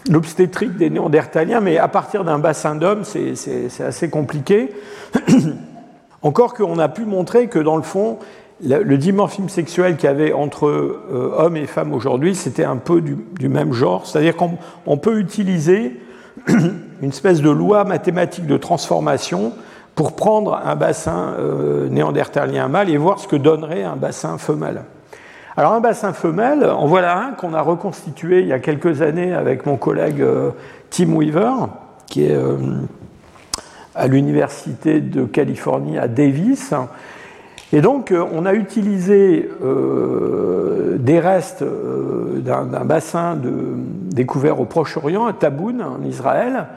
l'obstétrique 0.10 0.76
des 0.76 0.89
Néandertaliens, 0.89 1.61
mais 1.61 1.77
à 1.77 1.88
partir 1.88 2.26
d'un 2.26 2.39
bassin 2.39 2.76
d'hommes, 2.76 3.03
c'est 3.06 3.81
assez 3.81 4.10
compliqué. 4.10 4.73
Encore 6.23 6.56
qu'on 6.56 6.80
a 6.80 6.89
pu 6.89 7.06
montrer 7.06 7.47
que 7.47 7.60
dans 7.60 7.77
le 7.77 7.84
fond, 7.84 8.18
le 8.64 8.98
dimorphisme 8.98 9.49
sexuel 9.49 9.98
qu'il 9.98 10.06
y 10.06 10.11
avait 10.11 10.34
entre 10.34 10.68
euh, 10.68 11.34
hommes 11.38 11.57
et 11.57 11.68
femmes 11.68 11.94
aujourd'hui, 11.94 12.36
c'était 12.36 12.64
un 12.64 12.77
peu 12.77 13.02
du, 13.02 13.49
même 13.49 13.73
genre. 13.73 14.06
C'est-à-dire 14.06 14.36
qu'on 14.36 14.98
peut 14.98 15.19
utiliser 15.19 15.99
une 16.48 17.10
espèce 17.10 17.41
de 17.41 17.49
loi 17.49 17.84
mathématique 17.84 18.48
de 18.48 18.57
transformation 18.57 19.53
pour 19.94 20.15
prendre 20.15 20.60
un 20.64 20.76
bassin 20.76 21.34
euh, 21.38 21.88
néandertalien 21.90 22.68
mâle 22.68 22.90
et 22.90 22.98
voir 22.98 23.19
ce 23.19 23.27
que 23.27 23.36
donnerait 23.36 23.84
un 23.84 23.95
bassin 23.95 24.38
femelle. 24.38 24.84
Alors 25.57 25.73
un 25.73 25.80
bassin 25.80 26.11
femelle, 26.11 26.65
en 26.65 26.86
voilà 26.86 27.18
un 27.18 27.32
qu'on 27.32 27.53
a 27.53 27.61
reconstitué 27.61 28.41
il 28.41 28.48
y 28.48 28.53
a 28.53 28.60
quelques 28.60 29.02
années 29.02 29.34
avec 29.34 29.65
mon 29.65 29.77
collègue 29.77 30.22
euh, 30.22 30.52
Tim 30.90 31.14
Weaver, 31.14 31.52
qui 32.07 32.26
est 32.26 32.38
à 33.95 34.07
l'université 34.07 34.99
de 34.99 35.26
Californie 35.26 35.98
à 35.98 36.07
Davis. 36.07 36.73
Et 37.76 37.81
donc, 37.81 38.14
euh, 38.14 38.23
on 38.31 38.45
a 38.45 38.53
utilisé 38.53 39.49
euh, 39.61 40.95
des 40.97 41.19
restes 41.19 41.61
euh, 41.61 42.39
d'un 42.39 42.85
bassin 42.85 43.38
découvert 43.38 44.61
au 44.61 44.65
Proche-Orient, 44.65 45.26
à 45.26 45.34
Taboun, 45.34 45.81
en 45.81 46.02
Israël, 46.07 46.68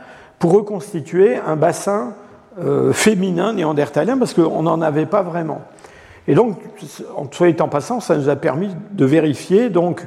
pour 0.41 0.51
reconstituer 0.53 1.37
un 1.37 1.55
bassin 1.55 2.15
féminin 2.91 3.53
néandertalien, 3.53 4.19
parce 4.19 4.35
qu'on 4.35 4.63
n'en 4.63 4.83
avait 4.83 5.07
pas 5.07 5.23
vraiment. 5.23 5.61
Et 6.27 6.35
donc, 6.35 6.59
en 7.17 7.29
soit 7.31 7.61
en 7.61 7.69
passant, 7.69 8.01
ça 8.01 8.17
nous 8.17 8.29
a 8.29 8.35
permis 8.35 8.71
de 8.91 9.05
vérifier 9.05 9.71
donc, 9.71 10.05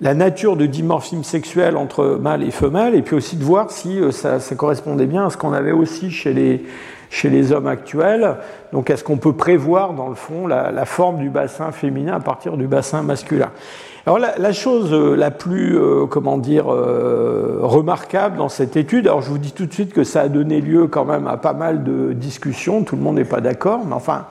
la 0.00 0.14
nature 0.14 0.56
de 0.56 0.66
dimorphisme 0.66 1.22
sexuel 1.22 1.76
entre 1.76 2.18
mâle 2.20 2.42
et 2.42 2.50
femelle, 2.50 2.94
et 2.94 3.02
puis 3.02 3.14
aussi 3.14 3.36
de 3.36 3.44
voir 3.44 3.70
si 3.70 4.00
ça 4.10 4.38
correspondait 4.56 5.06
bien 5.06 5.26
à 5.26 5.30
ce 5.30 5.36
qu'on 5.36 5.52
avait 5.52 5.72
aussi 5.72 6.10
chez 6.10 6.32
les, 6.32 7.52
hommes 7.52 7.68
actuels. 7.68 8.36
Donc 8.72 8.90
est-ce 8.90 9.04
qu'on 9.04 9.18
peut 9.18 9.34
prévoir 9.34 9.92
dans 9.92 10.08
le 10.08 10.16
fond 10.16 10.46
la, 10.46 10.84
forme 10.84 11.18
du 11.18 11.30
bassin 11.30 11.70
féminin 11.70 12.14
à 12.14 12.20
partir 12.20 12.56
du 12.56 12.66
bassin 12.66 13.02
masculin? 13.02 13.50
Alors 14.06 14.18
la, 14.18 14.52
chose 14.52 14.92
euh, 14.92 15.14
la 15.14 15.30
plus, 15.30 15.78
euh, 15.78 16.04
comment 16.04 16.36
dire, 16.36 16.70
euh, 16.70 17.60
remarquable 17.62 18.36
dans 18.36 18.50
cette 18.50 18.76
étude, 18.76 19.06
alors 19.06 19.22
je 19.22 19.30
vous 19.30 19.38
dis 19.38 19.52
tout 19.52 19.64
de 19.64 19.72
suite 19.72 19.94
que 19.94 20.04
ça 20.04 20.22
a 20.22 20.28
donné 20.28 20.60
lieu 20.60 20.88
quand 20.88 21.06
même 21.06 21.26
à 21.26 21.38
pas 21.38 21.54
mal 21.54 21.84
de 21.84 22.12
discussions, 22.12 22.82
tout 22.82 22.96
le 22.96 23.02
monde 23.02 23.14
n'est 23.14 23.24
pas 23.24 23.40
d'accord, 23.40 23.80
mais 23.86 23.94
enfin, 23.94 24.26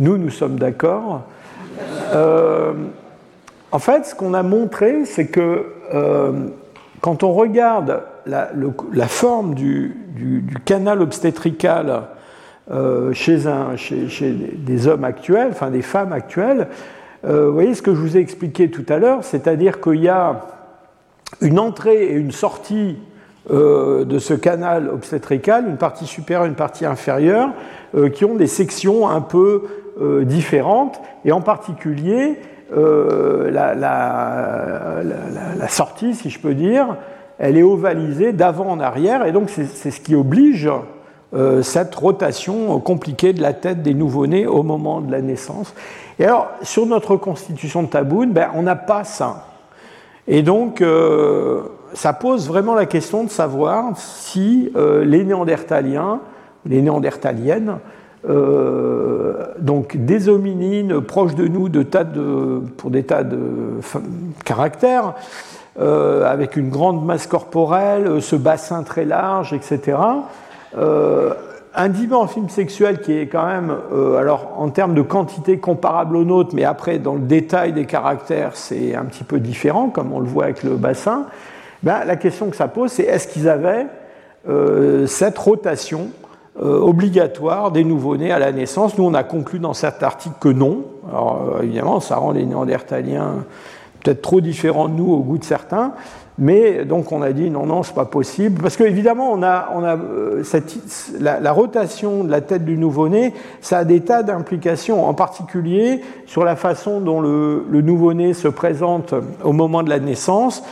nous, 0.00 0.18
nous 0.18 0.28
sommes 0.28 0.58
d'accord. 0.58 1.22
En 3.72 3.78
fait, 3.78 4.06
ce 4.06 4.14
qu'on 4.14 4.34
a 4.34 4.42
montré, 4.42 5.04
c'est 5.04 5.26
que 5.26 5.66
quand 7.00 7.22
on 7.22 7.32
regarde 7.32 8.02
la, 8.26 9.08
forme 9.08 9.54
du, 9.54 9.96
canal 10.64 11.00
obstétrical 11.00 12.02
euh, 12.70 13.12
chez, 13.12 13.38
des 14.56 14.86
hommes 14.86 15.04
actuels, 15.04 15.48
enfin 15.50 15.70
des 15.70 15.82
femmes 15.82 16.12
actuelles, 16.12 16.68
euh, 17.24 17.46
vous 17.46 17.54
voyez 17.54 17.74
ce 17.74 17.82
que 17.82 17.94
je 17.94 18.00
vous 18.00 18.16
ai 18.16 18.20
expliqué 18.20 18.70
tout 18.70 18.86
à 18.88 18.98
l'heure, 18.98 19.24
c'est-à-dire 19.24 19.80
qu'il 19.80 20.02
y 20.02 20.08
a 20.08 20.42
une 21.40 21.58
entrée 21.58 22.04
et 22.04 22.14
une 22.14 22.32
sortie 22.32 22.98
euh, 23.50 24.04
de 24.04 24.18
ce 24.18 24.34
canal 24.34 24.88
obstétrical, 24.88 25.66
une 25.66 25.76
partie 25.76 26.06
supérieure 26.06 26.46
et 26.46 26.48
une 26.48 26.54
partie 26.54 26.86
inférieure, 26.86 27.50
qui 28.14 28.24
ont 28.24 28.36
des 28.36 28.46
sections 28.46 29.08
un 29.08 29.20
peu 29.20 29.64
différentes, 30.22 31.00
et 31.24 31.32
en 31.32 31.40
particulier 31.40 32.38
la, 32.72 33.74
la, 33.74 35.68
sortie, 35.68 36.14
si 36.14 36.30
je 36.30 36.38
peux 36.38 36.54
dire, 36.54 36.96
elle 37.38 37.56
est 37.56 37.62
ovalisée 37.62 38.32
d'avant 38.32 38.66
en 38.66 38.80
arrière, 38.80 39.24
et 39.26 39.32
donc 39.32 39.50
c'est 39.50 39.90
ce 39.90 40.00
qui 40.00 40.14
oblige 40.14 40.70
cette 41.62 41.94
rotation 41.94 42.78
compliquée 42.80 43.32
de 43.32 43.40
la 43.40 43.52
tête 43.52 43.82
des 43.82 43.94
nouveau-nés 43.94 44.46
au 44.46 44.62
moment 44.62 45.00
de 45.00 45.12
la 45.12 45.20
naissance. 45.20 45.74
Et 46.18 46.24
alors, 46.24 46.48
sur 46.62 46.86
notre 46.86 47.16
constitution 47.16 47.82
de 47.82 47.88
Taboun, 47.88 48.32
ben, 48.32 48.50
on 48.54 48.62
n'a 48.62 48.76
pas 48.76 49.04
ça. 49.04 49.46
Et 50.26 50.42
donc, 50.42 50.84
ça 51.94 52.12
pose 52.12 52.48
vraiment 52.48 52.74
la 52.74 52.86
question 52.86 53.24
de 53.24 53.30
savoir 53.30 53.92
si 53.96 54.72
les 54.76 55.24
Néandertaliens, 55.24 56.20
les 56.66 56.82
Néandertaliennes, 56.82 57.78
euh, 58.28 59.46
donc 59.58 59.96
des 59.96 60.28
hominines 60.28 61.00
proches 61.00 61.34
de 61.34 61.48
nous 61.48 61.70
pour 62.76 62.90
des 62.90 63.02
tas 63.04 63.24
de 63.24 63.38
caractères, 64.44 65.14
euh, 65.78 66.30
avec 66.30 66.56
une 66.56 66.68
grande 66.68 67.04
masse 67.04 67.26
corporelle, 67.26 68.06
euh, 68.06 68.20
ce 68.20 68.36
bassin 68.36 68.82
très 68.82 69.06
large, 69.06 69.54
etc. 69.54 69.96
un 71.72 71.88
dimorphisme 71.88 72.48
sexuel 72.48 73.00
qui 73.00 73.12
est 73.16 73.28
quand 73.28 73.46
même, 73.46 73.74
alors 74.18 74.54
en 74.58 74.68
termes 74.70 74.94
de 74.94 75.02
quantité 75.02 75.58
comparable 75.58 76.16
au 76.16 76.24
nôtre, 76.24 76.50
mais 76.52 76.64
après 76.64 76.98
dans 76.98 77.14
le 77.14 77.20
détail 77.20 77.72
des 77.72 77.86
caractères, 77.86 78.52
c'est 78.54 78.94
un 78.94 79.04
petit 79.04 79.24
peu 79.24 79.38
différent, 79.38 79.88
comme 79.88 80.12
on 80.12 80.18
le 80.18 80.26
voit 80.26 80.44
avec 80.44 80.62
le 80.62 80.74
bassin. 80.76 81.26
Ben, 81.82 82.04
la 82.04 82.16
question 82.16 82.50
que 82.50 82.56
ça 82.56 82.68
pose, 82.68 82.90
c'est 82.90 83.04
est-ce 83.04 83.28
qu'ils 83.28 83.48
avaient 83.48 83.86
cette 85.06 85.38
rotation 85.38 86.08
obligatoire 86.62 87.70
des 87.70 87.84
nouveau-nés 87.84 88.32
à 88.32 88.38
la 88.38 88.52
naissance. 88.52 88.96
Nous, 88.98 89.04
on 89.04 89.14
a 89.14 89.22
conclu 89.22 89.58
dans 89.58 89.74
cet 89.74 90.02
article 90.02 90.36
que 90.40 90.48
non. 90.48 90.84
Alors, 91.08 91.56
euh, 91.56 91.62
évidemment, 91.62 92.00
ça 92.00 92.16
rend 92.16 92.32
les 92.32 92.44
néandertaliens 92.44 93.44
peut-être 94.02 94.22
trop 94.22 94.40
différents 94.40 94.88
de 94.88 94.94
nous 94.94 95.12
au 95.12 95.20
goût 95.20 95.38
de 95.38 95.44
certains. 95.44 95.92
Mais 96.38 96.86
donc 96.86 97.12
on 97.12 97.20
a 97.20 97.32
dit 97.32 97.50
non, 97.50 97.66
non, 97.66 97.82
c'est 97.82 97.94
pas 97.94 98.06
possible. 98.06 98.62
Parce 98.62 98.76
qu'évidemment, 98.76 99.30
on 99.30 99.42
a, 99.42 99.70
on 99.74 99.84
a 99.84 99.96
euh, 99.96 100.42
la, 101.20 101.52
rotation 101.52 102.24
de 102.24 102.30
la 102.30 102.40
tête 102.40 102.64
du 102.64 102.78
nouveau-né, 102.78 103.34
ça 103.60 103.78
a 103.78 103.84
des 103.84 104.00
tas 104.00 104.22
d'implications, 104.22 105.06
en 105.06 105.12
particulier 105.12 106.00
sur 106.26 106.44
la 106.44 106.56
façon 106.56 107.00
dont 107.00 107.20
le 107.20 107.80
nouveau-né 107.82 108.32
se 108.32 108.48
présente 108.48 109.14
au 109.44 109.52
moment 109.52 109.82
de 109.82 109.90
la 109.90 109.98
naissance. 109.98 110.62